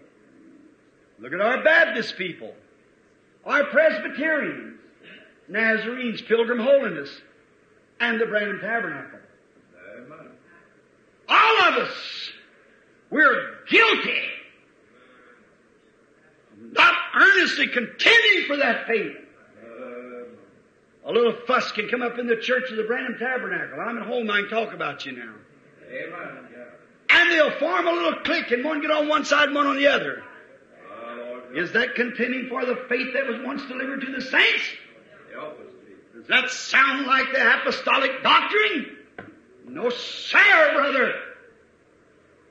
Look 1.18 1.32
at 1.32 1.40
our 1.40 1.62
Baptist 1.62 2.16
people. 2.16 2.54
Our 3.44 3.64
Presbyterians, 3.64 4.69
Nazarenes, 5.51 6.22
Pilgrim 6.22 6.59
Holiness, 6.59 7.11
and 7.98 8.20
the 8.20 8.26
Branham 8.26 8.61
Tabernacle. 8.61 9.18
Amen. 9.96 10.28
All 11.28 11.59
of 11.68 11.74
us, 11.74 12.30
we're 13.11 13.64
guilty. 13.68 14.22
Not 16.72 16.94
earnestly 17.16 17.66
contending 17.68 18.46
for 18.46 18.57
that 18.59 18.86
faith. 18.86 19.16
Amen. 19.64 20.24
A 21.07 21.12
little 21.12 21.34
fuss 21.46 21.72
can 21.72 21.88
come 21.88 22.03
up 22.03 22.18
in 22.18 22.26
the 22.26 22.36
church 22.36 22.70
of 22.70 22.76
the 22.76 22.84
Branham 22.84 23.16
Tabernacle. 23.18 23.80
I'm 23.80 23.98
at 23.98 24.07
home, 24.07 24.30
I 24.30 24.42
can 24.42 24.51
talk 24.51 24.72
about 24.72 25.05
you 25.05 25.12
now. 25.12 25.34
Amen. 25.90 26.46
And 27.11 27.32
they'll 27.32 27.59
form 27.59 27.88
a 27.88 27.92
little 27.92 28.20
clique 28.20 28.53
and 28.53 28.64
one 28.64 28.80
get 28.80 28.92
on 28.92 29.09
one 29.09 29.24
side 29.24 29.48
and 29.48 29.55
one 29.55 29.66
on 29.66 29.76
the 29.76 29.88
other. 29.88 30.22
Is 31.53 31.72
that 31.72 31.96
contending 31.96 32.48
for 32.48 32.64
the 32.64 32.76
faith 32.88 33.12
that 33.14 33.26
was 33.26 33.40
once 33.44 33.62
delivered 33.66 34.03
to 34.03 34.12
the 34.12 34.20
saints? 34.22 34.62
Help 35.34 35.60
us, 35.60 35.66
Jesus. 35.86 36.14
Does 36.14 36.26
that 36.28 36.50
sound 36.50 37.06
like 37.06 37.32
the 37.32 37.60
apostolic 37.60 38.22
doctrine? 38.22 38.96
No, 39.68 39.90
sir, 39.90 40.74
brother. 40.74 41.14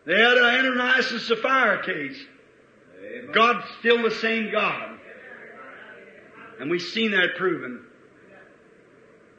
They 0.05 0.17
had 0.19 0.37
an 0.37 0.43
Ananias 0.43 1.11
and 1.11 1.21
Sapphira 1.21 1.83
case. 1.85 2.17
God's 3.33 3.65
still 3.79 4.01
the 4.03 4.11
same 4.11 4.51
God. 4.51 4.97
And 6.59 6.69
we've 6.69 6.81
seen 6.81 7.11
that 7.11 7.35
proven. 7.37 7.85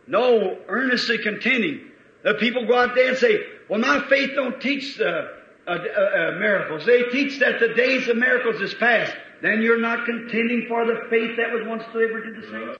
No, 0.06 0.58
earnestly 0.68 1.18
contending. 1.18 1.80
The 2.22 2.34
people 2.34 2.66
go 2.66 2.76
out 2.76 2.94
there 2.94 3.10
and 3.10 3.18
say, 3.18 3.40
well, 3.68 3.78
my 3.78 4.06
faith 4.08 4.30
don't 4.34 4.60
teach 4.60 5.00
uh, 5.00 5.04
uh, 5.04 5.70
uh, 5.70 5.72
uh, 5.72 6.38
miracles. 6.38 6.84
They 6.84 7.04
teach 7.04 7.38
that 7.40 7.60
the 7.60 7.74
days 7.74 8.08
of 8.08 8.16
miracles 8.16 8.60
is 8.60 8.74
past. 8.74 9.14
Then 9.42 9.62
you're 9.62 9.80
not 9.80 10.04
contending 10.04 10.66
for 10.68 10.84
the 10.84 11.06
faith 11.08 11.36
that 11.36 11.52
was 11.52 11.66
once 11.66 11.84
delivered 11.92 12.24
to 12.24 12.40
the 12.40 12.46
saints. 12.50 12.78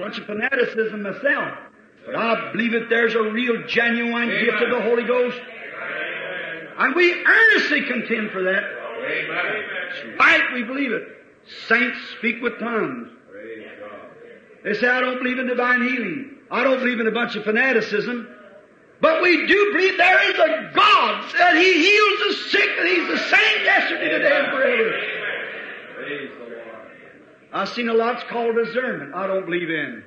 Bunch 0.00 0.18
of 0.18 0.26
fanaticism 0.26 1.02
myself. 1.02 1.58
But 2.06 2.16
I 2.16 2.52
believe 2.52 2.72
that 2.72 2.88
there's 2.88 3.14
a 3.14 3.22
real 3.22 3.66
genuine 3.66 4.28
gift 4.28 4.62
of 4.62 4.70
the 4.70 4.80
Holy 4.82 5.04
Ghost. 5.04 5.38
And 6.78 6.94
we 6.94 7.12
earnestly 7.24 7.82
contend 7.82 8.30
for 8.30 8.42
that. 8.42 8.62
Amen. 8.64 10.16
Right, 10.18 10.42
we 10.54 10.62
believe 10.62 10.92
it. 10.92 11.02
Saints 11.68 11.98
speak 12.18 12.40
with 12.42 12.58
tongues. 12.58 13.08
They 14.64 14.74
say, 14.74 14.88
I 14.88 15.00
don't 15.00 15.18
believe 15.18 15.38
in 15.38 15.46
divine 15.46 15.82
healing. 15.82 16.36
I 16.50 16.62
don't 16.64 16.78
believe 16.78 17.00
in 17.00 17.06
a 17.06 17.12
bunch 17.12 17.36
of 17.36 17.44
fanaticism. 17.44 18.28
But 19.00 19.22
we 19.22 19.46
do 19.46 19.72
believe 19.72 19.96
there 19.96 20.30
is 20.30 20.38
a 20.38 20.72
God 20.74 21.24
that 21.38 21.56
He 21.56 21.72
heals 21.72 22.20
the 22.28 22.50
sick 22.50 22.68
and 22.78 22.88
He's 22.88 23.08
the 23.08 23.18
same 23.18 23.64
yesterday, 23.64 24.10
today, 24.10 24.40
and 24.40 24.52
forever. 24.52 25.09
Praise 27.50 27.50
the 27.50 27.56
Lord. 27.56 27.68
I've 27.68 27.68
seen 27.74 27.88
a 27.88 27.94
lot's 27.94 28.24
called 28.30 28.56
discernment 28.56 29.14
I 29.14 29.26
don't 29.26 29.44
believe 29.44 29.70
in. 29.70 30.04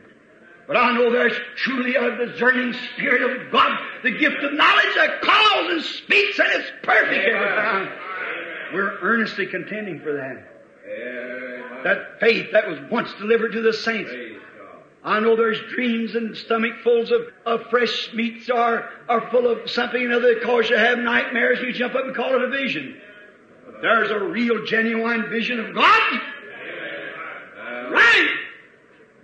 But 0.67 0.77
I 0.77 0.93
know 0.93 1.11
there's 1.11 1.37
truly 1.57 1.95
a 1.95 2.15
discerning 2.25 2.73
Spirit 2.93 3.21
of 3.23 3.51
God, 3.51 3.77
the 4.01 4.11
gift 4.11 4.37
of 4.43 4.53
knowledge 4.53 4.95
that 4.95 5.21
calls 5.21 5.73
and 5.73 5.83
speaks 5.83 6.39
and 6.39 6.47
it's 6.53 6.71
perfect 6.83 7.25
every 7.25 7.47
time. 7.47 7.89
We're 8.73 8.97
earnestly 9.01 9.45
contending 9.45 9.99
for 9.99 10.13
that. 10.13 10.49
That 11.83 12.19
faith 12.21 12.47
that 12.53 12.67
was 12.67 12.79
once 12.89 13.13
delivered 13.19 13.51
to 13.51 13.61
the 13.61 13.73
saints. 13.73 14.09
I 15.03 15.19
know 15.19 15.35
there's 15.35 15.59
dreams 15.75 16.15
and 16.15 16.33
stomachfuls 16.33 17.11
of, 17.11 17.33
of 17.45 17.69
fresh 17.69 18.13
meats 18.13 18.49
are, 18.49 18.89
are 19.09 19.29
full 19.31 19.47
of 19.47 19.69
something 19.69 20.01
or 20.01 20.05
another 20.05 20.35
that 20.35 20.43
cause 20.43 20.69
you 20.69 20.77
to 20.77 20.79
have 20.79 20.97
nightmares. 20.97 21.59
You 21.59 21.73
jump 21.73 21.93
up 21.93 22.05
and 22.05 22.15
call 22.15 22.35
it 22.35 22.41
a 22.41 22.49
vision. 22.49 23.01
But 23.65 23.81
there's 23.81 24.11
a 24.11 24.19
real, 24.19 24.65
genuine 24.65 25.29
vision 25.29 25.59
of 25.59 25.75
God. 25.75 26.21
Right. 27.93 28.29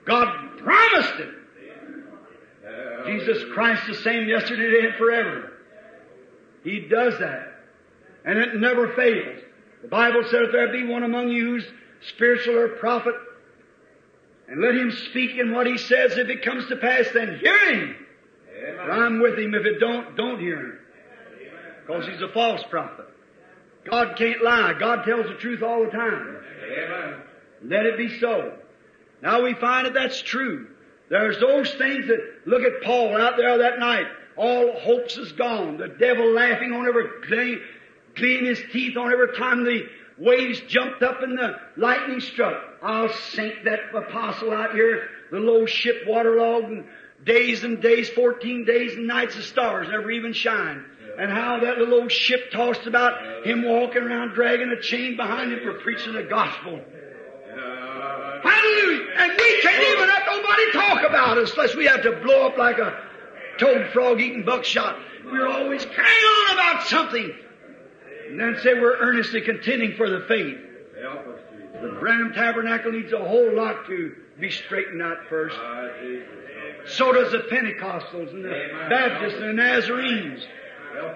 God 0.06 0.58
promised 0.58 1.20
it. 1.20 1.36
Jesus 3.08 3.44
Christ 3.54 3.88
the 3.88 3.96
same 3.96 4.28
yesterday, 4.28 4.64
today, 4.64 4.88
and 4.88 4.96
forever. 4.96 5.54
He 6.64 6.82
does 6.82 7.18
that. 7.20 7.54
And 8.26 8.38
it 8.38 8.56
never 8.56 8.94
fails. 8.94 9.40
The 9.82 9.88
Bible 9.88 10.24
said 10.30 10.44
if 10.44 10.52
there 10.52 10.72
be 10.72 10.86
one 10.86 11.04
among 11.04 11.30
you 11.30 11.46
who's 11.46 11.66
spiritual 12.02 12.58
or 12.58 12.68
prophet, 12.70 13.16
and 14.48 14.62
let 14.62 14.76
him 14.76 14.92
speak 15.10 15.38
in 15.38 15.54
what 15.54 15.68
he 15.68 15.78
says. 15.78 16.18
If 16.18 16.28
it 16.28 16.44
comes 16.44 16.68
to 16.70 16.76
pass, 16.76 17.06
then 17.14 17.40
hear 17.40 17.74
him. 17.74 17.96
But 18.78 18.92
I'm 18.92 19.22
with 19.22 19.38
him. 19.38 19.54
If 19.54 19.66
it 19.66 19.80
don't, 19.80 20.18
don't 20.18 20.40
hear 20.40 20.60
him. 20.60 20.80
Because 21.86 22.08
he's 22.08 22.22
a 22.22 22.30
false 22.30 22.64
prophet. 22.70 23.06
God 23.90 24.16
can't 24.18 24.44
lie. 24.44 24.74
God 24.80 25.04
tells 25.06 25.28
the 25.28 25.36
truth 25.36 25.62
all 25.62 25.86
the 25.86 25.92
time. 25.92 26.38
Amen. 26.66 27.22
Let 27.64 27.86
it 27.86 27.98
be 27.98 28.20
so. 28.20 28.58
Now 29.22 29.44
we 29.44 29.54
find 29.54 29.86
that 29.86 29.94
that's 29.94 30.22
true. 30.22 30.68
There's 31.10 31.40
those 31.40 31.74
things 31.74 32.08
that, 32.08 32.20
look 32.46 32.62
at 32.62 32.84
Paul 32.84 33.20
out 33.20 33.38
there 33.38 33.58
that 33.58 33.80
night. 33.80 34.06
All 34.38 34.80
hopes 34.80 35.18
is 35.18 35.32
gone. 35.34 35.78
The 35.78 35.88
devil 35.88 36.32
laughing 36.32 36.72
on 36.72 36.88
every, 36.88 37.10
clean, 37.28 37.62
clean 38.16 38.46
his 38.46 38.62
teeth 38.72 38.96
on 38.96 39.12
every 39.12 39.36
time 39.36 39.64
the 39.64 39.88
waves 40.18 40.62
jumped 40.68 41.02
up 41.02 41.22
and 41.22 41.38
the 41.38 41.56
lightning 41.76 42.22
struck. 42.22 42.62
I'll 42.82 43.12
sink 43.12 43.64
that 43.66 43.94
apostle 43.94 44.52
out 44.52 44.74
here, 44.74 45.10
the 45.32 45.40
low 45.40 45.66
ship 45.66 46.04
waterlogged 46.08 46.68
and 46.68 46.86
days 47.26 47.64
and 47.64 47.82
days, 47.82 48.10
14 48.10 48.66
days 48.66 48.94
and 48.94 49.08
nights 49.08 49.36
of 49.36 49.44
stars 49.44 49.88
never 49.90 50.12
even 50.12 50.34
shine. 50.34 50.86
And 51.18 51.30
how 51.30 51.60
that 51.60 51.78
little 51.78 51.96
old 51.96 52.12
ship 52.12 52.52
tossed 52.52 52.86
about 52.86 53.46
him 53.46 53.64
walking 53.64 54.04
around 54.04 54.36
dragging 54.36 54.70
a 54.70 54.82
chain 54.82 55.18
behind 55.18 55.52
him 55.52 55.60
for 55.64 55.74
preaching 55.82 56.14
the 56.14 56.24
gospel. 56.24 56.80
Hallelujah! 58.44 59.08
And 59.18 59.32
we 59.38 59.62
can't 59.62 59.84
even 59.84 60.08
let 60.08 60.26
nobody 60.26 60.72
talk 60.72 61.10
about 61.10 61.38
us 61.38 61.52
unless 61.54 61.76
we 61.76 61.86
have 61.86 62.02
to 62.04 62.12
blow 62.24 62.48
up 62.48 62.58
like 62.58 62.78
a 62.80 63.02
toad 63.60 63.92
frog 63.92 64.22
eating 64.22 64.44
buckshot. 64.44 64.98
We're 65.26 65.48
always 65.48 65.86
carrying 65.86 66.26
on 66.50 66.54
about 66.54 66.88
something. 66.88 67.32
And 68.30 68.40
then 68.40 68.58
say 68.62 68.74
we're 68.76 68.98
earnestly 68.98 69.42
contending 69.42 69.96
for 69.96 70.10
the 70.10 70.22
faith. 70.28 70.58
Help 71.02 71.28
us, 71.28 71.40
Jesus. 71.52 71.82
The 71.82 71.98
Branham 72.00 72.34
Tabernacle 72.34 72.92
needs 72.92 73.12
a 73.12 73.18
whole 73.18 73.56
lot 73.56 73.86
to 73.88 74.16
be 74.40 74.50
straightened 74.52 75.02
out 75.02 75.18
first. 75.30 75.56
Ah, 75.60 75.88
So 76.88 77.12
does 77.12 77.32
the 77.32 77.40
Pentecostals 77.40 78.32
and 78.32 78.46
the 78.46 78.70
Baptists 78.90 79.36
and 79.36 79.50
the 79.50 79.54
Nazarenes. 79.64 80.42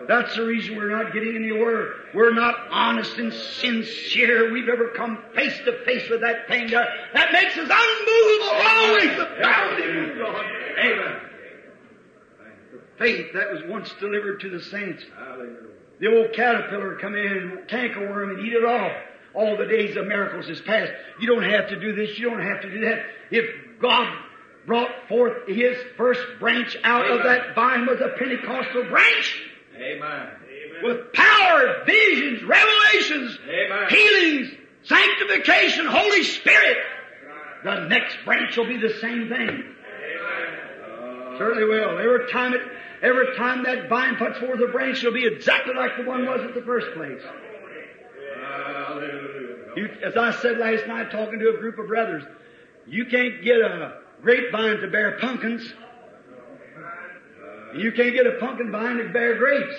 That's 0.07 0.36
the 0.36 0.43
reason 0.43 0.76
we're 0.76 0.89
not 0.89 1.13
getting 1.13 1.36
anywhere. 1.36 1.93
We're 2.13 2.34
not 2.34 2.55
honest 2.69 3.17
and 3.17 3.34
sincere. 3.34 4.51
We've 4.51 4.69
ever 4.69 4.89
come 4.89 5.17
face 5.34 5.57
to 5.65 5.84
face 5.86 6.09
with 6.09 6.21
that 6.21 6.47
thing 6.47 6.69
there. 6.69 6.86
That 7.13 7.32
makes 7.32 7.57
us 7.57 7.69
unmovable 7.71 8.51
always. 8.51 9.17
The 9.17 9.41
bounding 9.41 10.09
of 10.11 10.17
God. 10.17 10.45
Amen. 10.80 11.19
The 12.71 12.80
faith 12.97 13.28
that 13.34 13.51
was 13.51 13.61
once 13.67 13.93
delivered 13.99 14.41
to 14.41 14.49
the 14.49 14.61
saints. 14.61 15.03
The 15.99 16.07
old 16.07 16.34
caterpillar 16.34 16.97
come 16.99 17.15
in, 17.15 17.28
and 17.28 17.67
cankerworm, 17.69 18.32
and 18.32 18.45
eat 18.45 18.53
it 18.53 18.65
all. 18.65 18.91
All 19.34 19.57
the 19.57 19.65
days 19.65 19.95
of 19.95 20.05
miracles 20.05 20.49
is 20.49 20.61
past. 20.61 20.91
You 21.19 21.28
don't 21.28 21.49
have 21.49 21.69
to 21.69 21.80
do 21.80 21.95
this. 21.95 22.19
You 22.19 22.30
don't 22.30 22.43
have 22.43 22.61
to 22.61 22.69
do 22.69 22.82
that. 22.82 22.99
If 23.32 23.45
God 23.80 24.13
brought 24.65 24.91
forth 25.07 25.47
His 25.47 25.78
first 25.97 26.21
branch 26.39 26.78
out 26.84 27.09
of 27.09 27.24
that 27.24 27.55
vine 27.55 27.86
was 27.86 27.99
a 27.99 28.17
Pentecostal 28.17 28.84
branch 28.89 29.41
Amen. 29.76 30.28
with 30.84 31.13
power, 31.13 31.84
visions, 31.86 32.43
revelations, 32.43 33.38
Amen. 33.47 33.89
healings, 33.89 34.51
sanctification, 34.84 35.86
Holy 35.86 36.24
Spirit. 36.24 36.78
The 37.63 37.88
next 37.88 38.17
branch 38.26 38.57
will 38.57 38.67
be 38.67 38.78
the 38.78 38.93
same 38.99 39.30
thing. 39.30 39.63
Certainly 41.38 41.63
uh, 41.63 41.67
will. 41.67 41.99
Every 41.99 42.32
time 42.32 42.53
it, 42.53 42.61
every 43.01 43.36
time 43.38 43.63
that 43.63 43.89
vine 43.89 44.15
puts 44.17 44.38
forth 44.39 44.59
a 44.61 44.71
branch, 44.71 44.99
it'll 44.99 45.13
be 45.13 45.26
exactly 45.26 45.74
like 45.74 45.97
the 45.97 46.03
one 46.03 46.26
was 46.26 46.41
at 46.41 46.53
the 46.53 46.61
first 46.61 46.88
place. 46.95 47.21
You, 49.76 49.89
as 50.05 50.15
I 50.15 50.32
said 50.41 50.59
last 50.59 50.86
night, 50.88 51.09
talking 51.09 51.39
to 51.39 51.49
a 51.49 51.57
group 51.57 51.80
of 51.80 51.88
brothers, 51.88 52.24
you 52.86 53.05
can't 53.05 53.43
get 53.43 53.59
a 53.59 54.01
grapevine 54.21 54.78
to 54.82 54.88
bear 54.88 55.17
pumpkins. 55.19 55.74
You 57.76 57.91
can't 57.91 58.13
get 58.13 58.28
a 58.28 58.38
pumpkin 58.39 58.71
vine 58.71 58.97
to 58.97 59.09
bear 59.09 59.38
grapes. 59.38 59.76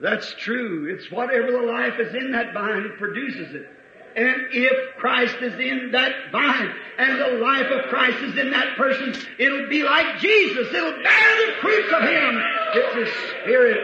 That's 0.00 0.34
true. 0.38 0.94
It's 0.94 1.10
whatever 1.10 1.50
the 1.50 1.62
life 1.62 1.94
is 1.98 2.14
in 2.14 2.32
that 2.32 2.54
vine, 2.54 2.82
it 2.82 2.98
produces 2.98 3.54
it. 3.54 3.68
And 4.16 4.48
if 4.52 4.96
Christ 4.96 5.36
is 5.42 5.54
in 5.60 5.92
that 5.92 6.32
vine 6.32 6.72
and 6.98 7.20
the 7.20 7.38
life 7.38 7.66
of 7.70 7.88
Christ 7.88 8.18
is 8.22 8.38
in 8.38 8.50
that 8.50 8.76
person, 8.76 9.14
it'll 9.38 9.68
be 9.68 9.82
like 9.82 10.18
Jesus. 10.18 10.72
It'll 10.74 11.02
bear 11.02 11.46
the 11.46 11.52
fruits 11.60 11.92
of 11.92 12.02
Him. 12.02 12.42
It's 12.74 12.96
a 12.96 13.42
Spirit. 13.42 13.78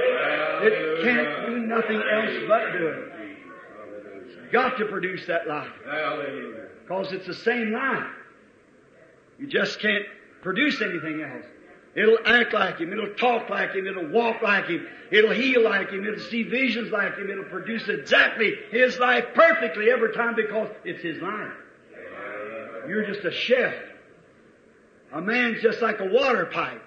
It 0.63 1.05
can't 1.05 1.47
do 1.47 1.59
nothing 1.67 1.97
else 1.97 2.45
but 2.49 2.79
do 2.79 2.87
it. 2.89 3.13
It's 4.27 4.53
got 4.53 4.77
to 4.79 4.87
produce 4.87 5.27
that 5.27 5.47
life 5.47 5.71
because 6.83 7.13
it's 7.13 7.27
the 7.27 7.35
same 7.35 7.73
life. 7.73 8.11
You 9.39 9.47
just 9.47 9.81
can't 9.81 10.05
produce 10.43 10.81
anything 10.81 11.23
else. 11.23 11.47
It'll 11.95 12.19
act 12.27 12.53
like 12.53 12.79
Him. 12.79 12.93
It'll 12.93 13.15
talk 13.15 13.49
like 13.49 13.75
Him. 13.75 13.87
It'll 13.87 14.09
walk 14.09 14.43
like 14.43 14.67
Him. 14.67 14.87
It'll 15.11 15.31
heal 15.31 15.63
like 15.63 15.91
Him. 15.91 16.05
It'll 16.05 16.25
see 16.25 16.43
visions 16.43 16.91
like 16.91 17.17
Him. 17.17 17.31
It'll 17.31 17.45
produce 17.45 17.89
exactly 17.89 18.55
His 18.71 18.99
life 18.99 19.27
perfectly 19.35 19.91
every 19.91 20.13
time 20.13 20.35
because 20.35 20.69
it's 20.85 21.03
His 21.03 21.23
life. 21.23 21.53
You're 22.89 23.07
just 23.07 23.25
a 23.25 23.33
chef. 23.33 23.75
A 25.13 25.21
man's 25.21 25.63
just 25.63 25.81
like 25.81 26.01
a 26.01 26.07
water 26.07 26.47
pipe. 26.47 26.83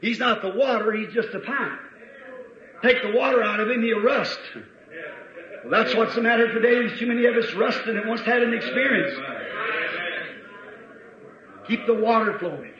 He's 0.00 0.18
not 0.18 0.42
the 0.42 0.50
water, 0.50 0.92
he's 0.92 1.14
just 1.14 1.32
a 1.32 1.38
pipe. 1.38 1.78
Take 2.82 3.02
the 3.02 3.12
water 3.12 3.42
out 3.42 3.60
of 3.60 3.70
him, 3.70 3.82
he'll 3.82 4.02
rust. 4.02 4.38
Well, 5.64 5.70
that's 5.70 5.94
what's 5.94 6.14
the 6.14 6.22
matter 6.22 6.52
today. 6.52 6.94
Too 6.98 7.06
many 7.06 7.24
of 7.26 7.36
us 7.36 7.54
rusting 7.54 7.96
and 7.96 8.08
once 8.08 8.20
had 8.22 8.42
an 8.42 8.52
experience. 8.52 9.16
Keep 11.68 11.86
the 11.86 11.94
water 11.94 12.38
flowing. 12.40 12.72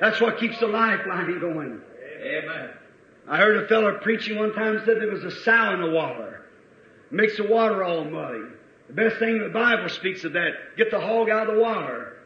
That's 0.00 0.20
what 0.20 0.38
keeps 0.38 0.58
the 0.60 0.66
lifeline 0.66 1.38
going. 1.40 1.80
Amen. 2.22 2.70
I 3.28 3.38
heard 3.38 3.64
a 3.64 3.68
fellow 3.68 3.98
preaching 4.02 4.38
one 4.38 4.52
time 4.52 4.82
said 4.84 4.96
there 5.00 5.10
was 5.10 5.24
a 5.24 5.30
sow 5.42 5.74
in 5.74 5.80
the 5.80 5.90
water. 5.90 6.46
Makes 7.10 7.36
the 7.36 7.44
water 7.44 7.84
all 7.84 8.04
muddy. 8.04 8.44
The 8.88 8.92
best 8.92 9.18
thing 9.18 9.38
the 9.38 9.48
Bible 9.48 9.88
speaks 9.88 10.24
of 10.24 10.34
that. 10.34 10.50
Get 10.76 10.90
the 10.90 11.00
hog 11.00 11.30
out 11.30 11.48
of 11.48 11.54
the 11.54 11.60
water. 11.60 12.18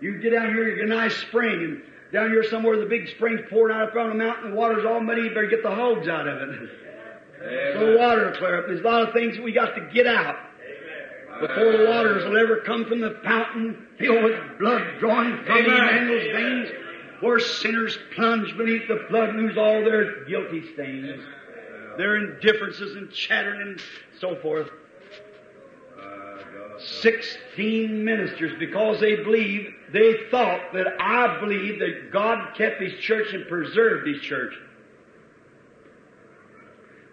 You 0.00 0.18
get 0.18 0.30
down 0.30 0.54
here, 0.54 0.68
you 0.68 0.76
get 0.76 0.84
a 0.84 0.88
nice 0.88 1.16
spring, 1.16 1.52
and 1.52 1.82
down 2.12 2.30
here 2.30 2.44
somewhere 2.44 2.78
the 2.78 2.86
big 2.86 3.08
spring's 3.08 3.40
pouring 3.50 3.76
out 3.76 3.92
from 3.92 4.10
the 4.10 4.14
mountain, 4.14 4.50
the 4.50 4.56
water's 4.56 4.84
all 4.84 5.00
muddy, 5.00 5.22
you 5.22 5.28
better 5.30 5.46
get 5.46 5.62
the 5.62 5.74
hogs 5.74 6.06
out 6.08 6.28
of 6.28 6.48
it. 6.48 6.70
so 7.74 7.92
the 7.92 7.98
water 7.98 8.26
will 8.26 8.36
clear 8.36 8.58
up. 8.60 8.66
There's 8.66 8.80
a 8.80 8.84
lot 8.84 9.08
of 9.08 9.14
things 9.14 9.38
we 9.38 9.52
got 9.52 9.74
to 9.74 9.88
get 9.92 10.06
out 10.06 10.36
before 11.40 11.72
the 11.72 11.86
waters 11.86 12.24
will 12.24 12.38
ever 12.38 12.62
come 12.64 12.84
from 12.86 13.00
the 13.00 13.18
fountain 13.22 13.86
filled 13.98 14.24
with 14.24 14.58
blood 14.58 14.82
drawing 14.98 15.36
from 15.44 15.64
the 15.64 15.76
Emmanuel's 15.76 16.32
veins, 16.34 16.85
where 17.20 17.38
sinners 17.38 17.98
plunge 18.14 18.56
beneath 18.56 18.88
the 18.88 19.04
flood 19.08 19.30
and 19.30 19.42
lose 19.42 19.56
all 19.58 19.82
their 19.84 20.24
guilty 20.24 20.72
stains, 20.72 21.22
their 21.96 22.16
indifferences 22.16 22.96
and 22.96 23.10
chattering 23.10 23.60
and 23.60 23.80
so 24.20 24.36
forth. 24.36 24.68
Sixteen 27.00 28.04
ministers, 28.04 28.52
because 28.58 29.00
they 29.00 29.16
believed, 29.16 29.68
they 29.92 30.14
thought 30.30 30.74
that 30.74 30.86
I 31.00 31.40
believe 31.40 31.78
that 31.78 32.12
God 32.12 32.54
kept 32.54 32.82
His 32.82 33.00
church 33.00 33.32
and 33.32 33.46
preserved 33.48 34.06
His 34.06 34.20
church. 34.20 34.52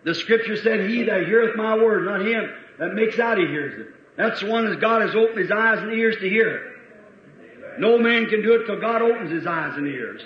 The 0.03 0.13
scripture 0.13 0.57
said, 0.57 0.89
He 0.89 1.03
that 1.03 1.25
heareth 1.25 1.55
my 1.55 1.75
word, 1.75 2.05
not 2.05 2.25
him 2.25 2.49
that 2.79 2.93
makes 2.93 3.19
out 3.19 3.37
he 3.37 3.45
hears 3.45 3.79
it. 3.79 3.87
That's 4.17 4.41
the 4.41 4.47
one 4.47 4.69
that 4.69 4.81
God 4.81 5.01
has 5.01 5.15
opened 5.15 5.39
his 5.39 5.51
eyes 5.51 5.79
and 5.79 5.93
ears 5.93 6.17
to 6.17 6.29
hear. 6.29 6.72
No 7.79 7.97
man 7.97 8.27
can 8.27 8.41
do 8.41 8.53
it 8.53 8.65
till 8.65 8.79
God 8.79 9.01
opens 9.01 9.31
his 9.31 9.47
eyes 9.47 9.73
and 9.77 9.87
ears. 9.87 10.21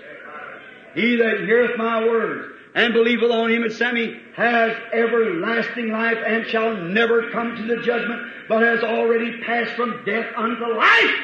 He 0.96 1.16
that 1.18 1.42
heareth 1.42 1.78
my 1.78 2.04
words 2.06 2.54
and 2.76 2.94
believeth 2.94 3.32
on 3.32 3.52
him 3.52 3.64
that 3.64 3.74
sent 3.74 3.94
me 3.94 4.20
has 4.36 4.76
everlasting 4.94 5.92
life 5.92 6.18
and 6.26 6.46
shall 6.48 6.76
never 6.76 7.32
come 7.32 7.56
to 7.56 7.64
the 7.64 7.82
judgment, 7.82 8.22
but 8.48 8.62
has 8.62 8.84
already 8.84 9.42
passed 9.42 9.72
from 9.72 10.04
death 10.06 10.28
unto 10.36 10.66
life. 10.76 11.16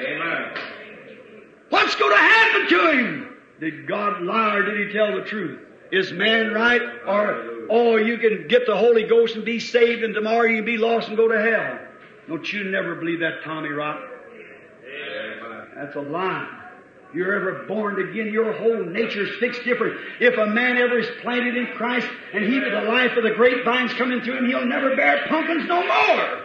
Amen. 0.00 0.50
What's 1.68 1.94
going 1.96 2.12
to 2.12 2.22
happen 2.22 2.68
to 2.68 2.90
him? 2.92 3.36
Did 3.60 3.86
God 3.88 4.22
lie 4.22 4.56
or 4.56 4.62
did 4.64 4.86
he 4.86 4.92
tell 4.92 5.16
the 5.16 5.24
truth? 5.24 5.60
Is 5.92 6.12
man 6.12 6.52
right? 6.52 6.82
Or, 7.06 7.66
oh, 7.70 7.96
you 7.96 8.18
can 8.18 8.48
get 8.48 8.66
the 8.66 8.76
Holy 8.76 9.04
Ghost 9.04 9.34
and 9.36 9.44
be 9.44 9.60
saved 9.60 10.02
and 10.02 10.14
tomorrow 10.14 10.44
you 10.44 10.56
can 10.56 10.64
be 10.64 10.78
lost 10.78 11.08
and 11.08 11.16
go 11.16 11.28
to 11.28 11.40
hell. 11.40 11.78
Don't 12.28 12.52
you 12.52 12.64
never 12.64 12.96
believe 12.96 13.20
that, 13.20 13.42
Tommy 13.44 13.68
Rock. 13.68 14.00
That's 15.76 15.94
a 15.94 16.00
lie. 16.00 16.48
You're 17.12 17.34
ever 17.36 17.66
born 17.66 18.00
again, 18.08 18.32
your 18.32 18.52
whole 18.52 18.84
nature's 18.84 19.38
fixed 19.38 19.62
different. 19.64 19.96
If 20.20 20.36
a 20.36 20.46
man 20.46 20.76
ever 20.76 20.98
is 20.98 21.08
planted 21.22 21.56
in 21.56 21.66
Christ 21.76 22.08
and 22.32 22.44
he 22.44 22.58
with 22.58 22.72
the 22.72 22.82
life 22.82 23.16
of 23.16 23.22
the 23.22 23.30
grapevines 23.30 23.94
coming 23.94 24.20
through 24.22 24.38
him, 24.38 24.46
he'll 24.46 24.66
never 24.66 24.96
bear 24.96 25.24
pumpkins 25.28 25.68
no 25.68 25.86
more. 25.86 26.42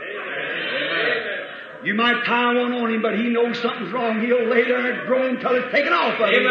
You 1.83 1.95
might 1.95 2.23
tie 2.25 2.53
one 2.53 2.73
on 2.73 2.93
him, 2.93 3.01
but 3.01 3.17
he 3.17 3.29
knows 3.29 3.59
something's 3.59 3.91
wrong. 3.91 4.21
He'll 4.21 4.47
lay 4.47 4.63
there 4.63 4.91
and 4.91 5.07
groan 5.07 5.35
until 5.37 5.55
it's 5.55 5.71
taken 5.73 5.93
off 5.93 6.19
of 6.19 6.29
him. 6.29 6.43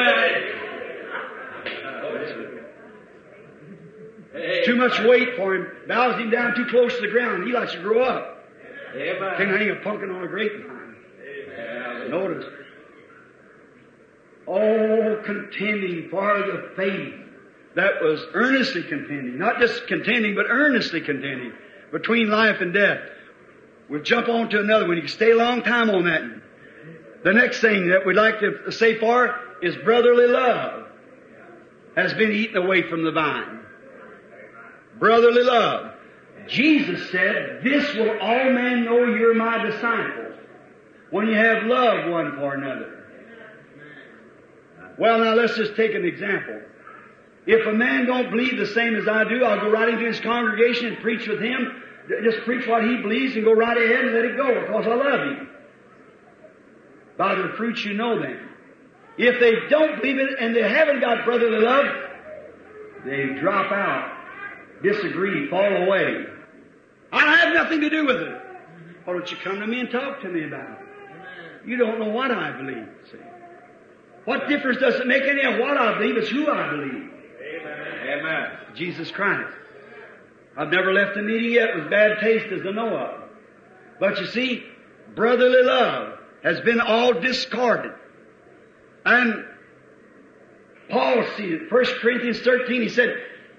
Too 4.65 4.77
much 4.77 5.01
weight 5.01 5.37
for 5.37 5.55
him. 5.55 5.69
Bows 5.87 6.21
him 6.21 6.31
down 6.31 6.57
too 6.57 6.67
close 6.67 6.95
to 6.97 7.01
the 7.01 7.09
ground. 7.09 7.47
He 7.47 7.53
likes 7.53 7.73
to 7.73 7.81
grow 7.81 8.03
up. 8.03 8.45
Can't 8.93 9.51
hang 9.51 9.71
a 9.71 9.77
pumpkin 9.77 10.11
on 10.11 10.25
a 10.25 10.29
grapevine. 10.29 10.97
Notice. 12.11 12.45
Oh, 14.51 15.23
contending 15.25 16.09
for 16.11 16.39
the 16.39 16.73
faith 16.75 17.15
that 17.77 18.03
was 18.03 18.21
earnestly 18.35 18.83
contending. 18.83 19.39
Not 19.39 19.61
just 19.61 19.87
contending, 19.87 20.35
but 20.35 20.47
earnestly 20.49 21.01
contending 21.01 21.53
between 21.93 22.29
life 22.31 22.61
and 22.61 22.75
death. 22.75 22.99
We'll 23.89 24.03
jump 24.03 24.29
on 24.29 24.51
to 24.51 24.59
another 24.59 24.89
one. 24.89 24.97
You 24.97 25.03
can 25.03 25.09
stay 25.09 25.31
a 25.31 25.37
long 25.37 25.63
time 25.63 25.89
on 25.91 26.05
that. 26.05 26.23
The 27.23 27.33
next 27.33 27.61
thing 27.61 27.91
that 27.91 28.05
we'd 28.05 28.17
like 28.17 28.41
to 28.41 28.73
say 28.73 28.99
for 28.99 29.39
is 29.63 29.77
brotherly 29.85 30.27
love 30.27 30.89
has 31.97 32.13
been 32.15 32.33
eaten 32.33 32.57
away 32.57 32.89
from 32.91 33.05
the 33.05 33.13
vine. 33.13 33.61
Brotherly 34.99 35.45
love. 35.45 35.95
Jesus 36.49 37.09
said, 37.13 37.61
This 37.63 37.95
will 37.95 38.19
all 38.19 38.51
men 38.53 38.85
know 38.85 39.05
you're 39.05 39.35
my 39.35 39.65
disciples 39.65 40.35
when 41.11 41.29
you 41.29 41.35
have 41.35 41.65
love 41.65 42.11
one 42.11 42.35
for 42.37 42.55
another. 42.55 43.00
Well, 45.01 45.19
now 45.19 45.33
let's 45.33 45.57
just 45.57 45.77
take 45.77 45.95
an 45.95 46.05
example. 46.05 46.61
If 47.47 47.67
a 47.67 47.73
man 47.73 48.05
don't 48.05 48.31
believe 48.31 48.59
the 48.59 48.67
same 48.67 48.95
as 48.97 49.09
I 49.09 49.25
do, 49.25 49.43
I'll 49.43 49.59
go 49.59 49.71
right 49.71 49.89
into 49.89 50.05
his 50.05 50.21
congregation 50.21 50.89
and 50.89 50.99
preach 50.99 51.27
with 51.27 51.41
him. 51.41 51.83
Just 52.23 52.41
preach 52.45 52.67
what 52.67 52.85
he 52.85 52.99
believes 52.99 53.35
and 53.35 53.43
go 53.43 53.55
right 53.55 53.79
ahead 53.79 54.05
and 54.05 54.15
let 54.15 54.27
it 54.27 54.37
go 54.37 54.61
because 54.61 54.87
I 54.87 54.95
love 54.95 55.21
him. 55.21 55.49
By 57.17 57.35
their 57.35 57.49
fruits 57.55 57.83
you 57.83 57.95
know 57.95 58.21
them. 58.21 58.47
If 59.17 59.41
they 59.41 59.69
don't 59.71 60.03
believe 60.03 60.19
it 60.19 60.39
and 60.39 60.55
they 60.55 60.69
haven't 60.69 61.01
got 61.01 61.25
brotherly 61.25 61.65
love, 61.65 61.87
they 63.07 63.41
drop 63.41 63.73
out, 63.73 64.13
disagree, 64.83 65.49
fall 65.49 65.65
away. 65.65 66.27
I 67.11 67.37
have 67.37 67.55
nothing 67.55 67.81
to 67.81 67.89
do 67.89 68.05
with 68.05 68.17
it. 68.17 68.43
Why 69.07 69.15
don't 69.15 69.31
you 69.31 69.39
come 69.39 69.61
to 69.61 69.67
me 69.67 69.81
and 69.81 69.91
talk 69.91 70.21
to 70.21 70.29
me 70.29 70.45
about 70.45 70.73
it? 70.73 71.67
You 71.67 71.79
don't 71.79 71.99
know 71.99 72.11
what 72.11 72.31
I 72.31 72.53
believe, 72.53 72.87
see. 73.11 73.19
What 74.25 74.49
difference 74.49 74.79
does 74.79 74.95
it 74.97 75.07
make 75.07 75.23
any 75.23 75.43
of 75.43 75.59
what 75.59 75.77
I 75.77 75.99
believe? 75.99 76.17
It's 76.17 76.29
who 76.29 76.51
I 76.51 76.71
believe. 76.71 77.11
Amen. 77.41 78.19
Amen. 78.19 78.51
Jesus 78.75 79.11
Christ. 79.11 79.53
I've 80.57 80.69
never 80.69 80.93
left 80.93 81.17
a 81.17 81.23
meeting 81.23 81.53
yet 81.53 81.75
with 81.75 81.91
bad 81.91 82.19
taste 82.21 82.53
as 82.53 82.67
I 82.67 82.71
know 82.71 82.97
of. 82.97 83.23
But 83.99 84.19
you 84.21 84.27
see, 84.27 84.65
brotherly 85.15 85.63
love 85.63 86.19
has 86.43 86.61
been 86.61 86.81
all 86.81 87.15
discarded. 87.15 87.93
And 89.05 89.45
Paul 90.91 91.25
see 91.37 91.45
it, 91.45 91.73
1 91.73 91.85
Corinthians 92.01 92.41
13, 92.41 92.83
he 92.83 92.89
said, 92.89 93.15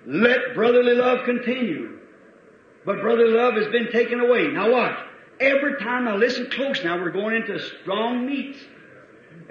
let 0.05 0.55
brotherly 0.55 0.95
love 0.95 1.25
continue. 1.25 1.99
But 2.85 3.01
brotherly 3.01 3.33
love 3.33 3.53
has 3.53 3.67
been 3.67 3.91
taken 3.91 4.19
away. 4.19 4.47
Now 4.47 4.71
watch. 4.71 4.97
Every 5.39 5.79
time, 5.79 6.05
now 6.05 6.17
listen 6.17 6.49
close 6.51 6.83
now, 6.83 6.99
we're 6.99 7.11
going 7.11 7.35
into 7.35 7.59
strong 7.81 8.25
meats. 8.25 8.59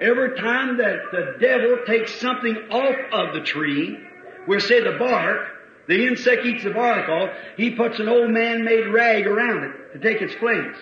Every 0.01 0.35
time 0.35 0.77
that 0.77 1.11
the 1.11 1.35
devil 1.39 1.77
takes 1.85 2.19
something 2.19 2.55
off 2.71 2.95
of 3.13 3.35
the 3.35 3.41
tree, 3.41 3.99
we'll 4.47 4.59
say 4.59 4.81
the 4.81 4.97
bark, 4.97 5.47
the 5.87 6.07
insect 6.07 6.43
eats 6.43 6.63
the 6.63 6.71
bark 6.71 7.07
off, 7.07 7.29
he 7.55 7.75
puts 7.75 7.99
an 7.99 8.09
old 8.09 8.31
man-made 8.31 8.87
rag 8.87 9.27
around 9.27 9.63
it 9.63 9.93
to 9.93 9.99
take 9.99 10.23
its 10.23 10.33
place. 10.35 10.75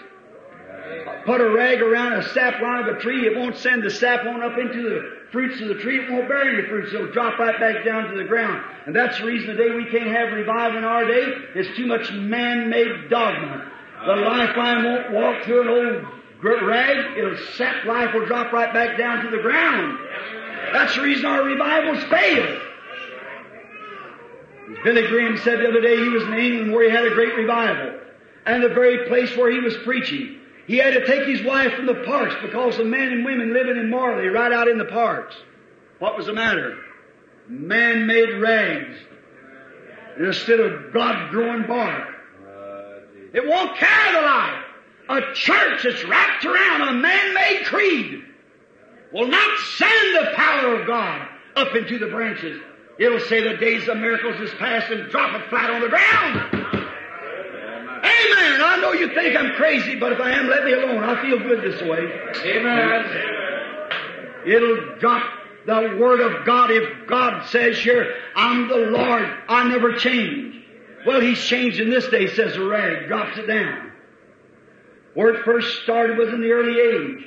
Put 1.26 1.41
a 1.41 1.51
rag 1.51 1.82
around 1.82 2.13
a 2.13 2.30
sap 2.30 2.61
line 2.61 2.88
of 2.88 2.95
a 2.95 2.99
tree, 3.01 3.28
it 3.28 3.38
won't 3.38 3.57
send 3.57 3.84
the 3.84 3.91
sap 3.91 4.26
on 4.26 4.41
up 4.41 4.57
into 4.57 4.82
the 4.82 5.17
fruits 5.34 5.61
of 5.61 5.67
the 5.67 5.76
tree, 5.76 5.99
it 5.99 6.09
won't 6.09 6.30
bear 6.30 6.49
any 6.49 6.67
fruits, 6.70 6.93
it'll 6.93 7.11
drop 7.11 7.38
right 7.38 7.59
back 7.59 7.84
down 7.84 8.09
to 8.09 8.17
the 8.17 8.24
ground. 8.24 8.63
And 8.86 8.95
that's 8.95 9.20
the 9.20 9.26
reason 9.26 9.57
today 9.57 9.76
we 9.76 9.86
can't 9.91 10.15
have 10.15 10.32
revival 10.32 10.78
in 10.78 10.86
our 10.86 11.05
day. 11.05 11.26
It's 11.55 11.76
too 11.76 11.88
much 11.88 12.09
man-made 12.13 13.09
dogma. 13.09 13.70
The 14.05 14.15
lifeline 14.15 14.86
won't 14.86 15.11
walk 15.11 15.43
through 15.43 15.61
an 15.61 15.67
old 15.67 16.18
rag, 16.41 17.17
it'll 17.17 17.37
sap 17.55 17.85
life 17.85 18.13
will 18.13 18.25
drop 18.25 18.51
right 18.51 18.73
back 18.73 18.97
down 18.97 19.23
to 19.25 19.29
the 19.29 19.41
ground. 19.41 19.99
That's 20.73 20.95
the 20.95 21.01
reason 21.01 21.25
our 21.25 21.43
revivals 21.43 22.03
fail. 22.05 22.61
Billy 24.83 25.07
Graham 25.07 25.37
said 25.39 25.59
the 25.59 25.67
other 25.67 25.81
day, 25.81 25.97
he 25.97 26.09
was 26.09 26.23
in 26.23 26.33
England 26.33 26.73
where 26.73 26.83
he 26.83 26.95
had 26.95 27.05
a 27.05 27.09
great 27.09 27.35
revival. 27.35 27.99
And 28.45 28.63
the 28.63 28.69
very 28.69 29.07
place 29.07 29.35
where 29.35 29.51
he 29.51 29.59
was 29.59 29.75
preaching, 29.83 30.39
he 30.67 30.77
had 30.77 30.93
to 30.93 31.05
take 31.05 31.27
his 31.27 31.43
wife 31.45 31.73
from 31.73 31.87
the 31.87 32.03
parks 32.05 32.35
because 32.41 32.77
the 32.77 32.85
men 32.85 33.11
and 33.11 33.25
women 33.25 33.53
living 33.53 33.77
in 33.77 33.89
Marley 33.89 34.27
right 34.27 34.53
out 34.53 34.67
in 34.67 34.77
the 34.77 34.85
parks. 34.85 35.35
What 35.97 36.15
was 36.15 36.27
the 36.27 36.33
matter? 36.33 36.77
Man-made 37.47 38.39
rags 38.39 38.95
instead 40.19 40.59
of 40.59 40.93
God-growing 40.93 41.67
bark. 41.67 42.07
It 43.34 43.47
won't 43.47 43.76
carry 43.77 44.14
the 44.14 44.22
light. 44.22 44.65
A 45.10 45.34
church 45.34 45.84
that's 45.84 46.03
wrapped 46.06 46.45
around 46.45 46.81
a 46.81 46.94
man-made 46.94 47.65
creed 47.65 48.23
will 49.11 49.27
not 49.27 49.60
send 49.76 50.15
the 50.15 50.31
power 50.36 50.80
of 50.80 50.86
God 50.88 51.27
up 51.56 51.76
into 51.76 51.98
the 51.98 52.07
branches. 52.07 52.61
It'll 52.99 53.19
say 53.22 53.41
the 53.41 53.57
days 53.57 53.88
of 53.88 53.98
miracles 53.98 54.40
is 54.40 54.53
past 54.60 54.91
and 54.91 55.10
drop 55.10 55.34
it 55.34 55.49
flat 55.49 55.72
on 55.72 55.81
the 55.81 55.90
ground. 55.90 56.53
Amen. 58.03 58.61
I 58.61 58.77
know 58.81 58.94
you 58.94 59.14
think 59.15 59.36
I'm 59.36 59.56
crazy, 59.56 59.95
but 59.95 60.11
if 60.11 60.19
I 60.19 60.31
am, 60.31 60.48
let 60.48 60.64
me 60.64 60.73
alone. 60.73 61.03
I 61.03 61.22
feel 61.22 61.40
good 61.40 61.64
this 61.64 61.81
way. 61.81 62.07
Amen. 62.45 63.06
It'll 64.45 64.99
drop 64.99 65.23
the 65.65 65.98
Word 65.99 66.22
of 66.22 66.45
God. 66.45 66.69
If 66.72 67.07
God 67.07 67.48
says 67.48 67.77
here, 67.80 68.14
I'm 68.36 68.68
the 68.68 68.77
Lord, 68.77 69.27
I 69.48 69.68
never 69.68 69.94
change. 69.94 70.56
Well, 71.06 71.19
He's 71.19 71.40
changed 71.40 71.80
in 71.80 71.90
this 71.90 72.07
day, 72.10 72.27
says 72.27 72.53
the 72.53 72.65
rag, 72.65 73.07
drops 73.07 73.38
it 73.38 73.48
down. 73.48 73.89
Where 75.19 75.33
it 75.33 75.43
first 75.43 75.83
started 75.83 76.17
was 76.17 76.29
in 76.29 76.39
the 76.39 76.51
early 76.51 76.79
age, 76.79 77.25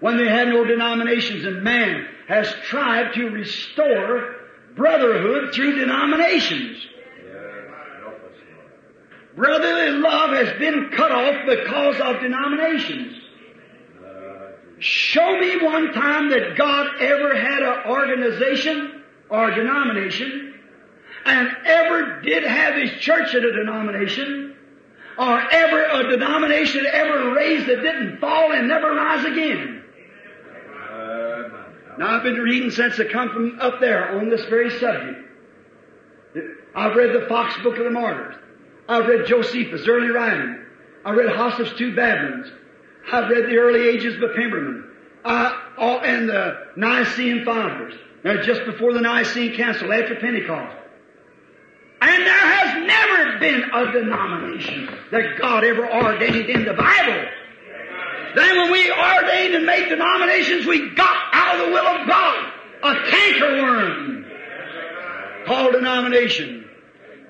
when 0.00 0.18
they 0.18 0.28
had 0.28 0.48
no 0.48 0.66
denominations, 0.66 1.46
and 1.46 1.64
man 1.64 2.06
has 2.28 2.46
tried 2.64 3.14
to 3.14 3.30
restore 3.30 4.34
brotherhood 4.74 5.54
through 5.54 5.78
denominations. 5.78 6.76
Brotherly 9.34 9.92
love 9.92 10.32
has 10.32 10.58
been 10.58 10.90
cut 10.94 11.10
off 11.10 11.46
because 11.46 11.98
of 12.02 12.20
denominations. 12.20 13.16
Show 14.78 15.40
me 15.40 15.64
one 15.64 15.94
time 15.94 16.28
that 16.28 16.58
God 16.58 17.00
ever 17.00 17.34
had 17.34 17.62
an 17.62 17.90
organization 17.90 19.02
or 19.30 19.48
a 19.48 19.54
denomination 19.54 20.54
and 21.24 21.48
ever 21.64 22.20
did 22.20 22.42
have 22.42 22.74
his 22.74 22.90
church 23.00 23.34
at 23.34 23.42
a 23.42 23.52
denomination 23.52 24.55
or 25.18 25.52
ever 25.52 25.84
a 25.84 26.10
denomination 26.10 26.86
ever 26.86 27.32
raised 27.34 27.66
that 27.66 27.82
didn't 27.82 28.18
fall 28.18 28.52
and 28.52 28.68
never 28.68 28.94
rise 28.94 29.24
again. 29.24 29.82
Now 31.98 32.16
I've 32.16 32.22
been 32.22 32.34
reading 32.34 32.70
since 32.70 33.00
I 33.00 33.04
come 33.04 33.30
from 33.30 33.58
up 33.60 33.80
there 33.80 34.18
on 34.18 34.28
this 34.28 34.44
very 34.46 34.70
subject. 34.78 35.22
I've 36.74 36.94
read 36.94 37.14
the 37.14 37.26
Fox 37.26 37.56
Book 37.62 37.78
of 37.78 37.84
the 37.84 37.90
Martyrs. 37.90 38.34
I've 38.88 39.06
read 39.06 39.26
Josephus' 39.26 39.88
early 39.88 40.08
writing. 40.08 40.58
I 41.04 41.12
read 41.12 41.30
Hislop's 41.30 41.72
Two 41.78 41.96
Babylons. 41.96 42.48
I've 43.10 43.30
read 43.30 43.46
the 43.46 43.56
early 43.56 43.88
ages 43.88 44.22
of 44.22 44.34
Pemberton. 44.34 44.90
Uh, 45.24 45.58
all, 45.78 46.00
and 46.00 46.28
the 46.28 46.66
Nicene 46.76 47.44
Fathers. 47.44 47.94
Now, 48.24 48.42
just 48.42 48.64
before 48.64 48.92
the 48.92 49.00
Nicene 49.00 49.56
Council, 49.56 49.92
after 49.92 50.16
Pentecost. 50.16 50.76
And 52.00 52.26
there 52.26 52.38
has 52.38 52.86
never 52.86 53.38
been 53.38 53.70
a 53.72 53.92
denomination 53.92 54.88
that 55.10 55.38
God 55.38 55.64
ever 55.64 55.90
ordained 55.90 56.50
in 56.50 56.64
the 56.64 56.74
Bible. 56.74 57.24
Then 58.34 58.58
when 58.58 58.70
we 58.70 58.90
ordained 58.92 59.54
and 59.54 59.64
made 59.64 59.88
denominations, 59.88 60.66
we 60.66 60.90
got 60.94 61.16
out 61.32 61.58
of 61.58 61.66
the 61.66 61.72
will 61.72 61.86
of 61.86 62.06
God 62.06 62.52
a 62.82 62.94
cankerworm 63.10 64.26
called 65.46 65.72
denomination. 65.72 66.68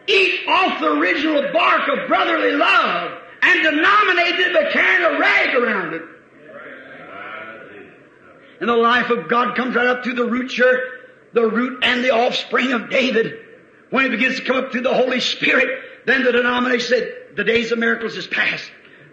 Eat 0.08 0.40
off 0.48 0.80
the 0.80 0.92
original 0.92 1.52
bark 1.52 1.88
of 1.88 2.08
brotherly 2.08 2.52
love 2.52 3.20
and 3.42 3.62
denominated 3.62 4.52
by 4.52 4.70
carrying 4.72 5.14
a 5.14 5.18
rag 5.20 5.54
around 5.54 5.94
it. 5.94 6.02
And 8.60 8.68
the 8.68 8.76
life 8.76 9.10
of 9.10 9.28
God 9.28 9.54
comes 9.56 9.76
right 9.76 9.86
up 9.86 10.02
through 10.02 10.14
the 10.14 10.26
root 10.26 10.50
shirt, 10.50 10.80
the 11.34 11.46
root 11.46 11.84
and 11.84 12.02
the 12.02 12.10
offspring 12.10 12.72
of 12.72 12.90
David. 12.90 13.45
When 13.90 14.06
it 14.06 14.10
begins 14.10 14.36
to 14.36 14.44
come 14.44 14.56
up 14.56 14.72
through 14.72 14.82
the 14.82 14.94
Holy 14.94 15.20
Spirit, 15.20 15.80
then 16.06 16.24
the 16.24 16.32
denomination 16.32 16.88
said, 16.88 17.14
the 17.36 17.44
days 17.44 17.70
of 17.72 17.78
miracles 17.78 18.16
is 18.16 18.26
past. 18.26 18.64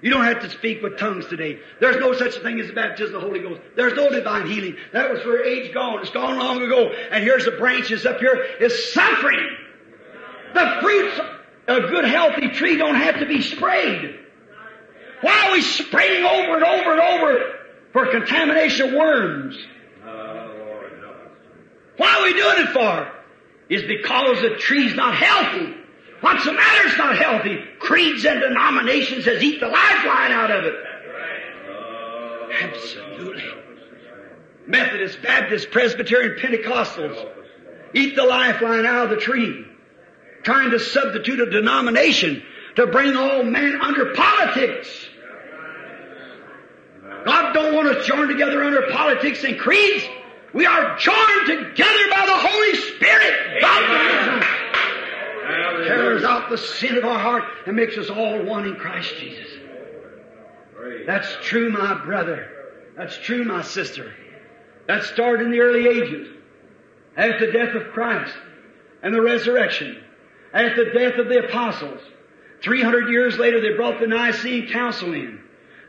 You 0.02 0.10
don't 0.10 0.26
have 0.26 0.42
to 0.42 0.50
speak 0.50 0.82
with 0.82 0.98
tongues 0.98 1.28
today. 1.28 1.60
There's 1.80 1.96
no 1.98 2.14
such 2.14 2.36
thing 2.40 2.60
as 2.60 2.68
the 2.68 2.74
baptism 2.74 3.16
of 3.16 3.22
the 3.22 3.28
Holy 3.28 3.40
Ghost. 3.40 3.62
There's 3.76 3.94
no 3.94 4.10
divine 4.10 4.48
healing. 4.48 4.76
That 4.92 5.10
was 5.10 5.22
for 5.22 5.42
age 5.42 5.74
gone. 5.74 6.00
It's 6.02 6.10
gone 6.10 6.38
long 6.38 6.62
ago. 6.62 6.92
And 7.12 7.24
here's 7.24 7.46
the 7.46 7.52
branches 7.52 8.06
up 8.06 8.20
here 8.20 8.36
is 8.60 8.94
suffering. 8.94 9.58
The 10.54 10.78
fruits 10.82 11.20
of 11.68 11.84
a 11.86 11.88
good 11.88 12.06
healthy 12.06 12.50
tree 12.50 12.76
don't 12.78 12.96
have 12.96 13.20
to 13.20 13.26
be 13.26 13.42
sprayed. 13.42 14.20
Why 15.22 15.48
are 15.48 15.54
we 15.54 15.62
spraying 15.62 16.26
over 16.26 16.56
and 16.56 16.64
over 16.66 16.92
and 16.92 17.02
over 17.02 17.56
for 17.94 18.12
contamination 18.12 18.90
of 18.90 18.96
worms? 18.96 19.58
Why 21.96 22.18
are 22.18 22.24
we 22.24 22.34
doing 22.34 22.56
it 22.58 22.70
for? 22.74 23.23
Is 23.70 23.84
because 23.84 24.42
the 24.42 24.56
tree's 24.58 24.96
not 24.96 25.16
healthy. 25.16 25.74
What's 26.22 26.46
the 26.46 26.54
matter? 26.54 26.88
It's 26.88 26.98
not 26.98 27.18
healthy. 27.18 27.60
Creeds 27.80 28.26
and 28.26 28.40
denominations 28.40 29.26
has 29.26 29.44
eat 29.44 29.60
the 29.60 29.68
lifeline 29.68 30.32
out 30.32 30.52
of 30.52 30.64
it. 30.66 30.76
Absolutely. 32.62 33.44
Methodist, 34.68 35.22
Baptist, 35.22 35.72
Presbyterian, 35.72 36.40
Pentecostals 36.40 37.30
eat 37.94 38.16
the 38.16 38.24
lifeline 38.24 38.86
out 38.86 39.06
of 39.06 39.10
the 39.10 39.18
tree. 39.18 39.66
Trying 40.44 40.72
to 40.72 40.80
substitute 40.80 41.40
a 41.40 41.50
denomination 41.50 42.44
to 42.76 42.88
bring 42.88 43.16
all 43.16 43.44
men 43.44 43.80
under 43.82 44.14
politics. 44.14 45.08
God 47.26 47.54
don't 47.54 47.76
want 47.76 47.88
us 47.88 48.06
joined 48.06 48.30
together 48.30 48.64
under 48.64 48.84
politics 48.92 49.44
and 49.44 49.58
creeds. 49.58 50.06
We 50.54 50.66
are 50.68 50.98
joined 50.98 51.48
together 51.48 52.10
by 52.12 52.26
the 52.28 52.38
Holy 52.38 52.76
Spirit. 52.76 53.62
God 53.62 54.44
tears 55.84 56.24
out 56.24 56.50
the 56.50 56.58
sin 56.58 56.96
of 56.98 57.06
our 57.06 57.20
heart 57.20 57.44
and 57.66 57.76
makes 57.76 57.98
us 57.98 58.10
all 58.10 58.44
one 58.44 58.66
in 58.66 58.76
Christ 58.76 59.16
Jesus. 59.18 59.48
That's 61.08 61.36
true, 61.42 61.72
my 61.72 61.96
brother. 62.06 62.50
That's 62.96 63.18
true, 63.18 63.44
my 63.44 63.64
sister. 63.64 64.14
That 64.88 65.04
started 65.04 65.46
in 65.46 65.52
the 65.52 65.60
early 65.60 65.88
ages. 65.88 66.28
At 67.18 67.40
the 67.40 67.52
death 67.52 67.76
of 67.76 67.92
Christ 67.94 68.36
and 69.02 69.14
the 69.14 69.22
resurrection. 69.22 70.04
At 70.54 70.76
the 70.76 70.86
death 70.86 71.18
of 71.18 71.30
the 71.30 71.46
apostles. 71.46 72.00
300 72.62 73.10
years 73.10 73.38
later, 73.38 73.60
they 73.60 73.76
brought 73.76 74.00
the 74.00 74.08
Nicene 74.08 74.70
Council 74.70 75.14
in. 75.14 75.40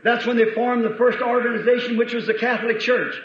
That's 0.03 0.25
when 0.25 0.37
they 0.37 0.51
formed 0.53 0.83
the 0.83 0.95
first 0.97 1.19
organization, 1.19 1.97
which 1.97 2.13
was 2.13 2.27
the 2.27 2.33
Catholic 2.33 2.79
Church. 2.79 3.15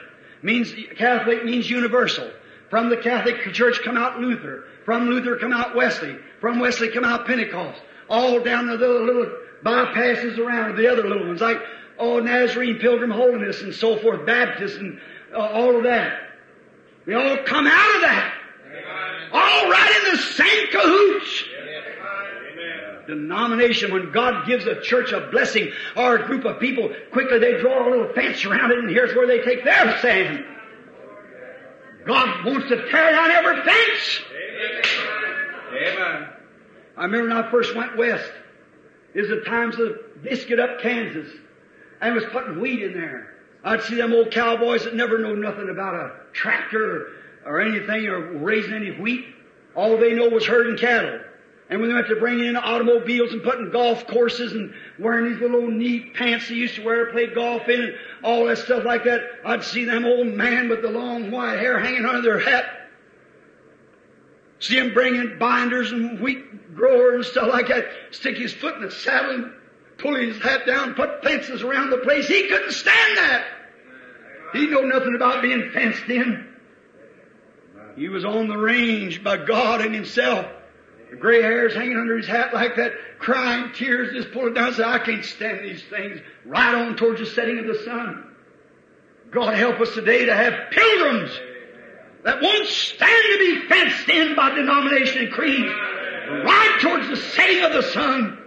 Means, 0.43 0.73
Catholic 0.97 1.45
means 1.45 1.69
universal. 1.69 2.31
From 2.71 2.89
the 2.89 2.97
Catholic 2.97 3.41
Church 3.53 3.81
come 3.85 3.97
out 3.97 4.21
Luther. 4.21 4.65
From 4.85 5.09
Luther 5.09 5.37
come 5.37 5.53
out 5.53 5.75
Wesley. 5.75 6.17
From 6.41 6.61
Wesley 6.61 6.91
come 6.91 7.05
out 7.05 7.27
Pentecost. 7.27 7.81
All 8.09 8.41
down 8.41 8.67
the 8.67 8.77
little, 8.77 9.05
little 9.05 9.33
bypasses 9.65 10.39
around 10.39 10.77
the 10.77 10.91
other 10.91 11.07
little 11.07 11.27
ones, 11.27 11.41
like, 11.41 11.59
oh, 11.99 12.19
Nazarene, 12.19 12.79
Pilgrim 12.79 13.11
Holiness, 13.11 13.63
and 13.63 13.75
so 13.75 13.99
forth, 13.99 14.25
Baptist, 14.27 14.79
and 14.79 15.01
uh, 15.35 15.39
all 15.39 15.77
of 15.77 15.85
that. 15.85 16.19
We 17.07 17.15
all 17.15 17.37
come 17.45 17.67
out 17.67 17.95
of 17.97 18.01
that. 18.03 18.35
All 19.33 19.71
right 19.71 20.03
in 20.05 20.13
the 20.13 20.23
same 20.23 20.67
cahoots. 20.69 21.45
Denomination, 23.07 23.93
when 23.93 24.13
God 24.13 24.47
gives 24.47 24.67
a 24.67 24.81
church 24.81 25.13
a 25.13 25.29
blessing 25.31 25.71
or 25.97 26.17
a 26.17 26.27
group 26.27 26.45
of 26.45 26.61
people, 26.61 26.91
quickly 27.13 27.39
they 27.39 27.61
draw 27.61 27.89
a 27.89 27.91
little 27.91 28.13
fence 28.15 28.45
around 28.45 28.73
it 28.73 28.79
and 28.79 28.91
here's 28.91 29.15
where 29.15 29.27
they 29.27 29.43
take 29.43 29.65
their 29.65 29.99
stand. 29.99 30.45
God 32.07 32.45
wants 32.45 32.69
to 32.69 32.77
tear 32.91 33.13
down 33.13 33.31
every 33.31 33.63
fence. 33.63 34.21
Amen. 35.73 36.29
I 36.97 37.05
remember 37.05 37.29
when 37.29 37.45
I 37.45 37.51
first 37.51 37.75
went 37.77 37.97
west, 37.97 38.31
it 39.15 39.21
was 39.21 39.31
the 39.31 39.43
times 39.43 39.79
of 39.79 40.23
Biscuit 40.23 40.59
up 40.61 40.81
Kansas, 40.81 41.31
and 42.01 42.15
was 42.15 42.25
putting 42.33 42.61
wheat 42.61 42.83
in 42.83 42.95
there. 42.95 43.35
I'd 43.63 43.83
see 43.83 43.97
them 43.97 44.13
old 44.13 44.31
cowboys 44.31 44.85
that 44.85 44.95
never 44.95 45.19
know 45.19 45.35
nothing 45.35 45.69
about 45.69 45.95
a 45.95 46.13
tractor 46.33 47.09
or, 47.45 47.53
or 47.53 47.61
anything 47.61 48.07
or 48.07 48.39
raising 48.39 48.73
any 48.73 48.93
wheat. 48.93 49.27
All 49.75 49.99
they 49.99 50.15
know 50.15 50.29
was 50.29 50.47
herding 50.47 50.79
cattle. 50.79 51.21
And 51.71 51.81
when 51.81 51.89
they 51.89 51.95
went 51.95 52.09
to 52.09 52.17
bringing 52.17 52.47
in 52.47 52.57
automobiles 52.57 53.33
and 53.33 53.45
putting 53.45 53.71
golf 53.71 54.05
courses 54.09 54.53
and 54.53 54.75
wearing 54.99 55.33
these 55.33 55.41
little 55.41 55.71
neat 55.71 56.15
pants 56.15 56.49
they 56.49 56.57
used 56.57 56.75
to 56.75 56.83
wear, 56.83 57.07
to 57.07 57.13
play 57.13 57.29
golf 57.33 57.69
in, 57.69 57.81
and 57.81 57.95
all 58.25 58.47
that 58.47 58.59
stuff 58.59 58.85
like 58.85 59.05
that, 59.05 59.21
I'd 59.45 59.63
see 59.63 59.85
them 59.85 60.05
old 60.05 60.27
man 60.27 60.69
with 60.69 60.83
the 60.83 60.91
long 60.91 61.31
white 61.31 61.61
hair 61.61 61.79
hanging 61.79 62.05
under 62.05 62.23
their 62.23 62.41
hat. 62.41 62.65
See 64.59 64.77
him 64.77 64.93
bringing 64.93 65.39
binders 65.39 65.93
and 65.93 66.19
wheat 66.21 66.75
growers 66.75 67.15
and 67.15 67.25
stuff 67.25 67.49
like 67.49 67.69
that, 67.69 67.87
stick 68.11 68.37
his 68.37 68.53
foot 68.53 68.75
in 68.75 68.83
the 68.83 68.91
saddle 68.91 69.31
and 69.31 69.53
pull 69.97 70.17
his 70.17 70.43
hat 70.43 70.67
down, 70.67 70.95
put 70.95 71.23
fences 71.23 71.63
around 71.63 71.91
the 71.91 71.99
place. 71.99 72.27
He 72.27 72.49
couldn't 72.49 72.73
stand 72.73 73.17
that. 73.17 73.45
He 74.53 74.67
know 74.67 74.81
nothing 74.81 75.15
about 75.15 75.41
being 75.41 75.71
fenced 75.71 76.09
in. 76.09 76.49
He 77.97 78.09
was 78.09 78.25
on 78.25 78.49
the 78.49 78.59
range 78.59 79.23
by 79.23 79.37
God 79.37 79.83
and 79.83 79.95
himself. 79.95 80.47
The 81.11 81.17
gray 81.17 81.43
hairs 81.43 81.75
hanging 81.75 81.97
under 81.97 82.17
his 82.17 82.29
hat 82.29 82.55
like 82.55 82.77
that, 82.77 82.93
crying 83.19 83.73
tears, 83.75 84.13
just 84.13 84.33
pulling 84.33 84.55
down. 84.55 84.73
Say, 84.75 84.85
I 84.85 84.99
can't 85.01 85.25
stand 85.25 85.61
these 85.65 85.83
things. 85.91 86.21
Right 86.45 86.75
on 86.75 86.97
towards 86.97 87.21
the 87.21 87.27
setting 87.27 87.59
of 87.59 87.67
the 87.67 87.83
sun. 87.85 88.27
God 89.31 89.55
help 89.55 89.81
us 89.81 89.93
today 89.95 90.27
to 90.27 90.35
have 90.35 90.71
pilgrims 90.71 91.31
that 92.25 92.43
won't 92.43 92.67
stand 92.67 93.25
to 93.33 93.39
be 93.39 93.69
fenced 93.69 94.09
in 94.09 94.37
by 94.37 94.51
denomination 94.55 95.25
and 95.25 95.33
creed. 95.33 95.65
Right 95.65 96.79
towards 96.81 97.09
the 97.09 97.17
setting 97.17 97.65
of 97.65 97.73
the 97.73 97.83
sun. 97.83 98.39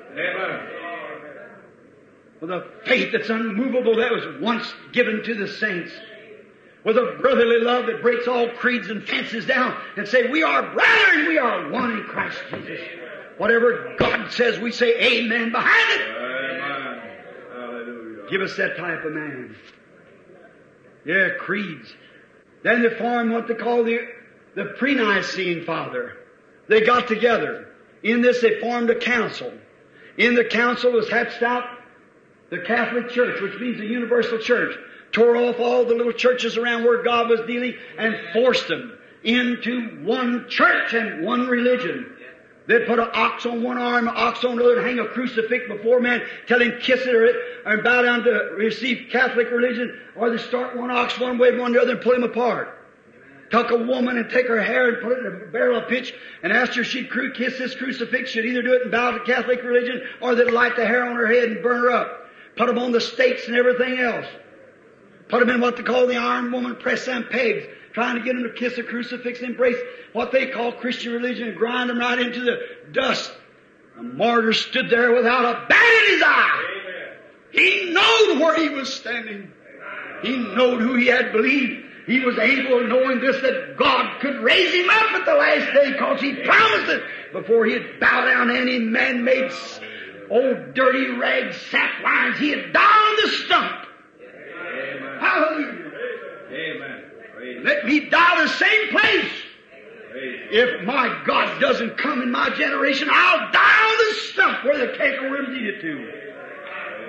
With 2.39 2.49
a 2.49 2.69
faith 2.85 3.11
that's 3.11 3.29
unmovable 3.29 3.97
that 3.97 4.11
was 4.11 4.41
once 4.41 4.73
given 4.91 5.23
to 5.23 5.35
the 5.35 5.47
saints. 5.47 5.91
With 6.83 6.97
a 6.97 7.17
brotherly 7.21 7.59
love 7.59 7.85
that 7.85 8.01
breaks 8.01 8.27
all 8.27 8.49
creeds 8.49 8.89
and 8.89 9.03
fences 9.07 9.45
down 9.45 9.77
and 9.95 10.07
say, 10.07 10.29
we 10.29 10.43
are 10.43 10.73
brethren, 10.73 11.27
we 11.27 11.37
are 11.37 11.69
one 11.69 11.91
in 11.91 12.03
Christ 12.03 12.37
Jesus. 12.51 12.79
Whatever 13.37 13.95
God 13.97 14.31
says, 14.31 14.59
we 14.59 14.71
say 14.71 14.99
amen 14.99 15.51
behind 15.51 15.91
it. 15.91 16.01
Amen. 16.01 17.01
Hallelujah. 17.53 18.29
Give 18.29 18.41
us 18.41 18.55
that 18.57 18.75
type 18.75 19.03
of 19.05 19.13
man. 19.13 19.55
Yeah, 21.05 21.29
creeds. 21.39 21.93
Then 22.63 22.83
they 22.83 22.97
formed 22.97 23.31
what 23.31 23.47
they 23.47 23.55
call 23.55 23.83
the, 23.83 23.99
the 24.55 24.75
pre-Nicene 24.77 25.65
Father. 25.65 26.17
They 26.67 26.81
got 26.81 27.07
together. 27.07 27.67
In 28.03 28.21
this 28.21 28.41
they 28.41 28.59
formed 28.59 28.89
a 28.89 28.99
council. 28.99 29.53
In 30.17 30.35
the 30.35 30.45
council 30.45 30.91
was 30.91 31.09
hatched 31.09 31.41
out 31.41 31.63
the 32.49 32.59
Catholic 32.59 33.09
Church, 33.09 33.41
which 33.41 33.59
means 33.59 33.77
the 33.79 33.85
universal 33.85 34.37
church. 34.37 34.75
Tore 35.13 35.37
off 35.37 35.59
all 35.59 35.85
the 35.85 35.95
little 35.95 36.11
churches 36.11 36.57
around 36.57 36.83
where 36.83 37.03
God 37.03 37.29
was 37.29 37.39
dealing 37.47 37.75
and 37.97 38.19
forced 38.33 38.67
them 38.67 38.97
into 39.23 40.03
one 40.03 40.49
church 40.49 40.93
and 40.93 41.23
one 41.23 41.47
religion. 41.47 42.13
They'd 42.65 42.87
put 42.87 42.99
an 42.99 43.09
ox 43.13 43.45
on 43.45 43.61
one 43.61 43.77
arm, 43.77 44.07
an 44.07 44.13
ox 44.15 44.43
on 44.43 44.55
the 44.55 44.63
other, 44.63 44.79
and 44.79 44.87
hang 44.87 44.99
a 44.99 45.07
crucifix 45.07 45.65
before 45.67 45.99
man, 45.99 46.21
tell 46.47 46.61
him 46.61 46.79
kiss 46.81 47.01
it 47.01 47.13
or, 47.13 47.29
or 47.65 47.83
bow 47.83 48.01
down 48.01 48.23
to 48.23 48.31
receive 48.57 49.09
Catholic 49.11 49.51
religion, 49.51 49.99
or 50.15 50.29
they 50.29 50.37
start 50.37 50.75
one 50.75 50.89
ox 50.89 51.19
one 51.19 51.37
way, 51.37 51.57
one 51.57 51.73
the 51.73 51.81
other, 51.81 51.93
and 51.93 52.01
pull 52.01 52.13
him 52.13 52.23
apart. 52.23 52.79
Tuck 53.51 53.69
a 53.69 53.77
woman 53.77 54.17
and 54.17 54.29
take 54.31 54.47
her 54.47 54.61
hair 54.61 54.89
and 54.89 55.03
put 55.03 55.11
it 55.11 55.25
in 55.25 55.41
a 55.41 55.51
barrel 55.51 55.77
of 55.77 55.87
pitch 55.87 56.13
and 56.41 56.51
ask 56.51 56.73
her 56.73 56.81
if 56.81 56.87
she'd 56.87 57.11
kiss 57.35 57.59
this 57.59 57.75
crucifix. 57.75 58.31
She'd 58.31 58.45
either 58.45 58.63
do 58.63 58.73
it 58.73 58.83
and 58.83 58.91
bow 58.91 59.11
to 59.11 59.19
Catholic 59.25 59.61
religion, 59.61 60.01
or 60.21 60.33
they'd 60.33 60.49
light 60.49 60.75
the 60.75 60.87
hair 60.87 61.05
on 61.05 61.15
her 61.15 61.27
head 61.27 61.49
and 61.49 61.61
burn 61.61 61.83
her 61.83 61.91
up. 61.91 62.31
Put 62.55 62.67
them 62.67 62.79
on 62.79 62.91
the 62.91 63.01
stakes 63.01 63.47
and 63.47 63.55
everything 63.55 63.99
else. 63.99 64.25
Put 65.29 65.39
them 65.39 65.49
in 65.49 65.61
what 65.61 65.77
they 65.77 65.83
call 65.83 66.07
the 66.07 66.17
iron 66.17 66.51
woman 66.51 66.75
press 66.75 67.05
them 67.05 67.25
pegs, 67.29 67.65
trying 67.93 68.15
to 68.15 68.21
get 68.21 68.33
them 68.33 68.43
to 68.43 68.53
kiss 68.53 68.77
a 68.77 68.83
crucifix 68.83 69.41
embrace 69.41 69.77
what 70.13 70.31
they 70.31 70.47
call 70.47 70.71
Christian 70.71 71.13
religion 71.13 71.49
and 71.49 71.57
grind 71.57 71.89
them 71.89 71.99
right 71.99 72.19
into 72.19 72.41
the 72.41 72.59
dust. 72.91 73.31
The 73.95 74.03
martyr 74.03 74.53
stood 74.53 74.89
there 74.89 75.13
without 75.13 75.45
a 75.45 75.67
bat 75.67 76.03
in 76.03 76.13
his 76.13 76.23
eye. 76.25 76.63
He 77.51 77.91
knowed 77.91 78.39
where 78.39 78.55
he 78.57 78.69
was 78.69 78.93
standing. 78.93 79.51
He 80.23 80.37
knowed 80.37 80.81
who 80.81 80.95
he 80.95 81.07
had 81.07 81.31
believed. 81.31 81.85
he 82.07 82.19
was 82.19 82.37
able, 82.37 82.87
knowing 82.87 83.19
this, 83.19 83.41
that 83.41 83.77
God 83.77 84.19
could 84.19 84.41
raise 84.41 84.73
him 84.73 84.89
up 84.89 85.11
at 85.11 85.25
the 85.25 85.35
last 85.35 85.73
day 85.73 85.91
because 85.91 86.21
he 86.21 86.35
promised 86.43 86.91
it 86.91 87.03
before 87.31 87.65
he'd 87.65 87.99
bow 87.99 88.25
down 88.25 88.47
to 88.47 88.57
any 88.57 88.79
man-made 88.79 89.51
old 90.29 90.73
dirty 90.73 91.11
rag 91.11 91.53
sap 91.53 92.01
lines. 92.03 92.39
He 92.39 92.49
had 92.49 92.73
die 92.73 92.81
on 92.81 93.15
the 93.23 93.29
stump. 93.29 93.85
Amen. 94.73 95.19
Hallelujah. 95.19 95.91
Amen. 96.51 97.63
Let 97.63 97.85
me 97.85 98.09
die 98.09 98.43
the 98.43 98.49
same 98.49 98.89
place. 98.89 99.31
If 100.15 100.85
my 100.85 101.23
God 101.25 101.59
doesn't 101.59 101.97
come 101.97 102.21
in 102.21 102.31
my 102.31 102.49
generation, 102.51 103.09
I'll 103.11 103.51
die 103.51 103.83
on 103.83 103.97
the 103.97 104.19
stump 104.19 104.63
where 104.63 104.77
the 104.77 104.93
cankerworms 104.93 105.57
eat 105.57 105.67
it 105.67 105.81
to. 105.81 106.11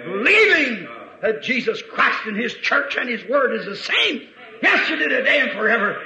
Believing 0.04 0.88
that 1.22 1.42
Jesus 1.42 1.82
Christ 1.82 2.20
and 2.26 2.36
His 2.36 2.54
church 2.54 2.96
and 2.96 3.08
His 3.08 3.24
Word 3.28 3.54
is 3.54 3.66
the 3.66 3.76
same 3.76 4.28
yesterday, 4.62 5.08
today, 5.08 5.40
and 5.40 5.52
forever. 5.52 6.02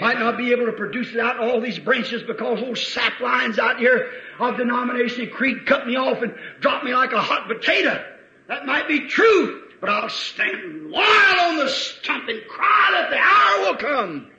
Might 0.00 0.18
not 0.18 0.36
be 0.36 0.52
able 0.52 0.66
to 0.66 0.72
produce 0.72 1.12
it 1.14 1.20
out 1.20 1.38
all 1.38 1.60
these 1.60 1.78
branches 1.78 2.22
because 2.22 2.60
those 2.60 2.86
sap 2.86 3.20
lines 3.20 3.58
out 3.58 3.78
here 3.78 4.10
of 4.38 4.56
denomination 4.56 5.22
and 5.22 5.30
creed 5.30 5.66
cut 5.66 5.86
me 5.86 5.96
off 5.96 6.22
and 6.22 6.34
dropped 6.60 6.84
me 6.84 6.94
like 6.94 7.12
a 7.12 7.20
hot 7.20 7.48
potato. 7.48 8.04
That 8.48 8.66
might 8.66 8.86
be 8.86 9.08
true, 9.08 9.67
but 9.80 9.90
I'll 9.90 10.08
stand 10.08 10.90
loyal 10.90 11.40
on 11.40 11.56
the 11.58 11.68
stump 11.68 12.28
and 12.28 12.40
cry 12.48 12.88
that 12.92 13.10
the 13.10 13.18
hour 13.18 13.60
will 13.66 13.76
come. 13.76 14.30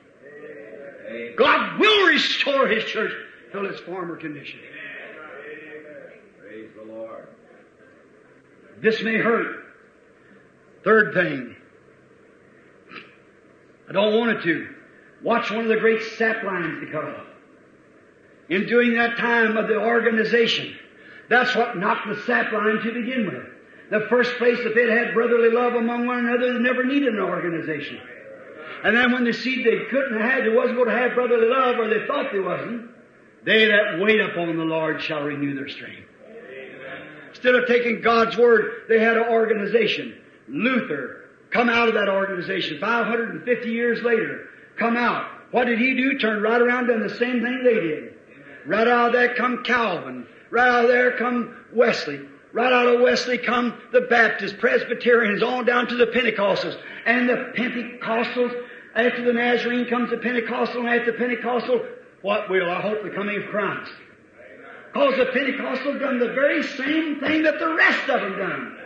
God 1.36 1.80
will 1.80 2.06
restore 2.06 2.68
His 2.68 2.84
church 2.84 3.12
to 3.52 3.64
its 3.64 3.80
former 3.80 4.16
condition. 4.16 4.60
Praise 6.40 6.70
the 6.76 6.92
Lord. 6.92 7.28
This 8.80 9.02
may 9.02 9.16
hurt. 9.16 9.64
Third 10.84 11.14
thing. 11.14 11.56
I 13.88 13.92
don't 13.92 14.14
want 14.14 14.38
it 14.38 14.42
to. 14.44 14.68
Watch 15.22 15.50
one 15.50 15.60
of 15.60 15.68
the 15.68 15.76
great 15.76 16.02
sap 16.16 16.42
lines 16.44 16.88
cut 16.92 17.04
off. 17.04 17.26
In 18.48 18.66
doing 18.66 18.94
that 18.94 19.16
time 19.18 19.56
of 19.56 19.68
the 19.68 19.76
organization, 19.76 20.74
that's 21.28 21.54
what 21.54 21.76
knocked 21.76 22.08
the 22.08 22.22
sap 22.22 22.52
line 22.52 22.80
to 22.82 22.92
begin 22.92 23.26
with. 23.26 23.59
The 23.90 24.06
first 24.08 24.36
place, 24.38 24.58
if 24.60 24.74
they'd 24.74 24.88
had 24.88 25.14
brotherly 25.14 25.50
love 25.50 25.74
among 25.74 26.06
one 26.06 26.26
another, 26.26 26.52
they 26.52 26.58
never 26.60 26.84
needed 26.84 27.14
an 27.14 27.20
organization. 27.20 28.00
And 28.84 28.96
then 28.96 29.12
when 29.12 29.24
they 29.24 29.32
see 29.32 29.62
they 29.62 29.84
couldn't 29.90 30.20
have 30.20 30.30
had, 30.30 30.44
they 30.44 30.54
wasn't 30.54 30.76
going 30.76 30.88
to 30.88 30.96
have 30.96 31.14
brotherly 31.14 31.48
love, 31.48 31.76
or 31.78 31.88
they 31.88 32.06
thought 32.06 32.32
they 32.32 32.40
wasn't, 32.40 32.90
they 33.44 33.66
that 33.66 33.98
wait 34.00 34.20
upon 34.20 34.56
the 34.56 34.64
Lord 34.64 35.02
shall 35.02 35.22
renew 35.22 35.54
their 35.54 35.68
strength. 35.68 36.06
Instead 37.30 37.54
of 37.54 37.66
taking 37.66 38.00
God's 38.00 38.36
word, 38.36 38.82
they 38.88 39.00
had 39.00 39.16
an 39.16 39.28
organization. 39.28 40.20
Luther, 40.48 41.30
come 41.50 41.68
out 41.68 41.88
of 41.88 41.94
that 41.94 42.08
organization. 42.08 42.78
550 42.80 43.70
years 43.70 44.02
later, 44.02 44.48
come 44.76 44.96
out. 44.96 45.26
What 45.50 45.64
did 45.64 45.78
he 45.78 45.94
do? 45.94 46.18
Turn 46.18 46.42
right 46.42 46.60
around 46.60 46.86
done 46.86 47.00
the 47.00 47.16
same 47.16 47.42
thing 47.42 47.62
they 47.64 47.74
did. 47.74 48.14
Right 48.66 48.86
out 48.86 49.08
of 49.08 49.12
there 49.14 49.34
come 49.34 49.64
Calvin. 49.64 50.26
Right 50.50 50.68
out 50.68 50.84
of 50.84 50.88
there 50.88 51.16
come 51.16 51.56
Wesley. 51.72 52.20
Right 52.52 52.72
out 52.72 52.94
of 52.94 53.00
Wesley 53.00 53.38
come 53.38 53.80
the 53.92 54.02
Baptists, 54.02 54.54
Presbyterians, 54.58 55.42
on 55.42 55.64
down 55.64 55.86
to 55.86 55.96
the 55.96 56.06
Pentecostals. 56.06 56.76
And 57.06 57.28
the 57.28 57.52
Pentecostals, 57.56 58.64
after 58.94 59.24
the 59.24 59.32
Nazarene 59.32 59.86
comes 59.86 60.10
the 60.10 60.16
Pentecostal, 60.16 60.80
and 60.86 60.88
after 60.88 61.12
the 61.12 61.18
Pentecostal, 61.18 61.86
what 62.22 62.50
will 62.50 62.68
I 62.68 62.80
hope 62.80 63.02
the 63.02 63.10
coming 63.10 63.42
of 63.42 63.48
Christ? 63.50 63.92
Because 64.92 65.16
the 65.16 65.26
Pentecostal 65.26 65.98
done 66.00 66.18
the 66.18 66.32
very 66.32 66.64
same 66.64 67.20
thing 67.20 67.44
that 67.44 67.58
the 67.60 67.74
rest 67.74 68.08
of 68.08 68.20
them 68.20 68.38
done. 68.38 68.76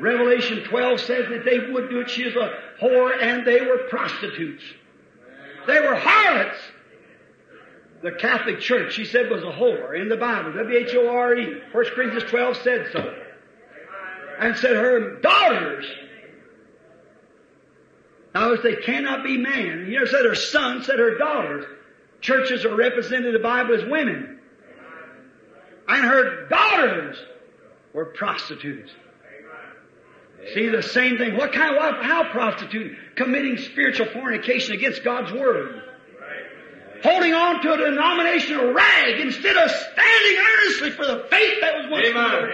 Revelation 0.00 0.64
12 0.64 1.00
says 1.00 1.28
that 1.28 1.44
they 1.44 1.70
would 1.70 1.90
do 1.90 2.00
it. 2.00 2.10
She 2.10 2.22
is 2.22 2.34
a 2.34 2.52
whore 2.80 3.22
and 3.22 3.46
they 3.46 3.60
were 3.60 3.78
prostitutes. 3.88 4.62
They 5.66 5.80
were 5.80 5.94
harlots. 5.94 6.58
The 8.02 8.12
Catholic 8.12 8.60
Church, 8.60 8.94
she 8.94 9.04
said, 9.04 9.30
was 9.30 9.42
a 9.42 9.46
whore 9.46 10.00
in 10.00 10.08
the 10.08 10.16
Bible. 10.16 10.52
W-H-O-R-E. 10.52 11.60
1 11.72 11.84
Corinthians 11.94 12.30
12 12.30 12.56
said 12.58 12.88
so. 12.92 13.14
And 14.38 14.56
said 14.56 14.76
her 14.76 15.20
daughters. 15.20 15.86
Now, 18.34 18.52
if 18.52 18.62
they 18.62 18.76
cannot 18.76 19.24
be 19.24 19.38
man, 19.38 19.86
you 19.88 19.98
know, 19.98 20.04
said 20.04 20.26
her 20.26 20.34
son, 20.34 20.84
said 20.84 20.98
her 20.98 21.16
daughters. 21.16 21.64
Churches 22.20 22.64
are 22.64 22.74
represented 22.74 23.26
in 23.26 23.32
the 23.32 23.38
Bible 23.38 23.74
as 23.74 23.84
women 23.88 24.36
and 25.88 26.04
her 26.04 26.48
daughters 26.48 27.16
were 27.92 28.06
prostitutes. 28.06 28.90
See 30.54 30.68
the 30.68 30.82
same 30.82 31.18
thing. 31.18 31.36
What 31.36 31.52
kind 31.52 31.76
of 31.76 32.04
how 32.04 32.30
prostitute? 32.30 32.96
Committing 33.16 33.58
spiritual 33.58 34.06
fornication 34.12 34.74
against 34.74 35.02
God's 35.02 35.32
word. 35.32 35.82
Holding 37.06 37.34
on 37.34 37.62
to 37.62 37.72
a 37.72 37.76
denominational 37.76 38.72
rag 38.72 39.20
instead 39.20 39.56
of 39.56 39.70
standing 39.70 40.38
earnestly 40.40 40.90
for 40.90 41.06
the 41.06 41.24
faith 41.30 41.60
that 41.60 41.76
was 41.76 41.86
once 41.88 42.08
Amen. 42.08 42.50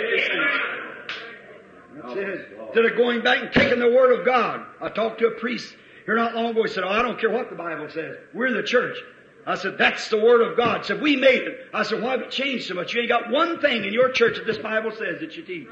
Instead 2.67 2.85
of 2.85 2.97
going 2.99 3.23
back 3.23 3.41
and 3.41 3.51
taking 3.51 3.79
the 3.79 3.91
word 3.91 4.19
of 4.19 4.27
God. 4.27 4.67
I 4.79 4.91
talked 4.91 5.21
to 5.21 5.29
a 5.29 5.41
priest 5.41 5.75
here 6.05 6.17
not 6.17 6.35
long 6.35 6.51
ago. 6.51 6.65
He 6.65 6.69
said, 6.69 6.85
Oh, 6.85 6.91
I 6.91 7.01
don't 7.01 7.19
care 7.19 7.31
what 7.31 7.49
the 7.49 7.57
Bible 7.57 7.89
says. 7.89 8.19
We're 8.35 8.53
the 8.53 8.63
church. 8.63 8.99
I 9.47 9.57
said, 9.57 9.77
that's 9.79 10.09
the 10.09 10.19
Word 10.19 10.41
of 10.41 10.57
God. 10.57 10.83
He 10.83 10.85
said, 10.85 11.03
we 11.03 11.17
made 11.17 11.43
it. 11.43 11.67
I 11.75 11.83
said, 11.83 12.01
why 12.01 12.13
have 12.13 12.21
it 12.21 12.31
changed 12.31 12.69
so 12.69 12.75
much? 12.75 12.95
You 12.95 13.01
ain't 13.01 13.09
got 13.09 13.31
one 13.31 13.61
thing 13.61 13.85
in 13.85 13.93
your 13.93 14.13
church 14.13 14.37
that 14.37 14.47
this 14.47 14.59
Bible 14.59 14.93
says 14.93 15.19
that 15.19 15.37
you 15.37 15.43
teach. 15.43 15.67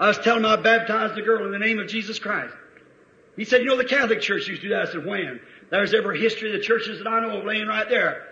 I 0.00 0.08
was 0.08 0.18
telling 0.18 0.44
him 0.44 0.50
I 0.50 0.56
baptized 0.56 1.16
a 1.16 1.22
girl 1.22 1.46
in 1.46 1.52
the 1.52 1.58
name 1.58 1.78
of 1.78 1.86
Jesus 1.86 2.18
Christ. 2.18 2.54
He 3.36 3.44
said, 3.44 3.60
you 3.60 3.66
know, 3.66 3.76
the 3.76 3.84
Catholic 3.84 4.20
Church 4.20 4.48
used 4.48 4.62
to 4.62 4.68
do 4.68 4.74
that. 4.74 4.88
I 4.88 4.92
said, 4.92 5.06
when? 5.06 5.38
There's 5.70 5.94
every 5.94 6.20
history 6.20 6.54
of 6.54 6.58
the 6.58 6.64
churches 6.64 6.98
that 6.98 7.06
I 7.06 7.20
know 7.20 7.38
of 7.38 7.44
laying 7.44 7.66
right 7.66 7.88
there. 7.88 8.28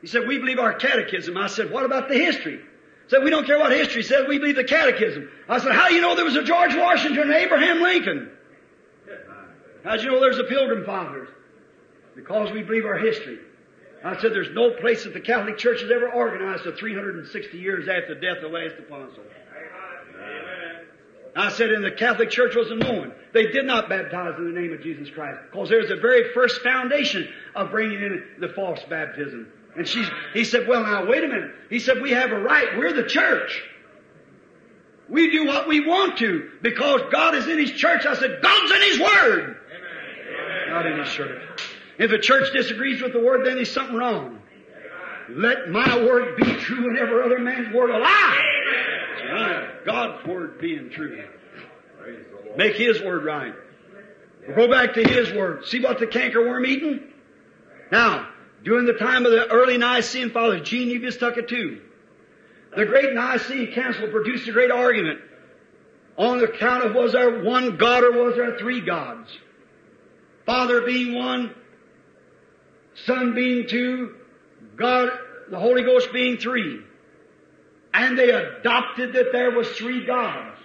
He 0.00 0.06
said, 0.06 0.26
we 0.26 0.38
believe 0.38 0.58
our 0.58 0.74
catechism. 0.74 1.36
I 1.36 1.46
said, 1.46 1.70
what 1.70 1.84
about 1.84 2.08
the 2.08 2.14
history? 2.16 2.58
He 2.58 3.10
said, 3.10 3.22
we 3.22 3.30
don't 3.30 3.46
care 3.46 3.58
what 3.58 3.72
history 3.72 4.02
says, 4.02 4.26
we 4.28 4.38
believe 4.38 4.56
the 4.56 4.64
catechism. 4.64 5.28
I 5.48 5.58
said, 5.58 5.72
how 5.72 5.88
do 5.88 5.94
you 5.94 6.00
know 6.00 6.14
there 6.14 6.24
was 6.24 6.36
a 6.36 6.44
George 6.44 6.74
Washington 6.74 7.22
and 7.22 7.32
Abraham 7.32 7.80
Lincoln? 7.80 8.30
How 9.84 9.96
do 9.96 10.02
you 10.02 10.10
know 10.10 10.20
there's 10.20 10.38
a 10.38 10.44
Pilgrim 10.44 10.84
Fathers? 10.84 11.28
Because 12.14 12.50
we 12.52 12.62
believe 12.62 12.84
our 12.84 12.98
history. 12.98 13.38
I 14.04 14.20
said 14.20 14.32
there's 14.32 14.54
no 14.54 14.70
place 14.72 15.04
that 15.04 15.14
the 15.14 15.20
Catholic 15.20 15.58
Church 15.58 15.80
has 15.80 15.90
ever 15.90 16.10
organized 16.10 16.62
for 16.64 16.72
360 16.72 17.58
years 17.58 17.88
after 17.88 18.14
the 18.14 18.20
death 18.20 18.36
of 18.36 18.50
the 18.50 18.58
last 18.58 18.74
apostle. 18.78 19.22
I 21.36 21.50
said, 21.50 21.70
and 21.70 21.84
the 21.84 21.90
Catholic 21.90 22.30
Church 22.30 22.56
wasn't 22.56 22.80
known. 22.80 23.12
They 23.34 23.48
did 23.48 23.66
not 23.66 23.88
baptize 23.88 24.34
in 24.38 24.52
the 24.52 24.58
name 24.58 24.72
of 24.72 24.82
Jesus 24.82 25.10
Christ 25.10 25.38
because 25.50 25.68
there's 25.68 25.88
the 25.88 25.96
very 25.96 26.32
first 26.32 26.62
foundation 26.62 27.28
of 27.54 27.70
bringing 27.70 28.02
in 28.02 28.22
the 28.40 28.48
false 28.48 28.80
baptism. 28.88 29.46
And 29.76 29.86
she's, 29.86 30.08
he 30.32 30.44
said, 30.44 30.66
well 30.66 30.82
now 30.82 31.06
wait 31.06 31.22
a 31.22 31.28
minute. 31.28 31.50
He 31.68 31.78
said, 31.78 32.00
we 32.00 32.12
have 32.12 32.32
a 32.32 32.38
right. 32.38 32.78
We're 32.78 32.94
the 32.94 33.06
church. 33.06 33.62
We 35.08 35.30
do 35.30 35.46
what 35.46 35.68
we 35.68 35.86
want 35.86 36.18
to 36.18 36.50
because 36.62 37.02
God 37.12 37.34
is 37.34 37.46
in 37.46 37.58
His 37.58 37.72
church. 37.72 38.06
I 38.06 38.16
said, 38.16 38.40
God's 38.42 38.72
in 38.72 38.82
His 38.82 38.98
Word. 38.98 39.56
Not 40.68 40.86
in 40.86 40.98
His 40.98 41.10
church. 41.10 41.42
If 41.98 42.10
the 42.10 42.18
church 42.18 42.52
disagrees 42.52 43.00
with 43.00 43.12
the 43.12 43.20
Word, 43.20 43.46
then 43.46 43.56
there's 43.56 43.70
something 43.70 43.96
wrong. 43.96 44.40
Let 45.30 45.68
my 45.68 45.96
Word 46.04 46.36
be 46.36 46.56
true 46.56 46.88
and 46.88 46.98
every 46.98 47.22
other 47.22 47.38
man's 47.38 47.72
Word 47.74 47.90
a 47.90 47.98
lie. 47.98 48.42
God's 49.84 50.26
Word 50.26 50.60
being 50.60 50.90
true. 50.90 51.24
Make 52.56 52.76
His 52.76 53.02
Word 53.02 53.24
right. 53.24 53.54
We'll 54.46 54.56
go 54.56 54.68
back 54.68 54.94
to 54.94 55.02
His 55.02 55.32
Word. 55.32 55.66
See 55.66 55.80
what 55.80 55.98
the 55.98 56.06
cankerworm 56.06 56.66
eating? 56.66 57.00
Now, 57.90 58.28
during 58.64 58.86
the 58.86 58.94
time 58.94 59.26
of 59.26 59.32
the 59.32 59.46
early 59.48 59.78
Nicene 59.78 60.30
Fathers, 60.30 60.68
Gene, 60.68 60.88
you 60.88 61.00
just 61.00 61.18
took 61.18 61.36
it 61.36 61.48
too. 61.48 61.80
The 62.76 62.84
great 62.84 63.14
Nicene 63.14 63.72
Council 63.72 64.08
produced 64.08 64.48
a 64.48 64.52
great 64.52 64.70
argument 64.70 65.20
on 66.18 66.38
the 66.38 66.44
account 66.44 66.84
of 66.84 66.94
was 66.94 67.12
there 67.12 67.42
one 67.42 67.76
God 67.76 68.04
or 68.04 68.24
was 68.24 68.34
there 68.36 68.58
three 68.58 68.80
gods? 68.80 69.30
Father 70.44 70.82
being 70.82 71.14
one, 71.14 71.54
Son 73.04 73.34
being 73.34 73.68
two, 73.68 74.14
God, 74.76 75.10
the 75.50 75.58
Holy 75.58 75.82
Ghost 75.82 76.12
being 76.12 76.38
three. 76.38 76.80
And 77.96 78.18
they 78.18 78.28
adopted 78.28 79.14
that 79.14 79.32
there 79.32 79.52
was 79.52 79.68
three 79.70 80.04
gods. 80.04 80.58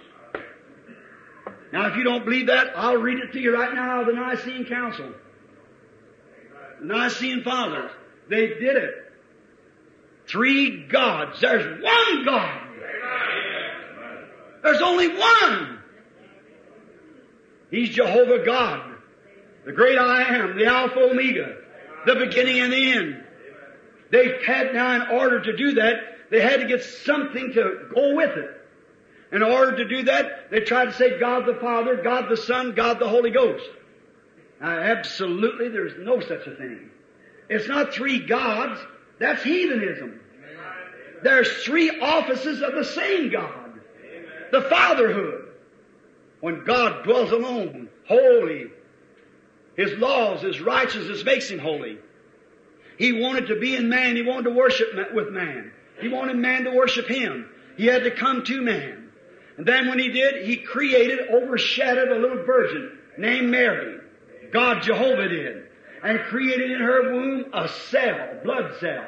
Now 1.72 1.86
if 1.86 1.96
you 1.96 2.04
don't 2.04 2.26
believe 2.26 2.48
that, 2.48 2.74
I'll 2.76 2.98
read 2.98 3.18
it 3.20 3.32
to 3.32 3.40
you 3.40 3.54
right 3.54 3.72
now 3.72 4.04
the 4.04 4.12
Nicene 4.12 4.66
Council. 4.66 5.12
The 6.80 6.86
Nicene 6.86 7.42
Fathers. 7.42 7.90
They 8.28 8.48
did 8.48 8.76
it. 8.76 8.94
Three 10.28 10.86
gods. 10.86 11.40
There's 11.40 11.82
one 11.82 12.24
God. 12.26 12.68
There's 14.62 14.82
only 14.82 15.08
one. 15.08 15.78
He's 17.70 17.88
Jehovah 17.88 18.44
God. 18.44 18.94
The 19.64 19.72
great 19.72 19.96
I 19.96 20.36
am, 20.36 20.58
the 20.58 20.66
Alpha 20.66 20.98
Omega, 20.98 21.56
the 22.04 22.16
beginning 22.16 22.60
and 22.60 22.72
the 22.72 22.92
end. 22.92 23.24
They 24.10 24.42
had 24.44 24.74
now 24.74 24.96
in 24.96 25.18
order 25.18 25.40
to 25.40 25.56
do 25.56 25.74
that, 25.74 26.11
they 26.32 26.40
had 26.40 26.60
to 26.60 26.66
get 26.66 26.82
something 26.82 27.52
to 27.52 27.88
go 27.94 28.14
with 28.16 28.30
it. 28.30 28.50
In 29.32 29.42
order 29.42 29.76
to 29.76 29.84
do 29.84 30.04
that, 30.04 30.50
they 30.50 30.60
tried 30.60 30.86
to 30.86 30.92
say 30.94 31.20
God 31.20 31.44
the 31.44 31.60
Father, 31.60 32.02
God 32.02 32.30
the 32.30 32.38
Son, 32.38 32.72
God 32.72 32.98
the 32.98 33.08
Holy 33.08 33.30
Ghost. 33.30 33.68
Uh, 34.58 34.66
absolutely, 34.66 35.68
there's 35.68 35.92
no 35.98 36.20
such 36.20 36.46
a 36.46 36.56
thing. 36.56 36.88
It's 37.50 37.68
not 37.68 37.92
three 37.92 38.18
gods. 38.18 38.80
That's 39.18 39.42
heathenism. 39.42 40.20
There's 41.22 41.64
three 41.64 42.00
offices 42.00 42.62
of 42.62 42.74
the 42.76 42.84
same 42.84 43.30
God. 43.30 43.78
The 44.52 44.62
fatherhood. 44.62 45.50
When 46.40 46.64
God 46.64 47.04
dwells 47.04 47.30
alone, 47.30 47.90
holy. 48.08 48.68
His 49.76 49.92
laws, 49.98 50.40
His 50.40 50.62
righteousness 50.62 51.24
makes 51.24 51.50
Him 51.50 51.58
holy. 51.58 51.98
He 52.96 53.12
wanted 53.12 53.48
to 53.48 53.60
be 53.60 53.76
in 53.76 53.90
man. 53.90 54.16
He 54.16 54.22
wanted 54.22 54.44
to 54.44 54.56
worship 54.56 54.88
with 55.12 55.28
man. 55.28 55.72
He 56.02 56.08
wanted 56.08 56.36
man 56.36 56.64
to 56.64 56.70
worship 56.70 57.06
Him. 57.06 57.48
He 57.76 57.86
had 57.86 58.04
to 58.04 58.10
come 58.10 58.44
to 58.44 58.60
man. 58.60 59.10
And 59.56 59.66
then 59.66 59.88
when 59.88 59.98
He 59.98 60.08
did, 60.08 60.46
He 60.46 60.56
created, 60.56 61.28
overshadowed 61.30 62.08
a 62.08 62.20
little 62.20 62.44
virgin 62.44 62.98
named 63.18 63.50
Mary. 63.50 63.98
God 64.52 64.82
Jehovah 64.82 65.28
did. 65.28 65.68
And 66.02 66.18
created 66.20 66.72
in 66.72 66.80
her 66.80 67.12
womb 67.12 67.44
a 67.52 67.68
cell, 67.68 68.40
blood 68.42 68.74
cell. 68.80 69.06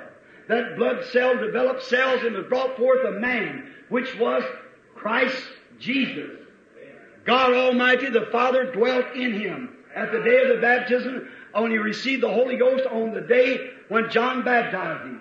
That 0.48 0.76
blood 0.76 1.04
cell 1.06 1.36
developed 1.36 1.82
cells 1.84 2.22
and 2.22 2.36
was 2.36 2.46
brought 2.46 2.76
forth 2.76 3.04
a 3.04 3.18
man, 3.18 3.70
which 3.88 4.16
was 4.18 4.44
Christ 4.94 5.42
Jesus. 5.80 6.30
God 7.24 7.54
Almighty, 7.54 8.10
the 8.10 8.28
Father, 8.30 8.72
dwelt 8.72 9.06
in 9.14 9.32
him 9.32 9.76
at 9.94 10.12
the 10.12 10.22
day 10.22 10.42
of 10.42 10.48
the 10.48 10.60
baptism 10.60 11.28
when 11.52 11.70
he 11.70 11.78
received 11.78 12.22
the 12.22 12.30
Holy 12.30 12.56
Ghost 12.56 12.86
on 12.86 13.14
the 13.14 13.22
day 13.22 13.70
when 13.88 14.10
John 14.10 14.44
baptized 14.44 15.02
him. 15.02 15.20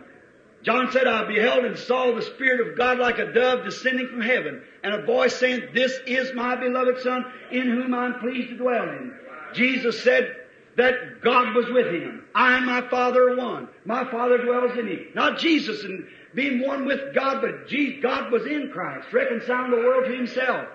John 0.63 0.91
said, 0.91 1.07
I 1.07 1.25
beheld 1.25 1.65
and 1.65 1.77
saw 1.77 2.13
the 2.13 2.21
Spirit 2.21 2.65
of 2.65 2.77
God 2.77 2.97
like 2.97 3.19
a 3.19 3.33
dove 3.33 3.65
descending 3.65 4.07
from 4.07 4.21
heaven, 4.21 4.61
and 4.81 4.93
a 4.93 5.05
voice 5.05 5.35
saying, 5.35 5.69
This 5.73 5.93
is 6.07 6.33
my 6.33 6.55
beloved 6.55 7.01
Son, 7.01 7.25
in 7.51 7.63
whom 7.63 7.93
I'm 7.93 8.19
pleased 8.19 8.49
to 8.49 8.57
dwell 8.57 8.89
in. 8.89 9.13
Jesus 9.53 10.01
said 10.03 10.35
that 10.77 11.21
God 11.21 11.53
was 11.53 11.65
with 11.69 11.87
him. 11.87 12.23
I 12.33 12.57
and 12.57 12.65
my 12.65 12.87
Father 12.89 13.29
are 13.29 13.35
one. 13.35 13.67
My 13.85 14.09
Father 14.09 14.37
dwells 14.37 14.77
in 14.77 14.85
me. 14.85 15.07
Not 15.13 15.37
Jesus 15.37 15.83
and 15.83 16.07
being 16.33 16.65
one 16.65 16.85
with 16.85 17.13
God, 17.13 17.41
but 17.41 17.67
Jesus, 17.67 18.01
God 18.01 18.31
was 18.31 18.45
in 18.45 18.71
Christ, 18.73 19.07
reconciling 19.11 19.71
the 19.71 19.77
world 19.77 20.05
to 20.05 20.15
himself. 20.15 20.67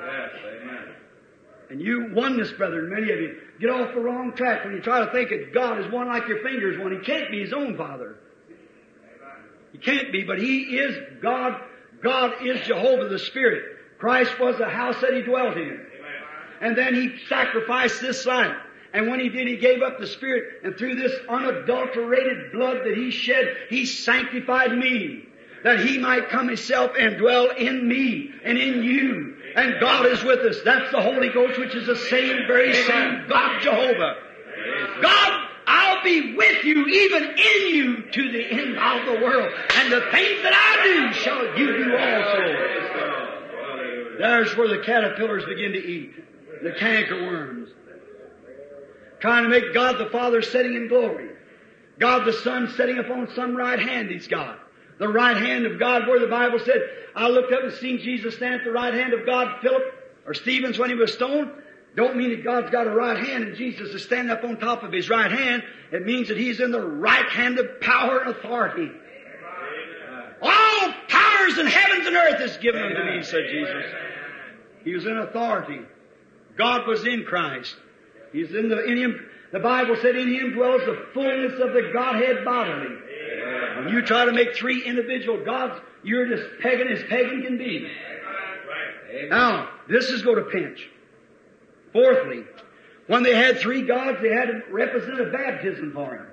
Yes, 0.00 0.30
amen. 0.62 0.94
And 1.70 1.80
you 1.80 2.10
oneness, 2.14 2.52
brethren, 2.52 2.90
many 2.90 3.12
of 3.12 3.20
you, 3.20 3.40
get 3.60 3.70
off 3.70 3.94
the 3.94 4.00
wrong 4.00 4.32
track 4.34 4.64
when 4.64 4.74
you 4.74 4.80
try 4.80 5.04
to 5.04 5.12
think 5.12 5.30
that 5.30 5.52
God 5.52 5.84
is 5.84 5.92
one 5.92 6.06
like 6.06 6.28
your 6.28 6.42
fingers 6.42 6.78
one. 6.78 6.92
He 6.92 6.98
can't 7.04 7.30
be 7.30 7.40
his 7.40 7.52
own 7.52 7.76
Father. 7.76 8.16
Can't 9.84 10.12
be, 10.12 10.24
but 10.24 10.38
he 10.38 10.76
is 10.76 10.96
God. 11.22 11.60
God 12.02 12.46
is 12.46 12.66
Jehovah 12.66 13.08
the 13.08 13.18
Spirit. 13.18 13.64
Christ 13.98 14.38
was 14.38 14.58
the 14.58 14.68
house 14.68 15.00
that 15.00 15.14
he 15.14 15.22
dwelt 15.22 15.56
in. 15.56 15.80
And 16.60 16.76
then 16.76 16.94
he 16.94 17.16
sacrificed 17.28 18.00
this 18.00 18.24
life. 18.26 18.56
And 18.92 19.10
when 19.10 19.20
he 19.20 19.28
did, 19.28 19.48
he 19.48 19.56
gave 19.56 19.82
up 19.82 19.98
the 19.98 20.06
Spirit. 20.06 20.62
And 20.62 20.76
through 20.76 20.94
this 20.94 21.12
unadulterated 21.28 22.52
blood 22.52 22.78
that 22.84 22.96
he 22.96 23.10
shed, 23.10 23.56
he 23.68 23.86
sanctified 23.86 24.76
me. 24.76 25.26
That 25.64 25.80
he 25.80 25.98
might 25.98 26.28
come 26.28 26.48
himself 26.48 26.92
and 26.98 27.16
dwell 27.16 27.50
in 27.50 27.88
me 27.88 28.30
and 28.44 28.56
in 28.56 28.82
you. 28.82 29.36
And 29.56 29.80
God 29.80 30.06
is 30.06 30.22
with 30.22 30.40
us. 30.40 30.58
That's 30.64 30.90
the 30.92 31.00
Holy 31.00 31.30
Ghost, 31.30 31.58
which 31.58 31.74
is 31.74 31.86
the 31.86 31.96
same, 31.96 32.46
very 32.46 32.72
same 32.72 33.24
God 33.28 33.62
Jehovah. 33.62 34.14
God, 35.00 35.48
I'll 35.66 36.02
be 36.02 36.34
with 36.34 36.64
you, 36.64 36.86
even 36.86 37.22
in 37.22 37.74
you, 37.74 38.02
to 38.10 38.32
the 38.32 38.44
end 38.50 38.78
of 38.78 39.06
the 39.06 39.24
world. 39.24 39.52
And 39.76 39.92
the 39.92 40.00
things 40.10 40.42
that 40.42 40.52
I 40.54 40.84
do 40.84 41.12
shall 41.12 41.58
you 41.58 41.84
do 41.84 41.96
also. 41.96 42.74
There's 44.18 44.56
where 44.56 44.68
the 44.68 44.78
caterpillars 44.84 45.44
begin 45.44 45.72
to 45.72 45.84
eat. 45.84 46.14
The 46.62 46.70
cankerworms. 46.72 47.68
Trying 49.20 49.44
to 49.44 49.48
make 49.48 49.72
God 49.74 49.98
the 49.98 50.10
Father 50.10 50.42
sitting 50.42 50.74
in 50.74 50.88
glory. 50.88 51.30
God 51.98 52.26
the 52.26 52.32
Son 52.32 52.72
sitting 52.76 52.98
upon 52.98 53.28
some 53.34 53.56
right 53.56 53.78
hand 53.78 54.10
he's 54.10 54.26
got. 54.26 54.58
The 54.98 55.08
right 55.08 55.36
hand 55.36 55.66
of 55.66 55.78
God 55.78 56.06
where 56.06 56.20
the 56.20 56.26
Bible 56.26 56.58
said, 56.58 56.80
I 57.16 57.28
looked 57.28 57.52
up 57.52 57.62
and 57.64 57.72
seen 57.72 57.98
Jesus 57.98 58.36
stand 58.36 58.54
at 58.54 58.64
the 58.64 58.70
right 58.70 58.94
hand 58.94 59.12
of 59.12 59.26
God, 59.26 59.60
Philip, 59.60 59.82
or 60.26 60.34
Stephen's 60.34 60.78
when 60.78 60.90
he 60.90 60.96
was 60.96 61.12
stoned. 61.12 61.50
Don't 61.96 62.16
mean 62.16 62.30
that 62.30 62.42
God's 62.42 62.70
got 62.70 62.86
a 62.86 62.90
right 62.90 63.24
hand 63.24 63.44
and 63.44 63.56
Jesus 63.56 63.90
is 63.90 64.02
standing 64.02 64.30
up 64.30 64.42
on 64.42 64.58
top 64.58 64.82
of 64.82 64.92
his 64.92 65.08
right 65.08 65.30
hand. 65.30 65.62
It 65.92 66.04
means 66.04 66.28
that 66.28 66.36
he's 66.36 66.60
in 66.60 66.72
the 66.72 66.80
right 66.80 67.28
hand 67.28 67.58
of 67.58 67.80
power 67.80 68.18
and 68.18 68.30
authority. 68.30 68.90
All 70.42 70.94
powers 71.08 71.58
in 71.58 71.66
heavens 71.66 72.06
and 72.06 72.16
earth 72.16 72.40
is 72.40 72.56
given 72.56 72.82
unto 72.82 73.04
me, 73.04 73.22
said 73.22 73.44
Jesus. 73.50 73.84
He 74.82 74.92
was 74.92 75.06
in 75.06 75.16
authority. 75.16 75.80
God 76.56 76.86
was 76.86 77.06
in 77.06 77.24
Christ. 77.24 77.76
He's 78.32 78.52
in 78.54 78.68
the 78.68 78.84
in 78.84 78.96
him. 78.96 79.26
The 79.52 79.60
Bible 79.60 79.96
said, 80.02 80.16
"In 80.16 80.34
him 80.34 80.52
dwells 80.54 80.82
the 80.84 81.06
fullness 81.14 81.52
of 81.60 81.72
the 81.72 81.90
Godhead 81.92 82.44
bodily." 82.44 82.96
When 83.76 83.88
you 83.88 84.02
try 84.02 84.24
to 84.24 84.32
make 84.32 84.54
three 84.54 84.82
individual 84.82 85.44
gods, 85.44 85.80
you're 86.02 86.26
just 86.26 86.58
pagan 86.60 86.88
as 86.88 87.02
pagan 87.04 87.42
can 87.42 87.56
be. 87.56 87.88
Now, 89.28 89.70
this 89.88 90.10
is 90.10 90.22
going 90.22 90.36
to 90.36 90.50
pinch. 90.50 90.88
Fourthly, 91.94 92.44
when 93.06 93.22
they 93.22 93.34
had 93.34 93.60
three 93.60 93.86
gods, 93.86 94.18
they 94.20 94.34
had 94.34 94.46
to 94.46 94.62
represent 94.70 95.20
a 95.20 95.30
baptism 95.30 95.92
for 95.94 96.16
him. 96.16 96.26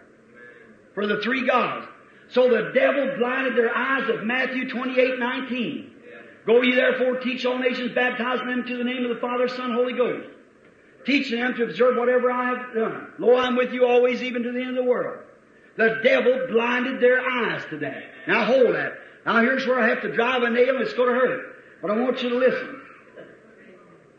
For 0.95 1.05
the 1.07 1.21
three 1.21 1.45
gods. 1.45 1.87
So 2.29 2.49
the 2.49 2.71
devil 2.73 3.15
blinded 3.17 3.55
their 3.55 3.73
eyes 3.73 4.09
of 4.09 4.23
Matthew 4.23 4.69
28, 4.69 5.19
19. 5.19 5.91
Go 6.47 6.61
ye 6.63 6.73
therefore 6.73 7.19
teach 7.19 7.45
all 7.45 7.59
nations, 7.59 7.91
baptizing 7.93 8.47
them 8.47 8.65
to 8.65 8.77
the 8.77 8.83
name 8.83 9.03
of 9.05 9.09
the 9.09 9.21
Father, 9.21 9.47
Son, 9.47 9.71
Holy 9.73 9.93
Ghost. 9.93 10.27
Teaching 11.05 11.39
them 11.39 11.53
to 11.55 11.63
observe 11.63 11.95
whatever 11.95 12.31
I 12.31 12.45
have 12.49 12.73
done. 12.73 13.13
Lo, 13.19 13.35
I'm 13.37 13.55
with 13.55 13.71
you 13.71 13.85
always, 13.85 14.23
even 14.23 14.43
to 14.43 14.51
the 14.51 14.59
end 14.59 14.77
of 14.77 14.83
the 14.83 14.89
world. 14.89 15.19
The 15.77 15.99
devil 16.03 16.47
blinded 16.49 17.01
their 17.01 17.21
eyes 17.21 17.63
to 17.69 17.77
that. 17.79 18.03
Now 18.27 18.45
hold 18.45 18.73
that. 18.75 18.93
Now 19.25 19.41
here's 19.41 19.67
where 19.67 19.79
I 19.79 19.89
have 19.89 20.01
to 20.01 20.11
drive 20.11 20.41
a 20.41 20.49
nail 20.49 20.75
and 20.75 20.81
it's 20.81 20.93
going 20.93 21.13
to 21.13 21.19
hurt. 21.19 21.55
But 21.81 21.91
I 21.91 21.99
want 21.99 22.21
you 22.23 22.29
to 22.29 22.37
listen. 22.37 22.81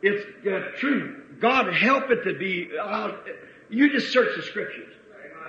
It's 0.02 0.80
true. 0.80 1.21
God 1.42 1.74
help 1.74 2.10
it 2.10 2.22
to 2.24 2.38
be. 2.38 2.70
Uh, 2.80 3.12
you 3.68 3.92
just 3.92 4.12
search 4.12 4.36
the 4.36 4.42
scriptures. 4.42 4.94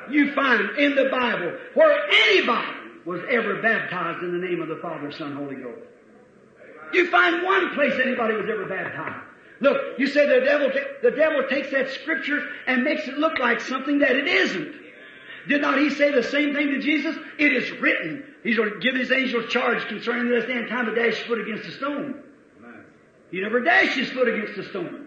You 0.10 0.34
find 0.34 0.78
in 0.78 0.96
the 0.96 1.10
Bible 1.10 1.56
where 1.76 1.96
anybody 2.12 2.78
was 3.06 3.22
ever 3.30 3.62
baptized 3.62 4.24
in 4.24 4.32
the 4.32 4.46
name 4.46 4.62
of 4.62 4.68
the 4.68 4.78
Father, 4.82 5.12
Son, 5.12 5.36
Holy 5.36 5.56
Ghost. 5.56 5.80
You 6.94 7.10
find 7.10 7.44
one 7.44 7.74
place 7.74 7.94
anybody 8.04 8.36
was 8.36 8.50
ever 8.50 8.66
baptized. 8.66 9.24
Look, 9.62 10.00
you 10.00 10.08
say 10.08 10.28
the 10.28 10.46
devil, 10.46 10.72
the 11.02 11.12
devil 11.12 11.44
takes 11.50 11.72
that 11.72 11.90
scripture 11.92 12.42
and 12.68 12.84
makes 12.84 13.08
it 13.08 13.18
look 13.18 13.40
like 13.40 13.62
something 13.62 14.00
that 14.00 14.16
it 14.16 14.28
isn't. 14.28 14.76
Did 15.48 15.62
not 15.62 15.78
he 15.78 15.90
say 15.90 16.12
the 16.12 16.24
same 16.24 16.54
thing 16.54 16.70
to 16.70 16.80
Jesus? 16.80 17.16
It 17.38 17.54
is 17.54 17.72
written. 17.80 18.24
He's 18.44 18.58
going 18.58 18.72
to 18.72 18.80
give 18.80 18.96
his 18.96 19.12
angels 19.12 19.52
charge 19.52 19.86
concerning 19.88 20.30
this 20.30 20.46
day 20.46 20.58
and 20.58 20.68
time 20.70 20.86
to 20.88 20.96
dash 20.96 21.18
his 21.18 21.28
foot 21.28 21.40
against 21.40 21.68
a 21.68 21.72
stone. 21.72 22.24
He 23.32 23.42
never 23.42 23.62
dashed 23.62 23.98
his 23.98 24.10
foot 24.10 24.28
against 24.28 24.58
a 24.58 24.70
stone. 24.70 25.03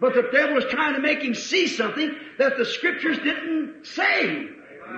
But 0.00 0.14
the 0.14 0.28
devil 0.32 0.54
was 0.54 0.64
trying 0.66 0.94
to 0.94 1.00
make 1.00 1.22
him 1.22 1.34
see 1.34 1.66
something 1.66 2.14
that 2.38 2.56
the 2.56 2.64
scriptures 2.64 3.18
didn't 3.18 3.86
say. 3.86 4.48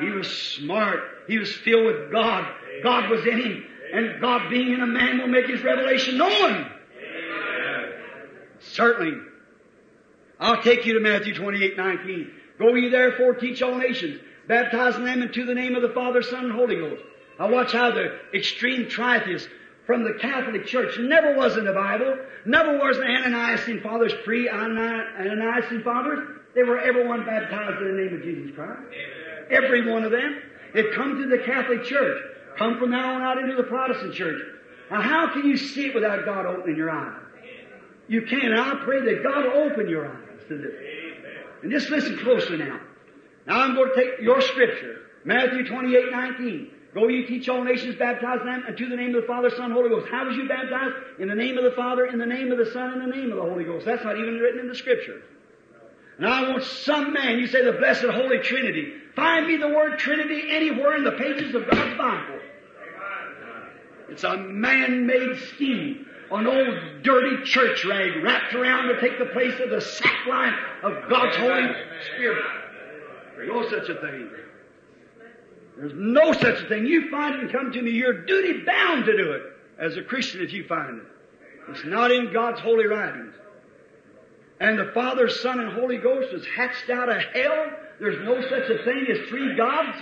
He 0.00 0.10
was 0.10 0.28
smart. 0.28 1.00
He 1.26 1.38
was 1.38 1.52
filled 1.52 1.86
with 1.86 2.12
God. 2.12 2.46
God 2.82 3.10
was 3.10 3.26
in 3.26 3.40
him. 3.40 3.64
And 3.92 4.20
God 4.20 4.50
being 4.50 4.72
in 4.72 4.80
a 4.80 4.86
man 4.86 5.18
will 5.18 5.28
make 5.28 5.46
his 5.46 5.62
revelation 5.62 6.18
known. 6.18 6.70
Certainly. 8.60 9.18
I'll 10.38 10.62
take 10.62 10.86
you 10.86 10.94
to 10.94 11.00
Matthew 11.00 11.34
28, 11.34 11.76
19. 11.76 12.30
Go 12.58 12.74
ye 12.74 12.88
therefore 12.88 13.34
teach 13.34 13.62
all 13.62 13.76
nations, 13.76 14.20
baptizing 14.46 15.04
them 15.04 15.22
into 15.22 15.44
the 15.44 15.54
name 15.54 15.74
of 15.74 15.82
the 15.82 15.88
Father, 15.90 16.22
Son, 16.22 16.46
and 16.46 16.52
Holy 16.52 16.76
Ghost. 16.76 17.02
Now 17.38 17.50
watch 17.50 17.72
how 17.72 17.90
the 17.90 18.18
extreme 18.34 18.86
tritheists 18.86 19.48
from 19.90 20.04
the 20.04 20.14
Catholic 20.20 20.66
Church 20.66 20.96
never 21.00 21.34
was 21.34 21.56
in 21.56 21.64
the 21.64 21.72
Bible, 21.72 22.16
never 22.46 22.78
was 22.78 22.96
the 22.96 23.02
Ananias 23.02 23.66
and 23.66 23.82
fathers, 23.82 24.12
pre-Ananias 24.22 25.64
and 25.68 25.82
fathers. 25.82 26.28
They 26.54 26.62
were 26.62 26.78
everyone 26.78 27.26
baptized 27.26 27.82
in 27.82 27.96
the 27.96 28.02
name 28.04 28.14
of 28.14 28.22
Jesus 28.22 28.54
Christ. 28.54 28.82
Every 29.50 29.90
one 29.90 30.04
of 30.04 30.12
them. 30.12 30.42
It 30.74 30.94
come 30.94 31.20
to 31.20 31.26
the 31.26 31.42
Catholic 31.42 31.82
Church. 31.82 32.22
Come 32.56 32.78
from 32.78 32.92
now 32.92 33.16
on 33.16 33.22
out 33.22 33.38
into 33.38 33.56
the 33.56 33.64
Protestant 33.64 34.14
Church. 34.14 34.40
Now 34.92 35.02
how 35.02 35.32
can 35.32 35.44
you 35.44 35.56
see 35.56 35.86
it 35.86 35.94
without 35.96 36.24
God 36.24 36.46
opening 36.46 36.76
your 36.76 36.90
eyes? 36.90 37.20
You 38.06 38.22
can. 38.22 38.52
And 38.52 38.60
I 38.60 38.76
pray 38.84 39.00
that 39.00 39.24
God 39.24 39.44
will 39.44 39.72
open 39.72 39.88
your 39.88 40.06
eyes 40.06 40.44
to 40.50 40.56
this. 40.56 40.74
And 41.64 41.72
just 41.72 41.90
listen 41.90 42.16
closely 42.18 42.58
now. 42.58 42.78
Now 43.48 43.58
I'm 43.58 43.74
going 43.74 43.90
to 43.92 43.96
take 43.96 44.20
your 44.20 44.40
scripture, 44.40 45.00
Matthew 45.24 45.66
28, 45.66 46.12
19. 46.12 46.70
Go 46.92 47.06
ye 47.06 47.24
teach 47.24 47.48
all 47.48 47.62
nations, 47.62 47.94
baptize 47.96 48.40
them, 48.44 48.64
and 48.66 48.76
to 48.76 48.88
the 48.88 48.96
name 48.96 49.14
of 49.14 49.22
the 49.22 49.26
Father, 49.26 49.50
Son, 49.50 49.70
Holy 49.70 49.88
Ghost. 49.88 50.08
How 50.10 50.26
was 50.26 50.36
you 50.36 50.48
baptized? 50.48 50.94
In 51.20 51.28
the 51.28 51.36
name 51.36 51.56
of 51.56 51.64
the 51.64 51.70
Father, 51.72 52.06
in 52.06 52.18
the 52.18 52.26
name 52.26 52.50
of 52.50 52.58
the 52.58 52.70
Son, 52.72 52.94
in 52.94 52.98
the 53.08 53.16
name 53.16 53.30
of 53.30 53.36
the 53.36 53.42
Holy 53.42 53.64
Ghost. 53.64 53.86
That's 53.86 54.02
not 54.02 54.18
even 54.18 54.38
written 54.38 54.60
in 54.60 54.68
the 54.68 54.74
Scripture. 54.74 55.22
And 56.18 56.26
I 56.26 56.50
want 56.50 56.64
some 56.64 57.12
man, 57.12 57.38
you 57.38 57.46
say 57.46 57.64
the 57.64 57.72
blessed 57.72 58.04
Holy 58.04 58.38
Trinity. 58.40 58.92
Find 59.14 59.46
me 59.46 59.56
the 59.56 59.68
word 59.68 59.98
Trinity 59.98 60.50
anywhere 60.50 60.96
in 60.96 61.04
the 61.04 61.12
pages 61.12 61.54
of 61.54 61.70
God's 61.70 61.96
Bible. 61.96 62.40
It's 64.08 64.24
a 64.24 64.36
man-made 64.36 65.38
scheme. 65.54 66.06
an 66.30 66.46
old 66.46 67.02
dirty 67.02 67.44
church 67.44 67.84
rag 67.84 68.22
wrapped 68.22 68.54
around 68.54 68.88
to 68.88 69.00
take 69.00 69.18
the 69.18 69.26
place 69.26 69.58
of 69.60 69.70
the 69.70 69.76
sackline 69.76 70.56
of 70.82 71.08
God's 71.08 71.36
Holy 71.36 71.68
Spirit. 72.14 72.44
There's 73.36 73.48
no 73.48 73.68
such 73.68 73.88
a 73.88 74.00
thing. 74.00 74.30
There's 75.76 75.92
no 75.94 76.32
such 76.32 76.68
thing. 76.68 76.86
You 76.86 77.10
find 77.10 77.34
it 77.34 77.40
and 77.40 77.52
come 77.52 77.72
to 77.72 77.82
me, 77.82 77.92
you're 77.92 78.24
duty 78.24 78.64
bound 78.64 79.06
to 79.06 79.16
do 79.16 79.32
it 79.32 79.42
as 79.78 79.96
a 79.96 80.02
Christian 80.02 80.42
if 80.42 80.52
you 80.52 80.64
find 80.66 80.98
it. 80.98 81.04
It's 81.70 81.84
not 81.84 82.10
in 82.10 82.32
God's 82.32 82.60
holy 82.60 82.86
writings. 82.86 83.34
And 84.60 84.78
the 84.78 84.90
Father, 84.92 85.28
Son, 85.28 85.60
and 85.60 85.72
Holy 85.72 85.96
Ghost 85.96 86.32
was 86.32 86.44
hatched 86.54 86.90
out 86.90 87.08
of 87.08 87.22
hell. 87.34 87.66
There's 87.98 88.22
no 88.24 88.40
such 88.42 88.68
a 88.68 88.84
thing 88.84 89.06
as 89.10 89.28
three 89.28 89.56
gods. 89.56 89.96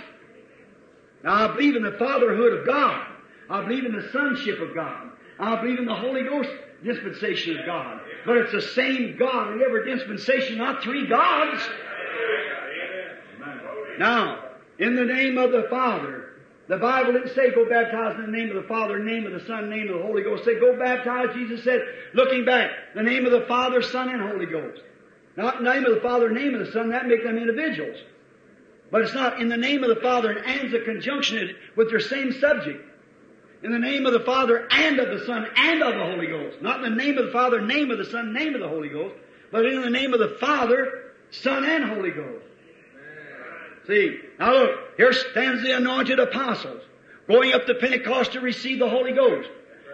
Now 1.23 1.49
I 1.49 1.55
believe 1.55 1.75
in 1.75 1.83
the 1.83 1.93
fatherhood 1.93 2.59
of 2.59 2.65
God. 2.65 3.05
I 3.49 3.63
believe 3.63 3.85
in 3.85 3.93
the 3.93 4.09
sonship 4.11 4.59
of 4.59 4.75
God. 4.75 5.09
I 5.39 5.61
believe 5.61 5.79
in 5.79 5.85
the 5.85 5.95
Holy 5.95 6.23
Ghost 6.23 6.49
dispensation 6.83 7.57
of 7.57 7.65
God. 7.65 8.01
But 8.25 8.37
it's 8.37 8.51
the 8.51 8.61
same 8.61 9.17
God 9.17 9.53
in 9.53 9.61
every 9.61 9.95
dispensation, 9.95 10.57
not 10.57 10.83
three 10.83 11.07
gods. 11.07 11.61
Now, 13.97 14.48
in 14.79 14.95
the 14.95 15.05
name 15.05 15.37
of 15.37 15.51
the 15.51 15.67
Father, 15.69 16.25
the 16.67 16.77
Bible 16.77 17.13
didn't 17.13 17.35
say 17.35 17.51
go 17.51 17.67
baptize 17.67 18.15
in 18.15 18.31
the 18.31 18.37
name 18.37 18.49
of 18.49 18.61
the 18.61 18.67
Father, 18.67 18.99
name 18.99 19.25
of 19.25 19.33
the 19.33 19.45
Son, 19.45 19.69
name 19.69 19.89
of 19.89 19.99
the 19.99 20.05
Holy 20.05 20.23
Ghost. 20.23 20.45
Say 20.45 20.59
go 20.59 20.77
baptize, 20.77 21.35
Jesus 21.35 21.63
said, 21.63 21.81
looking 22.13 22.45
back, 22.45 22.71
the 22.95 23.03
name 23.03 23.25
of 23.25 23.31
the 23.31 23.45
Father, 23.47 23.81
Son, 23.81 24.09
and 24.09 24.21
Holy 24.21 24.45
Ghost. 24.45 24.81
Not 25.35 25.61
name 25.63 25.85
of 25.85 25.95
the 25.95 26.01
Father, 26.01 26.29
name 26.29 26.53
of 26.53 26.65
the 26.65 26.71
Son, 26.71 26.89
that 26.89 27.07
make 27.07 27.23
them 27.23 27.37
individuals. 27.37 27.97
But 28.91 29.01
it's 29.01 29.13
not 29.13 29.41
in 29.41 29.49
the 29.49 29.57
name 29.57 29.83
of 29.83 29.89
the 29.89 30.01
Father 30.01 30.31
and 30.31 30.45
and's 30.45 30.73
a 30.73 30.79
conjunction 30.79 31.55
with 31.75 31.89
their 31.89 31.99
same 31.99 32.31
subject. 32.31 32.85
In 33.61 33.71
the 33.71 33.79
name 33.79 34.05
of 34.05 34.13
the 34.13 34.21
Father 34.21 34.67
and 34.71 34.99
of 34.99 35.19
the 35.19 35.25
Son 35.25 35.45
and 35.57 35.83
of 35.83 35.93
the 35.93 36.05
Holy 36.05 36.27
Ghost. 36.27 36.61
Not 36.61 36.83
in 36.83 36.95
the 36.95 37.03
name 37.03 37.17
of 37.17 37.25
the 37.25 37.31
Father, 37.31 37.61
name 37.61 37.91
of 37.91 37.97
the 37.97 38.05
Son, 38.05 38.33
name 38.33 38.55
of 38.55 38.61
the 38.61 38.69
Holy 38.69 38.89
Ghost, 38.89 39.15
but 39.51 39.65
in 39.65 39.81
the 39.81 39.89
name 39.89 40.13
of 40.13 40.19
the 40.19 40.37
Father, 40.39 41.13
Son, 41.31 41.65
and 41.65 41.83
Holy 41.83 42.11
Ghost. 42.11 42.45
See, 43.89 44.19
now 44.39 44.53
look, 44.53 44.79
here 44.97 45.11
stands 45.11 45.63
the 45.63 45.75
anointed 45.75 46.19
apostles 46.19 46.83
going 47.27 47.53
up 47.53 47.65
to 47.65 47.73
Pentecost 47.73 48.33
to 48.33 48.39
receive 48.39 48.77
the 48.77 48.87
Holy 48.87 49.13
Ghost. 49.13 49.49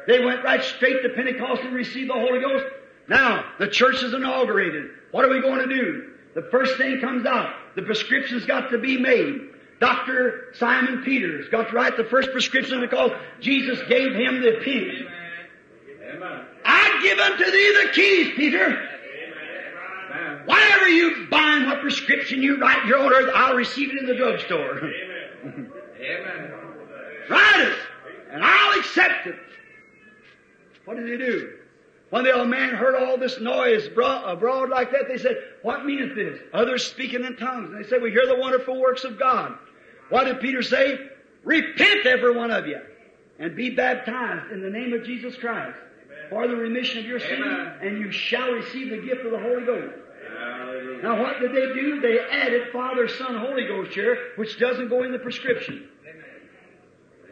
They 0.05 0.23
went 0.23 0.43
right 0.43 0.61
straight 0.61 1.01
to 1.03 1.09
Pentecost 1.09 1.61
and 1.61 1.73
received 1.73 2.09
the 2.09 2.13
Holy 2.13 2.41
Ghost. 2.41 2.65
Now, 3.07 3.45
the 3.57 3.69
church 3.69 4.03
is 4.03 4.13
inaugurated. 4.13 4.91
What 5.11 5.23
are 5.23 5.30
we 5.30 5.39
going 5.41 5.67
to 5.67 5.73
do? 5.73 6.11
The 6.34 6.41
first 6.51 6.77
thing 6.77 6.99
comes 6.99 7.26
out. 7.26 7.53
The 7.76 7.84
prescription's 7.84 8.45
got 8.45 8.69
to 8.72 8.77
be 8.77 8.99
made. 8.99 9.49
Dr. 9.80 10.53
Simon 10.55 11.03
Peters 11.03 11.47
got 11.49 11.69
to 11.69 11.73
write 11.73 11.95
the 11.95 12.03
first 12.03 12.31
prescription 12.31 12.81
because 12.81 13.11
Jesus 13.39 13.80
gave 13.88 14.13
him 14.13 14.41
the. 14.41 14.59
Amen. 16.15 16.45
I 16.65 16.99
give 17.01 17.17
unto 17.17 17.45
thee 17.45 17.81
the 17.84 17.91
keys, 17.93 18.34
Peter. 18.35 18.94
Amen. 20.15 20.41
Whatever 20.45 20.87
you 20.89 21.27
bind, 21.29 21.67
what 21.67 21.81
prescription 21.81 22.41
you 22.41 22.57
write 22.57 22.83
here 22.83 22.97
on 22.97 23.11
earth, 23.11 23.31
I'll 23.33 23.55
receive 23.55 23.91
it 23.91 23.97
in 23.97 24.05
the 24.05 24.15
drugstore. 24.15 24.77
Amen. 24.77 25.71
write 27.29 27.59
it, 27.61 27.77
and 28.31 28.43
I'll 28.43 28.79
accept 28.79 29.27
it. 29.27 29.35
What 30.85 30.97
did 30.97 31.07
they 31.07 31.23
do? 31.23 31.53
When 32.11 32.23
the 32.23 32.33
old 32.33 32.47
man 32.47 32.75
heard 32.75 32.95
all 32.95 33.17
this 33.17 33.39
noise 33.41 33.89
bro- 33.89 34.23
abroad 34.25 34.69
like 34.69 34.91
that, 34.91 35.07
they 35.07 35.17
said, 35.17 35.37
What 35.63 35.85
meaneth 35.85 36.15
this? 36.15 36.39
Others 36.53 36.85
speaking 36.85 37.25
in 37.25 37.35
tongues. 37.35 37.71
And 37.71 37.83
they 37.83 37.89
said, 37.89 38.01
We 38.01 38.11
hear 38.11 38.27
the 38.27 38.37
wonderful 38.37 38.79
works 38.79 39.03
of 39.03 39.19
God. 39.19 39.57
What 40.09 40.25
did 40.25 40.39
Peter 40.39 40.61
say? 40.61 40.99
Repent, 41.43 42.05
every 42.05 42.35
one 42.35 42.51
of 42.51 42.67
you, 42.67 42.79
and 43.39 43.55
be 43.55 43.71
baptized 43.71 44.51
in 44.51 44.61
the 44.61 44.69
name 44.69 44.93
of 44.93 45.03
Jesus 45.03 45.35
Christ 45.35 45.77
for 46.29 46.47
the 46.47 46.55
remission 46.55 46.99
of 46.99 47.05
your 47.05 47.19
sins, 47.19 47.45
and 47.81 47.99
you 47.99 48.11
shall 48.11 48.51
receive 48.51 48.89
the 48.89 48.97
gift 48.97 49.25
of 49.25 49.31
the 49.31 49.39
Holy 49.39 49.65
Ghost. 49.65 49.93
Now, 51.01 51.22
what 51.22 51.39
did 51.39 51.51
they 51.51 51.73
do? 51.73 52.01
They 52.01 52.19
added 52.19 52.72
Father, 52.72 53.07
Son, 53.07 53.38
Holy 53.38 53.67
Ghost 53.67 53.93
here, 53.93 54.17
which 54.35 54.57
doesn't 54.59 54.89
go 54.89 55.03
in 55.03 55.11
the 55.11 55.19
prescription. 55.19 55.89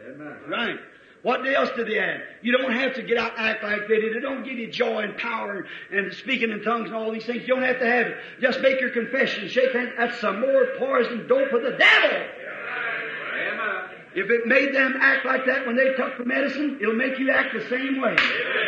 Amen. 0.06 0.36
Right. 0.48 0.78
What 1.22 1.46
else 1.46 1.70
did 1.74 1.88
they 1.88 1.98
add? 1.98 2.22
You 2.42 2.52
don't 2.52 2.72
have 2.72 2.94
to 2.96 3.02
get 3.02 3.16
out 3.16 3.32
and 3.38 3.48
act 3.48 3.64
like 3.64 3.88
they 3.88 3.98
did. 3.98 4.14
It 4.14 4.20
don't 4.20 4.44
give 4.44 4.58
you 4.58 4.70
joy 4.70 5.04
and 5.04 5.16
power 5.16 5.66
and 5.90 6.12
speaking 6.12 6.50
in 6.50 6.62
tongues 6.62 6.88
and 6.88 6.94
all 6.94 7.10
these 7.10 7.24
things. 7.24 7.40
You 7.42 7.54
don't 7.54 7.62
have 7.62 7.78
to 7.78 7.86
have 7.86 8.08
it. 8.08 8.16
Just 8.42 8.60
make 8.60 8.78
your 8.78 8.90
confession, 8.90 9.48
shake 9.48 9.72
hands. 9.72 9.92
That's 9.96 10.20
some 10.20 10.42
more 10.42 10.66
poison 10.78 11.26
dope 11.26 11.50
of 11.50 11.62
the 11.62 11.78
devil. 11.78 12.10
Amen. 12.10 13.88
If 14.14 14.30
it 14.30 14.46
made 14.46 14.74
them 14.74 14.98
act 15.00 15.24
like 15.24 15.46
that 15.46 15.66
when 15.66 15.76
they 15.76 15.94
took 15.94 16.18
the 16.18 16.26
medicine, 16.26 16.78
it'll 16.82 16.94
make 16.94 17.18
you 17.18 17.30
act 17.30 17.54
the 17.54 17.66
same 17.70 18.02
way. 18.02 18.16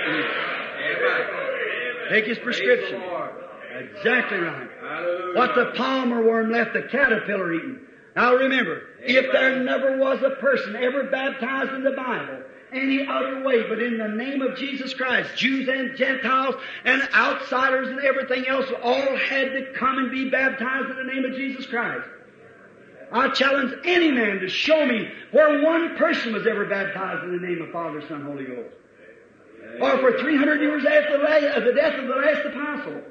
Amen. 0.09 0.37
Take 2.09 2.25
his 2.25 2.39
prescription. 2.39 3.03
Exactly 3.77 4.39
right. 4.39 4.69
Hallelujah. 4.81 5.39
What 5.39 5.55
the 5.55 5.73
palmerworm 5.77 6.53
left 6.53 6.73
the 6.73 6.83
caterpillar 6.83 7.55
eating. 7.55 7.81
Now 8.15 8.35
remember, 8.35 8.83
if 9.01 9.31
there 9.33 9.63
never 9.63 9.99
was 9.99 10.23
a 10.23 10.41
person 10.41 10.75
ever 10.77 11.05
baptized 11.05 11.73
in 11.73 11.85
the 11.85 11.93
Bible 11.93 12.43
any 12.73 13.07
other 13.07 13.43
way 13.43 13.69
but 13.69 13.81
in 13.81 13.99
the 13.99 14.09
name 14.09 14.43
of 14.43 14.57
Jesus 14.57 14.93
Christ, 14.95 15.37
Jews 15.37 15.69
and 15.69 15.97
Gentiles 15.97 16.57
and 16.85 17.03
outsiders 17.15 17.89
and 17.89 18.01
everything 18.01 18.47
else 18.47 18.67
all 18.83 19.17
had 19.17 19.53
to 19.53 19.73
come 19.75 19.99
and 19.99 20.11
be 20.11 20.31
baptized 20.31 20.91
in 20.91 20.97
the 20.97 21.13
name 21.13 21.25
of 21.25 21.37
Jesus 21.37 21.67
Christ. 21.67 22.07
I 23.13 23.29
challenge 23.29 23.73
any 23.85 24.11
man 24.11 24.41
to 24.41 24.49
show 24.49 24.85
me 24.85 25.09
where 25.31 25.63
one 25.63 25.97
person 25.97 26.33
was 26.33 26.47
ever 26.47 26.67
baptized 26.67 27.25
in 27.25 27.41
the 27.41 27.47
name 27.47 27.63
of 27.63 27.71
Father, 27.71 28.03
Son, 28.09 28.23
Holy 28.23 28.45
Ghost. 28.45 28.75
Or 29.81 29.99
for 29.99 30.19
300 30.19 30.61
years 30.61 30.85
after 30.85 31.17
of 31.17 31.23
uh, 31.23 31.65
the 31.65 31.73
death 31.73 31.99
of 31.99 32.09
the 32.09 32.15
last 32.15 32.47
apostle. 32.47 33.03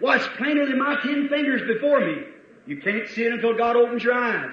Why, 0.00 0.16
it's 0.16 0.28
plainer 0.36 0.66
than 0.66 0.78
my 0.78 0.96
ten 1.02 1.28
fingers 1.28 1.62
before 1.66 2.00
me. 2.00 2.22
You 2.66 2.80
can't 2.80 3.08
see 3.08 3.24
it 3.24 3.32
until 3.32 3.56
God 3.56 3.76
opens 3.76 4.02
your 4.02 4.14
eyes. 4.14 4.50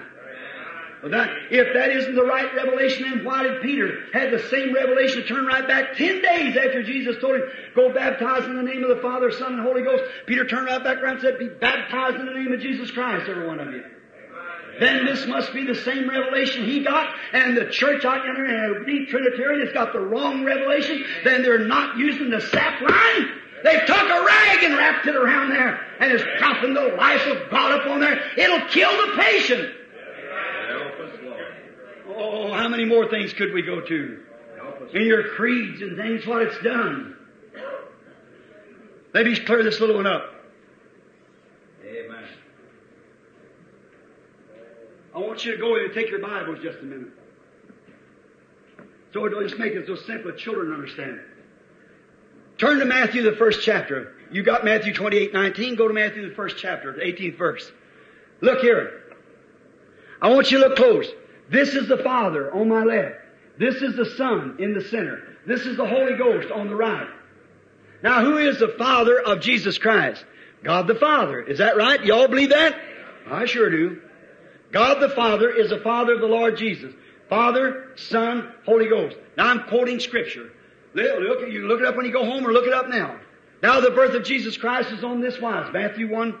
But 1.02 1.10
that, 1.10 1.30
if 1.50 1.74
that 1.74 1.90
isn't 1.90 2.14
the 2.14 2.24
right 2.24 2.54
revelation, 2.54 3.10
then 3.10 3.24
why 3.24 3.42
did 3.42 3.60
Peter 3.60 4.04
have 4.12 4.30
the 4.30 4.38
same 4.48 4.72
revelation 4.72 5.24
turn 5.24 5.44
right 5.46 5.66
back 5.66 5.96
ten 5.96 6.22
days 6.22 6.56
after 6.56 6.84
Jesus 6.84 7.16
told 7.20 7.34
him, 7.34 7.42
go 7.74 7.92
baptize 7.92 8.44
in 8.44 8.54
the 8.54 8.62
name 8.62 8.84
of 8.84 8.96
the 8.96 9.02
Father, 9.02 9.32
Son, 9.32 9.54
and 9.54 9.62
Holy 9.62 9.82
Ghost? 9.82 10.04
Peter 10.26 10.46
turned 10.46 10.66
right 10.66 10.82
back 10.84 10.98
around 10.98 11.14
and 11.14 11.22
said, 11.22 11.38
be 11.40 11.48
baptized 11.48 12.20
in 12.20 12.26
the 12.26 12.32
name 12.32 12.52
of 12.52 12.60
Jesus 12.60 12.92
Christ, 12.92 13.28
every 13.28 13.48
one 13.48 13.58
of 13.58 13.72
you. 13.72 13.82
Then 14.78 15.04
this 15.04 15.26
must 15.26 15.52
be 15.52 15.66
the 15.66 15.74
same 15.74 16.08
revelation 16.08 16.64
he 16.64 16.84
got, 16.84 17.12
and 17.32 17.56
the 17.56 17.66
church 17.70 18.04
out 18.04 18.24
yonder 18.24 18.44
and 18.44 18.86
the 18.86 19.06
Trinitarian 19.06 19.66
has 19.66 19.74
got 19.74 19.92
the 19.92 20.00
wrong 20.00 20.44
revelation, 20.44 21.04
then 21.24 21.42
they're 21.42 21.66
not 21.66 21.98
using 21.98 22.30
the 22.30 22.40
sap 22.40 22.80
line. 22.80 23.28
They 23.64 23.78
took 23.86 23.96
a 23.96 24.24
rag 24.24 24.64
and 24.64 24.76
wrapped 24.76 25.06
it 25.06 25.14
around 25.14 25.50
there 25.50 25.80
and 26.00 26.12
is 26.12 26.22
dropping 26.38 26.74
the 26.74 26.94
life 26.96 27.26
of 27.26 27.50
God 27.50 27.80
upon 27.80 28.00
there. 28.00 28.20
It'll 28.36 28.68
kill 28.68 28.90
the 28.90 29.16
patient. 29.16 29.74
Oh, 32.08 32.52
how 32.52 32.68
many 32.68 32.84
more 32.84 33.08
things 33.08 33.32
could 33.32 33.52
we 33.52 33.62
go 33.62 33.80
to? 33.80 34.22
In 34.92 35.06
your 35.06 35.28
creeds 35.28 35.80
and 35.80 35.96
things, 35.96 36.26
what 36.26 36.42
it's 36.42 36.58
done. 36.62 37.16
Let 39.14 39.26
me 39.26 39.36
clear 39.36 39.62
this 39.62 39.80
little 39.80 39.96
one 39.96 40.06
up. 40.06 40.22
Amen. 41.84 42.24
I 45.14 45.18
want 45.18 45.44
you 45.44 45.52
to 45.52 45.58
go 45.58 45.76
in 45.76 45.84
and 45.84 45.94
take 45.94 46.10
your 46.10 46.20
Bibles 46.20 46.58
just 46.62 46.78
a 46.78 46.82
minute. 46.82 47.12
So 49.12 49.26
it'll 49.26 49.42
just 49.42 49.58
make 49.58 49.74
it 49.74 49.86
so 49.86 49.94
simple 49.94 50.32
children 50.32 50.72
understand 50.72 51.12
it. 51.12 51.31
Turn 52.62 52.78
to 52.78 52.84
Matthew, 52.84 53.22
the 53.22 53.36
first 53.36 53.64
chapter. 53.64 54.12
You 54.30 54.44
got 54.44 54.64
Matthew 54.64 54.94
28, 54.94 55.32
19. 55.32 55.74
Go 55.74 55.88
to 55.88 55.94
Matthew, 55.94 56.28
the 56.28 56.34
first 56.36 56.58
chapter, 56.58 56.92
the 56.92 57.00
18th 57.00 57.36
verse. 57.36 57.72
Look 58.40 58.60
here. 58.60 59.02
I 60.20 60.30
want 60.30 60.52
you 60.52 60.60
to 60.62 60.68
look 60.68 60.76
close. 60.76 61.08
This 61.50 61.70
is 61.70 61.88
the 61.88 61.96
Father 61.96 62.54
on 62.54 62.68
my 62.68 62.84
left. 62.84 63.16
This 63.58 63.82
is 63.82 63.96
the 63.96 64.06
Son 64.16 64.58
in 64.60 64.74
the 64.74 64.80
center. 64.80 65.24
This 65.44 65.62
is 65.62 65.76
the 65.76 65.84
Holy 65.84 66.16
Ghost 66.16 66.52
on 66.52 66.68
the 66.68 66.76
right. 66.76 67.08
Now, 68.00 68.24
who 68.24 68.36
is 68.36 68.60
the 68.60 68.76
Father 68.78 69.20
of 69.20 69.40
Jesus 69.40 69.76
Christ? 69.76 70.24
God 70.62 70.86
the 70.86 70.94
Father. 70.94 71.40
Is 71.40 71.58
that 71.58 71.76
right? 71.76 72.04
You 72.04 72.14
all 72.14 72.28
believe 72.28 72.50
that? 72.50 72.76
I 73.28 73.44
sure 73.46 73.70
do. 73.70 74.00
God 74.70 75.00
the 75.00 75.08
Father 75.08 75.50
is 75.50 75.70
the 75.70 75.80
Father 75.80 76.14
of 76.14 76.20
the 76.20 76.28
Lord 76.28 76.56
Jesus. 76.58 76.94
Father, 77.28 77.90
Son, 77.96 78.52
Holy 78.64 78.88
Ghost. 78.88 79.16
Now 79.36 79.48
I'm 79.48 79.64
quoting 79.64 79.98
Scripture. 79.98 80.52
Look, 80.94 81.48
you 81.50 81.66
look 81.66 81.80
it 81.80 81.86
up 81.86 81.96
when 81.96 82.06
you 82.06 82.12
go 82.12 82.24
home 82.24 82.46
or 82.46 82.52
look 82.52 82.66
it 82.66 82.72
up 82.72 82.88
now. 82.88 83.18
Now 83.62 83.80
the 83.80 83.90
birth 83.90 84.14
of 84.14 84.24
Jesus 84.24 84.56
Christ 84.56 84.90
is 84.92 85.04
on 85.04 85.20
this 85.20 85.40
wise. 85.40 85.72
Matthew 85.72 86.10
1. 86.10 86.38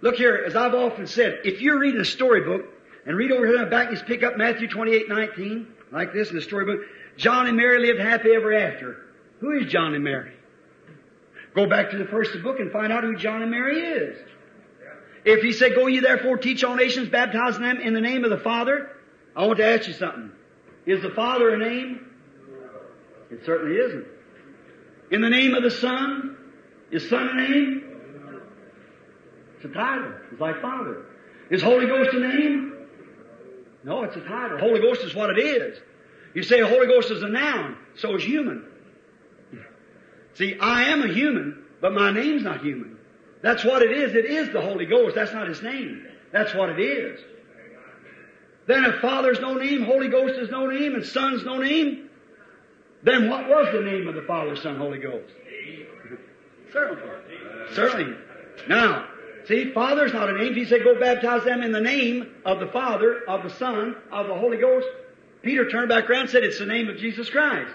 Look 0.00 0.16
here, 0.16 0.44
as 0.46 0.56
I've 0.56 0.74
often 0.74 1.06
said, 1.06 1.40
if 1.44 1.60
you're 1.60 1.78
reading 1.78 2.00
a 2.00 2.04
storybook 2.04 2.66
and 3.06 3.16
read 3.16 3.32
over 3.32 3.46
here 3.46 3.56
in 3.56 3.62
the 3.62 3.70
back, 3.70 3.90
just 3.90 4.06
pick 4.06 4.22
up 4.22 4.36
Matthew 4.36 4.68
28, 4.68 5.08
19, 5.08 5.66
like 5.92 6.12
this 6.12 6.30
in 6.30 6.36
the 6.36 6.42
storybook. 6.42 6.80
John 7.16 7.46
and 7.46 7.56
Mary 7.56 7.86
lived 7.86 8.00
happy 8.00 8.32
ever 8.34 8.52
after. 8.52 8.96
Who 9.40 9.52
is 9.52 9.70
John 9.70 9.94
and 9.94 10.02
Mary? 10.02 10.32
Go 11.54 11.66
back 11.66 11.90
to 11.90 11.98
the 11.98 12.06
first 12.06 12.30
book 12.42 12.58
and 12.58 12.72
find 12.72 12.92
out 12.92 13.04
who 13.04 13.16
John 13.16 13.42
and 13.42 13.50
Mary 13.50 13.80
is. 13.80 14.18
If 15.24 15.42
he 15.42 15.52
said, 15.52 15.74
Go 15.74 15.86
ye 15.86 16.00
therefore 16.00 16.36
teach 16.36 16.64
all 16.64 16.74
nations, 16.74 17.08
baptizing 17.08 17.62
them 17.62 17.78
in 17.78 17.94
the 17.94 18.00
name 18.00 18.24
of 18.24 18.30
the 18.30 18.38
Father, 18.38 18.90
I 19.36 19.46
want 19.46 19.58
to 19.58 19.64
ask 19.64 19.86
you 19.86 19.94
something. 19.94 20.32
Is 20.86 21.02
the 21.02 21.10
Father 21.10 21.50
a 21.50 21.58
name? 21.58 22.10
It 23.34 23.44
certainly 23.44 23.76
isn't. 23.76 24.06
In 25.10 25.20
the 25.20 25.28
name 25.28 25.54
of 25.54 25.62
the 25.62 25.70
Son, 25.70 26.36
is 26.92 27.08
Son 27.08 27.28
a 27.28 27.34
name? 27.34 27.84
It's 29.56 29.64
a 29.64 29.68
title. 29.68 30.12
It's 30.30 30.40
like 30.40 30.62
Father. 30.62 31.06
Is 31.50 31.60
Holy 31.62 31.86
Ghost 31.86 32.14
a 32.14 32.20
name? 32.20 32.74
No, 33.82 34.04
it's 34.04 34.16
a 34.16 34.20
title. 34.20 34.58
Holy 34.58 34.80
Ghost 34.80 35.02
is 35.02 35.14
what 35.14 35.30
it 35.30 35.38
is. 35.38 35.78
You 36.34 36.42
say 36.42 36.60
Holy 36.60 36.86
Ghost 36.86 37.10
is 37.10 37.22
a 37.22 37.28
noun, 37.28 37.76
so 37.96 38.14
is 38.14 38.22
human. 38.22 38.64
See, 40.34 40.56
I 40.58 40.84
am 40.84 41.02
a 41.02 41.12
human, 41.12 41.64
but 41.80 41.92
my 41.92 42.12
name's 42.12 42.42
not 42.42 42.60
human. 42.62 42.96
That's 43.42 43.64
what 43.64 43.82
it 43.82 43.92
is. 43.92 44.14
It 44.14 44.26
is 44.26 44.52
the 44.52 44.60
Holy 44.60 44.86
Ghost. 44.86 45.16
That's 45.16 45.32
not 45.32 45.48
His 45.48 45.60
name. 45.60 46.06
That's 46.32 46.54
what 46.54 46.70
it 46.70 46.80
is. 46.80 47.20
Then 48.66 48.84
if 48.84 49.00
Father's 49.00 49.40
no 49.40 49.54
name, 49.54 49.82
Holy 49.82 50.08
Ghost 50.08 50.36
is 50.36 50.50
no 50.50 50.66
name, 50.66 50.94
and 50.94 51.04
Son's 51.04 51.44
no 51.44 51.58
name, 51.58 52.03
then 53.04 53.28
what 53.28 53.48
was 53.48 53.68
the 53.72 53.82
name 53.82 54.08
of 54.08 54.14
the 54.14 54.22
Father, 54.22 54.56
Son, 54.56 54.76
Holy 54.76 54.98
Ghost? 54.98 55.32
Certainly. 56.72 57.02
Certainly. 57.74 58.16
Now, 58.68 59.06
see, 59.46 59.72
Father's 59.72 60.12
not 60.12 60.30
a 60.30 60.32
name. 60.32 60.54
He 60.54 60.64
said, 60.64 60.82
go 60.82 60.98
baptize 60.98 61.44
them 61.44 61.62
in 61.62 61.70
the 61.70 61.80
name 61.80 62.34
of 62.44 62.60
the 62.60 62.66
Father, 62.68 63.20
of 63.28 63.42
the 63.42 63.50
Son, 63.50 63.94
of 64.10 64.26
the 64.26 64.34
Holy 64.34 64.56
Ghost. 64.56 64.86
Peter 65.42 65.68
turned 65.68 65.90
back 65.90 66.08
around 66.08 66.22
and 66.22 66.30
said, 66.30 66.42
it's 66.42 66.58
the 66.58 66.66
name 66.66 66.88
of 66.88 66.96
Jesus 66.96 67.28
Christ. 67.28 67.70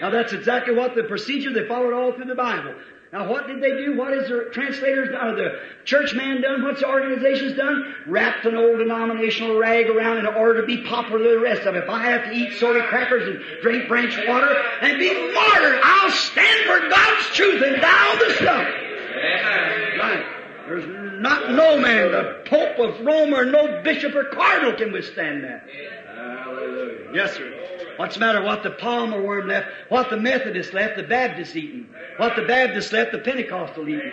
Now 0.00 0.10
that's 0.10 0.32
exactly 0.32 0.74
what 0.74 0.94
the 0.94 1.04
procedure 1.04 1.52
they 1.52 1.66
followed 1.66 1.94
all 1.94 2.12
through 2.12 2.26
the 2.26 2.34
Bible. 2.34 2.74
Now 3.12 3.30
what 3.30 3.46
did 3.46 3.62
they 3.62 3.70
do? 3.70 3.96
What 3.96 4.12
has 4.12 4.28
the 4.28 4.50
translators 4.52 5.08
or 5.10 5.36
the 5.36 5.60
church 5.84 6.14
man 6.14 6.42
done? 6.42 6.64
What's 6.64 6.80
the 6.80 6.88
organizations 6.88 7.56
done? 7.56 7.94
Wrapped 8.06 8.44
an 8.44 8.56
old 8.56 8.78
denominational 8.78 9.58
rag 9.58 9.88
around 9.88 10.18
in 10.18 10.26
order 10.26 10.60
to 10.60 10.66
be 10.66 10.82
popular 10.82 11.22
with 11.22 11.30
the 11.30 11.40
rest 11.40 11.62
of 11.62 11.76
it. 11.76 11.84
If 11.84 11.90
I 11.90 12.02
have 12.02 12.24
to 12.24 12.32
eat 12.32 12.58
soda 12.58 12.86
crackers 12.88 13.28
and 13.28 13.62
drink 13.62 13.88
branch 13.88 14.16
water 14.26 14.52
and 14.82 14.98
be 14.98 15.12
martyred, 15.32 15.80
I'll 15.82 16.10
stand 16.10 16.66
for 16.66 16.88
God's 16.88 17.26
truth 17.28 17.62
and 17.62 17.80
die 17.80 18.12
on 18.12 18.18
the 18.18 18.34
stuff. 18.34 18.66
Right. 19.98 20.26
There's 20.66 20.86
not 21.22 21.52
no 21.52 21.78
man, 21.78 22.10
the 22.10 22.42
Pope 22.46 22.78
of 22.80 23.06
Rome 23.06 23.32
or 23.32 23.44
no 23.44 23.82
bishop 23.82 24.14
or 24.16 24.24
cardinal 24.24 24.74
can 24.74 24.92
withstand 24.92 25.44
that. 25.44 25.68
Hallelujah. 26.12 27.12
Yes, 27.14 27.34
sir. 27.34 27.52
What's 27.96 28.14
the 28.14 28.20
matter? 28.20 28.42
What 28.42 28.62
the 28.62 28.70
palmerworm 28.70 29.46
left, 29.46 29.68
what 29.88 30.10
the 30.10 30.16
Methodist 30.16 30.74
left, 30.74 30.96
the 30.96 31.02
Baptist 31.02 31.56
eating. 31.56 31.88
What 32.16 32.36
the 32.36 32.42
Baptist 32.42 32.92
left, 32.92 33.12
the 33.12 33.18
Pentecostal 33.18 33.88
eating. 33.88 34.12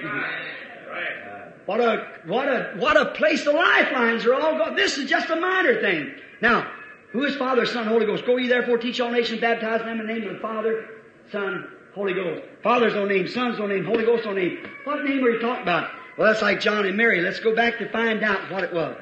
What 1.66 1.80
a, 1.80 2.08
what 2.26 2.48
a, 2.48 2.74
what 2.78 2.98
a 2.98 3.12
place 3.12 3.46
the 3.46 3.52
lifelines 3.52 4.26
are 4.26 4.34
all 4.34 4.58
gone. 4.58 4.76
This 4.76 4.98
is 4.98 5.10
just 5.10 5.30
a 5.30 5.36
minor 5.36 5.80
thing. 5.82 6.14
Now, 6.42 6.70
who 7.12 7.24
is 7.24 7.36
Father, 7.36 7.66
Son, 7.66 7.88
Holy 7.88 8.06
Ghost? 8.06 8.26
Go 8.26 8.38
ye 8.38 8.48
therefore 8.48 8.78
teach 8.78 9.00
all 9.00 9.12
nations, 9.12 9.40
baptize 9.40 9.80
them 9.80 10.00
in 10.00 10.08
the 10.08 10.14
name 10.14 10.28
of 10.28 10.34
the 10.34 10.40
Father, 10.40 10.90
Son, 11.32 11.68
Holy 11.94 12.14
Ghost. 12.14 12.44
Father's 12.64 12.94
no 12.94 13.06
name, 13.06 13.28
Son's 13.28 13.60
no 13.60 13.68
name, 13.68 13.86
Holy 13.86 14.04
Ghost's 14.04 14.26
no 14.26 14.34
name. 14.34 14.58
What 14.84 15.04
name 15.06 15.24
are 15.24 15.30
you 15.30 15.40
talking 15.40 15.64
about? 15.64 15.90
Well, 16.18 16.28
that's 16.28 16.42
like 16.42 16.60
John 16.60 16.86
and 16.86 16.98
Mary. 16.98 17.22
Let's 17.22 17.40
go 17.40 17.56
back 17.56 17.78
to 17.80 17.90
find 17.90 18.24
out 18.24 18.52
what 18.52 18.64
it 18.64 18.74
was. 18.74 18.98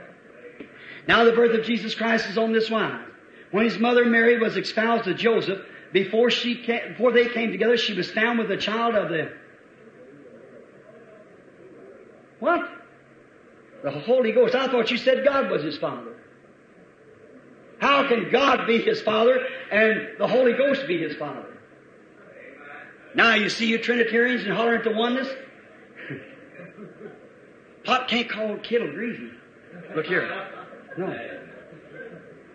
Now 1.07 1.23
the 1.23 1.31
birth 1.31 1.57
of 1.57 1.65
Jesus 1.65 1.95
Christ 1.95 2.29
is 2.29 2.37
on 2.37 2.53
this 2.53 2.69
wise. 2.69 3.01
When 3.51 3.65
his 3.65 3.77
mother 3.77 4.05
Mary 4.05 4.39
was 4.39 4.55
espoused 4.57 5.03
to 5.05 5.13
Joseph, 5.13 5.59
before 5.91 6.31
she 6.31 6.55
came, 6.55 6.89
before 6.89 7.11
they 7.11 7.27
came 7.27 7.51
together, 7.51 7.77
she 7.77 7.93
was 7.93 8.09
found 8.09 8.39
with 8.39 8.49
a 8.49 8.57
child 8.57 8.95
of 8.95 9.09
the 9.09 9.31
what? 12.39 12.69
The 13.83 13.91
Holy 13.91 14.31
Ghost. 14.31 14.55
I 14.55 14.67
thought 14.67 14.89
you 14.89 14.97
said 14.97 15.25
God 15.25 15.51
was 15.51 15.63
his 15.63 15.77
father. 15.77 16.15
How 17.79 18.07
can 18.07 18.31
God 18.31 18.67
be 18.67 18.79
his 18.79 19.01
father 19.01 19.45
and 19.71 20.09
the 20.17 20.27
Holy 20.27 20.53
Ghost 20.53 20.87
be 20.87 20.97
his 20.97 21.15
father? 21.17 21.45
Now 23.13 23.35
you 23.35 23.49
see 23.49 23.65
you 23.65 23.77
Trinitarians 23.77 24.43
and 24.43 24.53
hollering 24.53 24.83
the 24.83 24.91
oneness. 24.91 25.27
Pop 27.83 28.07
can't 28.07 28.29
call 28.29 28.57
kettle 28.59 28.91
greasy. 28.91 29.29
Look 29.95 30.05
here. 30.05 30.47
No. 30.97 31.40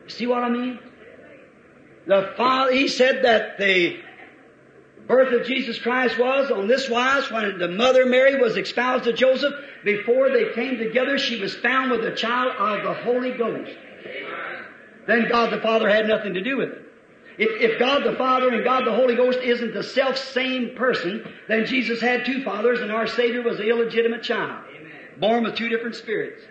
See 0.08 0.26
what 0.26 0.42
I 0.42 0.48
mean? 0.48 0.78
The 2.06 2.32
Father, 2.36 2.72
He 2.72 2.88
said 2.88 3.24
that 3.24 3.58
the 3.58 3.98
birth 5.06 5.32
of 5.32 5.46
Jesus 5.46 5.78
Christ 5.78 6.18
was 6.18 6.50
on 6.50 6.68
this 6.68 6.88
wise 6.88 7.30
when 7.30 7.58
the 7.58 7.68
mother 7.68 8.06
Mary 8.06 8.40
was 8.40 8.56
espoused 8.56 9.04
to 9.04 9.12
Joseph. 9.12 9.52
Before 9.84 10.30
they 10.30 10.52
came 10.52 10.78
together, 10.78 11.18
she 11.18 11.40
was 11.40 11.54
found 11.56 11.90
with 11.90 12.04
a 12.04 12.14
child 12.14 12.54
of 12.56 12.84
the 12.84 12.94
Holy 13.02 13.32
Ghost. 13.32 13.72
Then 15.06 15.28
God 15.28 15.52
the 15.52 15.60
Father 15.60 15.88
had 15.88 16.06
nothing 16.08 16.34
to 16.34 16.42
do 16.42 16.56
with 16.56 16.70
it. 16.70 16.82
If, 17.38 17.72
if 17.72 17.78
God 17.78 18.02
the 18.02 18.16
Father 18.16 18.48
and 18.48 18.64
God 18.64 18.86
the 18.86 18.94
Holy 18.94 19.14
Ghost 19.14 19.38
isn't 19.40 19.74
the 19.74 19.82
self 19.82 20.16
same 20.16 20.74
person, 20.74 21.24
then 21.48 21.66
Jesus 21.66 22.00
had 22.00 22.24
two 22.24 22.42
fathers 22.42 22.80
and 22.80 22.90
our 22.90 23.06
Savior 23.06 23.42
was 23.42 23.60
an 23.60 23.66
illegitimate 23.66 24.22
child. 24.22 24.64
Born 25.18 25.44
with 25.44 25.54
two 25.54 25.68
different 25.68 25.96
spirits. 25.96 26.42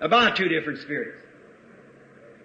About 0.00 0.36
two 0.36 0.48
different 0.48 0.80
spirits. 0.80 1.19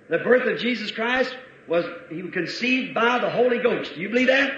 The 0.09 0.19
birth 0.19 0.45
of 0.47 0.59
Jesus 0.59 0.91
Christ 0.91 1.35
was, 1.67 1.85
he 2.09 2.21
was 2.21 2.31
conceived 2.31 2.93
by 2.93 3.19
the 3.19 3.29
Holy 3.29 3.59
Ghost. 3.59 3.95
Do 3.95 4.01
you 4.01 4.09
believe 4.09 4.27
that? 4.27 4.51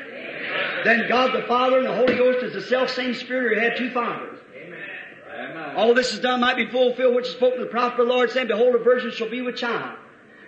Then 0.84 1.07
God 1.07 1.34
the 1.34 1.48
Father 1.48 1.78
and 1.78 1.88
the 1.88 1.95
Holy 1.95 2.15
Ghost 2.15 2.44
is 2.44 2.53
the 2.53 2.61
self 2.61 2.90
same 2.90 3.14
Spirit 3.14 3.57
who 3.57 3.64
had 3.64 3.78
two 3.78 3.91
fathers. 3.91 4.40
Amen. 4.56 5.76
All 5.76 5.94
this 5.94 6.14
is 6.14 6.19
done 6.19 6.41
might 6.41 6.57
be 6.57 6.65
fulfilled, 6.68 7.15
which 7.15 7.28
is 7.28 7.34
spoken 7.34 7.60
to 7.60 7.65
the 7.65 7.72
prophet 7.72 7.99
of 7.99 8.07
the 8.07 8.14
Lord, 8.14 8.30
saying, 8.32 8.48
Behold, 8.48 8.76
a 8.76 8.80
virgin 8.80 9.11
shall 9.11 9.30
be 9.30 9.41
with 9.41 9.56
child. 9.56 9.98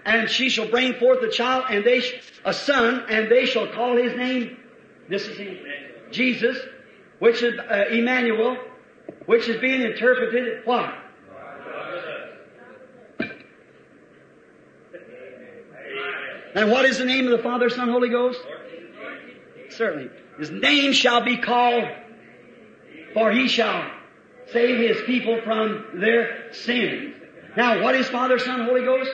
And 0.06 0.30
she 0.30 0.50
shall 0.50 0.70
bring 0.70 0.94
forth 0.96 1.22
a 1.22 1.30
child, 1.30 1.66
and 1.70 1.84
they, 1.84 2.02
sh- 2.02 2.14
a 2.46 2.54
son, 2.54 3.06
and 3.10 3.30
they 3.30 3.46
shall 3.46 3.68
call 3.68 3.98
his 3.98 4.16
name, 4.16 4.58
this 5.10 5.28
is 5.28 5.38
him, 5.38 5.58
Jesus, 6.12 6.58
which 7.20 7.44
is 7.44 7.60
uh, 7.60 7.86
Emmanuel, 7.92 8.58
which 9.26 9.48
is 9.48 9.60
being 9.60 9.82
interpreted, 9.82 10.66
what? 10.66 10.94
And 16.56 16.72
what 16.72 16.86
is 16.86 16.98
the 16.98 17.06
name 17.06 17.26
of 17.26 17.32
the 17.32 17.44
Father, 17.44 17.70
Son, 17.70 17.90
Holy 17.90 18.10
Ghost? 18.10 18.40
Certainly. 19.70 20.10
His 20.40 20.52
name 20.52 20.94
shall 20.94 21.24
be 21.24 21.38
called, 21.38 21.86
for 23.14 23.32
he 23.32 23.48
shall 23.48 23.90
save 24.52 24.80
his 24.80 25.02
people 25.06 25.42
from 25.44 25.86
their 25.96 26.52
sins. 26.54 27.16
Now, 27.56 27.84
what 27.84 27.96
is 27.96 28.08
Father, 28.08 28.40
Son, 28.40 28.66
Holy 28.66 28.84
Ghost? 28.84 29.12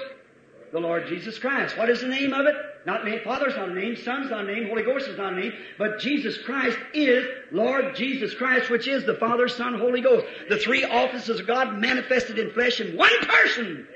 The 0.72 0.80
Lord 0.80 1.08
Jesus 1.08 1.40
Christ. 1.40 1.78
What 1.78 1.90
is 1.90 2.02
the 2.02 2.08
name 2.08 2.34
of 2.34 2.46
it? 2.46 2.56
Not 2.86 3.04
name. 3.04 3.22
Father's 3.24 3.56
not 3.56 3.70
a 3.70 3.74
name. 3.74 3.96
Son's 3.96 4.30
not 4.30 4.44
a 4.44 4.48
name. 4.48 4.68
Holy 4.68 4.84
Ghost 4.84 5.08
is 5.08 5.18
not 5.18 5.34
a 5.34 5.40
name. 5.40 5.54
But 5.78 6.00
Jesus 6.00 6.38
Christ 6.40 6.78
is 6.94 7.26
Lord 7.52 7.96
Jesus 7.96 8.36
Christ, 8.36 8.70
which 8.70 8.88
is 8.88 9.06
the 9.06 9.16
Father, 9.16 9.48
Son, 9.48 9.80
Holy 9.80 10.02
Ghost. 10.02 10.26
The 10.50 10.58
three 10.58 10.84
offices 10.84 11.40
of 11.40 11.48
God 11.48 11.80
manifested 11.80 12.38
in 12.38 12.52
flesh 12.52 12.80
in 12.82 12.96
one 12.96 13.18
person. 13.22 13.88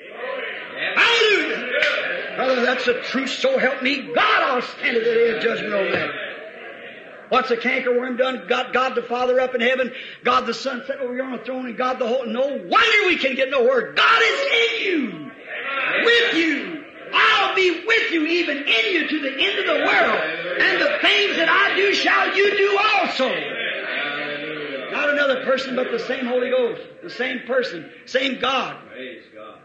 Hallelujah! 0.96 2.36
Brother, 2.36 2.62
that's 2.66 2.86
the 2.86 3.02
truth. 3.04 3.32
So 3.32 3.58
help 3.60 3.84
me 3.84 4.14
God, 4.14 4.44
I'll 4.44 4.62
stand 4.62 4.98
at 4.98 5.04
the 5.04 5.14
day 5.14 5.36
of 5.36 5.44
judgment 5.44 5.74
on 5.74 5.92
that. 5.92 6.10
What's 7.30 7.52
a 7.52 7.58
cankerworm 7.58 8.18
done? 8.18 8.48
Got 8.48 8.74
God 8.74 8.96
the 8.96 9.04
Father 9.04 9.40
up 9.40 9.54
in 9.54 9.62
heaven, 9.62 9.92
God 10.24 10.48
the 10.48 10.54
Son 10.54 10.84
sat 10.88 11.00
over 11.00 11.14
here 11.14 11.24
on 11.24 11.34
the 11.34 11.44
throne, 11.44 11.68
and 11.68 11.78
God 11.78 12.00
the 12.00 12.08
whole. 12.08 12.26
No 12.26 12.48
wonder 12.48 13.08
we 13.08 13.18
can 13.18 13.36
get 13.36 13.50
no 13.50 13.64
word. 13.64 13.96
God 13.96 14.22
is 14.24 14.42
in 14.42 14.86
you, 14.86 15.32
with 16.06 16.34
you. 16.36 16.84
I'll 17.14 17.56
be 17.56 17.86
with 17.86 18.12
you, 18.12 18.26
even 18.26 18.58
in 18.58 18.94
you, 18.94 19.08
to 19.08 19.20
the 19.20 19.32
end 19.32 19.60
of 19.60 19.66
the 19.66 19.86
world. 19.86 20.22
And 20.62 20.82
the 20.82 20.98
things 21.02 21.38
that 21.38 21.50
I 21.50 21.76
do 21.76 21.94
shall 21.94 22.36
you 22.36 22.58
do 22.58 22.80
also. 22.96 23.30
Not 24.92 25.10
another 25.10 25.44
person, 25.46 25.76
but 25.76 25.92
the 25.92 26.00
same 26.00 26.26
Holy 26.26 26.50
Ghost, 26.50 26.82
the 27.04 27.10
same 27.10 27.42
person, 27.46 27.92
same 28.06 28.40
God. 28.40 28.78
Praise 28.90 29.24
God. 29.36 29.59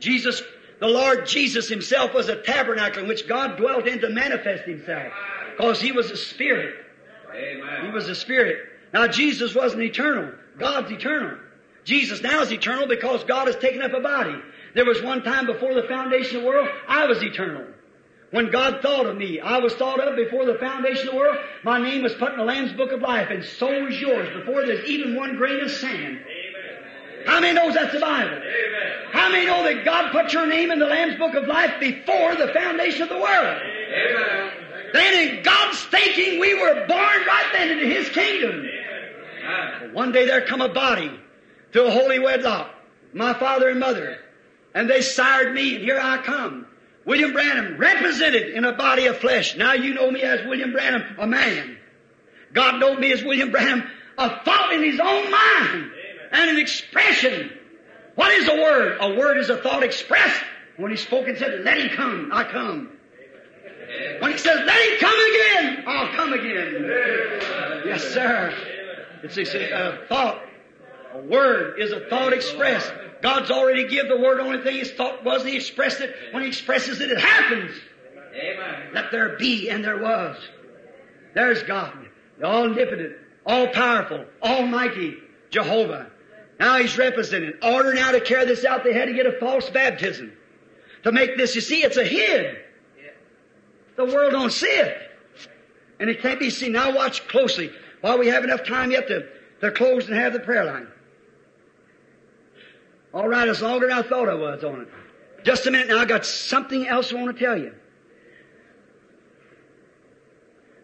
Jesus, 0.00 0.42
the 0.80 0.86
Lord 0.86 1.26
Jesus 1.26 1.68
Himself 1.68 2.14
was 2.14 2.28
a 2.28 2.40
tabernacle 2.42 3.02
in 3.02 3.08
which 3.08 3.28
God 3.28 3.56
dwelt 3.56 3.86
in 3.86 4.00
to 4.00 4.10
manifest 4.10 4.64
Himself. 4.64 5.12
Because 5.56 5.80
He 5.80 5.92
was 5.92 6.10
a 6.10 6.16
Spirit. 6.16 6.74
Amen. 7.34 7.86
He 7.86 7.90
was 7.90 8.08
a 8.08 8.14
Spirit. 8.14 8.58
Now 8.92 9.06
Jesus 9.06 9.54
wasn't 9.54 9.82
eternal. 9.82 10.32
God's 10.58 10.90
eternal. 10.90 11.38
Jesus 11.84 12.22
now 12.22 12.42
is 12.42 12.52
eternal 12.52 12.86
because 12.86 13.24
God 13.24 13.46
has 13.46 13.56
taken 13.56 13.82
up 13.82 13.92
a 13.92 14.00
body. 14.00 14.34
There 14.74 14.84
was 14.84 15.02
one 15.02 15.22
time 15.22 15.46
before 15.46 15.74
the 15.74 15.88
foundation 15.88 16.36
of 16.36 16.42
the 16.42 16.48
world, 16.48 16.68
I 16.86 17.06
was 17.06 17.22
eternal. 17.22 17.64
When 18.30 18.50
God 18.50 18.82
thought 18.82 19.06
of 19.06 19.16
me, 19.16 19.40
I 19.40 19.58
was 19.58 19.74
thought 19.74 20.00
of 20.00 20.14
before 20.14 20.44
the 20.44 20.58
foundation 20.58 21.08
of 21.08 21.14
the 21.14 21.18
world. 21.18 21.38
My 21.64 21.80
name 21.80 22.02
was 22.02 22.12
put 22.14 22.32
in 22.32 22.38
the 22.38 22.44
Lamb's 22.44 22.74
Book 22.74 22.92
of 22.92 23.00
Life, 23.00 23.28
and 23.30 23.42
so 23.42 23.86
is 23.86 23.98
yours 23.98 24.28
before 24.38 24.66
there's 24.66 24.86
even 24.86 25.16
one 25.16 25.36
grain 25.36 25.60
of 25.60 25.70
sand. 25.70 26.20
How 27.26 27.40
many 27.40 27.54
knows 27.54 27.74
that's 27.74 27.92
the 27.92 28.00
Bible? 28.00 28.40
How 29.12 29.30
many 29.30 29.46
know 29.46 29.62
that 29.64 29.84
God 29.84 30.12
put 30.12 30.32
your 30.32 30.46
name 30.46 30.70
in 30.70 30.78
the 30.78 30.86
Lamb's 30.86 31.16
Book 31.16 31.34
of 31.34 31.46
Life 31.46 31.80
before 31.80 32.34
the 32.36 32.48
foundation 32.52 33.02
of 33.02 33.08
the 33.08 33.18
world? 33.18 33.62
Amen. 33.62 34.52
Then 34.92 35.28
in 35.28 35.42
God's 35.42 35.82
thinking, 35.84 36.40
we 36.40 36.54
were 36.54 36.86
born 36.86 36.88
right 37.26 37.48
then 37.52 37.70
into 37.70 37.86
His 37.86 38.08
kingdom. 38.10 38.66
Amen. 39.44 39.94
One 39.94 40.12
day 40.12 40.26
there 40.26 40.42
come 40.46 40.60
a 40.60 40.68
body 40.68 41.10
to 41.72 41.84
a 41.84 41.90
holy 41.90 42.18
wedlock, 42.18 42.70
my 43.12 43.34
father 43.34 43.68
and 43.68 43.80
mother, 43.80 44.18
and 44.74 44.88
they 44.88 45.02
sired 45.02 45.54
me, 45.54 45.76
and 45.76 45.84
here 45.84 45.98
I 46.00 46.18
come. 46.18 46.66
William 47.04 47.32
Branham, 47.32 47.78
represented 47.78 48.50
in 48.50 48.64
a 48.64 48.72
body 48.72 49.06
of 49.06 49.16
flesh. 49.16 49.56
Now 49.56 49.72
you 49.72 49.94
know 49.94 50.10
me 50.10 50.22
as 50.22 50.46
William 50.46 50.72
Branham, 50.72 51.16
a 51.18 51.26
man. 51.26 51.78
God 52.52 52.78
told 52.80 53.00
me 53.00 53.12
as 53.12 53.22
William 53.22 53.50
Branham, 53.50 53.84
a 54.18 54.44
thought 54.44 54.72
in 54.74 54.82
his 54.82 55.00
own 55.00 55.30
mind 55.30 55.90
and 56.32 56.50
an 56.50 56.58
expression. 56.58 57.50
What 58.14 58.32
is 58.32 58.48
a 58.48 58.54
word? 58.54 58.98
A 59.00 59.14
word 59.14 59.38
is 59.38 59.50
a 59.50 59.58
thought 59.58 59.82
expressed. 59.82 60.42
When 60.76 60.90
he 60.90 60.96
spoke 60.96 61.26
and 61.28 61.36
said, 61.36 61.64
let 61.64 61.78
him 61.78 61.88
come, 61.90 62.30
I 62.32 62.44
come. 62.44 62.90
When 64.20 64.32
he 64.32 64.38
says, 64.38 64.60
let 64.64 64.88
him 64.88 64.98
come 65.00 65.18
again, 65.30 65.84
I'll 65.86 66.14
come 66.14 66.32
again. 66.32 66.84
Yes, 67.86 68.04
sir. 68.12 68.54
It's 69.22 69.36
a, 69.36 69.70
a 69.70 70.06
thought. 70.06 70.42
A 71.14 71.18
word 71.18 71.80
is 71.80 71.90
a 71.92 72.00
thought 72.08 72.32
expressed. 72.32 72.92
God's 73.22 73.50
already 73.50 73.88
give 73.88 74.08
the 74.08 74.18
word. 74.18 74.40
Only 74.40 74.62
thing 74.62 74.76
his 74.76 74.92
thought 74.92 75.24
was, 75.24 75.44
he 75.44 75.56
expressed 75.56 76.00
it. 76.00 76.14
When 76.32 76.42
he 76.42 76.48
expresses 76.48 77.00
it, 77.00 77.10
it 77.10 77.18
happens. 77.18 77.72
Amen. 78.34 78.90
Let 78.92 79.10
there 79.10 79.36
be, 79.36 79.70
and 79.70 79.82
there 79.82 80.00
was. 80.00 80.36
There's 81.34 81.62
God, 81.64 81.92
the 82.38 82.46
omnipotent, 82.46 83.16
all 83.44 83.68
powerful, 83.68 84.26
almighty 84.42 85.16
Jehovah. 85.50 86.10
Now 86.58 86.78
he's 86.78 86.98
represented. 86.98 87.58
Order 87.62 87.94
now 87.94 88.12
to 88.12 88.20
carry 88.20 88.44
this 88.44 88.64
out, 88.64 88.84
they 88.84 88.92
had 88.92 89.06
to 89.06 89.14
get 89.14 89.26
a 89.26 89.32
false 89.32 89.68
baptism. 89.70 90.32
To 91.04 91.12
make 91.12 91.36
this, 91.36 91.54
you 91.54 91.60
see, 91.60 91.82
it's 91.82 91.96
a 91.96 92.04
hid. 92.04 92.56
The 93.96 94.04
world 94.04 94.32
don't 94.32 94.52
see 94.52 94.66
it. 94.66 94.96
And 96.00 96.10
it 96.10 96.20
can't 96.20 96.38
be 96.38 96.50
seen. 96.50 96.72
Now 96.72 96.94
watch 96.94 97.26
closely 97.28 97.70
while 98.00 98.18
we 98.18 98.28
have 98.28 98.44
enough 98.44 98.64
time 98.64 98.90
yet 98.90 99.08
to, 99.08 99.26
to 99.60 99.70
close 99.72 100.06
and 100.08 100.16
have 100.16 100.32
the 100.32 100.40
prayer 100.40 100.64
line. 100.64 100.88
All 103.12 103.28
right, 103.28 103.48
it's 103.48 103.62
longer 103.62 103.88
than 103.88 103.98
I 103.98 104.02
thought 104.02 104.28
I 104.28 104.34
was 104.34 104.62
on 104.62 104.82
it. 104.82 104.88
Just 105.44 105.66
a 105.66 105.70
minute 105.70 105.88
now, 105.88 105.98
I 105.98 106.04
got 106.04 106.26
something 106.26 106.86
else 106.86 107.12
I 107.12 107.16
want 107.16 107.36
to 107.36 107.44
tell 107.44 107.56
you. 107.56 107.74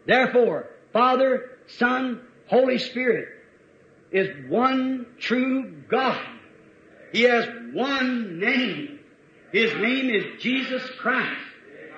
Therefore, 0.06 0.70
Father, 0.92 1.58
Son, 1.66 2.20
Holy 2.46 2.78
Spirit 2.78 3.33
is 4.14 4.48
one 4.48 5.06
true 5.18 5.74
God. 5.88 6.24
He 7.12 7.22
has 7.22 7.46
one 7.72 8.38
name. 8.38 9.00
His 9.52 9.74
name 9.74 10.08
is 10.08 10.40
Jesus 10.40 10.82
Christ. 10.98 11.40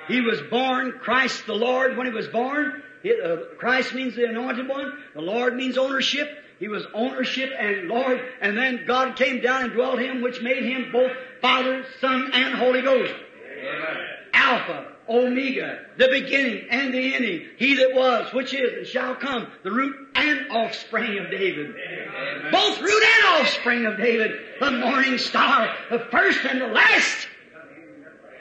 He 0.09 0.23
was 0.23 0.41
born 0.51 0.93
Christ 1.01 1.47
the 1.47 1.55
Lord 1.55 1.97
when 1.97 2.07
he 2.07 2.13
was 2.13 2.27
born. 2.29 2.83
Uh, 3.05 3.37
Christ 3.59 3.95
means 3.95 4.17
the 4.17 4.25
anointed 4.25 4.67
one. 4.67 4.99
The 5.15 5.21
Lord 5.21 5.55
means 5.57 5.77
ownership. 5.77 6.29
He 6.59 6.69
was 6.69 6.85
ownership 6.95 7.51
and 7.57 7.89
Lord. 7.89 8.21
And 8.41 8.57
then 8.57 8.85
God 8.87 9.17
came 9.17 9.43
down 9.43 9.65
and 9.65 9.73
dwelt 9.75 10.01
him, 10.01 10.23
which 10.23 10.41
made 10.41 10.65
him 10.65 10.91
both 10.91 11.13
Father, 11.43 11.85
Son, 12.01 12.31
and 12.33 12.55
Holy 12.55 12.81
Ghost. 12.83 13.13
Amen. 13.59 13.97
Alpha, 14.33 14.96
Omega, 15.09 15.81
the 15.99 16.09
beginning 16.09 16.67
and 16.71 16.93
the 16.93 17.15
ending. 17.15 17.47
He 17.59 17.77
that 17.77 17.95
was, 17.95 18.33
which 18.33 18.53
is, 18.53 18.79
and 18.79 18.87
shall 18.87 19.15
come, 19.15 19.47
the 19.63 19.71
root 19.71 19.95
and 20.15 20.51
offspring 20.51 21.19
of 21.19 21.31
David. 21.31 21.75
Both 22.51 22.81
root 22.81 23.03
and 23.03 23.41
offspring 23.41 23.87
of 23.87 23.97
David. 23.97 24.33
The 24.61 24.71
morning 24.73 25.19
star, 25.19 25.75
the 25.91 26.01
first 26.11 26.45
and 26.45 26.61
the 26.61 26.67
last. 26.67 27.29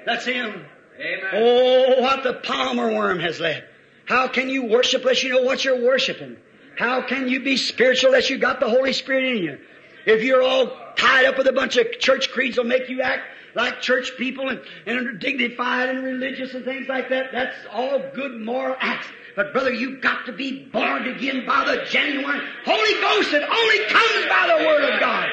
That's 0.05 0.25
him. 0.25 0.65
Amen. 0.99 1.29
Oh, 1.33 2.01
what 2.01 2.23
the 2.23 2.33
palmerworm 2.33 3.21
has 3.21 3.39
left. 3.39 3.63
How 4.05 4.27
can 4.27 4.49
you 4.49 4.65
worship 4.65 5.01
unless 5.01 5.23
you 5.23 5.29
know 5.29 5.41
what 5.41 5.65
you're 5.65 5.83
worshiping? 5.83 6.37
How 6.77 7.01
can 7.01 7.27
you 7.27 7.41
be 7.41 7.57
spiritual 7.57 8.09
unless 8.09 8.29
you 8.29 8.37
got 8.37 8.59
the 8.59 8.69
Holy 8.69 8.93
Spirit 8.93 9.37
in 9.37 9.43
you? 9.43 9.59
If 10.05 10.23
you're 10.23 10.43
all 10.43 10.71
tied 10.95 11.25
up 11.25 11.37
with 11.37 11.47
a 11.47 11.53
bunch 11.53 11.77
of 11.77 11.99
church 11.99 12.31
creeds 12.31 12.57
will 12.57 12.65
make 12.65 12.89
you 12.89 13.01
act 13.01 13.23
like 13.56 13.82
church 13.82 14.11
people 14.18 14.49
and, 14.49 14.61
and 14.86 15.19
dignified 15.19 15.90
and 15.90 16.03
religious 16.03 16.53
and 16.53 16.65
things 16.65 16.88
like 16.88 17.10
that, 17.10 17.32
that's 17.32 17.56
all 17.72 18.03
good 18.14 18.40
moral 18.41 18.76
acts. 18.80 19.07
But 19.36 19.52
brother, 19.53 19.73
you've 19.73 20.02
got 20.02 20.26
to 20.27 20.34
be 20.34 20.65
born 20.65 21.07
again 21.07 21.45
by 21.45 21.65
the 21.65 21.86
genuine 21.90 22.41
Holy 22.64 23.02
Ghost 23.02 23.32
that 23.32 23.44
only 23.49 23.86
comes 23.86 24.26
by 24.30 24.57
the 24.57 24.65
Word 24.65 24.94
of 24.94 24.99
God. 24.99 25.30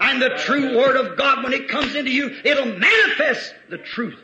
And 0.00 0.20
the 0.20 0.30
true 0.38 0.76
Word 0.76 0.96
of 0.96 1.16
God, 1.16 1.44
when 1.44 1.52
it 1.52 1.68
comes 1.68 1.94
into 1.94 2.10
you, 2.10 2.36
it'll 2.44 2.78
manifest 2.78 3.54
the 3.70 3.78
truth. 3.78 4.18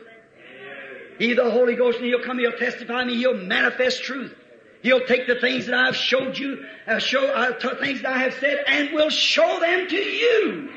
He, 1.17 1.33
the 1.33 1.51
Holy 1.51 1.75
Ghost, 1.75 1.97
and 1.97 2.05
He'll 2.05 2.23
come, 2.23 2.39
He'll 2.39 2.57
testify 2.57 3.03
me, 3.03 3.15
He'll 3.15 3.37
manifest 3.37 4.03
truth. 4.03 4.33
He'll 4.81 5.05
take 5.05 5.27
the 5.27 5.35
things 5.35 5.65
that 5.65 5.75
I've 5.75 5.95
showed 5.95 6.37
you, 6.37 6.65
uh, 6.87 6.99
show 6.99 7.25
uh, 7.25 7.51
t- 7.53 7.69
things 7.81 8.01
that 8.01 8.13
I 8.13 8.17
have 8.19 8.33
said, 8.35 8.63
and 8.65 8.93
will 8.93 9.09
show 9.09 9.59
them 9.59 9.87
to 9.89 9.95
you. 9.95 10.69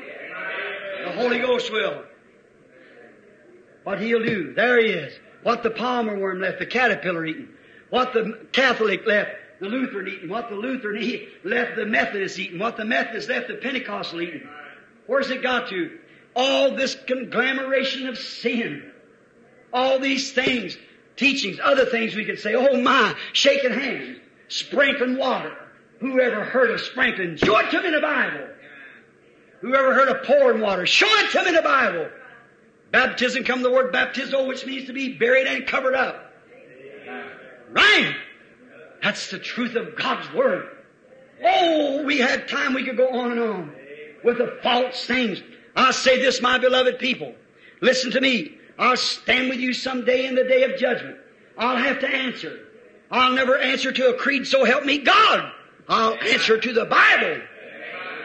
The 1.03 1.11
Holy 1.11 1.39
Ghost 1.39 1.71
will. 1.71 2.03
What 3.83 3.99
He'll 3.99 4.23
do, 4.23 4.53
there 4.53 4.79
He 4.79 4.91
is. 4.91 5.13
What 5.43 5.61
the 5.61 5.69
palmerworm 5.69 6.41
left, 6.41 6.59
the 6.59 6.65
caterpillar 6.65 7.25
eating. 7.25 7.49
What 7.89 8.13
the 8.13 8.47
Catholic 8.53 9.05
left, 9.05 9.31
the 9.59 9.67
Lutheran 9.67 10.07
eating. 10.07 10.29
What 10.29 10.49
the 10.49 10.55
Lutheran 10.55 11.03
eat, 11.03 11.27
left, 11.43 11.75
the 11.75 11.85
Methodist 11.85 12.39
eating. 12.39 12.57
What 12.57 12.77
the 12.77 12.85
Methodist 12.85 13.27
left, 13.27 13.49
the 13.49 13.55
Pentecostal 13.55 14.21
eating. 14.21 14.47
Where's 15.05 15.29
it 15.29 15.43
got 15.43 15.69
to? 15.69 15.99
All 16.35 16.75
this 16.75 16.95
conglomeration 16.95 18.07
of 18.07 18.17
sin. 18.17 18.89
All 19.73 19.99
these 19.99 20.31
things, 20.31 20.77
teachings, 21.17 21.59
other 21.61 21.85
things 21.85 22.15
we 22.15 22.23
could 22.23 22.39
say, 22.39 22.55
oh 22.55 22.79
my, 22.81 23.15
shaking 23.33 23.73
hands, 23.73 24.19
sprinkling 24.47 25.17
water. 25.17 25.55
Whoever 25.99 26.43
heard 26.43 26.71
of 26.71 26.79
sprinkling? 26.79 27.35
Show 27.35 27.57
it 27.59 27.71
to 27.71 27.81
me 27.81 27.87
in 27.87 27.93
the 27.93 28.01
Bible. 28.01 28.47
Whoever 29.63 29.93
heard 29.93 30.09
of 30.09 30.23
pouring 30.23 30.59
water? 30.59 30.85
Show 30.85 31.07
it 31.07 31.31
to 31.31 31.41
me 31.41 31.47
in 31.47 31.55
the 31.55 31.61
Bible. 31.61 32.09
Baptism 32.91 33.45
come 33.45 33.61
the 33.61 33.71
word 33.71 33.93
baptizo, 33.93 34.45
which 34.45 34.65
means 34.65 34.87
to 34.87 34.93
be 34.93 35.17
buried 35.17 35.47
and 35.47 35.65
covered 35.65 35.95
up. 35.95 36.33
Right. 37.71 38.13
That's 39.01 39.31
the 39.31 39.39
truth 39.39 39.75
of 39.75 39.95
God's 39.95 40.31
Word. 40.33 40.67
Oh, 41.45 42.03
we 42.03 42.17
had 42.17 42.49
time 42.49 42.73
we 42.73 42.83
could 42.83 42.97
go 42.97 43.07
on 43.07 43.31
and 43.31 43.39
on 43.39 43.75
with 44.21 44.37
the 44.37 44.59
false 44.61 45.05
things. 45.05 45.41
I 45.77 45.91
say 45.91 46.21
this, 46.21 46.41
my 46.41 46.57
beloved 46.57 46.99
people. 46.99 47.33
Listen 47.79 48.11
to 48.11 48.21
me. 48.21 48.57
I'll 48.77 48.97
stand 48.97 49.47
with 49.47 49.59
you 49.59 49.73
someday 49.73 50.25
in 50.25 50.35
the 50.35 50.43
day 50.43 50.63
of 50.63 50.77
judgment. 50.77 51.17
I'll 51.57 51.77
have 51.77 52.01
to 52.01 52.07
answer. 52.07 52.67
I'll 53.09 53.31
never 53.31 53.57
answer 53.57 53.93
to 53.93 54.09
a 54.09 54.17
creed, 54.17 54.45
so 54.45 54.65
help 54.65 54.83
me 54.83 54.97
God. 54.97 55.53
I'll 55.87 56.15
answer 56.15 56.57
to 56.59 56.73
the 56.73 56.85
Bible. 56.85 57.41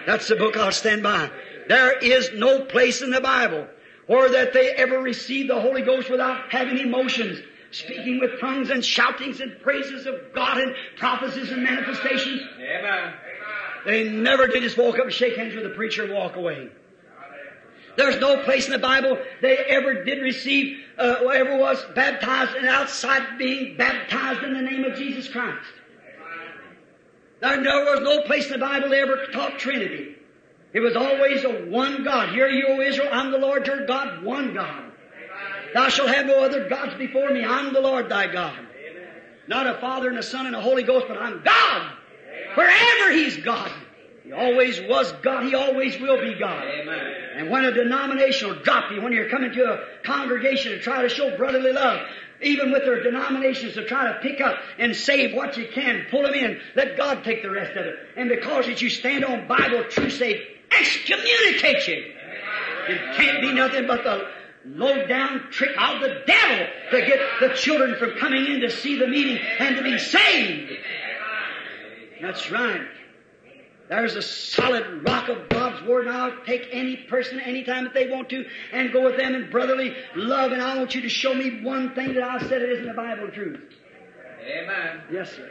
That's 0.09 0.27
the 0.27 0.37
book 0.37 0.57
I'll 0.57 0.73
stand 0.73 1.03
by. 1.03 1.31
There 1.69 1.99
is 1.99 2.31
no 2.33 2.65
place 2.65 3.03
in 3.03 3.11
the 3.11 3.21
Bible 3.21 3.67
where 4.07 4.31
that 4.31 4.55
they 4.55 4.71
ever 4.71 5.03
received 5.03 5.51
the 5.51 5.61
Holy 5.61 5.83
Ghost 5.83 6.09
without 6.09 6.51
having 6.51 6.79
emotions, 6.79 7.41
speaking 7.73 8.19
with 8.19 8.41
tongues 8.41 8.71
and 8.71 8.83
shoutings 8.83 9.43
and 9.43 9.61
praises 9.61 10.07
of 10.07 10.15
God 10.35 10.57
and 10.57 10.75
prophecies 10.97 11.51
and 11.51 11.63
manifestations. 11.63 12.41
Amen. 12.59 13.13
They 13.85 14.09
never 14.09 14.47
did 14.47 14.63
just 14.63 14.79
walk 14.79 14.99
up 14.99 15.05
and 15.05 15.13
shake 15.13 15.37
hands 15.37 15.55
with 15.55 15.65
the 15.65 15.75
preacher 15.77 16.05
and 16.05 16.15
walk 16.15 16.37
away. 16.37 16.71
There's 17.99 18.19
no 18.19 18.43
place 18.45 18.65
in 18.65 18.73
the 18.73 18.79
Bible 18.79 19.19
they 19.43 19.59
ever 19.59 20.05
did 20.05 20.23
receive, 20.23 20.79
uh, 20.97 21.17
or 21.23 21.35
ever 21.35 21.59
was 21.59 21.85
baptized 21.95 22.57
and 22.57 22.67
outside 22.67 23.37
being 23.37 23.77
baptized 23.77 24.43
in 24.43 24.55
the 24.55 24.63
name 24.63 24.85
of 24.85 24.97
Jesus 24.97 25.29
Christ. 25.29 25.69
There, 27.41 27.63
there 27.63 27.85
was 27.85 28.01
no 28.01 28.23
place 28.23 28.47
in 28.47 28.53
the 28.53 28.59
Bible 28.59 28.89
they 28.89 29.01
ever 29.01 29.27
taught 29.33 29.59
Trinity. 29.59 30.17
It 30.73 30.81
was 30.81 30.97
always 30.97 31.45
a 31.45 31.71
one 31.71 32.05
God. 32.05 32.31
Hear 32.31 32.49
you, 32.49 32.67
O 32.69 32.81
Israel, 32.81 33.09
I'm 33.13 33.31
the 33.31 33.39
Lord 33.39 33.67
your 33.67 33.87
God, 33.87 34.23
one 34.23 34.55
God. 34.55 34.85
Thou 35.75 35.89
shalt 35.89 36.09
have 36.09 36.27
no 36.27 36.45
other 36.45 36.69
gods 36.69 36.95
before 36.95 37.31
me. 37.31 37.45
I'm 37.45 37.73
the 37.73 37.81
Lord 37.81 38.09
thy 38.09 38.27
God. 38.27 38.59
Not 39.47 39.67
a 39.67 39.75
Father 39.81 40.09
and 40.09 40.19
a 40.19 40.23
Son 40.23 40.47
and 40.47 40.55
a 40.55 40.61
Holy 40.61 40.83
Ghost, 40.83 41.07
but 41.09 41.19
I'm 41.19 41.43
God. 41.43 41.93
Wherever 42.55 43.13
He's 43.13 43.37
God. 43.39 43.71
He 44.25 44.33
always 44.33 44.79
was 44.83 45.11
God. 45.23 45.45
He 45.45 45.55
always 45.55 45.99
will 45.99 46.21
be 46.21 46.39
God. 46.39 46.63
Amen. 46.63 47.15
And 47.37 47.51
when 47.51 47.65
a 47.65 47.73
denomination 47.73 48.49
will 48.49 48.63
drop 48.63 48.93
you, 48.93 49.01
when 49.01 49.13
you're 49.13 49.31
coming 49.31 49.53
to 49.53 49.65
a 49.65 49.85
congregation 50.05 50.73
to 50.73 50.81
try 50.81 51.01
to 51.01 51.09
show 51.09 51.35
brotherly 51.37 51.73
love, 51.73 52.07
even 52.43 52.71
with 52.71 52.85
their 52.85 53.03
denominations 53.03 53.75
to 53.75 53.85
try 53.85 54.13
to 54.13 54.19
pick 54.21 54.41
up 54.41 54.59
and 54.79 54.95
save 54.95 55.35
what 55.35 55.57
you 55.57 55.69
can, 55.73 56.07
pull 56.11 56.23
them 56.23 56.35
in, 56.35 56.61
let 56.77 56.97
God 56.97 57.25
take 57.25 57.43
the 57.43 57.51
rest 57.51 57.77
of 57.77 57.87
it. 57.87 57.97
And 58.17 58.29
because 58.29 58.67
that 58.67 58.81
you 58.81 58.91
stand 58.91 59.25
on 59.25 59.49
Bible 59.49 59.85
truth, 59.89 60.19
they 60.19 60.47
excommunicate 60.71 61.89
you. 61.89 62.13
It 62.89 63.17
can't 63.17 63.41
be 63.41 63.53
nothing 63.53 63.87
but 63.87 64.05
the 64.05 64.29
low 64.65 65.07
down 65.07 65.51
trick 65.51 65.71
of 65.79 66.01
the 66.01 66.23
devil 66.27 66.67
to 66.91 67.07
get 67.07 67.21
the 67.41 67.55
children 67.55 67.97
from 67.99 68.13
coming 68.19 68.47
in 68.47 68.61
to 68.61 68.71
see 68.71 68.99
the 68.99 69.07
meeting 69.07 69.39
and 69.59 69.77
to 69.77 69.83
be 69.83 69.99
saved. 69.99 70.73
That's 72.21 72.51
right. 72.51 72.87
There's 73.89 74.17
a 74.17 74.23
solid 74.23 75.03
rock 75.09 75.29
of 75.29 75.49
God's 75.49 75.83
Word, 75.87 76.07
and 76.07 76.17
I'll 76.17 76.45
take 76.45 76.69
any 76.73 76.97
person 76.97 77.41
anytime 77.41 77.85
that 77.85 77.95
they 77.95 78.09
want 78.11 78.29
to 78.31 78.45
and 78.73 78.93
go 78.93 79.05
with 79.05 79.17
them 79.17 79.35
in 79.35 79.51
brotherly 79.51 79.95
love, 80.15 80.53
and 80.53 80.63
I 80.63 80.77
want 80.77 80.95
you 80.95 81.01
to 81.03 81.09
show 81.09 81.35
me 81.35 81.63
one 81.63 81.95
thing 81.95 82.13
that 82.15 82.23
I 82.23 82.39
said 82.49 82.63
it 82.63 82.71
isn't 82.71 82.87
the 82.87 82.93
Bible 82.93 83.29
truth. 83.29 83.61
Amen. 84.47 85.03
Yes, 85.11 85.33
sir. 85.33 85.51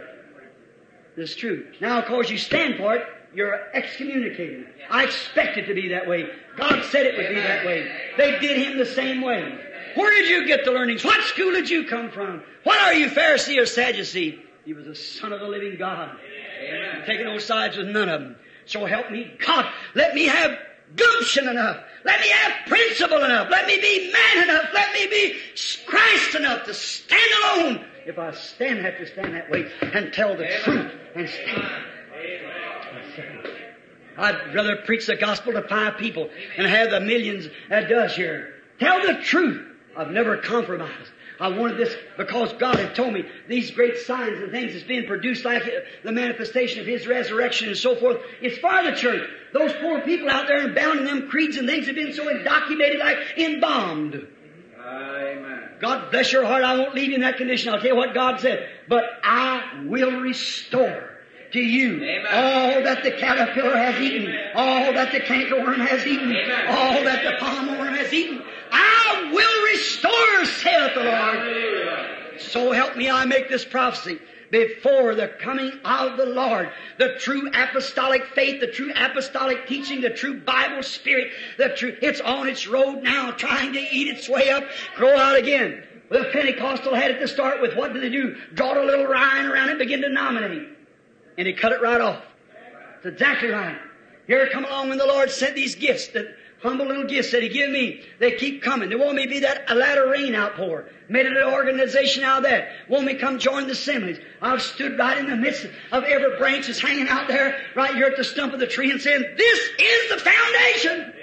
This 1.15 1.31
is 1.31 1.35
true. 1.35 1.65
Now, 1.81 1.97
of 1.97 2.05
course, 2.05 2.29
you 2.29 2.37
stand 2.37 2.77
for 2.77 2.95
it, 2.95 3.07
you're 3.33 3.59
excommunicated. 3.73 4.67
I 4.89 5.05
expect 5.05 5.57
it 5.57 5.65
to 5.65 5.73
be 5.73 5.89
that 5.89 6.07
way. 6.07 6.29
God 6.57 6.83
said 6.85 7.07
it 7.07 7.17
would 7.17 7.29
be 7.29 7.41
that 7.41 7.65
way. 7.65 7.91
They 8.17 8.39
did 8.39 8.57
him 8.57 8.77
the 8.77 8.85
same 8.85 9.21
way. 9.21 9.59
Where 9.95 10.11
did 10.11 10.29
you 10.29 10.45
get 10.45 10.63
the 10.63 10.71
learnings? 10.71 11.03
What 11.03 11.23
school 11.23 11.51
did 11.51 11.69
you 11.69 11.85
come 11.85 12.11
from? 12.11 12.43
What 12.63 12.79
are 12.79 12.93
you, 12.93 13.09
Pharisee 13.09 13.59
or 13.59 13.65
Sadducee? 13.65 14.39
He 14.63 14.73
was 14.73 14.85
a 14.85 14.95
son 14.95 15.33
of 15.33 15.39
the 15.39 15.47
living 15.47 15.77
God. 15.79 16.17
Amen. 16.59 17.03
Taking 17.05 17.25
no 17.25 17.37
sides 17.37 17.77
with 17.77 17.87
none 17.87 18.09
of 18.09 18.21
them. 18.21 18.35
So 18.65 18.85
help 18.85 19.11
me 19.11 19.31
God. 19.45 19.65
Let 19.95 20.13
me 20.13 20.25
have 20.25 20.57
gumption 20.95 21.47
enough. 21.47 21.83
Let 22.03 22.19
me 22.21 22.29
have 22.29 22.67
principle 22.67 23.23
enough. 23.23 23.49
Let 23.49 23.67
me 23.67 23.79
be 23.79 24.11
man 24.11 24.43
enough. 24.49 24.69
Let 24.73 24.93
me 24.93 25.07
be 25.07 25.39
Christ 25.85 26.35
enough 26.35 26.65
to 26.65 26.73
stand 26.73 27.21
alone. 27.43 27.85
If 28.05 28.17
I 28.17 28.31
stand, 28.31 28.79
have 28.79 28.97
to 28.97 29.07
stand 29.07 29.33
that 29.35 29.49
way 29.49 29.69
and 29.81 30.13
tell 30.13 30.35
the 30.37 30.47
truth 30.63 30.91
and 31.15 31.29
stand. 31.29 31.67
I'd 34.17 34.55
rather 34.55 34.77
preach 34.77 35.05
the 35.05 35.15
gospel 35.15 35.53
to 35.53 35.61
five 35.67 35.97
people 35.97 36.29
and 36.57 36.65
have 36.65 36.89
the 36.91 36.99
millions 36.99 37.47
that 37.69 37.87
does 37.87 38.15
here. 38.15 38.53
Tell 38.79 39.05
the 39.05 39.21
truth. 39.21 39.63
I've 39.95 40.11
never 40.11 40.37
compromised. 40.37 41.11
I 41.39 41.49
wanted 41.49 41.77
this 41.77 41.95
because 42.17 42.53
God 42.53 42.77
had 42.77 42.95
told 42.95 43.13
me 43.13 43.25
these 43.47 43.71
great 43.71 43.97
signs 43.99 44.39
and 44.39 44.51
things 44.51 44.73
that's 44.73 44.85
being 44.85 45.05
produced 45.05 45.45
like 45.45 45.63
the 46.03 46.11
manifestation 46.11 46.81
of 46.81 46.87
His 46.87 47.05
resurrection 47.07 47.69
and 47.69 47.77
so 47.77 47.95
forth. 47.95 48.17
It's 48.41 48.57
for 48.57 48.83
the 48.83 48.97
church. 48.97 49.29
Those 49.53 49.71
poor 49.73 50.01
people 50.01 50.29
out 50.29 50.47
there 50.47 50.65
and 50.65 50.75
bound 50.75 50.99
in 50.99 51.05
them 51.05 51.29
creeds 51.29 51.57
and 51.57 51.67
things 51.67 51.85
have 51.87 51.95
been 51.95 52.13
so 52.13 52.27
indoctrinated 52.27 52.99
like 52.99 53.17
embalmed. 53.37 54.27
Amen. 54.79 55.69
God 55.79 56.11
bless 56.11 56.31
your 56.31 56.45
heart. 56.45 56.63
I 56.63 56.77
won't 56.77 56.95
leave 56.95 57.09
you 57.09 57.15
in 57.15 57.21
that 57.21 57.37
condition. 57.37 57.73
I'll 57.73 57.79
tell 57.79 57.89
you 57.89 57.95
what 57.95 58.13
God 58.13 58.39
said. 58.39 58.67
But 58.87 59.03
I 59.23 59.83
will 59.85 60.21
restore 60.21 61.11
to 61.51 61.59
you 61.59 62.03
Amen. 62.03 62.25
all 62.31 62.83
that 62.83 63.03
the 63.03 63.11
caterpillar 63.11 63.75
has 63.77 64.01
eaten, 64.01 64.33
all 64.55 64.93
that 64.93 65.11
the 65.11 65.19
cankerworm 65.19 65.85
has 65.87 66.05
eaten, 66.05 66.31
Amen. 66.31 66.67
all 66.67 67.03
that 67.03 67.23
the 67.23 67.37
palm 67.39 67.77
worm 67.77 67.93
has 67.93 68.11
eaten. 68.11 68.43
I 68.71 69.31
will 69.33 69.63
restore, 69.73 70.45
saith 70.45 70.93
the 70.95 71.03
Lord. 71.03 72.39
So 72.39 72.71
help 72.71 72.95
me, 72.95 73.09
I 73.09 73.25
make 73.25 73.49
this 73.49 73.65
prophecy 73.65 74.19
before 74.51 75.15
the 75.15 75.27
coming 75.27 75.71
of 75.83 76.17
the 76.17 76.25
Lord. 76.25 76.71
The 76.97 77.15
true 77.19 77.49
apostolic 77.53 78.25
faith, 78.27 78.59
the 78.59 78.67
true 78.67 78.91
apostolic 78.95 79.67
teaching, 79.67 80.01
the 80.01 80.09
true 80.09 80.39
Bible 80.39 80.83
spirit, 80.83 81.31
the 81.57 81.69
true, 81.69 81.97
it's 82.01 82.21
on 82.21 82.47
its 82.47 82.67
road 82.67 83.03
now, 83.03 83.31
trying 83.31 83.73
to 83.73 83.79
eat 83.79 84.07
its 84.07 84.29
way 84.29 84.49
up, 84.49 84.63
grow 84.95 85.17
out 85.17 85.37
again. 85.37 85.83
Well, 86.09 86.25
Pentecostal 86.31 86.95
had 86.95 87.11
it 87.11 87.19
to 87.19 87.27
start 87.27 87.61
with. 87.61 87.75
What 87.75 87.93
did 87.93 88.01
they 88.01 88.09
do? 88.09 88.37
Draw 88.53 88.81
a 88.81 88.85
little 88.85 89.05
rind 89.05 89.47
around 89.47 89.69
it, 89.69 89.77
begin 89.77 90.01
to 90.01 90.09
nominate. 90.09 90.69
And 91.37 91.47
he 91.47 91.53
cut 91.53 91.73
it 91.73 91.81
right 91.81 91.99
off. 91.99 92.23
It's 92.97 93.05
exactly 93.05 93.49
right. 93.49 93.77
Here 94.25 94.47
come 94.51 94.65
along 94.65 94.89
when 94.89 94.97
the 94.97 95.05
Lord 95.05 95.29
sent 95.29 95.55
these 95.55 95.75
gifts, 95.75 96.07
the 96.07 96.33
humble 96.61 96.85
little 96.85 97.05
gifts 97.05 97.31
that 97.31 97.43
He 97.43 97.49
gave 97.49 97.69
me. 97.69 98.03
They 98.19 98.31
keep 98.33 98.61
coming. 98.61 98.89
They 98.89 98.95
want 98.95 99.15
me 99.15 99.23
to 99.23 99.29
be 99.29 99.39
that 99.39 99.69
a 99.69 99.75
latter 99.75 100.09
rain 100.09 100.35
outpour. 100.35 100.89
Made 101.09 101.25
it 101.25 101.37
an 101.37 101.53
organization 101.53 102.23
out 102.23 102.39
of 102.39 102.43
that. 102.43 102.69
Want 102.89 103.05
me 103.05 103.13
to 103.13 103.19
come 103.19 103.39
join 103.39 103.65
the 103.65 103.71
assemblies. 103.71 104.19
I've 104.41 104.61
stood 104.61 104.97
right 104.97 105.17
in 105.17 105.29
the 105.29 105.37
midst 105.37 105.65
of 105.91 106.03
every 106.03 106.37
branch 106.37 106.67
that's 106.67 106.79
hanging 106.79 107.07
out 107.07 107.27
there, 107.27 107.59
right 107.75 107.93
here 107.93 108.07
at 108.07 108.17
the 108.17 108.23
stump 108.23 108.53
of 108.53 108.59
the 108.59 108.67
tree 108.67 108.91
and 108.91 109.01
saying, 109.01 109.23
this 109.37 109.59
is 109.79 110.09
the 110.09 110.17
foundation. 110.17 111.13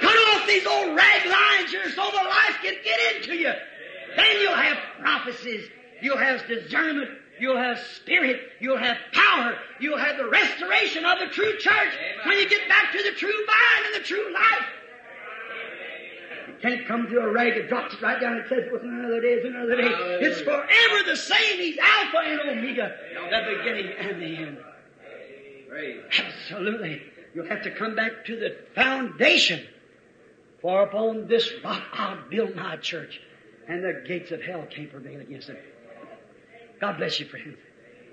Cut 0.00 0.16
off 0.34 0.46
these 0.46 0.66
old 0.66 0.94
rag 0.96 1.26
lines 1.26 1.70
here 1.70 1.88
so 1.90 2.10
the 2.10 2.28
life 2.28 2.56
can 2.62 2.74
get 2.84 3.16
into 3.16 3.36
you. 3.36 3.52
Then 4.16 4.40
you'll 4.40 4.54
have 4.54 4.76
prophecies. 5.00 5.68
You'll 6.02 6.18
have 6.18 6.46
discernment. 6.46 7.10
You'll 7.40 7.56
have 7.56 7.78
spirit. 7.96 8.40
You'll 8.60 8.76
have 8.76 8.98
power. 9.12 9.56
You'll 9.80 9.98
have 9.98 10.18
the 10.18 10.28
restoration 10.28 11.06
of 11.06 11.18
the 11.18 11.26
true 11.28 11.56
church 11.58 11.94
when 12.26 12.38
you 12.38 12.48
get 12.48 12.68
back 12.68 12.92
to 12.92 13.02
the 13.02 13.12
true 13.12 13.32
vine 13.46 13.86
and 13.86 14.02
the 14.02 14.06
true 14.06 14.32
life. 14.32 14.66
You 16.48 16.54
can't 16.60 16.86
come 16.86 17.08
to 17.08 17.20
a 17.20 17.32
rag 17.32 17.56
It 17.56 17.68
drops 17.70 17.94
it 17.94 18.02
right 18.02 18.20
down 18.20 18.36
It 18.36 18.48
says 18.50 18.64
it 18.66 18.72
was 18.72 18.82
another 18.82 19.22
day, 19.22 19.28
it's 19.28 19.46
another 19.46 19.76
day. 19.76 19.88
It's 20.20 20.40
forever 20.42 21.02
the 21.06 21.16
same. 21.16 21.58
He's 21.58 21.78
Alpha 21.78 22.18
and 22.18 22.40
Omega, 22.58 22.94
the 23.30 23.56
beginning 23.56 23.92
and 23.98 24.20
the 24.22 24.36
end. 24.36 24.58
Praise. 25.66 26.02
Absolutely. 26.18 27.02
You'll 27.34 27.48
have 27.48 27.62
to 27.62 27.70
come 27.70 27.94
back 27.94 28.26
to 28.26 28.36
the 28.36 28.56
foundation. 28.74 29.64
For 30.60 30.82
upon 30.82 31.26
this 31.26 31.50
rock 31.64 31.84
I'll 31.94 32.28
build 32.28 32.54
my 32.54 32.76
church, 32.76 33.18
and 33.66 33.82
the 33.82 34.04
gates 34.06 34.30
of 34.30 34.42
hell 34.42 34.66
can't 34.68 34.90
prevail 34.90 35.20
against 35.20 35.48
it. 35.48 35.69
God 36.80 36.96
bless 36.96 37.20
you, 37.20 37.26
friends. 37.26 37.56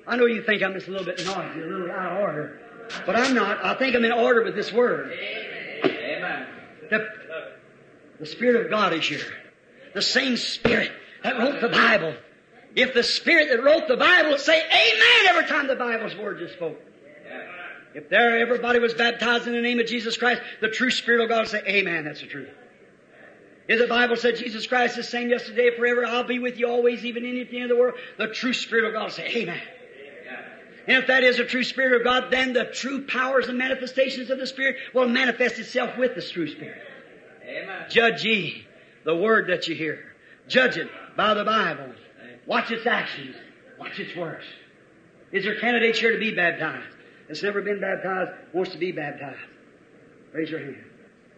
I 0.06 0.16
know 0.16 0.26
you 0.26 0.44
think 0.44 0.64
I'm 0.64 0.74
just 0.74 0.88
a 0.88 0.92
little 0.92 1.06
bit 1.06 1.26
noisy, 1.26 1.62
a 1.62 1.66
little 1.66 1.92
out 1.92 2.14
of 2.14 2.20
order, 2.20 2.60
but 3.06 3.16
I'm 3.16 3.34
not. 3.34 3.64
I 3.64 3.74
think 3.76 3.96
I'm 3.96 4.06
in 4.06 4.12
order 4.12 4.44
with 4.44 4.56
this 4.56 4.72
word. 4.72 5.12
Amen. 5.84 6.48
The, 6.90 7.08
the 8.20 8.26
Spirit 8.26 8.66
of 8.66 8.70
God 8.70 8.94
is 8.94 9.06
here. 9.06 9.34
The 9.94 10.02
same 10.02 10.38
Spirit 10.38 10.92
that 11.24 11.38
wrote 11.38 11.62
the 11.62 11.70
Bible. 11.70 12.16
If 12.76 12.94
the 12.94 13.04
Spirit 13.04 13.50
that 13.50 13.64
wrote 13.64 13.88
the 13.88 13.98
Bible 13.98 14.32
would 14.32 14.40
say 14.40 14.60
Amen 14.60 15.28
every 15.30 15.46
time 15.46 15.68
the 15.68 15.76
Bible's 15.76 16.16
word 16.16 16.42
is 16.42 16.52
spoken. 16.52 16.78
If 17.94 18.10
there 18.10 18.38
everybody 18.38 18.80
was 18.80 18.94
baptized 18.94 19.48
in 19.48 19.54
the 19.54 19.62
name 19.62 19.80
of 19.80 19.88
Jesus 19.88 20.18
Christ, 20.18 20.42
the 20.62 20.70
true 20.70 20.92
Spirit 20.92 21.22
of 21.22 21.30
God 21.30 21.40
would 21.40 21.48
say, 21.48 21.64
Amen, 21.66 22.06
that's 22.06 22.22
the 22.22 22.28
truth. 22.28 22.50
If 23.68 23.80
the 23.80 23.88
Bible 23.88 24.16
said 24.16 24.38
Jesus 24.38 24.66
Christ 24.66 24.98
is 24.98 25.06
the 25.06 25.12
same 25.12 25.30
yesterday, 25.30 25.76
forever, 25.76 26.06
I'll 26.06 26.24
be 26.24 26.40
with 26.40 26.58
you 26.58 26.70
always, 26.70 27.04
even 27.04 27.26
in 27.26 27.36
the 27.36 27.56
end 27.56 27.64
of 27.64 27.78
the 27.78 27.82
world, 27.82 27.96
the 28.18 28.28
true 28.28 28.54
Spirit 28.54 28.86
of 28.86 28.94
God 28.94 29.04
will 29.04 29.12
say, 29.12 29.28
Amen. 29.36 29.62
And 30.88 30.98
if 30.98 31.08
that 31.08 31.24
is 31.24 31.36
the 31.36 31.44
true 31.44 31.66
Spirit 31.66 32.00
of 32.00 32.06
God, 32.06 32.32
then 32.32 32.54
the 32.54 32.66
true 32.66 33.06
powers 33.06 33.50
and 33.50 33.58
manifestations 33.58 34.30
of 34.30 34.40
the 34.40 34.48
Spirit 34.48 34.78
will 34.94 35.10
manifest 35.10 35.60
itself 35.60 35.98
with 35.98 36.16
the 36.16 36.22
true 36.22 36.48
Spirit. 36.48 36.82
Amen. 37.46 37.86
Judge 37.90 38.24
ye 38.24 38.66
the 39.04 39.16
word 39.16 39.50
that 39.50 39.68
you 39.68 39.76
hear. 39.76 40.00
Judge 40.48 40.78
it 40.78 40.90
by 41.18 41.34
the 41.34 41.44
Bible. 41.44 41.94
Watch 42.46 42.72
its 42.72 42.88
actions. 42.88 43.36
Watch 43.78 44.00
its 44.00 44.16
works. 44.16 44.46
Is 45.34 45.44
there 45.44 45.60
candidates 45.60 46.00
here 46.00 46.14
to 46.14 46.20
be 46.20 46.34
baptized? 46.34 46.96
That's 47.28 47.44
never 47.44 47.62
been 47.62 47.82
baptized, 47.82 48.32
wants 48.54 48.72
to 48.72 48.78
be 48.78 48.94
baptized. 48.94 49.38
Raise 50.32 50.50
your 50.50 50.62
hand. 50.62 50.78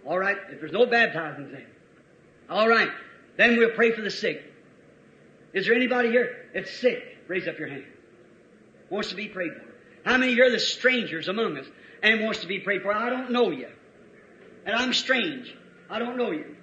All 0.06 0.20
right. 0.20 0.38
If 0.52 0.60
there's 0.60 0.72
no 0.72 0.86
baptizing 0.86 1.50
thing. 1.50 1.66
All 2.50 2.68
right. 2.68 2.90
Then 3.38 3.58
we'll 3.58 3.72
pray 3.72 3.92
for 3.92 4.02
the 4.02 4.10
sick. 4.10 4.44
Is 5.54 5.66
there 5.66 5.76
anybody 5.76 6.10
here 6.10 6.46
that's 6.54 6.72
sick? 6.72 7.04
Raise 7.28 7.48
up 7.48 7.58
your 7.58 7.68
hand. 7.68 7.86
Wants 8.90 9.10
to 9.10 9.16
be 9.16 9.28
prayed 9.28 9.54
for. 9.54 9.64
How 10.06 10.18
many 10.18 10.34
here 10.34 10.48
are 10.48 10.52
the 10.52 10.60
strangers 10.60 11.28
among 11.28 11.58
us 11.58 11.66
and 12.02 12.24
wants 12.24 12.42
to 12.42 12.48
be 12.48 12.60
prayed 12.60 12.82
for? 12.82 12.94
I 12.94 13.10
don't 13.10 13.32
know 13.32 13.52
you. 13.52 13.68
And 14.66 14.76
I'm 14.76 14.94
strange. 14.94 15.56
I 15.90 16.00
don't 16.00 16.18
know 16.18 16.32
you. 16.32 16.56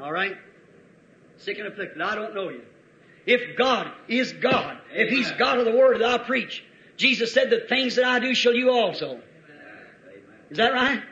All 0.00 0.12
right? 0.12 0.36
Sick 1.38 1.58
and 1.58 1.68
afflicted. 1.68 2.00
I 2.00 2.14
don't 2.14 2.34
know 2.34 2.48
you. 2.48 2.62
If 3.26 3.56
God 3.56 3.90
is 4.08 4.32
God, 4.32 4.78
if 4.92 5.10
He's 5.10 5.30
God 5.32 5.58
of 5.58 5.64
the 5.66 5.76
Word 5.76 6.00
that 6.00 6.20
I 6.20 6.24
preach, 6.24 6.64
Jesus 6.96 7.32
said, 7.32 7.50
The 7.50 7.60
things 7.60 7.96
that 7.96 8.04
I 8.04 8.18
do 8.18 8.34
shall 8.34 8.54
you 8.54 8.70
also. 8.70 9.20
Is 10.50 10.56
that 10.56 10.72
right? 10.72 11.02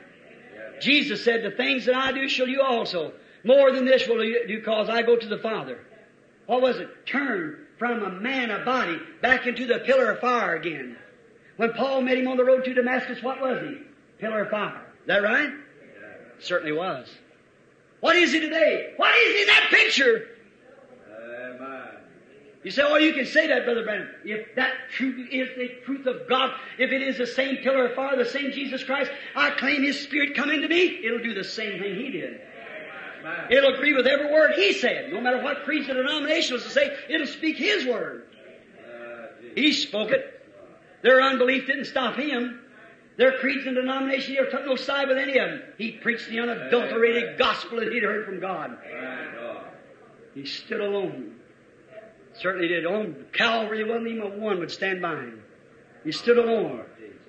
Jesus 0.80 1.24
said, 1.24 1.42
The 1.42 1.50
things 1.50 1.86
that 1.86 1.94
I 1.94 2.12
do 2.12 2.28
shall 2.28 2.48
you 2.48 2.62
also. 2.62 3.12
More 3.44 3.70
than 3.70 3.84
this 3.84 4.08
will 4.08 4.24
you 4.24 4.46
do 4.46 4.62
cause 4.62 4.88
I 4.88 5.02
go 5.02 5.16
to 5.16 5.26
the 5.26 5.38
Father. 5.38 5.78
What 6.46 6.62
was 6.62 6.78
it? 6.78 6.88
Turn 7.06 7.66
from 7.78 8.02
a 8.02 8.10
man, 8.10 8.50
a 8.50 8.64
body, 8.64 8.98
back 9.22 9.46
into 9.46 9.66
the 9.66 9.78
pillar 9.80 10.10
of 10.10 10.20
fire 10.20 10.56
again. 10.56 10.96
When 11.56 11.72
Paul 11.72 12.02
met 12.02 12.18
him 12.18 12.28
on 12.28 12.36
the 12.36 12.44
road 12.44 12.64
to 12.64 12.74
Damascus, 12.74 13.22
what 13.22 13.40
was 13.40 13.60
he? 13.62 13.78
Pillar 14.18 14.42
of 14.42 14.50
fire. 14.50 14.86
Is 15.02 15.06
that 15.06 15.22
right? 15.22 15.50
Certainly 16.40 16.72
was. 16.72 17.08
What 18.00 18.16
is 18.16 18.32
he 18.32 18.40
today? 18.40 18.92
What 18.96 19.14
is 19.16 19.34
he 19.34 19.40
in 19.42 19.46
that 19.48 19.68
picture? 19.70 20.28
You 22.64 22.72
say, 22.72 22.82
oh, 22.84 22.96
you 22.96 23.14
can 23.14 23.24
say 23.24 23.46
that, 23.46 23.64
Brother 23.64 23.84
Branham. 23.84 24.08
If 24.24 24.56
that 24.56 24.72
truth 24.90 25.28
is 25.30 25.48
the 25.56 25.68
truth 25.84 26.06
of 26.06 26.28
God, 26.28 26.52
if 26.78 26.90
it 26.90 27.02
is 27.02 27.16
the 27.16 27.26
same 27.26 27.58
pillar 27.58 27.86
of 27.86 27.94
fire, 27.94 28.16
the 28.16 28.28
same 28.28 28.50
Jesus 28.50 28.82
Christ, 28.82 29.10
I 29.36 29.50
claim 29.50 29.82
His 29.82 30.00
Spirit 30.00 30.34
come 30.34 30.50
into 30.50 30.68
me, 30.68 31.00
it'll 31.04 31.22
do 31.22 31.34
the 31.34 31.44
same 31.44 31.80
thing 31.80 31.94
He 31.94 32.10
did. 32.10 32.40
It'll 33.50 33.74
agree 33.74 33.94
with 33.94 34.06
every 34.06 34.32
word 34.32 34.52
He 34.56 34.72
said. 34.72 35.12
No 35.12 35.20
matter 35.20 35.42
what 35.42 35.62
creeds 35.64 35.88
or 35.88 35.94
denominations 35.94 36.64
to 36.64 36.70
say, 36.70 36.96
it'll 37.08 37.26
speak 37.28 37.56
His 37.56 37.86
word. 37.86 38.24
He 39.54 39.72
spoke 39.72 40.10
it. 40.10 40.44
Their 41.02 41.22
unbelief 41.22 41.66
didn't 41.66 41.84
stop 41.84 42.16
Him. 42.16 42.60
Their 43.18 43.38
creeds 43.38 43.66
and 43.66 43.76
denominations 43.76 44.36
never 44.36 44.50
took 44.50 44.64
no 44.64 44.76
side 44.76 45.08
with 45.08 45.18
any 45.18 45.38
of 45.38 45.50
them. 45.50 45.62
He 45.76 45.92
preached 45.92 46.28
the 46.28 46.40
unadulterated 46.40 47.38
gospel 47.38 47.80
that 47.80 47.92
he'd 47.92 48.04
heard 48.04 48.26
from 48.26 48.40
God. 48.40 48.78
He 50.34 50.44
stood 50.44 50.80
alone. 50.80 51.37
Certainly 52.40 52.68
did. 52.68 52.86
On 52.86 53.26
Calvary, 53.32 53.78
there 53.78 53.86
wasn't 53.86 54.08
even 54.08 54.22
a 54.22 54.36
one 54.36 54.58
would 54.60 54.70
stand 54.70 55.02
by 55.02 55.14
him. 55.14 55.42
He 56.04 56.12
stood 56.12 56.38
alone. 56.38 56.84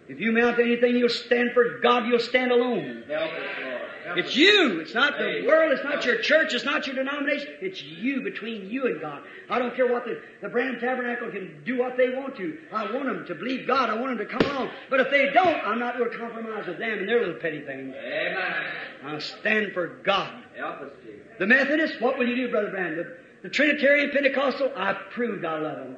If 0.07 0.19
you 0.19 0.31
mount 0.31 0.59
anything, 0.59 0.97
you'll 0.97 1.09
stand 1.09 1.51
for 1.53 1.79
God, 1.79 2.07
you'll 2.07 2.19
stand 2.19 2.51
alone. 2.51 3.03
Help 3.07 3.31
us, 3.31 3.39
Lord. 3.61 3.81
Help 4.05 4.17
It's 4.17 4.35
you. 4.35 4.79
It's 4.79 4.95
not 4.95 5.19
the 5.19 5.45
world. 5.45 5.71
It's 5.71 5.83
not 5.83 6.03
your 6.03 6.19
church. 6.19 6.53
It's 6.53 6.65
not 6.65 6.87
your 6.87 6.95
denomination. 6.95 7.49
It's 7.61 7.83
you 7.83 8.21
between 8.21 8.67
you 8.69 8.87
and 8.87 8.99
God. 8.99 9.21
I 9.51 9.59
don't 9.59 9.75
care 9.75 9.91
what 9.91 10.05
the, 10.05 10.19
the 10.41 10.49
Branham 10.49 10.79
Tabernacle 10.79 11.29
can 11.29 11.61
do 11.63 11.77
what 11.77 11.95
they 11.95 12.09
want 12.09 12.35
to. 12.37 12.57
I 12.73 12.91
want 12.91 13.05
them 13.05 13.23
to 13.27 13.35
believe 13.35 13.67
God. 13.67 13.91
I 13.91 13.99
want 13.99 14.17
them 14.17 14.27
to 14.27 14.33
come 14.33 14.49
along. 14.49 14.71
But 14.89 14.99
if 15.01 15.11
they 15.11 15.29
don't, 15.31 15.63
I'm 15.63 15.77
not 15.77 15.99
going 15.99 16.09
to 16.09 16.17
compromise 16.17 16.65
with 16.65 16.79
them 16.79 16.99
and 16.99 17.07
their 17.07 17.19
little 17.19 17.39
petty 17.39 17.61
things. 17.61 17.93
Amen. 17.95 18.63
I'll 19.05 19.21
stand 19.21 19.73
for 19.73 19.87
God. 20.03 20.43
Help 20.57 20.81
us, 20.81 20.91
Jesus. 21.05 21.21
The 21.37 21.45
Methodists, 21.45 22.01
what 22.01 22.17
will 22.17 22.27
you 22.27 22.35
do, 22.35 22.49
Brother 22.49 22.71
Branham? 22.71 23.05
The 23.41 23.49
Trinitarian 23.49 24.11
Pentecostal, 24.11 24.71
I 24.75 24.93
proved 24.93 25.45
I 25.45 25.59
love 25.59 25.77
them. 25.77 25.97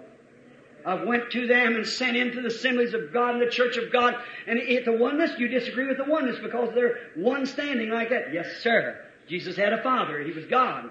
I 0.85 1.03
went 1.03 1.31
to 1.31 1.47
them 1.47 1.75
and 1.75 1.85
sent 1.85 2.17
into 2.17 2.41
the 2.41 2.47
assemblies 2.47 2.93
of 2.93 3.13
God 3.13 3.35
and 3.35 3.41
the 3.41 3.51
church 3.51 3.77
of 3.77 3.91
God. 3.91 4.15
And 4.47 4.59
at 4.59 4.85
the 4.85 4.93
oneness, 4.93 5.31
you 5.37 5.47
disagree 5.47 5.87
with 5.87 5.97
the 5.97 6.05
oneness 6.05 6.39
because 6.41 6.73
they're 6.73 7.11
one 7.15 7.45
standing 7.45 7.89
like 7.89 8.09
that. 8.09 8.33
Yes, 8.33 8.47
sir. 8.61 8.99
Jesus 9.27 9.55
had 9.55 9.73
a 9.73 9.83
father. 9.83 10.19
He 10.23 10.31
was 10.31 10.45
God. 10.45 10.89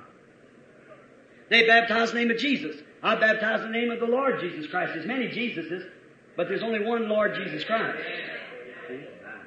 They 1.48 1.66
baptized 1.66 2.12
the 2.12 2.18
name 2.18 2.30
of 2.30 2.38
Jesus. 2.38 2.76
I 3.02 3.16
baptize 3.16 3.62
the 3.62 3.68
name 3.68 3.90
of 3.90 3.98
the 3.98 4.06
Lord 4.06 4.40
Jesus 4.40 4.70
Christ. 4.70 4.92
There's 4.94 5.06
many 5.06 5.26
Jesuses, 5.26 5.88
but 6.36 6.48
there's 6.48 6.62
only 6.62 6.84
one 6.84 7.08
Lord 7.08 7.34
Jesus 7.34 7.64
Christ. 7.64 7.98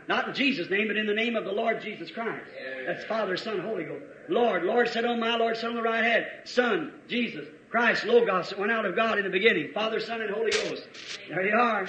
Not 0.10 0.30
in 0.30 0.34
Jesus' 0.34 0.70
name, 0.70 0.88
but 0.88 0.98
in 0.98 1.08
the 1.08 1.14
name 1.14 1.38
of 1.38 1.46
the 1.46 1.52
Lord 1.52 1.82
Jesus 1.82 2.12
Christ. 2.12 2.46
That's 2.86 3.06
Father, 3.06 3.38
Son, 3.38 3.60
Holy 3.60 3.86
Ghost. 3.86 4.04
Lord, 4.30 4.64
Lord 4.64 4.90
said 4.90 5.06
on 5.06 5.20
my 5.20 5.36
Lord, 5.36 5.58
Son 5.58 5.72
on 5.72 5.76
the 5.76 5.82
right 5.82 6.04
hand. 6.04 6.26
Son, 6.46 6.94
Jesus, 7.08 7.46
Christ, 7.70 8.06
Logos 8.06 8.50
that 8.50 8.60
went 8.60 8.72
out 8.72 8.86
of 8.86 8.96
God 8.96 9.18
in 9.18 9.24
the 9.24 9.30
beginning. 9.30 9.72
Father, 9.74 10.00
Son, 10.00 10.22
and 10.22 10.30
Holy 10.30 10.52
Ghost. 10.52 10.88
There 11.28 11.46
you 11.46 11.58
are. 11.58 11.88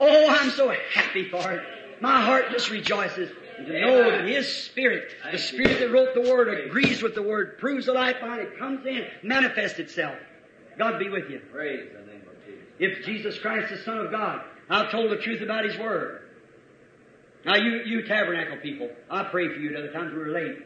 Oh, 0.00 0.28
I'm 0.28 0.50
so 0.50 0.74
happy 0.92 1.28
for 1.28 1.52
it. 1.52 1.62
My 2.00 2.22
heart 2.22 2.46
just 2.50 2.70
rejoices 2.70 3.30
to 3.56 3.80
know 3.80 4.10
that 4.10 4.28
His 4.28 4.48
Spirit, 4.64 5.14
the 5.30 5.38
Spirit 5.38 5.78
that 5.78 5.90
wrote 5.90 6.14
the 6.14 6.22
Word, 6.22 6.48
agrees 6.66 7.02
with 7.02 7.14
the 7.14 7.22
Word, 7.22 7.58
proves 7.58 7.86
the 7.86 7.92
life 7.92 8.16
behind 8.20 8.40
it, 8.40 8.58
comes 8.58 8.84
in, 8.86 9.06
manifests 9.22 9.78
itself. 9.78 10.16
God 10.78 10.98
be 10.98 11.08
with 11.08 11.30
you. 11.30 11.40
Praise 11.52 11.88
the 11.92 12.10
name 12.10 12.22
of 12.22 12.44
Jesus. 12.44 12.64
If 12.78 13.06
Jesus 13.06 13.38
Christ 13.38 13.72
is 13.72 13.84
Son 13.84 13.98
of 13.98 14.10
God, 14.10 14.42
I've 14.68 14.90
told 14.90 15.10
the 15.10 15.18
truth 15.18 15.40
about 15.40 15.64
His 15.64 15.78
Word. 15.78 16.22
Now, 17.44 17.56
you, 17.56 17.82
you 17.84 18.06
tabernacle 18.06 18.56
people, 18.62 18.88
I 19.10 19.24
pray 19.24 19.48
for 19.48 19.60
you 19.60 19.70
at 19.70 19.76
other 19.76 19.92
times 19.92 20.12
we 20.12 20.18
were 20.18 20.28
late. 20.28 20.56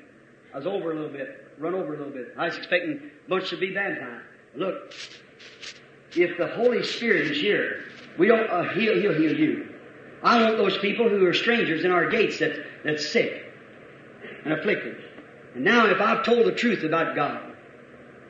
I 0.52 0.58
was 0.58 0.66
over 0.66 0.92
a 0.92 0.94
little 0.94 1.10
bit, 1.10 1.46
run 1.58 1.74
over 1.74 1.94
a 1.94 1.98
little 1.98 2.12
bit. 2.12 2.34
I 2.36 2.46
was 2.46 2.56
expecting 2.56 3.10
a 3.26 3.28
bunch 3.28 3.50
to 3.50 3.56
be 3.56 3.74
baptized. 3.74 4.24
Look, 4.56 4.94
if 6.16 6.38
the 6.38 6.48
Holy 6.48 6.82
Spirit 6.82 7.30
is 7.30 7.40
here, 7.40 7.84
we 8.18 8.26
don't, 8.26 8.48
uh, 8.48 8.64
he'll, 8.70 9.00
he'll 9.00 9.14
heal 9.14 9.38
you. 9.38 9.74
I 10.22 10.42
want 10.42 10.56
those 10.56 10.78
people 10.78 11.08
who 11.08 11.24
are 11.26 11.34
strangers 11.34 11.84
in 11.84 11.92
our 11.92 12.08
gates 12.08 12.38
that, 12.40 12.52
that's 12.84 13.08
sick 13.10 13.44
and 14.44 14.52
afflicted. 14.52 14.96
And 15.54 15.64
now 15.64 15.86
if 15.86 16.00
I've 16.00 16.24
told 16.24 16.46
the 16.46 16.52
truth 16.52 16.82
about 16.82 17.14
God, 17.14 17.54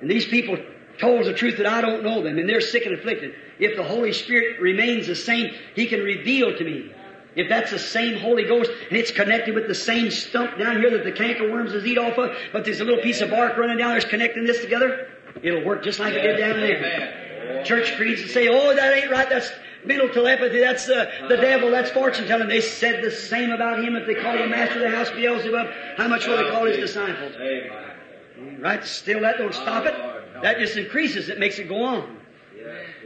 and 0.01 0.11
these 0.11 0.27
people 0.27 0.59
told 0.99 1.25
the 1.25 1.33
truth 1.33 1.57
that 1.59 1.67
I 1.67 1.81
don't 1.81 2.03
know 2.03 2.23
them, 2.23 2.39
and 2.39 2.49
they're 2.49 2.61
sick 2.61 2.85
and 2.85 2.95
afflicted, 2.95 3.35
if 3.59 3.77
the 3.77 3.83
Holy 3.83 4.13
Spirit 4.13 4.61
remains 4.61 5.07
the 5.07 5.17
same, 5.17 5.55
He 5.75 5.87
can 5.87 6.01
reveal 6.01 6.57
to 6.57 6.65
me. 6.65 6.93
If 7.39 7.49
that's 7.49 7.71
the 7.71 7.79
same 7.79 8.19
Holy 8.19 8.43
Ghost, 8.43 8.69
and 8.89 8.99
it's 8.99 9.13
connected 9.13 9.55
with 9.55 9.69
the 9.69 9.75
same 9.75 10.11
stump 10.11 10.59
down 10.59 10.81
here 10.81 10.91
that 10.91 11.05
the 11.05 11.13
cankerworms 11.13 11.73
is 11.73 11.87
eat 11.87 11.97
off 11.97 12.19
of, 12.19 12.37
but 12.53 12.65
there's 12.65 12.81
a 12.81 12.85
little 12.85 13.01
piece 13.01 13.21
of 13.21 13.31
bark 13.31 13.57
running 13.57 13.79
down 13.79 13.91
there 13.91 14.01
that's 14.01 14.11
connecting 14.11 14.45
this 14.45 14.61
together, 14.61 15.07
it'll 15.41 15.65
work 15.65 15.85
just 15.85 16.01
like 16.01 16.15
it 16.15 16.23
did 16.23 16.37
down 16.37 16.59
there. 16.59 16.77
Amen. 16.77 17.65
Church 17.65 17.95
creeds 17.95 18.23
that 18.23 18.31
say, 18.31 18.49
oh, 18.49 18.75
that 18.75 18.93
ain't 18.93 19.13
right, 19.13 19.31
that's 19.31 19.53
mental 19.85 20.09
telepathy, 20.09 20.59
that's 20.59 20.89
uh, 20.89 21.27
the 21.29 21.37
devil, 21.37 21.71
that's 21.71 21.91
fortune 21.91 22.27
telling. 22.27 22.49
They 22.49 22.61
said 22.61 23.05
the 23.05 23.11
same 23.13 23.53
about 23.53 23.85
him 23.85 23.95
if 23.95 24.05
they 24.09 24.17
called 24.17 24.41
the 24.41 24.49
master 24.49 24.85
of 24.85 24.91
the 24.91 24.97
house 24.97 25.11
Beelzebub. 25.11 25.69
How 25.97 26.09
much 26.09 26.27
will 26.27 26.43
they 26.43 26.51
call 26.51 26.65
his 26.65 26.79
disciples? 26.79 27.37
Amen. 27.37 28.61
Right? 28.61 28.85
Still, 28.85 29.21
that 29.21 29.39
don't 29.39 29.55
stop 29.55 29.87
it. 29.87 29.95
That 30.43 30.59
just 30.59 30.77
increases 30.77 31.29
it, 31.29 31.39
makes 31.39 31.61
it 31.61 31.69
go 31.69 31.85
on. 31.85 32.17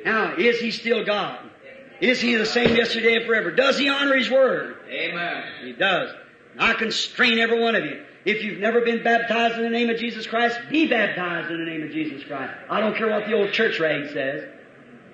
Now, 0.07 0.35
is 0.37 0.59
he 0.59 0.71
still 0.71 1.05
God? 1.05 1.51
Is 2.03 2.21
he 2.21 2.35
the 2.35 2.45
same 2.45 2.75
yesterday 2.75 3.15
and 3.15 3.25
forever? 3.25 3.53
Does 3.53 3.79
he 3.79 3.89
honor 3.89 4.17
his 4.17 4.29
word? 4.29 4.77
Amen. 4.91 5.45
He 5.63 5.73
does. 5.73 6.11
I 6.59 6.75
constrain 6.75 7.39
every 7.39 7.61
one 7.61 7.77
of 7.77 7.85
you. 7.85 8.03
If 8.25 8.43
you've 8.43 8.59
never 8.59 8.81
been 8.81 9.05
baptized 9.05 9.57
in 9.57 9.63
the 9.63 9.71
name 9.71 9.89
of 9.89 9.99
Jesus 9.99 10.27
Christ, 10.27 10.59
be 10.69 10.89
baptized 10.89 11.53
in 11.53 11.59
the 11.59 11.71
name 11.71 11.85
of 11.85 11.93
Jesus 11.93 12.25
Christ. 12.25 12.53
I 12.69 12.81
don't 12.81 12.97
care 12.97 13.09
what 13.09 13.27
the 13.27 13.35
old 13.35 13.53
church 13.53 13.79
rag 13.79 14.13
says. 14.13 14.49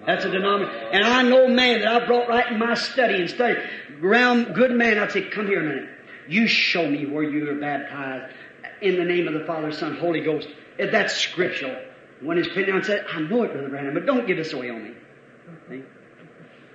That's 0.06 0.24
a 0.24 0.30
denomination. 0.30 0.88
And 0.92 1.04
I 1.04 1.22
know 1.22 1.46
man 1.46 1.80
that 1.80 1.88
I 1.88 2.06
brought 2.06 2.26
right 2.26 2.50
in 2.50 2.58
my 2.58 2.72
study 2.72 3.20
and 3.20 3.28
study. 3.28 3.60
Ground 4.00 4.54
good 4.54 4.70
man, 4.70 4.98
I'd 4.98 5.12
say, 5.12 5.28
come 5.28 5.46
here 5.46 5.60
a 5.60 5.64
minute. 5.64 5.90
You 6.26 6.46
show 6.46 6.88
me 6.88 7.04
where 7.04 7.22
you 7.22 7.44
were 7.44 7.60
baptized 7.60 8.34
in 8.80 8.96
the 8.96 9.04
name 9.04 9.28
of 9.28 9.34
the 9.34 9.44
Father, 9.44 9.72
Son, 9.72 9.98
Holy 9.98 10.20
Ghost. 10.20 10.48
If 10.78 10.90
that's 10.90 11.14
scriptural. 11.14 11.76
When 12.22 12.38
his 12.38 12.46
opinion 12.46 12.78
I 12.78 12.82
said, 12.82 13.04
I 13.12 13.20
know 13.20 13.42
it, 13.42 13.52
Brother 13.52 13.68
Branham, 13.68 13.92
but 13.92 14.06
don't 14.06 14.26
give 14.26 14.38
this 14.38 14.54
away 14.54 14.70
on 14.70 14.84
me. 14.84 14.94
See? 15.68 15.82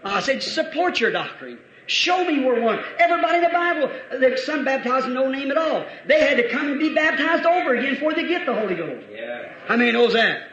I 0.04 0.20
said, 0.20 0.44
support 0.44 1.00
your 1.00 1.12
doctrine. 1.12 1.60
Show 1.86 2.24
me 2.26 2.44
where 2.44 2.62
one. 2.62 2.80
Everybody 2.98 3.38
in 3.38 3.44
the 3.44 3.50
Bible, 3.50 3.92
there's 4.20 4.46
some 4.46 4.64
baptized 4.64 5.08
in 5.08 5.14
no 5.14 5.30
name 5.30 5.52
at 5.52 5.58
all. 5.58 5.86
They 6.08 6.22
had 6.22 6.38
to 6.38 6.50
come 6.50 6.70
and 6.70 6.80
be 6.80 6.94
baptized 6.94 7.46
over 7.46 7.76
again 7.76 7.96
before 7.96 8.14
they 8.14 8.28
get 8.28 8.46
the 8.46 8.54
Holy 8.54 8.76
Ghost. 8.76 9.06
Yeah. 9.12 9.52
How 9.68 9.76
many 9.76 9.92
knows 9.92 10.14
that? 10.14 10.48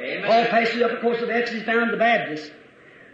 Amen. 0.00 0.24
Paul 0.26 0.46
passes 0.46 0.82
up 0.82 0.92
the 0.92 0.96
course 0.98 1.20
of 1.20 1.28
Ephesus 1.28 1.64
found 1.64 1.92
the 1.92 1.96
Baptists. 1.96 2.50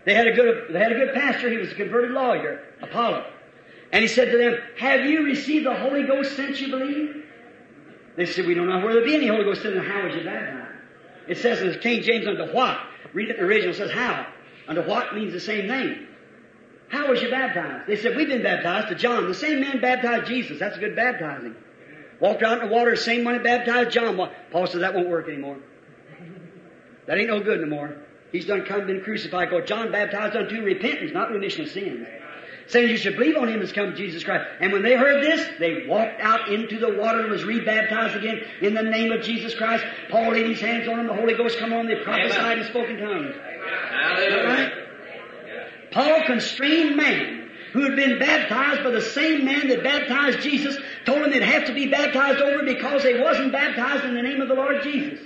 They 0.05 0.15
had 0.15 0.27
a 0.27 0.33
good, 0.33 0.73
they 0.73 0.79
had 0.79 0.93
a 0.93 0.95
good 0.95 1.15
pastor. 1.15 1.51
He 1.51 1.57
was 1.57 1.73
a 1.73 1.75
converted 1.75 2.13
lawyer, 2.13 2.63
Apollo. 2.81 3.27
And 3.93 4.03
he 4.03 4.09
said 4.09 4.31
to 4.31 4.39
them, 4.39 4.59
have 4.79 5.07
you 5.07 5.25
received 5.25 5.67
the 5.67 5.75
Holy 5.75 6.03
Ghost 6.05 6.37
since 6.37 6.61
you 6.61 6.69
believe? 6.69 7.25
They 8.17 8.27
said, 8.27 8.47
we 8.47 8.55
don't 8.55 8.69
know 8.69 8.81
where 8.81 8.95
there 8.95 9.05
be 9.05 9.15
any 9.15 9.27
Holy 9.27 9.45
Ghost. 9.45 9.63
He 9.63 9.69
said, 9.69 9.85
how 9.85 10.05
was 10.07 10.15
you 10.15 10.25
baptized? 10.25 10.75
It 11.29 11.39
says 11.39 11.61
in 11.61 11.81
King 11.81 12.03
James, 12.03 12.27
unto 12.27 12.53
what? 12.53 12.79
Read 13.13 13.31
it 13.31 13.37
in 13.37 13.43
the 13.43 13.49
original, 13.49 13.75
it 13.75 13.79
says 13.79 13.91
how. 13.91 14.27
Unto 14.69 14.83
what 14.83 15.15
means 15.15 15.33
the 15.33 15.41
same 15.41 15.69
thing. 15.69 16.07
How 16.89 17.09
was 17.09 17.21
you 17.21 17.31
baptized? 17.31 17.89
They 17.89 17.97
said, 17.97 18.17
we've 18.17 18.29
been 18.29 18.43
baptized 18.43 18.89
to 18.89 18.95
John. 18.95 19.27
The 19.27 19.35
same 19.35 19.61
man 19.61 19.81
baptized 19.81 20.27
Jesus. 20.27 20.59
That's 20.59 20.79
good 20.79 20.95
baptizing. 20.95 21.55
Walked 22.21 22.43
out 22.43 22.63
in 22.63 22.69
the 22.69 22.75
water, 22.75 22.93
the 22.93 22.97
same 22.97 23.25
one 23.25 23.35
that 23.35 23.45
baptized 23.45 23.91
John. 23.91 24.17
Paul 24.51 24.67
said 24.67 24.83
that 24.83 24.95
won't 24.95 25.09
work 25.09 25.29
anymore. 25.29 25.59
That 27.07 27.19
ain't 27.19 27.29
no 27.29 27.41
good 27.41 27.61
no 27.61 27.67
more. 27.67 27.97
He's 28.33 28.47
done 28.47 28.65
come 28.65 28.87
been 28.87 29.03
crucified. 29.03 29.51
Because 29.51 29.69
John 29.69 29.93
baptized 29.93 30.37
unto 30.37 30.63
repentance, 30.63 31.13
not 31.13 31.31
remission 31.31 31.65
of 31.65 31.71
sins. 31.71 32.07
Saying 32.69 32.91
you 32.91 32.97
should 32.97 33.17
believe 33.17 33.37
on 33.37 33.49
him 33.49 33.63
as 33.63 33.71
come 33.71 33.95
Jesus 33.95 34.25
Christ. 34.25 34.45
And 34.61 34.73
when 34.73 34.83
they 34.83 34.97
heard 34.97 35.23
this, 35.23 35.47
they 35.61 35.87
walked 35.87 36.21
out 36.21 36.49
into 36.49 36.81
the 36.81 36.99
water 36.99 37.21
and 37.21 37.31
was 37.31 37.45
rebaptized 37.45 38.17
again 38.17 38.41
in 38.61 38.75
the 38.75 38.83
name 38.83 39.13
of 39.13 39.23
Jesus 39.23 39.55
Christ. 39.55 39.85
Paul 40.11 40.33
laid 40.33 40.49
his 40.49 40.61
hands 40.61 40.89
on 40.89 40.97
them, 40.97 41.07
the 41.07 41.15
Holy 41.15 41.35
Ghost 41.35 41.59
come 41.59 41.73
on, 41.73 41.87
they 41.87 42.03
prophesied 42.03 42.59
and 42.59 42.67
spoke 42.67 42.89
in 42.89 42.99
tongues. 42.99 43.37
Is 43.67 43.73
that 43.73 43.93
Hallelujah. 43.93 44.45
right? 44.45 45.93
Paul 45.93 46.23
constrained 46.27 46.97
man 46.97 47.51
who 47.73 47.83
had 47.83 47.97
been 47.97 48.19
baptized 48.19 48.83
by 48.83 48.91
the 48.91 49.03
same 49.03 49.45
man 49.45 49.69
that 49.69 49.83
baptized 49.83 50.41
Jesus, 50.41 50.77
told 51.05 51.23
him 51.23 51.31
they'd 51.31 51.43
have 51.43 51.67
to 51.67 51.75
be 51.75 51.89
baptized 51.89 52.41
over 52.41 52.65
because 52.65 53.03
they 53.03 53.21
wasn't 53.21 53.53
baptized 53.53 54.05
in 54.05 54.15
the 54.15 54.23
name 54.23 54.41
of 54.41 54.49
the 54.49 54.55
Lord 54.55 54.83
Jesus. 54.83 55.21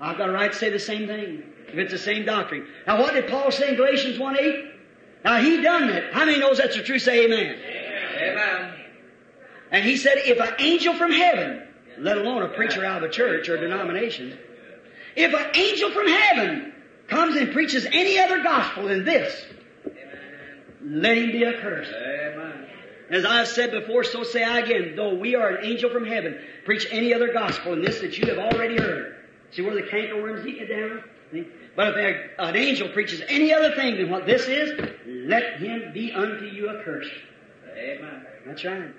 I've 0.00 0.18
got 0.18 0.28
a 0.28 0.32
right 0.32 0.50
to 0.50 0.58
say 0.58 0.70
the 0.70 0.80
same 0.80 1.06
thing, 1.06 1.44
if 1.68 1.78
it's 1.78 1.92
the 1.92 1.98
same 1.98 2.24
doctrine. 2.24 2.66
Now 2.86 3.00
what 3.00 3.14
did 3.14 3.28
Paul 3.28 3.52
say 3.52 3.68
in 3.68 3.76
Galatians 3.76 4.18
1 4.18 4.36
8? 4.38 4.64
Now 5.24 5.40
he 5.40 5.62
done 5.62 5.86
that. 5.86 6.12
How 6.12 6.24
many 6.24 6.40
knows 6.40 6.58
that's 6.58 6.76
the 6.76 6.82
truth? 6.82 7.02
Say 7.02 7.26
amen. 7.26 7.56
Amen. 8.20 8.74
And 9.70 9.84
he 9.84 9.96
said, 9.96 10.14
if 10.16 10.40
an 10.40 10.54
angel 10.58 10.94
from 10.94 11.12
heaven, 11.12 11.62
let 11.98 12.18
alone 12.18 12.42
a 12.42 12.48
preacher 12.48 12.84
out 12.84 13.04
of 13.04 13.08
a 13.08 13.12
church 13.12 13.48
or 13.48 13.56
a 13.56 13.60
denomination, 13.60 14.36
if 15.16 15.32
an 15.34 15.50
angel 15.54 15.90
from 15.90 16.08
heaven 16.08 16.72
comes 17.08 17.36
and 17.36 17.52
preaches 17.52 17.86
any 17.86 18.18
other 18.18 18.42
gospel 18.42 18.88
than 18.88 19.04
this, 19.04 19.44
let 20.84 21.16
him 21.16 21.32
be 21.32 21.44
accursed. 21.44 21.92
Amen. 21.92 22.66
As 23.10 23.24
I've 23.24 23.48
said 23.48 23.72
before, 23.72 24.04
so 24.04 24.22
say 24.22 24.42
I 24.42 24.60
again, 24.60 24.94
though 24.96 25.14
we 25.14 25.34
are 25.34 25.48
an 25.48 25.64
angel 25.64 25.90
from 25.90 26.06
heaven, 26.06 26.38
preach 26.64 26.86
any 26.90 27.12
other 27.12 27.32
gospel 27.32 27.72
than 27.72 27.84
this 27.84 28.00
that 28.00 28.16
you 28.16 28.26
have 28.26 28.38
already 28.38 28.78
heard. 28.78 29.16
See 29.50 29.62
where 29.62 29.74
the 29.74 29.82
cankerworms 29.82 30.46
eat 30.46 30.56
you 30.56 30.66
down? 30.66 31.04
But 31.76 31.98
if 31.98 32.30
an 32.38 32.56
angel 32.56 32.88
preaches 32.88 33.22
any 33.28 33.52
other 33.52 33.74
thing 33.74 33.96
than 33.96 34.10
what 34.10 34.26
this 34.26 34.46
is, 34.48 34.72
let 35.06 35.58
him 35.60 35.92
be 35.92 36.12
unto 36.12 36.46
you 36.46 36.70
accursed. 36.70 37.12
Amen. 37.76 38.26
That's 38.46 38.64
right. 38.64 38.94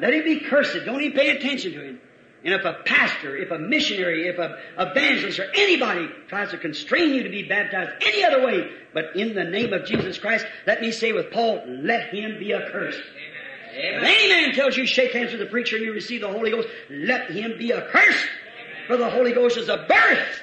Let 0.00 0.14
him 0.14 0.24
be 0.24 0.40
cursed. 0.40 0.76
Don't 0.84 1.02
even 1.02 1.16
pay 1.16 1.36
attention 1.36 1.72
to 1.72 1.82
him. 1.82 2.00
And 2.44 2.54
if 2.54 2.64
a 2.64 2.82
pastor, 2.84 3.36
if 3.36 3.52
a 3.52 3.58
missionary, 3.58 4.26
if 4.26 4.38
a 4.38 4.58
evangelist 4.76 5.38
or 5.38 5.46
anybody 5.54 6.08
tries 6.28 6.50
to 6.50 6.58
constrain 6.58 7.14
you 7.14 7.22
to 7.22 7.28
be 7.28 7.44
baptized 7.44 8.02
any 8.02 8.24
other 8.24 8.44
way, 8.44 8.68
but 8.92 9.14
in 9.14 9.34
the 9.34 9.44
name 9.44 9.72
of 9.72 9.84
Jesus 9.84 10.18
Christ, 10.18 10.44
let 10.66 10.80
me 10.80 10.90
say 10.90 11.12
with 11.12 11.30
Paul, 11.30 11.62
let 11.68 12.12
him 12.12 12.38
be 12.40 12.52
accursed. 12.52 13.00
If 13.74 13.96
Amen. 13.96 14.04
any 14.04 14.28
man 14.28 14.54
tells 14.54 14.76
you 14.76 14.86
shake 14.86 15.12
hands 15.12 15.30
with 15.30 15.40
the 15.40 15.46
preacher 15.46 15.76
and 15.76 15.84
you 15.84 15.92
receive 15.92 16.20
the 16.20 16.28
Holy 16.28 16.50
Ghost, 16.50 16.68
let 16.90 17.30
him 17.30 17.56
be 17.58 17.72
accursed. 17.72 18.26
For 18.88 18.96
the 18.96 19.08
Holy 19.08 19.32
Ghost 19.32 19.56
is 19.56 19.68
a 19.68 19.86
birth. 19.88 20.42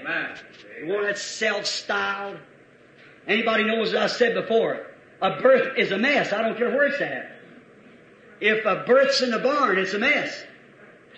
Amen. 0.00 0.36
The 0.80 0.92
one 0.92 1.04
that's 1.04 1.22
self-styled. 1.22 2.38
Anybody 3.28 3.64
knows 3.64 3.92
what 3.92 4.02
I 4.02 4.06
said 4.06 4.34
before. 4.34 4.86
A 5.20 5.40
birth 5.40 5.78
is 5.78 5.92
a 5.92 5.98
mess. 5.98 6.32
I 6.32 6.42
don't 6.42 6.56
care 6.56 6.70
where 6.70 6.86
it's 6.86 7.00
at. 7.00 7.30
If 8.40 8.64
a 8.64 8.82
birth's 8.86 9.20
in 9.20 9.30
the 9.30 9.38
barn, 9.38 9.78
it's 9.78 9.94
a 9.94 9.98
mess. 9.98 10.44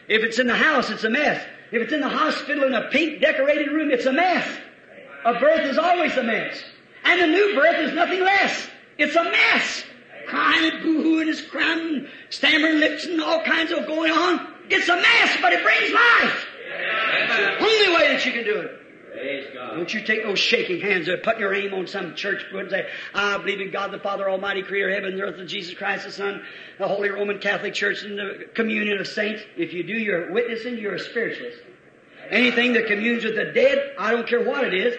If 0.09 0.23
it's 0.23 0.39
in 0.39 0.47
the 0.47 0.57
house, 0.57 0.91
it's 0.91 1.05
a 1.05 1.11
mess. 1.11 1.45
If 1.73 1.83
it's 1.83 1.93
in 1.93 2.01
the 2.01 2.09
hospital 2.09 2.65
in 2.65 2.75
a 2.75 2.89
pink 2.91 3.21
decorated 3.21 3.73
room, 3.73 3.91
it's 3.91 4.07
a 4.07 4.13
mess. 4.13 4.47
A 5.25 5.39
birth 5.41 5.67
is 5.67 5.79
always 5.79 6.17
a 6.17 6.23
mess. 6.23 6.63
And 7.05 7.21
a 7.21 7.27
new 7.27 7.55
birth 7.55 7.79
is 7.79 7.95
nothing 7.95 8.21
less. 8.21 8.69
It's 8.99 9.17
a 9.17 9.25
mess. 9.25 9.85
Crying 10.29 10.73
and 10.73 10.83
boo-hooing 10.83 11.29
and 11.29 11.49
crying, 11.51 12.07
stammering 12.31 12.81
lips 12.81 13.05
and 13.07 13.21
all 13.21 13.43
kinds 13.43 13.73
of 13.73 13.87
going 13.87 14.13
on. 14.13 14.55
It's 14.71 14.89
a 14.89 14.97
mess, 14.97 15.37
but 15.41 15.53
it 15.53 15.63
brings 15.63 15.93
life. 15.93 16.47
Only 17.61 17.95
way 17.95 18.13
that 18.13 18.25
you 18.25 18.33
can 18.33 18.45
do 18.45 18.59
it. 18.59 18.84
Don't 19.15 19.93
you 19.93 20.03
take 20.03 20.25
no 20.25 20.35
shaking 20.35 20.81
hands 20.81 21.09
or 21.09 21.17
put 21.19 21.39
your 21.39 21.55
aim 21.55 21.73
on 21.75 21.87
some 21.87 22.15
church 22.15 22.43
foot 22.51 22.63
and 22.63 22.71
say, 22.71 22.87
I 23.15 23.39
believe 23.39 23.61
in 23.61 23.71
God 23.71 23.93
the 23.93 23.99
Father 23.99 24.29
Almighty, 24.29 24.63
Creator 24.63 24.89
of 24.89 24.95
heaven 24.95 25.13
and 25.13 25.23
earth, 25.23 25.39
and 25.39 25.49
Jesus 25.49 25.75
Christ 25.75 26.05
the 26.05 26.13
Son, 26.13 26.43
the 26.79 26.89
Holy 26.89 27.11
Roman 27.11 27.39
Catholic 27.39 27.75
Church, 27.75 28.03
and 28.03 28.19
the 28.19 28.47
communion 28.55 28.99
of 28.99 29.07
saints. 29.07 29.43
If 29.57 29.73
you 29.73 29.85
do, 29.85 29.93
you're 29.93 30.33
witnessing, 30.33 30.79
you're 30.79 30.95
a 30.95 30.99
spiritualist. 30.99 31.59
Anything 32.31 32.73
that 32.73 32.87
communes 32.87 33.25
with 33.25 33.37
the 33.37 33.53
dead, 33.53 33.95
I 33.99 34.11
don't 34.11 34.27
care 34.27 34.45
what 34.45 34.65
it 34.65 34.75
is, 34.75 34.97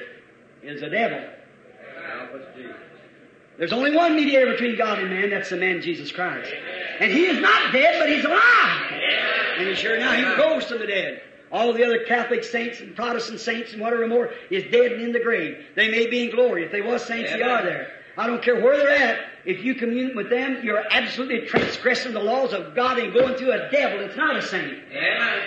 is 0.64 0.82
a 0.82 0.90
devil. 0.90 1.20
Help 1.20 2.34
us, 2.34 2.42
Jesus. 2.56 2.76
There's 3.58 3.74
only 3.74 3.96
one 3.96 4.16
mediator 4.16 4.52
between 4.52 4.78
God 4.78 5.00
and 5.00 5.10
man, 5.10 5.30
that's 5.30 5.50
the 5.50 5.58
man 5.58 5.82
Jesus 5.82 6.12
Christ. 6.12 6.54
And 7.00 7.12
he 7.12 7.26
is 7.26 7.40
not 7.40 7.72
dead, 7.72 8.00
but 8.00 8.10
he's 8.10 8.26
alive. 8.26 8.92
And 9.58 9.68
he's 9.70 9.78
sure 9.78 9.98
now 9.98 10.12
he 10.12 10.24
goes 10.38 10.66
to 10.66 10.78
the 10.78 10.88
dead. 10.88 11.22
All 11.56 11.72
the 11.72 11.86
other 11.86 12.03
Catholic 12.03 12.44
saints 12.44 12.82
and 12.82 12.94
Protestant 12.98 13.40
saints 13.40 13.72
and 13.72 13.82
whatever 13.82 14.06
more 14.07 14.30
is 14.52 14.69
dead 14.73 14.91
and 14.91 15.02
in 15.02 15.14
the 15.14 15.22
grave. 15.22 15.65
They 15.77 15.90
may 15.90 16.06
be 16.06 16.26
in 16.26 16.32
glory. 16.32 16.65
If 16.65 16.72
they 16.73 16.82
was 16.82 17.06
saints, 17.06 17.32
they 17.32 17.41
are 17.41 17.64
there. 17.64 17.94
I 18.18 18.27
don't 18.27 18.44
care 18.44 18.61
where 18.61 18.76
they're 18.76 18.90
at. 18.90 19.19
If 19.45 19.64
you 19.64 19.73
commune 19.73 20.18
with 20.18 20.30
them, 20.30 20.60
you're 20.64 20.84
absolutely 20.91 21.48
transgressing 21.48 22.11
the 22.11 22.19
laws 22.19 22.52
of 22.52 22.76
God 22.76 22.99
and 22.99 23.14
going 23.14 23.36
through 23.36 23.53
a 23.53 23.72
devil. 23.72 24.02
It's 24.02 24.18
not 24.18 24.36
a 24.36 24.41
saint. 24.41 24.84
Amen. 24.91 25.41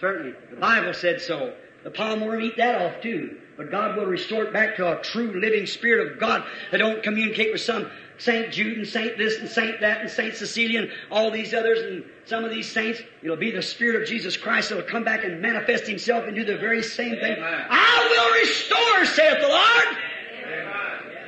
Certainly. 0.00 0.34
The 0.50 0.56
Bible 0.56 0.92
said 0.92 1.20
so. 1.20 1.54
The 1.84 1.92
palm 1.92 2.22
worm 2.22 2.40
eat 2.40 2.56
that 2.56 2.82
off 2.82 3.00
too. 3.00 3.38
But 3.56 3.70
God 3.70 3.96
will 3.96 4.06
restore 4.06 4.42
it 4.42 4.52
back 4.52 4.74
to 4.76 4.98
a 4.98 5.00
true 5.00 5.40
living 5.40 5.66
spirit 5.66 6.10
of 6.10 6.18
God 6.18 6.42
that 6.72 6.78
don't 6.78 7.04
communicate 7.04 7.52
with 7.52 7.60
some 7.60 7.88
Saint 8.18 8.52
Jude 8.52 8.78
and 8.78 8.86
Saint 8.86 9.18
this 9.18 9.38
and 9.38 9.48
Saint 9.48 9.80
that 9.80 10.00
and 10.00 10.10
Saint 10.10 10.34
Cecilia 10.34 10.82
and 10.82 10.90
all 11.10 11.30
these 11.30 11.52
others 11.52 11.78
and 11.80 12.04
some 12.24 12.44
of 12.44 12.50
these 12.50 12.70
saints. 12.70 13.00
It'll 13.22 13.36
be 13.36 13.50
the 13.50 13.62
Spirit 13.62 14.00
of 14.00 14.08
Jesus 14.08 14.36
Christ 14.36 14.70
that'll 14.70 14.84
come 14.84 15.04
back 15.04 15.24
and 15.24 15.40
manifest 15.40 15.86
Himself 15.86 16.24
and 16.24 16.34
do 16.34 16.44
the 16.44 16.56
very 16.56 16.82
same 16.82 17.16
thing. 17.16 17.36
Amen. 17.36 17.66
I 17.68 18.08
will 18.10 18.40
restore, 18.40 19.04
saith 19.04 19.40
the 19.40 19.48
Lord. 19.48 19.98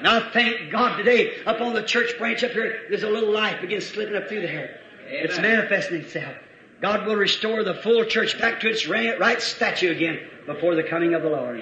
Now 0.03 0.31
thank 0.33 0.71
God 0.71 0.97
today 0.97 1.43
up 1.45 1.61
on 1.61 1.75
the 1.75 1.83
church 1.83 2.17
branch 2.19 2.45
up 2.45 2.53
here, 2.53 2.83
there's 2.89 3.03
a 3.03 3.09
little 3.09 3.33
light 3.33 3.61
begins 3.61 3.87
slipping 3.87 4.15
up 4.15 4.29
through 4.29 4.43
there. 4.43 4.81
It's 5.09 5.39
Amen. 5.39 5.57
manifesting 5.57 6.03
itself. 6.03 6.35
God 6.81 7.07
will 7.07 7.17
restore 7.17 7.65
the 7.65 7.75
full 7.75 8.05
church 8.05 8.39
back 8.39 8.61
to 8.61 8.69
its 8.69 8.87
right 8.87 9.43
statue 9.43 9.91
again 9.91 10.21
before 10.47 10.77
the 10.77 10.85
coming 10.85 11.15
of 11.15 11.23
the 11.23 11.29
Lord. 11.29 11.61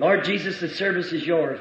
Lord 0.00 0.24
Jesus, 0.24 0.58
the 0.58 0.68
service 0.68 1.12
is 1.12 1.24
yours. 1.24 1.60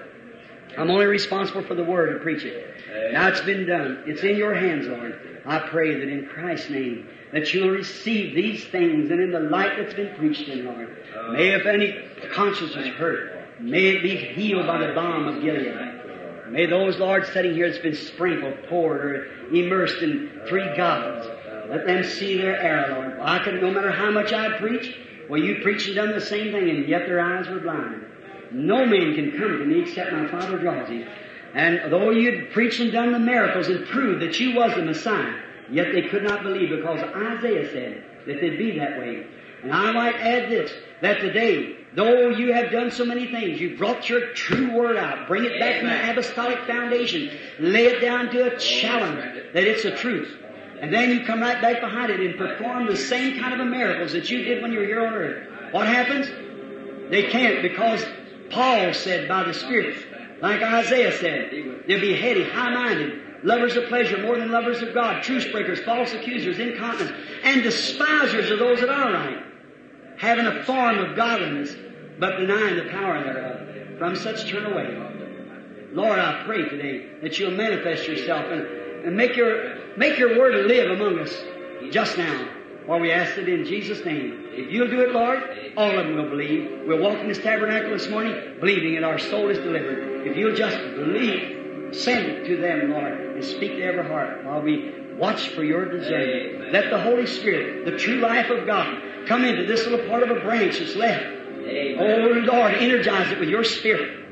I'm 0.77 0.89
only 0.89 1.05
responsible 1.05 1.63
for 1.63 1.75
the 1.75 1.83
word 1.83 2.09
and 2.09 2.21
preach 2.21 2.43
it. 2.43 2.76
Now 3.11 3.27
it's 3.29 3.41
been 3.41 3.65
done. 3.65 4.03
It's 4.05 4.23
in 4.23 4.37
your 4.37 4.53
hands, 4.53 4.87
Lord. 4.87 5.41
I 5.45 5.59
pray 5.59 5.93
that 5.99 6.09
in 6.09 6.27
Christ's 6.27 6.69
name 6.69 7.07
that 7.31 7.53
you'll 7.53 7.69
receive 7.69 8.35
these 8.35 8.65
things 8.65 9.11
and 9.11 9.21
in 9.21 9.31
the 9.31 9.39
light 9.39 9.77
that's 9.77 9.93
been 9.93 10.15
preached 10.15 10.47
in, 10.47 10.65
Lord. 10.65 10.97
May 11.31 11.49
if 11.49 11.65
any 11.65 11.95
conscience 12.33 12.75
is 12.75 12.87
hurt, 12.95 13.59
may 13.61 13.87
it 13.87 14.03
be 14.03 14.15
healed 14.15 14.67
by 14.67 14.85
the 14.85 14.93
balm 14.93 15.27
of 15.27 15.41
Gilead. 15.41 15.97
May 16.49 16.65
those, 16.65 16.97
Lord, 16.97 17.25
sitting 17.27 17.53
here 17.53 17.69
that's 17.69 17.81
been 17.81 17.95
sprinkled, 17.95 18.55
poured, 18.69 19.01
or 19.01 19.25
immersed 19.53 20.01
in 20.01 20.41
three 20.47 20.75
gods, 20.77 21.27
let 21.69 21.85
them 21.85 22.03
see 22.03 22.37
their 22.37 22.57
error, 22.57 22.95
Lord. 22.95 23.19
I 23.19 23.43
could, 23.43 23.61
no 23.61 23.71
matter 23.71 23.91
how 23.91 24.11
much 24.11 24.31
I 24.31 24.57
preach, 24.57 24.95
well, 25.29 25.41
you 25.41 25.61
preached 25.61 25.87
and 25.87 25.95
done 25.95 26.11
the 26.13 26.21
same 26.21 26.53
thing, 26.53 26.69
and 26.69 26.87
yet 26.87 27.05
their 27.05 27.19
eyes 27.19 27.49
were 27.49 27.59
blind. 27.59 28.05
No 28.51 28.85
man 28.85 29.13
can 29.15 29.31
come 29.31 29.59
to 29.59 29.65
me 29.65 29.81
except 29.81 30.13
my 30.13 30.27
Father 30.27 30.57
draws 30.57 30.87
him. 30.87 31.05
And 31.53 31.91
though 31.91 32.11
you'd 32.11 32.51
preached 32.51 32.79
and 32.79 32.91
done 32.91 33.11
the 33.11 33.19
miracles 33.19 33.67
and 33.67 33.85
proved 33.87 34.21
that 34.21 34.39
you 34.39 34.55
was 34.55 34.75
the 34.75 34.83
Messiah, 34.83 35.33
yet 35.71 35.91
they 35.93 36.03
could 36.03 36.23
not 36.23 36.43
believe 36.43 36.69
because 36.69 36.99
Isaiah 36.99 37.71
said 37.71 38.03
that 38.27 38.41
they'd 38.41 38.57
be 38.57 38.77
that 38.77 38.99
way. 38.99 39.25
And 39.63 39.73
I 39.73 39.91
might 39.91 40.15
add 40.15 40.51
this, 40.51 40.71
that 41.01 41.19
today, 41.19 41.77
though 41.95 42.29
you 42.29 42.53
have 42.53 42.71
done 42.71 42.91
so 42.91 43.05
many 43.05 43.31
things, 43.31 43.59
you've 43.59 43.79
brought 43.79 44.07
your 44.07 44.33
true 44.33 44.71
word 44.71 44.97
out, 44.97 45.27
bring 45.27 45.45
it 45.45 45.59
back 45.59 45.79
from 45.79 45.89
the 45.89 46.11
apostolic 46.11 46.59
foundation, 46.67 47.31
lay 47.59 47.85
it 47.85 48.01
down 48.01 48.29
to 48.31 48.53
a 48.53 48.59
challenge 48.59 49.53
that 49.53 49.63
it's 49.63 49.83
the 49.83 49.91
truth. 49.91 50.31
And 50.79 50.93
then 50.93 51.09
you 51.09 51.25
come 51.25 51.41
right 51.41 51.59
back 51.59 51.81
behind 51.81 52.11
it 52.11 52.19
and 52.19 52.37
perform 52.37 52.85
the 52.85 52.95
same 52.95 53.39
kind 53.39 53.59
of 53.59 53.67
miracles 53.67 54.11
that 54.11 54.29
you 54.29 54.43
did 54.43 54.61
when 54.61 54.71
you 54.71 54.79
were 54.79 54.85
here 54.85 55.05
on 55.05 55.13
earth. 55.13 55.73
What 55.73 55.87
happens? 55.87 56.27
They 57.09 57.23
can't 57.23 57.63
because 57.63 58.05
Paul 58.51 58.93
said 58.93 59.27
by 59.27 59.43
the 59.43 59.53
Spirit, 59.53 59.97
like 60.41 60.61
Isaiah 60.61 61.11
said, 61.17 61.51
they'll 61.87 62.01
be 62.01 62.15
heady, 62.15 62.43
high-minded, 62.43 63.43
lovers 63.43 63.75
of 63.75 63.85
pleasure 63.85 64.17
more 64.19 64.37
than 64.37 64.51
lovers 64.51 64.81
of 64.81 64.93
God, 64.93 65.23
truce 65.23 65.45
breakers, 65.51 65.79
false 65.81 66.13
accusers, 66.13 66.57
incontinents, 66.57 67.15
and 67.43 67.63
despisers 67.63 68.51
of 68.51 68.59
those 68.59 68.79
that 68.79 68.89
are 68.89 69.11
right, 69.11 69.43
having 70.17 70.45
a 70.45 70.63
form 70.63 70.99
of 70.99 71.15
godliness, 71.15 71.75
but 72.19 72.37
denying 72.37 72.75
the 72.75 72.89
power 72.91 73.23
thereof. 73.23 73.67
From 73.97 74.15
such 74.15 74.47
turn 74.47 74.65
away. 74.65 74.95
Lord, 75.91 76.19
I 76.19 76.43
pray 76.45 76.69
today 76.69 77.07
that 77.23 77.39
you'll 77.39 77.51
manifest 77.51 78.07
yourself 78.07 78.45
and, 78.45 78.61
and 79.05 79.17
make 79.17 79.35
your 79.35 79.75
make 79.97 80.19
your 80.19 80.37
word 80.37 80.67
live 80.67 80.91
among 80.91 81.17
us 81.19 81.35
just 81.89 82.15
now. 82.17 82.56
For 82.87 82.97
we 82.99 83.11
ask 83.11 83.37
it 83.37 83.49
in 83.49 83.65
Jesus' 83.65 84.03
name. 84.05 84.45
If 84.51 84.71
you'll 84.71 84.89
do 84.89 85.01
it, 85.01 85.11
Lord, 85.11 85.73
all 85.75 85.99
of 85.99 86.07
them 86.07 86.15
will 86.15 86.29
believe. 86.29 86.83
We'll 86.87 87.01
walk 87.01 87.19
in 87.19 87.27
this 87.27 87.37
tabernacle 87.37 87.91
this 87.91 88.09
morning, 88.09 88.33
believing 88.61 88.95
that 88.95 89.03
our 89.03 89.19
soul 89.19 89.49
is 89.49 89.57
delivered. 89.57 90.25
If 90.25 90.37
you'll 90.37 90.55
just 90.55 90.77
believe, 90.95 91.93
send 91.93 92.25
it 92.25 92.47
to 92.47 92.57
them, 92.57 92.91
Lord, 92.91 93.35
and 93.35 93.43
speak 93.43 93.73
to 93.73 93.83
every 93.83 94.07
heart 94.07 94.45
while 94.45 94.61
we 94.61 94.93
watch 95.17 95.49
for 95.49 95.63
your 95.63 95.85
discernment. 95.85 96.71
Let 96.71 96.89
the 96.89 96.99
Holy 96.99 97.27
Spirit, 97.27 97.85
the 97.85 97.97
true 97.97 98.19
life 98.19 98.49
of 98.49 98.65
God, 98.65 99.27
come 99.27 99.43
into 99.43 99.65
this 99.65 99.85
little 99.85 100.07
part 100.07 100.23
of 100.23 100.29
a 100.29 100.39
branch 100.39 100.79
that's 100.79 100.95
left. 100.95 101.25
Amen. 101.25 101.97
Oh 101.99 102.53
Lord, 102.53 102.73
energize 102.75 103.29
it 103.31 103.39
with 103.39 103.49
your 103.49 103.65
spirit. 103.65 104.25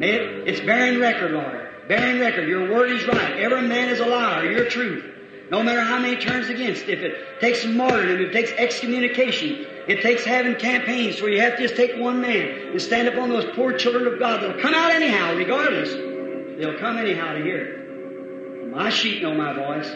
It, 0.00 0.48
it's 0.48 0.60
bearing 0.60 0.98
record, 0.98 1.32
Lord. 1.32 1.88
Bearing 1.88 2.20
record. 2.20 2.48
Your 2.48 2.70
word 2.72 2.90
is 2.90 3.06
right. 3.06 3.38
Every 3.38 3.62
man 3.62 3.90
is 3.90 4.00
a 4.00 4.06
liar. 4.06 4.50
Your 4.50 4.70
truth. 4.70 5.17
No 5.50 5.62
matter 5.62 5.80
how 5.80 5.98
many 5.98 6.16
turns 6.16 6.48
against. 6.48 6.84
If 6.88 7.00
it 7.00 7.40
takes 7.40 7.64
martyrdom, 7.64 8.20
it 8.20 8.32
takes 8.32 8.50
excommunication. 8.52 9.66
It 9.88 10.02
takes 10.02 10.24
having 10.24 10.56
campaigns 10.56 11.22
where 11.22 11.30
you 11.30 11.40
have 11.40 11.56
to 11.56 11.62
just 11.62 11.76
take 11.76 11.96
one 11.98 12.20
man 12.20 12.72
and 12.72 12.82
stand 12.82 13.08
up 13.08 13.16
on 13.16 13.30
those 13.30 13.46
poor 13.54 13.72
children 13.72 14.06
of 14.06 14.18
God. 14.18 14.42
They'll 14.42 14.60
come 14.60 14.74
out 14.74 14.90
anyhow, 14.90 15.34
regardless. 15.34 15.90
They'll 16.58 16.78
come 16.78 16.98
anyhow 16.98 17.32
to 17.32 17.42
hear 17.42 17.56
it. 17.56 18.70
My 18.70 18.90
sheep 18.90 19.22
know 19.22 19.34
my 19.34 19.54
voice. 19.54 19.86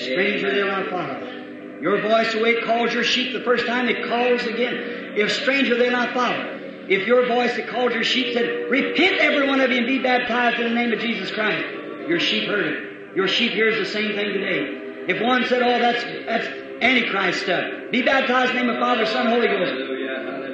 Stranger 0.00 0.50
they'll 0.50 0.68
not 0.68 0.88
follow. 0.88 1.78
Your 1.82 2.00
voice, 2.00 2.32
the 2.32 2.42
way 2.42 2.50
it 2.52 2.64
calls 2.64 2.94
your 2.94 3.04
sheep 3.04 3.34
the 3.34 3.44
first 3.44 3.66
time, 3.66 3.88
it 3.88 4.08
calls 4.08 4.42
again. 4.46 5.14
If 5.16 5.32
stranger 5.32 5.76
they'll 5.76 5.92
not 5.92 6.14
follow. 6.14 6.60
If 6.88 7.06
your 7.06 7.26
voice 7.26 7.54
that 7.56 7.68
called 7.68 7.92
your 7.92 8.04
sheep 8.04 8.32
said, 8.32 8.70
Repent 8.70 9.18
every 9.18 9.46
one 9.46 9.60
of 9.60 9.70
you 9.70 9.78
and 9.78 9.86
be 9.86 9.98
baptized 9.98 10.58
in 10.58 10.68
the 10.68 10.74
name 10.74 10.92
of 10.92 11.00
Jesus 11.00 11.30
Christ, 11.30 11.64
your 12.08 12.18
sheep 12.18 12.48
heard 12.48 12.64
it. 12.64 12.91
Your 13.14 13.28
sheep 13.28 13.52
hears 13.52 13.76
the 13.78 13.86
same 13.92 14.14
thing 14.14 14.32
today. 14.32 15.04
If 15.08 15.22
one 15.22 15.44
said, 15.46 15.62
Oh, 15.62 15.78
that's 15.78 16.02
that's 16.26 16.46
Antichrist 16.82 17.42
stuff, 17.42 17.90
be 17.90 18.02
baptized 18.02 18.50
in 18.52 18.66
the 18.66 18.72
name 18.72 18.72
of 18.72 18.80
Father, 18.80 19.06
Son, 19.06 19.26
Holy 19.26 19.46
Ghost. 19.46 19.72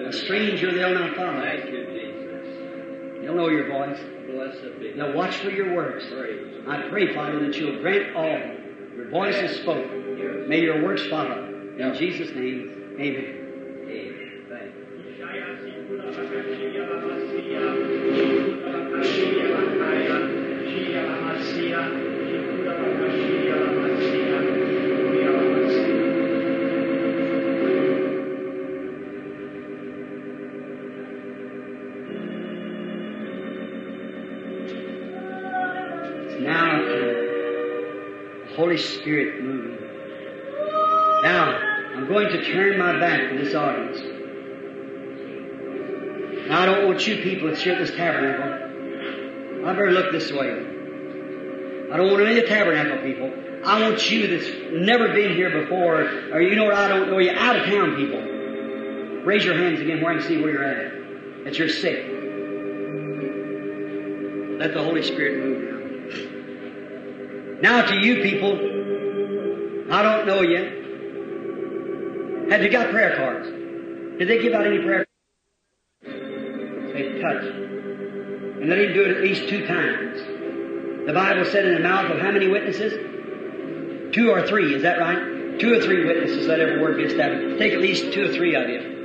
A 0.09 0.13
stranger 0.13 0.73
they'll 0.73 0.95
not 0.95 1.17
follow. 1.17 1.41
Thank 1.41 1.67
you, 1.67 1.85
Jesus. 1.85 3.23
They'll 3.23 3.35
know 3.35 3.49
your 3.49 3.69
voice. 3.69 3.99
Blessed 4.27 4.81
be 4.81 4.93
They'll 4.93 5.13
watch 5.13 5.37
for 5.37 5.51
your 5.51 5.75
works. 5.75 6.07
Praise. 6.11 6.63
I 6.67 6.89
pray, 6.89 7.15
Father, 7.15 7.41
that 7.47 7.57
you'll 7.57 7.81
grant 7.81 8.15
all. 8.17 8.39
Your 8.97 9.09
voice 9.11 9.37
is 9.37 9.61
spoken. 9.61 10.49
May 10.49 10.61
your 10.61 10.83
works 10.83 11.07
follow. 11.09 11.47
In 11.79 11.95
Jesus' 11.95 12.35
name, 12.35 12.97
amen. 12.99 13.35
Amen. 13.89 14.39
Holy 38.69 38.77
Spirit 38.77 39.43
moving. 39.43 39.79
Now, 41.23 41.59
I'm 41.97 42.07
going 42.07 42.29
to 42.29 42.53
turn 42.53 42.79
my 42.79 43.01
back 43.01 43.31
to 43.31 43.39
this 43.43 43.55
audience. 43.55 43.99
Now, 46.49 46.61
I 46.61 46.67
don't 46.67 46.87
want 46.87 47.07
you 47.07 47.23
people 47.23 47.49
that's 47.49 47.67
at 47.67 47.79
this 47.79 47.93
tabernacle. 47.93 49.67
I 49.67 49.73
better 49.73 49.91
look 49.91 50.13
this 50.13 50.31
way. 50.31 50.51
I 51.91 51.97
don't 51.97 52.11
want 52.11 52.29
any 52.29 52.47
tabernacle 52.47 52.99
people. 52.99 53.33
I 53.65 53.81
want 53.81 54.11
you 54.11 54.27
that's 54.27 54.51
never 54.71 55.15
been 55.15 55.35
here 55.35 55.63
before, 55.63 56.03
or 56.31 56.43
you 56.43 56.55
know 56.55 56.65
what, 56.67 56.75
I 56.75 56.89
don't 56.89 57.09
know 57.09 57.17
you, 57.17 57.31
out 57.31 57.57
of 57.57 57.65
town 57.65 57.97
people. 57.97 58.21
Raise 59.25 59.47
your 59.47 59.57
hands 59.57 59.81
again 59.81 60.03
where 60.03 60.13
I 60.13 60.19
can 60.19 60.29
see 60.29 60.37
where 60.43 60.51
you're 60.51 60.63
at. 60.63 61.45
That 61.45 61.59
you're 61.59 61.71
sick. 61.71 62.05
Let 64.59 64.75
the 64.75 64.83
Holy 64.83 65.03
Spirit 65.03 65.43
move 65.43 65.58
now. 67.61 67.83
To 67.83 67.95
you 67.95 68.23
people, 68.23 68.55
I 69.93 70.03
don't 70.03 70.27
know 70.27 70.43
you. 70.43 70.77
Have 72.51 72.63
you 72.63 72.71
got 72.71 72.91
prayer 72.91 73.17
cards? 73.17 73.49
Did 74.19 74.29
they 74.29 74.43
give 74.43 74.53
out 74.53 74.67
any 74.67 74.79
prayer 74.79 75.05
cards? 75.05 75.09
They 76.95 77.21
touch. 77.21 77.45
And 77.45 78.69
let 78.69 78.79
him 78.79 78.93
do 78.93 79.05
it 79.05 79.17
at 79.17 79.23
least 79.23 79.49
two 79.49 79.67
times. 79.67 80.19
The 81.07 81.13
Bible 81.13 81.45
said 81.47 81.65
in 81.65 81.75
the 81.75 81.81
mouth 81.81 82.11
of 82.11 82.19
how 82.21 82.31
many 82.33 82.49
witnesses? 82.49 82.93
Two 84.13 84.31
or 84.31 84.47
three, 84.47 84.75
is 84.75 84.83
that 84.83 84.99
right? 84.99 85.59
Two 85.61 85.73
or 85.75 85.81
three 85.81 86.05
witnesses, 86.05 86.47
let 86.47 86.61
every 86.61 86.81
word 86.81 86.97
be 86.97 87.05
established. 87.05 87.59
Take 87.59 87.73
at 87.73 87.81
least 87.81 88.13
two 88.13 88.31
or 88.31 88.33
three 88.35 88.55
of 88.55 88.69
you. 88.69 88.98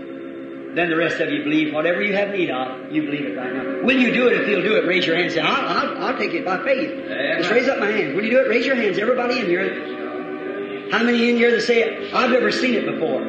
Then 0.75 0.89
the 0.89 0.97
rest 0.97 1.19
of 1.19 1.29
you 1.29 1.43
believe 1.43 1.71
whatever 1.73 2.01
you 2.01 2.13
have 2.15 2.29
need 2.29 2.49
of, 2.49 2.91
you 2.91 3.03
believe 3.03 3.25
it 3.25 3.37
right 3.37 3.53
now. 3.53 3.83
Will 3.83 3.99
you 3.99 4.11
do 4.11 4.27
it, 4.27 4.41
if 4.41 4.47
you'll 4.47 4.63
do 4.63 4.75
it, 4.75 4.87
raise 4.87 5.05
your 5.05 5.15
hand 5.15 5.27
and 5.27 5.35
say, 5.35 5.41
I'll, 5.41 5.67
I'll, 5.67 6.03
I'll 6.05 6.17
take 6.17 6.33
it 6.33 6.43
by 6.43 6.63
faith. 6.63 6.89
Just 7.37 7.51
raise 7.51 7.67
up 7.67 7.79
my 7.79 7.91
hand. 7.91 8.15
When 8.15 8.25
you 8.25 8.31
do 8.31 8.39
it, 8.39 8.47
raise 8.49 8.65
your 8.65 8.75
hands. 8.75 8.97
Everybody 8.97 9.39
in 9.39 9.45
here. 9.45 10.89
How 10.91 11.03
many 11.03 11.29
in 11.29 11.35
here 11.37 11.51
that 11.51 11.61
say, 11.61 12.11
I've 12.11 12.31
never 12.31 12.51
seen 12.51 12.73
it 12.73 12.85
before? 12.85 13.21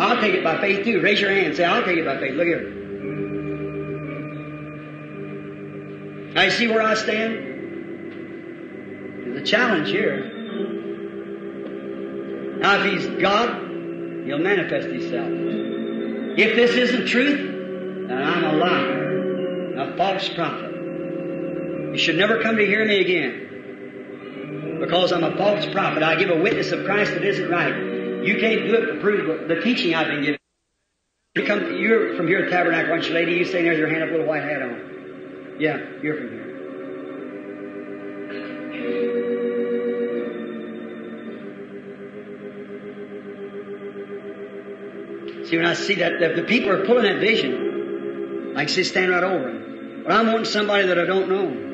I'll 0.00 0.20
take 0.20 0.34
it 0.34 0.42
by 0.42 0.58
faith 0.60 0.84
too. 0.84 1.02
Raise 1.02 1.20
your 1.20 1.30
hand. 1.30 1.48
And 1.48 1.56
say, 1.56 1.64
I'll 1.64 1.84
take 1.84 1.98
it 1.98 2.06
by 2.06 2.18
faith. 2.18 2.34
Look 2.34 2.46
here. 2.46 2.76
I 6.36 6.48
see 6.48 6.68
where 6.68 6.82
I 6.82 6.94
stand? 6.94 7.34
There's 9.26 9.42
a 9.42 9.44
challenge 9.44 9.90
here. 9.90 10.38
Now 12.58 12.82
if 12.82 12.92
He's 12.92 13.06
God, 13.20 13.68
He'll 14.24 14.38
manifest 14.38 14.86
Himself. 14.86 15.69
If 16.36 16.56
this 16.56 16.70
isn't 16.76 17.06
truth, 17.06 18.08
then 18.08 18.22
I'm 18.22 18.44
a 18.44 18.52
liar, 18.52 19.74
a 19.76 19.96
false 19.96 20.28
prophet. 20.30 20.70
You 21.92 21.98
should 21.98 22.16
never 22.16 22.40
come 22.40 22.56
to 22.56 22.64
hear 22.64 22.84
me 22.84 23.00
again. 23.00 24.78
Because 24.80 25.12
I'm 25.12 25.24
a 25.24 25.36
false 25.36 25.66
prophet. 25.66 26.02
I 26.02 26.14
give 26.16 26.30
a 26.30 26.40
witness 26.40 26.72
of 26.72 26.84
Christ 26.84 27.12
that 27.12 27.24
isn't 27.24 27.50
right. 27.50 27.74
You 28.24 28.38
can't 28.38 28.66
do 28.66 28.74
it 28.74 28.92
to 28.94 29.00
prove 29.00 29.48
the 29.48 29.60
teaching 29.60 29.94
I've 29.94 30.06
been 30.06 30.22
given. 30.22 30.38
You 31.34 31.44
come, 31.46 31.76
you're 31.76 32.16
from 32.16 32.26
here 32.26 32.44
at 32.44 32.50
Tabernacle, 32.50 32.92
aren't 32.92 33.06
you, 33.08 33.14
lady? 33.14 33.32
You 33.32 33.44
stay 33.44 33.62
there 33.62 33.74
your 33.74 33.88
hand 33.88 34.02
up, 34.02 34.10
with 34.10 34.16
a 34.16 34.18
little 34.18 34.28
white 34.28 34.42
hat 34.42 34.62
on. 34.62 35.56
Yeah, 35.58 35.78
you're 36.02 36.16
from 36.16 36.28
here. 36.28 36.50
See, 45.50 45.56
when 45.56 45.66
I 45.66 45.74
see 45.74 45.96
that, 45.96 46.20
the, 46.20 46.42
the 46.42 46.46
people 46.46 46.70
are 46.70 46.86
pulling 46.86 47.02
that 47.02 47.18
vision, 47.18 48.54
I 48.56 48.66
can 48.66 48.84
stand 48.84 49.10
right 49.10 49.24
over 49.24 49.52
them. 49.52 50.04
But 50.04 50.12
I'm 50.12 50.28
wanting 50.28 50.44
somebody 50.44 50.86
that 50.86 50.96
I 50.96 51.04
don't 51.04 51.28
know. 51.28 51.66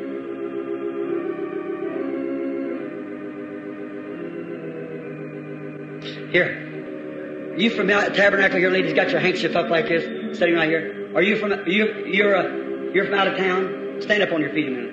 Here, 6.30 7.54
you 7.58 7.68
from 7.68 7.90
out 7.90 8.14
Tabernacle 8.14 8.58
here, 8.58 8.70
ladies, 8.70 8.94
got 8.94 9.10
your 9.10 9.20
handkerchief 9.20 9.54
up 9.54 9.68
like 9.68 9.88
this, 9.88 10.38
sitting 10.38 10.54
right 10.54 10.70
here. 10.70 11.10
Are 11.14 11.20
you 11.20 11.36
from? 11.36 11.52
You 11.66 12.06
you're 12.06 12.34
uh, 12.34 12.92
you're 12.94 13.04
from 13.04 13.14
out 13.14 13.28
of 13.28 13.36
town. 13.36 13.98
Stand 14.00 14.22
up 14.22 14.32
on 14.32 14.40
your 14.40 14.54
feet 14.54 14.68
a 14.68 14.70
minute. 14.70 14.92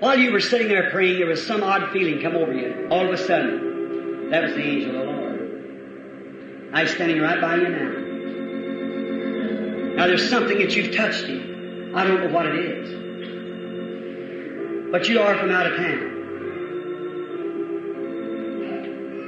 While 0.00 0.18
you 0.18 0.32
were 0.32 0.40
sitting 0.40 0.68
there 0.68 0.90
praying, 0.90 1.18
there 1.18 1.28
was 1.28 1.46
some 1.46 1.62
odd 1.62 1.92
feeling 1.92 2.20
come 2.20 2.36
over 2.36 2.52
you. 2.52 2.88
All 2.90 3.06
of 3.06 3.12
a 3.12 3.18
sudden, 3.18 3.75
that 4.30 4.42
was 4.42 4.54
the 4.54 4.62
angel 4.62 4.96
of 4.96 5.06
the 5.06 5.12
Lord. 5.12 6.70
I'm 6.72 6.88
standing 6.88 7.20
right 7.20 7.40
by 7.40 7.56
you 7.56 7.68
now. 7.68 8.06
Now 9.96 10.06
there's 10.06 10.28
something 10.28 10.58
that 10.58 10.76
you've 10.76 10.94
touched 10.94 11.24
him. 11.24 11.92
I 11.94 12.04
don't 12.04 12.20
know 12.20 12.30
what 12.30 12.46
it 12.46 12.56
is. 12.56 13.06
But 14.90 15.08
you 15.08 15.20
are 15.20 15.38
from 15.38 15.50
out 15.50 15.66
of 15.66 15.76
town. 15.76 16.12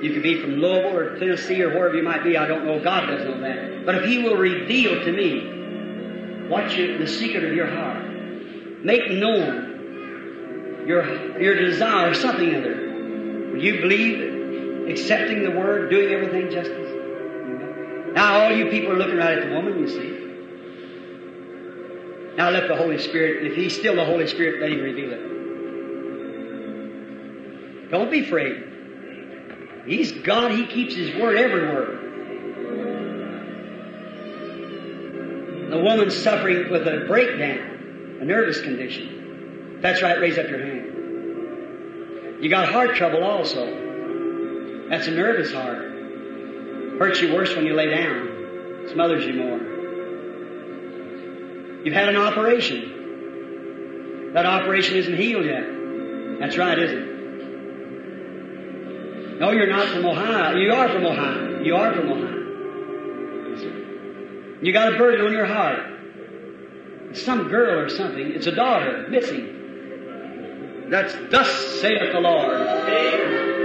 You 0.02 0.12
could 0.12 0.22
be 0.22 0.40
from 0.40 0.52
Louisville 0.52 0.96
or 0.96 1.18
Tennessee 1.18 1.62
or 1.62 1.70
wherever 1.70 1.96
you 1.96 2.02
might 2.02 2.22
be. 2.22 2.36
I 2.36 2.46
don't 2.46 2.64
know. 2.64 2.78
God 2.82 3.06
doesn't 3.06 3.28
know 3.28 3.40
that. 3.40 3.86
But 3.86 3.96
if 3.96 4.04
He 4.04 4.18
will 4.22 4.36
reveal 4.36 5.04
to 5.04 5.12
me 5.12 6.48
what 6.48 6.76
you, 6.76 6.98
the 6.98 7.06
secret 7.08 7.44
of 7.44 7.52
your 7.54 7.66
heart, 7.66 8.04
make 8.84 9.10
known 9.10 10.84
your 10.86 11.40
your 11.40 11.54
desire, 11.56 12.14
something 12.14 12.54
other. 12.54 13.50
Will 13.52 13.62
you 13.62 13.80
believe, 13.80 14.37
accepting 14.90 15.42
the 15.42 15.50
word, 15.50 15.90
doing 15.90 16.12
everything 16.12 16.50
justice? 16.50 18.14
Now 18.14 18.44
all 18.44 18.52
you 18.52 18.70
people 18.70 18.92
are 18.92 18.96
looking 18.96 19.16
right 19.16 19.38
at 19.38 19.48
the 19.48 19.54
woman, 19.54 19.78
you 19.78 19.88
see. 19.88 20.18
Now 22.36 22.50
let 22.50 22.68
the 22.68 22.76
Holy 22.76 22.98
Spirit, 22.98 23.46
if 23.46 23.54
He's 23.56 23.76
still 23.76 23.96
the 23.96 24.04
Holy 24.04 24.26
Spirit, 24.26 24.60
let 24.60 24.70
Him 24.70 24.80
reveal 24.80 25.12
it. 25.12 25.38
Don't 27.90 28.10
be 28.10 28.20
afraid. 28.20 28.64
He's 29.86 30.12
God. 30.12 30.52
He 30.52 30.66
keeps 30.66 30.94
His 30.94 31.14
word 31.16 31.36
everywhere. 31.38 31.96
The 35.70 35.78
woman's 35.78 36.16
suffering 36.16 36.70
with 36.70 36.86
a 36.86 37.06
breakdown, 37.06 38.18
a 38.20 38.24
nervous 38.24 38.60
condition. 38.60 39.80
That's 39.80 40.02
right. 40.02 40.18
Raise 40.18 40.38
up 40.38 40.48
your 40.48 40.64
hand. 40.64 42.42
You 42.42 42.48
got 42.48 42.68
heart 42.68 42.94
trouble 42.96 43.24
also. 43.24 43.87
That's 44.88 45.06
a 45.06 45.10
nervous 45.10 45.52
heart. 45.52 45.92
Hurts 46.98 47.20
you 47.20 47.34
worse 47.34 47.54
when 47.54 47.66
you 47.66 47.74
lay 47.74 47.90
down. 47.90 48.86
Smothers 48.92 49.26
you 49.26 49.34
more. 49.34 49.58
You've 51.84 51.94
had 51.94 52.08
an 52.08 52.16
operation. 52.16 54.32
That 54.34 54.46
operation 54.46 54.96
isn't 54.96 55.16
healed 55.16 55.44
yet. 55.44 55.66
That's 56.40 56.56
right, 56.56 56.78
isn't 56.78 56.98
it? 56.98 57.18
No, 59.40 59.52
you're 59.52 59.68
not 59.68 59.86
from 59.88 60.06
Ohio. 60.06 60.56
You 60.56 60.72
are 60.72 60.88
from 60.88 61.06
Ohio. 61.06 61.62
You 61.62 61.76
are 61.76 61.94
from 61.94 62.10
Ohio. 62.10 62.28
You 64.60 64.72
got 64.72 64.94
a 64.94 64.98
burden 64.98 65.26
on 65.26 65.32
your 65.32 65.46
heart. 65.46 65.78
It's 67.10 67.22
some 67.22 67.48
girl 67.48 67.78
or 67.78 67.88
something. 67.88 68.32
It's 68.32 68.46
a 68.46 68.52
daughter 68.52 69.06
missing. 69.08 70.86
That's 70.90 71.14
thus 71.30 71.48
saith 71.80 72.12
the 72.12 72.20
Lord. 72.20 73.57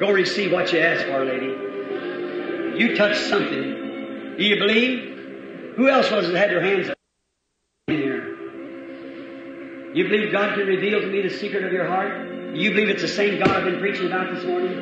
Go 0.00 0.12
receive 0.12 0.52
what 0.52 0.72
you 0.72 0.78
asked 0.78 1.06
for, 1.06 1.24
lady. 1.24 2.78
You 2.78 2.96
touched 2.96 3.28
something. 3.28 4.36
Do 4.38 4.44
you 4.44 4.56
believe? 4.56 5.74
Who 5.76 5.88
else 5.88 6.10
was 6.10 6.28
it 6.28 6.32
that 6.32 6.38
had 6.38 6.50
their 6.50 6.60
hands 6.60 6.88
up 6.88 6.96
in 7.88 7.96
here? 7.96 8.34
You 9.94 10.04
believe 10.04 10.30
God 10.30 10.54
can 10.56 10.66
reveal 10.66 11.00
to 11.00 11.06
me 11.08 11.22
the 11.22 11.30
secret 11.30 11.64
of 11.64 11.72
your 11.72 11.86
heart? 11.88 12.54
You 12.54 12.70
believe 12.70 12.88
it's 12.88 13.02
the 13.02 13.08
same 13.08 13.38
God 13.38 13.50
I've 13.50 13.64
been 13.64 13.80
preaching 13.80 14.06
about 14.06 14.32
this 14.34 14.44
morning? 14.44 14.72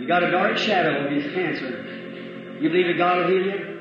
You 0.00 0.06
got 0.06 0.22
a 0.22 0.30
dark 0.30 0.56
shadow 0.56 1.04
of 1.04 1.12
his 1.12 1.24
cancer. 1.34 2.58
You 2.60 2.68
believe 2.68 2.86
that 2.86 2.98
God 2.98 3.18
will 3.18 3.28
heal 3.28 3.46
you? 3.46 3.78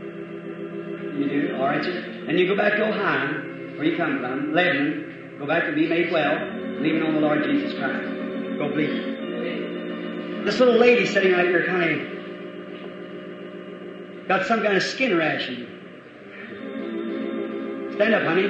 You 1.19 1.29
do? 1.29 1.55
All 1.55 1.65
right. 1.65 1.85
And 1.85 2.39
you 2.39 2.47
go 2.47 2.55
back 2.55 2.73
to 2.77 2.87
Ohio, 2.87 3.43
where 3.77 3.85
you 3.85 3.97
come 3.97 4.19
from, 4.19 4.53
Lebanon, 4.53 5.35
go 5.39 5.45
back 5.45 5.65
to 5.65 5.73
be 5.73 5.87
made 5.87 6.11
well, 6.11 6.39
believing 6.77 7.03
on 7.03 7.13
the 7.15 7.21
Lord 7.21 7.43
Jesus 7.43 7.73
Christ. 7.77 8.07
Go 8.57 8.69
believe. 8.69 9.16
This 10.47 10.59
little 10.59 10.77
lady 10.77 11.05
sitting 11.05 11.33
right 11.33 11.45
here 11.45 11.65
kind 11.65 11.91
of 11.91 11.99
got 14.29 14.45
some 14.45 14.63
kind 14.63 14.77
of 14.77 14.83
skin 14.83 15.17
rash. 15.17 15.47
Stand 17.95 18.13
up, 18.13 18.23
honey. 18.23 18.43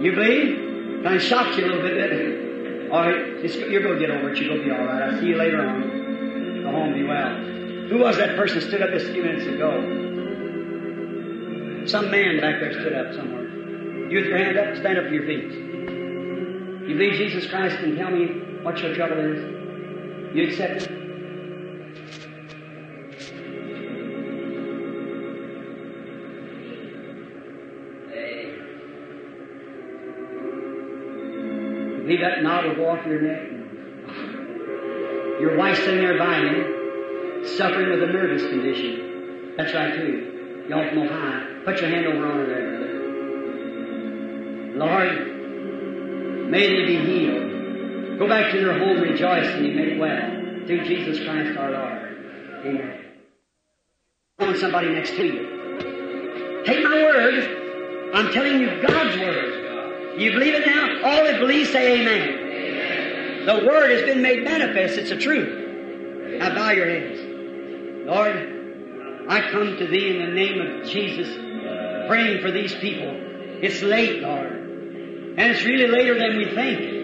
You 0.00 0.12
believe? 0.14 1.02
Kind 1.02 1.16
of 1.16 1.22
shocked 1.22 1.58
you 1.58 1.64
a 1.64 1.66
little 1.66 1.82
bit? 1.82 2.90
All 2.92 3.00
right, 3.00 3.42
you're 3.68 3.82
going 3.82 3.98
to 3.98 3.98
get 3.98 4.12
over 4.12 4.30
it. 4.30 4.38
You're 4.38 4.50
going 4.50 4.60
to 4.60 4.66
be 4.66 4.70
all 4.70 4.84
right. 4.84 5.02
I'll 5.02 5.18
see 5.20 5.26
you 5.26 5.36
later 5.36 5.60
on. 5.60 6.62
Go 6.62 6.70
home, 6.70 6.92
be 6.92 7.02
well. 7.02 7.34
Who 7.88 7.98
was 7.98 8.16
that 8.18 8.36
person 8.36 8.60
stood 8.60 8.80
up 8.80 8.90
just 8.90 9.06
a 9.06 9.12
few 9.12 9.24
minutes 9.24 9.46
ago? 9.46 9.72
Some 11.86 12.12
man 12.12 12.38
back 12.40 12.60
there 12.60 12.74
stood 12.74 12.92
up 12.92 13.12
somewhere. 13.14 13.48
You 14.08 14.18
with 14.18 14.26
your 14.26 14.38
hand 14.38 14.56
up, 14.56 14.76
stand 14.76 14.98
up 14.98 15.06
to 15.06 15.12
your 15.12 15.24
feet. 15.24 15.50
You 16.88 16.96
believe 16.96 17.14
Jesus 17.14 17.48
Christ 17.50 17.78
can 17.78 17.96
tell 17.96 18.10
me 18.10 18.60
what 18.62 18.78
your 18.78 18.94
trouble 18.94 19.18
is? 19.18 19.59
You 20.32 20.46
accept 20.46 20.82
it? 20.82 20.90
Leave 32.06 32.20
that 32.20 32.42
knot 32.42 32.64
go 32.76 32.90
off 32.90 33.06
your 33.06 33.20
neck. 33.22 33.42
Your 35.40 35.56
wife's 35.56 35.78
sitting 35.80 35.98
there 35.98 36.18
you, 36.56 37.46
suffering 37.56 37.90
with 37.90 38.02
a 38.02 38.12
nervous 38.12 38.42
condition. 38.42 39.54
That's 39.56 39.72
right 39.74 39.94
too. 39.94 40.66
Y'all 40.68 40.88
from 40.88 40.98
Ohio. 40.98 41.62
Put 41.64 41.80
your 41.80 41.90
hand 41.90 42.06
over 42.06 42.26
on 42.26 42.36
her 42.36 42.46
there, 42.46 42.68
brother. 42.70 42.92
Lord, 44.78 46.50
may 46.50 46.68
they 46.68 46.84
be 46.86 46.96
healed. 47.04 47.49
Go 48.20 48.28
back 48.28 48.52
to 48.52 48.60
their 48.60 48.78
home 48.78 49.00
rejoicing 49.00 49.64
and 49.64 49.76
made 49.76 49.98
well. 49.98 50.66
Through 50.66 50.84
Jesus 50.84 51.24
Christ 51.24 51.56
our 51.56 51.70
Lord. 51.70 52.66
Amen. 52.66 53.04
Want 54.38 54.58
somebody 54.58 54.90
next 54.90 55.12
to 55.12 55.24
you. 55.24 56.62
Take 56.66 56.84
my 56.84 56.96
word. 56.96 58.12
I'm 58.12 58.30
telling 58.30 58.60
you 58.60 58.82
God's 58.86 59.18
word. 59.18 60.20
You 60.20 60.32
believe 60.32 60.52
it 60.52 60.66
now? 60.66 61.02
All 61.02 61.24
that 61.24 61.40
believe 61.40 61.68
say 61.68 62.02
amen. 62.02 63.46
The 63.46 63.64
Word 63.66 63.90
has 63.90 64.02
been 64.02 64.20
made 64.20 64.44
manifest. 64.44 64.98
It's 64.98 65.10
a 65.10 65.16
truth. 65.16 66.38
Now 66.40 66.54
bow 66.54 66.72
your 66.72 66.90
heads. 66.90 67.20
Lord, 68.04 69.26
I 69.30 69.50
come 69.50 69.78
to 69.78 69.86
Thee 69.86 70.10
in 70.10 70.26
the 70.26 70.32
name 70.34 70.60
of 70.60 70.86
Jesus, 70.86 71.26
praying 72.06 72.42
for 72.42 72.50
these 72.50 72.74
people. 72.74 73.16
It's 73.62 73.80
late, 73.80 74.20
Lord. 74.20 74.52
And 75.38 75.52
it's 75.52 75.64
really 75.64 75.86
later 75.86 76.18
than 76.18 76.36
we 76.36 76.54
think. 76.54 76.99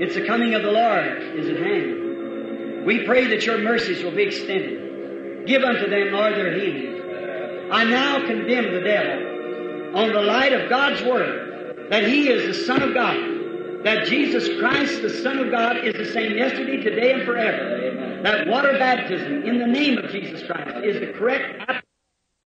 It's 0.00 0.14
the 0.14 0.26
coming 0.26 0.54
of 0.54 0.62
the 0.62 0.70
Lord 0.70 1.22
is 1.36 1.48
at 1.48 1.56
hand. 1.56 2.86
We 2.86 3.04
pray 3.04 3.26
that 3.28 3.44
Your 3.44 3.58
mercies 3.58 4.02
will 4.02 4.14
be 4.14 4.22
extended. 4.22 5.46
Give 5.46 5.62
unto 5.62 5.88
them, 5.88 6.12
Lord, 6.12 6.34
their 6.34 6.58
healing. 6.58 7.70
I 7.70 7.84
now 7.84 8.26
condemn 8.26 8.72
the 8.72 8.80
devil 8.80 9.98
on 9.98 10.12
the 10.12 10.22
light 10.22 10.52
of 10.52 10.68
God's 10.70 11.02
Word 11.02 11.90
that 11.90 12.04
He 12.04 12.28
is 12.28 12.56
the 12.56 12.64
Son 12.64 12.82
of 12.82 12.94
God 12.94 13.38
that 13.84 14.06
Jesus 14.06 14.58
Christ, 14.58 15.02
the 15.02 15.10
Son 15.22 15.38
of 15.38 15.50
God, 15.50 15.84
is 15.84 15.94
the 15.94 16.12
same 16.12 16.36
yesterday, 16.36 16.82
today, 16.82 17.12
and 17.12 17.22
forever. 17.22 18.20
That 18.22 18.48
water 18.48 18.72
baptism 18.72 19.44
in 19.44 19.58
the 19.58 19.66
name 19.66 19.98
of 19.98 20.10
Jesus 20.10 20.44
Christ 20.46 20.84
is 20.84 21.00
the 21.00 21.12
correct 21.12 21.86